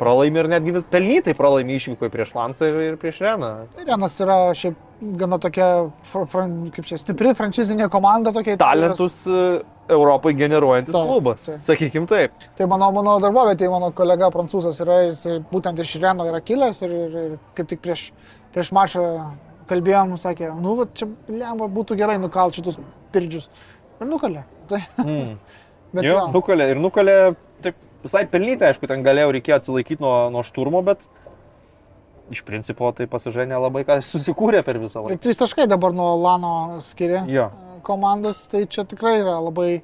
pralaimi 0.00 0.42
ir 0.42 0.48
netgi 0.50 0.74
pelnytai 0.92 1.34
pralaimi 1.38 1.76
išvyko 1.78 2.10
prieš 2.12 2.34
Lansą 2.36 2.68
ir, 2.70 2.76
ir 2.90 2.98
prieš 3.00 3.22
Reną. 3.24 3.52
Tai 3.74 3.86
Renas 3.88 4.18
yra 4.24 4.36
šiaip 4.56 4.76
gana 5.20 5.38
tokia, 5.42 5.68
fr, 6.10 6.26
fran, 6.32 6.54
kaip 6.72 6.86
čia, 6.88 6.98
stipri 7.00 7.32
franšizinė 7.36 7.88
komanda, 7.92 8.32
tokia 8.32 8.56
Italijos. 8.56 8.96
Talentus 8.96 9.18
e, 9.28 9.40
Europai 9.92 10.32
generuojantis 10.38 10.94
Taip, 10.96 11.08
klubas, 11.10 11.42
taip. 11.46 11.64
sakykim 11.66 12.06
taip. 12.10 12.46
Tai 12.58 12.68
mano, 12.70 12.88
mano 12.96 13.16
darbovietėje 13.22 13.70
mano 13.70 13.90
kolega 13.96 14.30
prancūzas 14.34 14.80
yra, 14.84 15.02
jis 15.06 15.24
būtent 15.52 15.82
iš 15.84 15.96
Reno 16.02 16.26
yra 16.30 16.40
kilęs 16.44 16.80
ir, 16.86 16.96
ir, 17.04 17.18
ir 17.26 17.36
kaip 17.58 17.68
tik 17.74 17.84
prieš, 17.84 18.08
prieš 18.56 18.72
mačą 18.76 19.04
kalbėjom, 19.70 20.16
sakė, 20.22 20.50
nu, 20.62 20.76
va, 20.80 20.88
čia 20.96 21.08
lemba 21.28 21.68
būtų 21.76 21.98
gerai 21.98 22.16
nukalti 22.22 22.60
šitus 22.62 22.80
pirdžius. 23.14 23.48
Ir 24.00 24.10
nukalė. 24.10 24.44
Tai, 24.70 24.82
Mm. 25.06 25.36
bet 25.94 26.04
Jo, 26.04 26.16
jo, 26.16 26.22
nukalė 26.34 26.64
ir 26.72 26.80
nukalė 26.82 27.18
visai 28.06 28.24
pelnytai, 28.30 28.72
aišku, 28.72 28.88
ten 28.90 29.04
galėjo 29.06 29.34
reikėjo 29.36 29.60
atsilaikyti 29.60 30.02
nuo, 30.04 30.14
nuo 30.34 30.42
šturmo, 30.46 30.80
bet 30.86 31.04
iš 32.32 32.40
principo 32.46 32.88
tai 32.96 33.06
pasižiūrė 33.10 33.46
nelabai 33.52 33.84
ką 33.86 34.00
susikūrė 34.02 34.64
per 34.66 34.80
visą 34.82 35.04
laiką. 35.04 35.20
trys 35.22 35.38
taškai 35.38 35.68
dabar 35.70 35.94
nuo 35.94 36.08
Lano 36.18 36.80
skiria 36.82 37.22
Jo, 37.30 37.50
komandas, 37.86 38.46
tai 38.50 38.64
čia 38.66 38.82
tikrai 38.88 39.20
yra 39.20 39.36
labai 39.38 39.82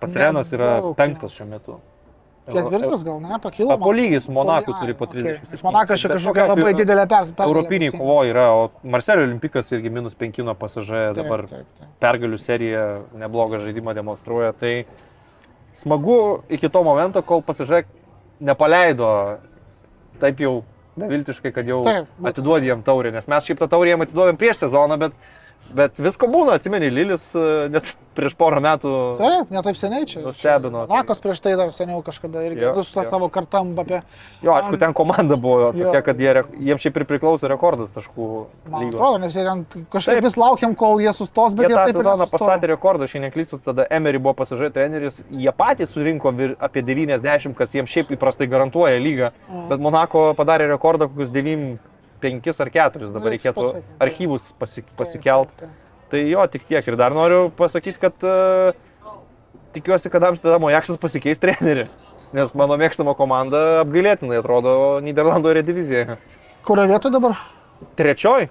pats 0.00 0.18
Renas 0.20 0.52
yra 0.52 0.74
Nedaug, 0.80 0.96
penktas 0.98 1.32
šiuo 1.36 1.46
metu. 1.48 1.78
ketvirtas 2.48 3.04
gal, 3.06 3.20
ne, 3.22 3.38
pakilo. 3.40 3.70
Pa, 3.70 3.76
po 3.78 3.92
lygiai 3.94 4.20
su 4.20 4.32
Monaku 4.34 4.72
Ai, 4.74 4.80
turi 4.82 4.94
po 4.98 5.06
okei. 5.06 5.22
30. 5.22 5.52
Nes 5.54 5.62
Monakas 5.62 6.00
čia 6.02 6.10
kažkokia 6.10 6.46
labai 6.50 6.72
didelė 6.74 7.04
pergalė. 7.06 7.46
Europiniai 7.46 7.92
kovoje 7.94 8.32
yra, 8.34 8.46
o 8.56 8.64
Marselio 8.82 9.28
Olimpikas 9.28 9.70
irgi 9.76 9.92
minus 9.94 10.16
5 10.18 10.42
nuo 10.44 10.56
pasižiūrė 10.58 11.14
dabar 11.20 11.44
Taip, 11.46 11.62
taip, 11.62 11.78
taip. 11.78 11.92
pergalių 12.02 12.40
serija 12.42 12.82
neblogą 13.22 13.62
žaidimą 13.62 13.94
demonstruoja. 13.94 14.52
Tai 14.58 14.72
smagu 15.74 16.42
iki 16.52 16.68
to 16.68 16.82
momento, 16.84 17.22
kol 17.22 17.42
pasižiūrėk 17.42 17.88
nepaleido 18.42 19.08
taip 20.22 20.40
jau 20.42 20.62
beviltiškai, 20.98 21.52
kad 21.54 21.68
jau 21.68 21.80
Taip, 21.86 22.08
būtent. 22.18 22.28
atiduodi 22.32 22.68
jam 22.68 22.82
taurę, 22.84 23.12
nes 23.14 23.28
mes 23.30 23.46
šiaip 23.48 23.62
tą 23.62 23.68
taurę 23.72 23.94
jam 23.94 24.04
atiduodam 24.04 24.36
prieš 24.40 24.66
sezoną, 24.66 24.98
bet, 25.00 25.16
bet 25.74 25.98
visko 26.02 26.26
būna, 26.30 26.54
atsimeni, 26.58 26.90
Lilis 26.92 27.30
e, 27.34 27.68
net 27.72 27.94
prieš 28.16 28.34
porą 28.36 28.58
metų. 28.60 28.90
Taip, 29.16 29.50
netaip 29.54 29.76
seniai 29.80 30.04
čia. 30.06 30.20
Nustebino, 30.20 30.82
tai- 30.86 30.98
Nakos 31.00 31.20
prieš 31.24 31.40
tai 31.40 31.54
dar 31.56 31.70
seniau 31.72 32.02
kažkada 32.04 32.42
irgi. 32.44 32.60
Jo, 32.60 32.82
su 32.84 32.92
tą 32.92 33.04
jo. 33.06 33.08
savo 33.10 33.28
kartam 33.32 33.70
apie, 33.80 34.02
Jo, 34.44 34.52
aišku, 34.52 34.76
ten 34.78 34.92
komanda 34.92 35.36
buvo 35.40 35.70
tokia, 35.72 36.02
kad 36.04 36.20
jie, 36.20 36.34
jiems 36.60 36.82
šiaip 36.84 36.96
ir 37.00 37.06
priklauso 37.08 37.48
rekordas 37.48 37.94
taškų 37.96 38.26
man 38.68 38.84
lygos. 38.84 38.98
atrodo, 39.00 39.18
nes 39.22 39.32
jie 39.38 39.44
ten 39.48 39.64
kažkaip 39.92 40.18
Taip. 40.20 40.24
vis 40.28 40.36
laukiam, 40.36 40.74
kol 40.76 41.00
jie 41.00 41.12
sustos, 41.16 41.54
bet 41.56 41.70
Jie 41.70 41.72
jie 41.72 41.78
tą 41.80 41.96
sezoną 42.02 42.26
pastatė 42.28 42.68
rekordą, 42.74 43.08
jei 43.08 43.22
neklystu, 43.24 43.58
tada 43.64 43.86
Emery 43.88 44.18
buvo 44.20 44.34
pasižiūrė 44.42 44.72
treneris, 44.76 45.22
jie 45.30 45.52
patys 45.56 45.94
surinko 45.96 46.34
vir, 46.36 46.56
apie 46.60 46.82
90, 46.84 47.54
kas 47.56 47.72
jiems 47.72 47.88
šiaip 47.88 48.12
įprastai 48.18 48.44
garantuoja 48.50 49.00
lygą, 49.00 49.32
Mhm. 49.48 49.68
bet 49.72 49.80
Monako 49.80 50.34
padarė 50.36 50.68
rekordą 50.68 51.08
kokius 51.08 51.30
9, 51.32 51.78
5 52.22 52.48
ar 52.64 52.70
4, 52.74 53.10
dabar 53.16 53.34
Reiks 53.34 53.48
reikėtų 53.48 53.82
archyvus 54.06 54.52
pasi, 54.58 54.84
Taip, 54.84 54.94
pasikelt. 55.00 55.52
taip, 55.58 55.68
taip. 55.68 55.78
Tai 56.12 56.20
jo, 56.28 56.46
tik 56.52 56.66
tiek. 56.68 56.86
Ir 56.86 56.96
dar 57.00 57.14
noriu 57.16 57.46
pasakyti, 57.56 57.96
kad 58.00 58.26
uh, 58.28 58.72
tikiuosi, 59.72 60.10
kad 60.12 60.24
Amsterdamo 60.28 60.68
Jaksas 60.72 61.00
pasikeis 61.00 61.40
trenerių. 61.40 61.86
Nes 62.36 62.52
mano 62.56 62.76
mėgstama 62.80 63.14
komanda 63.16 63.80
apgailėtinai 63.82 64.38
atrodo 64.40 64.74
Niderlandų 65.04 65.54
redivizijoje. 65.58 66.18
Kurio 66.64 66.84
vietoje 66.88 67.16
dabar? 67.16 67.36
Trečioj, 67.98 68.50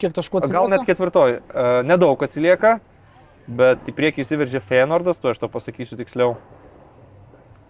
Kiek 0.00 0.12
taškų 0.12 0.42
gal 0.52 0.68
net 0.68 0.84
ketvirtoj. 0.84 1.38
Uh, 1.40 1.80
nedaug 1.88 2.20
atsilieka, 2.20 2.78
bet 3.48 3.86
į 3.88 3.94
priekį 3.96 4.24
įsiveržė 4.24 4.60
Feynordas, 4.60 5.20
tu 5.22 5.30
aš 5.30 5.40
to 5.40 5.48
pasakysiu 5.52 5.96
tiksliau, 5.96 6.34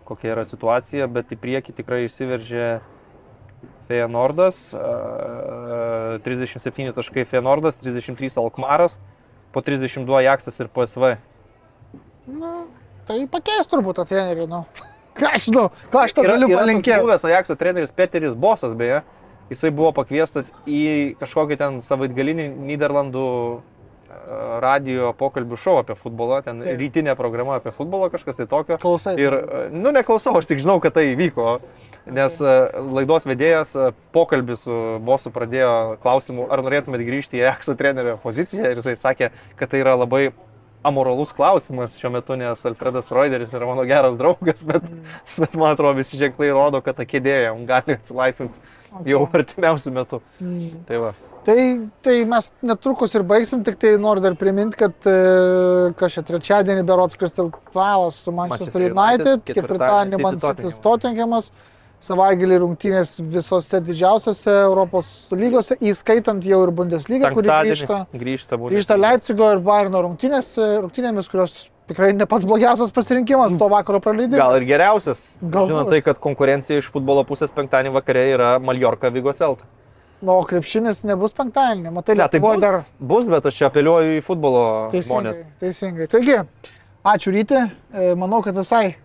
kokia 0.09 0.33
yra 0.35 0.47
situacija, 0.49 1.07
bet 1.11 1.35
į 1.35 1.39
priekį 1.43 1.75
tikrai 1.79 2.01
įsiveržė 2.09 2.81
Feynordas, 3.87 4.61
uh, 4.75 6.17
37 6.27 6.93
taškai 6.97 7.27
Feynordas, 7.29 7.79
33 7.83 8.41
Alkmaras, 8.43 8.99
po 9.55 9.63
32 9.65 10.25
Jaksas 10.27 10.61
ir 10.61 10.69
PSV. 10.75 11.17
Nu, 12.27 12.53
tai 13.07 13.23
pakeis 13.31 13.71
turbūt 13.71 14.01
tą 14.01 14.07
trenerių, 14.11 14.49
nu. 14.51 14.65
Ką 15.17 15.31
aš 15.33 15.47
žinau, 15.49 15.71
ką 15.93 16.03
aš 16.05 16.13
to 16.17 16.25
galiu 16.27 16.49
palinkėti. 16.51 16.99
Buvęs 17.01 17.25
Ajaxo 17.25 17.57
treneris 17.57 17.95
Peteris 17.97 18.35
Bosas, 18.37 18.75
beje, 18.77 19.01
jisai 19.49 19.71
buvo 19.73 19.95
pakviestas 19.97 20.53
į 20.69 21.17
kažkokį 21.23 21.57
ten 21.57 21.79
savaitgalinį 21.85 22.51
Niderlandų 22.69 23.25
e, 23.57 23.61
radio 24.61 25.15
pokalbių 25.17 25.61
šou 25.63 25.79
apie 25.81 25.97
futbolą, 25.97 26.43
ten 26.45 26.61
Taip. 26.61 26.77
rytinė 26.83 27.17
programa 27.17 27.57
apie 27.63 27.73
futbolą, 27.73 28.11
kažkas 28.13 28.43
tai 28.43 28.49
tokio. 28.51 28.77
Klausai. 28.83 29.17
Ir, 29.23 29.39
e, 29.41 29.63
nu, 29.73 29.95
neklausau, 29.97 30.35
aš 30.37 30.51
tik 30.53 30.61
žinau, 30.61 30.77
kad 30.85 30.99
tai 30.99 31.09
įvyko, 31.15 31.57
nes 32.07 32.41
e, 32.41 32.57
laidos 32.97 33.27
vedėjas 33.27 33.75
e, 33.77 33.91
pokalbį 34.15 34.57
su 34.61 34.81
bosu 35.07 35.33
pradėjo 35.35 35.97
klausimu, 36.03 36.49
ar 36.53 36.63
norėtumėt 36.67 37.05
grįžti 37.07 37.41
į 37.41 37.47
Ajaxo 37.47 37.77
trenerio 37.79 38.17
poziciją 38.23 38.71
ir 38.71 38.81
jisai 38.81 38.97
sakė, 39.01 39.31
kad 39.59 39.73
tai 39.73 39.83
yra 39.83 39.97
labai 39.99 40.29
amoralus 40.87 41.33
klausimas 41.35 41.97
šiuo 41.99 42.13
metu, 42.15 42.37
nes 42.39 42.63
Alfredas 42.69 43.11
Reuteris 43.15 43.55
yra 43.57 43.67
mano 43.69 43.85
geras 43.89 44.17
draugas, 44.21 44.63
bet, 44.67 44.87
bet 45.37 45.57
man 45.59 45.75
atrodo 45.75 45.99
visi 45.99 46.19
ženklai 46.21 46.53
rodo, 46.55 46.83
kad 46.85 46.99
ta 47.01 47.07
kėdė 47.09 47.39
jam 47.49 47.65
gali 47.69 47.97
atsilaisvinti 47.99 49.11
jau 49.11 49.25
artimiausių 49.27 49.95
metų. 49.97 50.21
Mm. 50.41 50.85
Tai 50.89 51.01
va. 51.03 51.17
Tai, 51.47 51.63
tai 52.03 52.15
mes 52.27 52.49
netrukus 52.67 53.13
ir 53.15 53.23
baigsim, 53.27 53.61
tik 53.67 53.77
tai 53.83 53.93
noriu 54.03 54.23
dar 54.25 54.35
priminti, 54.39 54.79
kad 54.81 55.07
e, 55.07 55.93
kažkaip 55.99 56.27
trečiadienį 56.27 56.83
Berots 56.89 57.19
Crystal 57.19 57.53
Palace 57.71 58.19
su 58.19 58.35
Manchester 58.35 58.83
Manchester 58.83 58.87
United, 58.89 59.29
United, 59.31 59.53
ketvirtadienį 59.53 60.23
Man 60.25 60.41
City 60.43 60.73
Tottenhamas, 60.83 61.53
savaitgalį 62.03 62.59
rungtynės 62.63 63.17
visose 63.33 63.81
didžiausiose 63.85 64.53
Europos 64.67 65.09
lygose, 65.33 65.77
įskaitant 65.81 66.45
jau 66.45 66.61
ir 66.67 66.73
Bundesliga, 66.77 67.31
kuri 67.35 67.49
grįžta, 67.49 68.03
grįžta, 68.13 68.59
būtent. 68.61 68.75
grįžta 68.77 68.99
Leipzigo 69.01 69.49
ir 69.57 69.63
Bayerno 69.65 70.03
rungtynės, 70.05 70.53
e, 70.61 70.69
rungtynėmis, 70.85 71.31
kurios 71.33 71.57
tikrai 71.89 72.13
ne 72.13 72.27
pats 72.27 72.45
blogiausias 72.45 72.93
pasirinkimas 72.95 73.57
to 73.59 73.69
vakaro 73.73 74.01
praleidimas. 74.03 74.39
Gal 74.43 74.59
ir 74.61 74.67
geriausias. 74.69 75.25
Galbūt. 75.41 75.73
Žinot 75.73 75.91
tai, 75.95 76.03
kad 76.03 76.21
konkurencija 76.23 76.83
iš 76.83 76.91
futbolo 76.93 77.25
pusės 77.25 77.55
penktadienį 77.55 77.95
vakare 77.97 78.27
yra 78.35 78.53
Mallorca 78.59 79.11
Vigoselt. 79.15 79.63
Nu, 80.21 80.39
o 80.41 80.45
krepšinis 80.49 81.03
nebus 81.05 81.35
penktadienį, 81.37 81.91
matai, 81.93 82.15
Ne, 82.17 82.27
tai 82.33 82.41
bus, 82.41 82.57
dar 82.61 82.85
bus, 82.99 83.29
bet 83.29 83.47
aš 83.47 83.59
čia 83.59 83.67
apeliuoju 83.69 84.17
į 84.17 84.23
futbolo 84.25 84.63
Teisingai, 84.91 85.33
žmonės. 85.33 85.43
teisingai. 85.61 86.07
Taigi, 86.09 86.39
ačiū 87.05 87.35
ryti, 87.35 87.61
E, 87.93 88.15
manau, 88.17 88.43
kad 88.43 88.57
visai 88.57 88.97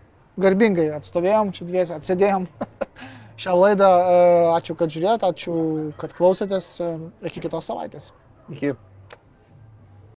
garbingai 0.43 0.89
atstovėjom, 0.97 1.51
čia 1.55 1.67
dviesi 1.69 1.95
atsėdėjom 1.97 2.47
šią 3.41 3.57
laidą. 3.57 3.89
E, 3.89 4.21
Ačiū, 4.57 4.75
kad 4.79 4.93
žiūrėjote, 4.93 5.29
ačiū, 5.33 5.57
kad 6.01 6.15
klausėtės. 6.17 6.71
E, 6.83 6.91
Iki 7.31 7.45
kitos 7.47 7.69
savaitės. 7.71 8.11
Iki. 8.53 8.75